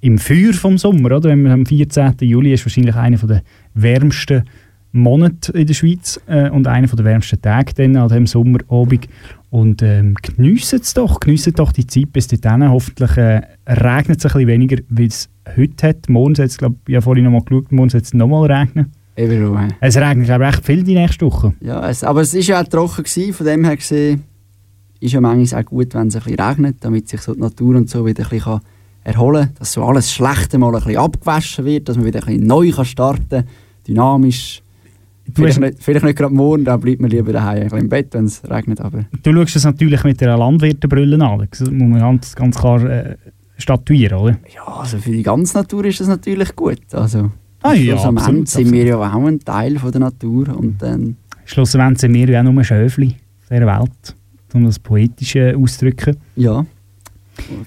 im 0.00 0.18
Feuer 0.18 0.52
vom 0.52 0.78
Sommer, 0.78 1.12
oder? 1.16 1.30
Wenn 1.30 1.44
wir 1.44 1.52
am 1.52 1.64
14. 1.66 2.14
Juli 2.20 2.52
ist 2.52 2.64
wahrscheinlich 2.64 2.94
einer 2.94 3.16
der 3.18 3.42
wärmsten 3.74 4.44
Monate 4.94 5.52
in 5.52 5.66
der 5.66 5.74
Schweiz 5.74 6.20
äh, 6.26 6.50
und 6.50 6.66
einer 6.66 6.86
der 6.86 7.04
wärmsten 7.04 7.40
Tage 7.40 7.72
dann 7.74 7.96
an 7.96 8.08
diesem 8.08 8.26
Sommerabend. 8.26 9.08
Und 9.50 9.82
ähm, 9.82 10.14
geniessen 10.20 10.80
es 10.80 10.94
doch, 10.94 11.20
geniessen 11.20 11.54
doch 11.54 11.72
die 11.72 11.86
Zeit 11.86 12.12
bis 12.12 12.26
dahin. 12.28 12.68
Hoffentlich 12.68 13.16
äh, 13.16 13.42
regnet 13.66 14.18
es 14.18 14.26
ein 14.26 14.32
bisschen 14.32 14.46
weniger, 14.48 14.76
wie 14.88 15.06
es 15.06 15.28
heute 15.56 15.88
hat. 15.88 16.08
Morgen 16.08 16.34
soll 16.34 16.46
es, 16.46 16.58
glaube 16.58 16.76
ich, 16.86 16.94
habe 16.94 17.02
vorhin 17.02 17.24
noch 17.24 17.30
mal 17.32 17.42
geschaut, 17.42 17.70
morgen 17.72 17.90
soll 17.90 18.00
es 18.02 18.12
nochmal 18.12 18.50
regnen. 18.52 18.92
Eben. 19.16 19.74
Es 19.80 19.96
regnet, 19.96 20.26
glaube 20.26 20.44
ich, 20.44 20.54
recht 20.54 20.66
viel 20.66 20.82
die 20.82 20.94
nächste 20.94 21.26
Woche. 21.26 21.54
Ja, 21.60 21.88
es, 21.88 22.02
aber 22.02 22.22
es 22.22 22.34
war 22.34 22.40
ja 22.40 22.62
auch 22.62 22.68
trocken, 22.68 23.04
gewesen, 23.04 23.32
von 23.34 23.46
dem 23.46 23.64
her 23.64 23.76
gesehen, 23.76 24.22
ist 25.00 25.12
ja 25.12 25.20
manchmal 25.20 25.62
auch 25.62 25.66
gut, 25.66 25.94
wenn 25.94 26.08
es 26.08 26.16
ein 26.16 26.22
bisschen 26.22 26.40
regnet, 26.40 26.76
damit 26.80 27.08
sich 27.08 27.20
so 27.20 27.34
die 27.34 27.40
Natur 27.40 27.76
und 27.76 27.90
so 27.90 28.06
wieder 28.06 28.24
ein 28.24 28.30
bisschen 28.30 28.60
erholen 29.04 29.46
kann, 29.46 29.54
dass 29.58 29.72
so 29.72 29.84
alles 29.84 30.12
Schlechte 30.12 30.58
mal 30.58 30.74
ein 30.74 30.82
bisschen 30.82 30.96
abgewaschen 30.96 31.64
wird, 31.64 31.88
dass 31.88 31.96
man 31.96 32.06
wieder 32.06 32.20
ein 32.20 32.26
bisschen 32.26 32.46
neu 32.46 32.70
kann 32.70 32.84
starten 32.84 33.28
kann, 33.28 33.44
dynamisch. 33.86 34.62
Vielleicht 35.34 35.60
nicht, 35.60 35.82
vielleicht 35.82 36.04
nicht 36.04 36.18
gerade 36.18 36.34
morgen, 36.34 36.64
dann 36.64 36.80
bleibt 36.80 37.00
man 37.00 37.10
lieber 37.10 37.32
daheim 37.32 37.58
ein 37.58 37.62
bisschen 37.64 37.78
im 37.80 37.88
Bett, 37.88 38.08
wenn 38.12 38.24
es 38.24 38.42
regnet, 38.48 38.80
aber 38.80 39.04
Du 39.22 39.32
schaust 39.32 39.56
es 39.56 39.64
natürlich 39.64 40.02
mit 40.04 40.20
der 40.20 40.36
Landwirtenbrille 40.36 41.22
an. 41.24 41.46
Das 41.50 41.60
muss 41.60 41.70
man 41.70 42.00
ganz, 42.00 42.34
ganz 42.34 42.58
klar 42.58 42.84
äh, 42.84 43.16
statuieren, 43.56 44.18
oder? 44.18 44.38
ja, 44.54 44.66
also 44.66 44.98
für 44.98 45.10
die 45.10 45.22
ganze 45.22 45.58
Natur 45.58 45.84
ist 45.84 46.00
das 46.00 46.08
natürlich 46.08 46.54
gut. 46.56 46.80
Also, 46.92 47.30
Ah, 47.62 47.74
ja, 47.74 47.96
am 47.96 48.18
absolut, 48.18 48.38
Ende 48.38 48.50
sind 48.50 48.72
wir 48.72 48.84
ja 48.84 48.96
auch 48.96 49.26
ein 49.26 49.40
Teil 49.40 49.78
von 49.78 49.92
der 49.92 50.00
Natur 50.00 50.56
und 50.56 50.82
dann 50.82 51.16
Schlussendlich 51.44 52.00
sind 52.00 52.14
wir 52.14 52.28
ja 52.28 52.40
auch 52.40 52.44
nur 52.44 52.64
Schöfli 52.64 53.16
dieser 53.50 53.66
Welt, 53.66 54.16
um 54.54 54.64
das 54.64 54.78
Poetische 54.78 55.56
auszudrücken. 55.56 56.16
Ja, 56.36 56.64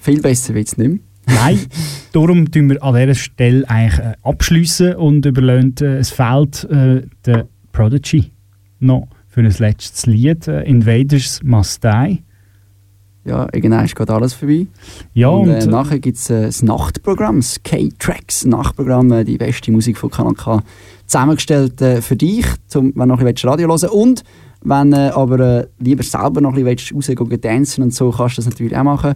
viel 0.00 0.20
besser 0.20 0.54
wird 0.54 0.68
es 0.68 0.76
nicht 0.76 0.88
mehr. 0.88 0.98
Nein, 1.26 1.58
darum 2.12 2.50
tun 2.50 2.70
wir 2.70 2.82
an 2.82 2.94
dieser 2.94 3.14
Stelle 3.14 3.68
eigentlich 3.68 3.98
äh, 3.98 4.14
abschliessen 4.22 4.94
und 4.96 5.26
überlassen 5.26 5.74
äh, 5.80 5.98
es 5.98 6.10
Feld 6.10 6.64
äh, 6.64 7.02
der 7.24 7.46
Prodigy 7.72 8.32
noch 8.78 9.08
für 9.28 9.40
ein 9.40 9.54
letztes 9.58 10.06
Lied, 10.06 10.48
äh, 10.48 10.62
Invaders 10.62 11.40
Must 11.42 11.82
Die. 11.84 12.22
Ja, 13.26 13.48
irgendwann 13.52 13.86
geht 13.86 14.10
alles 14.10 14.34
vorbei. 14.34 14.66
Ja, 15.12 15.28
und, 15.28 15.48
und, 15.48 15.54
äh, 15.54 15.64
äh, 15.64 15.66
nachher 15.66 15.98
gibt 15.98 16.16
es 16.16 16.30
äh, 16.30 16.42
das 16.42 16.62
Nachtprogramm, 16.62 17.38
das 17.38 17.60
K-Tracks 17.64 18.44
Nachtprogramm, 18.44 19.10
äh, 19.10 19.24
die 19.24 19.36
beste 19.36 19.72
Musik 19.72 19.98
von 19.98 20.10
Kanal 20.10 20.34
K, 20.34 20.62
zusammengestellt 21.06 21.82
äh, 21.82 22.00
für 22.00 22.14
dich, 22.14 22.46
zum, 22.68 22.92
wenn 22.94 23.08
du 23.08 23.14
noch 23.14 23.18
ein 23.20 23.26
bisschen 23.26 23.50
Radio 23.50 23.66
hören 23.68 23.82
willst. 23.82 23.92
Und 23.92 24.22
wenn 24.62 24.92
äh, 24.92 25.10
aber 25.12 25.40
äh, 25.40 25.66
lieber 25.80 26.04
selber 26.04 26.40
noch 26.40 26.54
ein 26.54 26.64
bisschen 26.64 26.96
rausgehen 26.96 27.40
dancen 27.40 27.82
und 27.82 27.94
so, 27.94 28.10
kannst 28.10 28.38
du 28.38 28.42
das 28.42 28.50
natürlich 28.50 28.76
auch 28.76 28.84
machen, 28.84 29.14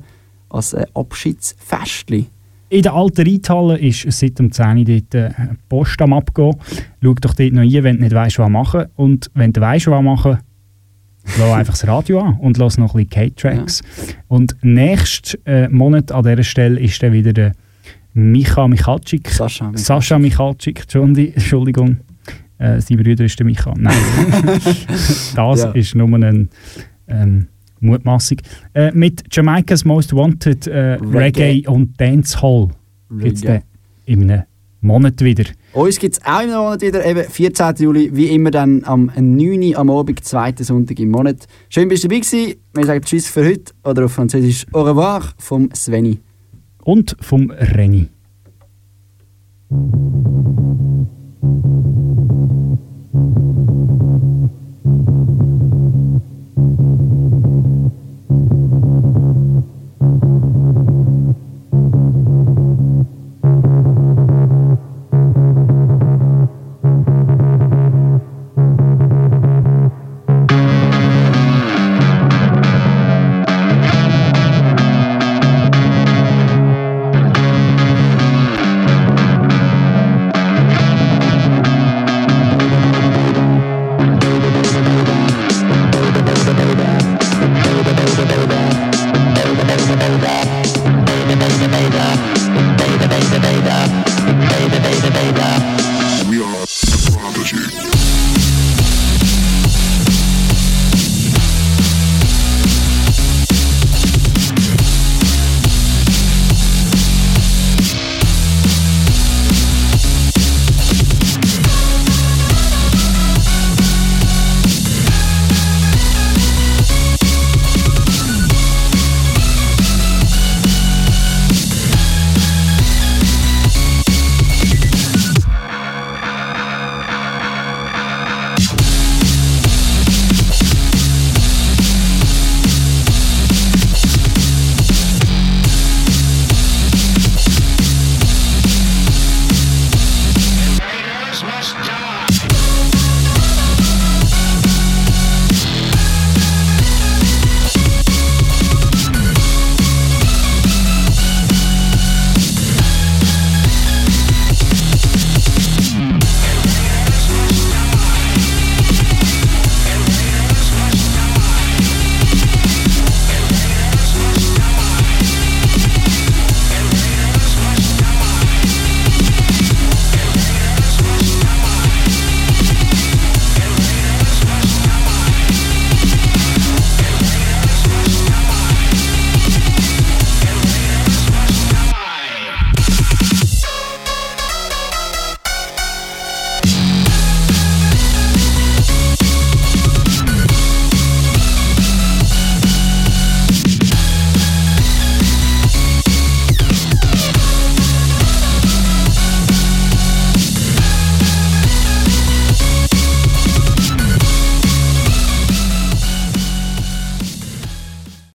als 0.49 0.73
äh, 0.73 0.87
Abschiedsfestli. 0.93 2.27
In 2.69 2.83
der 2.83 2.95
alten 2.95 3.27
Reithalle 3.27 3.79
ist 3.79 4.07
seit 4.13 4.39
dem 4.39 4.53
10 4.53 4.79
Uhr 4.79 4.85
dort 4.85 5.15
äh, 5.15 5.31
Post 5.69 6.01
am 6.03 6.13
Abgehen. 6.13 6.55
Schau 7.03 7.15
doch 7.15 7.35
dort 7.35 7.53
noch 7.53 7.63
ein, 7.63 7.85
wenn 7.85 7.97
du 7.97 8.03
nicht 8.03 8.15
weißt, 8.15 8.39
was 8.39 8.49
machen. 8.49 8.87
Und 8.95 9.31
wenn 9.35 9.53
du 9.53 9.61
weißt, 9.61 9.89
was 9.89 10.03
machen, 10.03 10.39
lass 11.39 11.53
einfach 11.53 11.75
das 11.75 11.87
Radio 11.87 12.21
an 12.21 12.37
und 12.41 12.57
lass 12.59 12.79
noch 12.79 12.95
ein 12.95 13.07
bisschen 13.07 13.35
K-Tracks. 13.35 13.83
Und 14.29 14.57
nächsten 14.63 15.45
äh, 15.47 15.69
Monat 15.69 16.13
an 16.13 16.23
dieser 16.25 16.43
Stelle 16.43 16.81
ist 16.81 17.03
dann 17.03 17.13
wieder 17.13 17.33
der 17.33 17.53
Micha 18.15 18.67
Michalczyk. 18.69 19.29
Sascha 19.29 19.65
Michalczyk. 19.67 19.87
Sascha 19.87 20.19
Michalczyk, 20.19 20.81
Entschuldi- 20.83 21.33
Entschuldigung. 21.35 21.99
Äh, 22.59 22.81
sein 22.81 22.97
Bruder 22.99 23.25
ist 23.25 23.39
der 23.39 23.47
Micha. 23.47 23.73
Nein. 23.79 23.95
das 25.35 25.35
Ja. 25.37 25.71
ist 25.73 25.95
nur 25.95 26.09
ein 26.13 26.49
ähm, 27.09 27.47
Mutmaßung. 27.81 28.39
Äh, 28.75 28.93
mit 28.93 29.25
Jamaica's 29.35 29.85
Most 29.85 30.13
Wanted 30.15 30.67
äh, 30.67 30.95
Reggae. 31.01 31.43
Reggae. 31.43 31.69
und 31.69 31.99
Dancehall 32.01 32.69
gibt 33.21 33.45
es 33.45 33.63
in 34.05 34.31
einem 34.31 34.43
Monat 34.81 35.21
wieder. 35.23 35.45
Uns 35.73 35.99
gibt 35.99 36.15
es 36.15 36.25
auch 36.25 36.43
im 36.43 36.51
Monat 36.51 36.83
wieder, 36.83 37.05
eben 37.05 37.25
14. 37.25 37.75
Juli, 37.77 38.11
wie 38.15 38.29
immer 38.29 38.51
dann 38.51 38.83
am 38.85 39.11
9. 39.15 39.77
am 39.77 39.91
Abend, 39.91 40.25
zweiten 40.25 40.65
Sonntag 40.65 40.99
im 40.99 41.11
Monat. 41.11 41.47
Schön, 41.69 41.89
dass 41.89 42.01
du 42.01 42.09
dabei 42.09 42.21
warst. 42.21 42.33
Wir 42.33 42.87
sagen 42.87 43.05
Tschüss 43.05 43.29
für 43.29 43.45
heute 43.45 43.73
oder 43.85 44.07
auf 44.07 44.13
Französisch 44.13 44.67
Au 44.73 44.83
revoir 44.83 45.23
vom 45.39 45.69
Sveni. 45.75 46.21
Und 46.83 47.17
vom 47.21 47.51
Reni. 47.51 48.09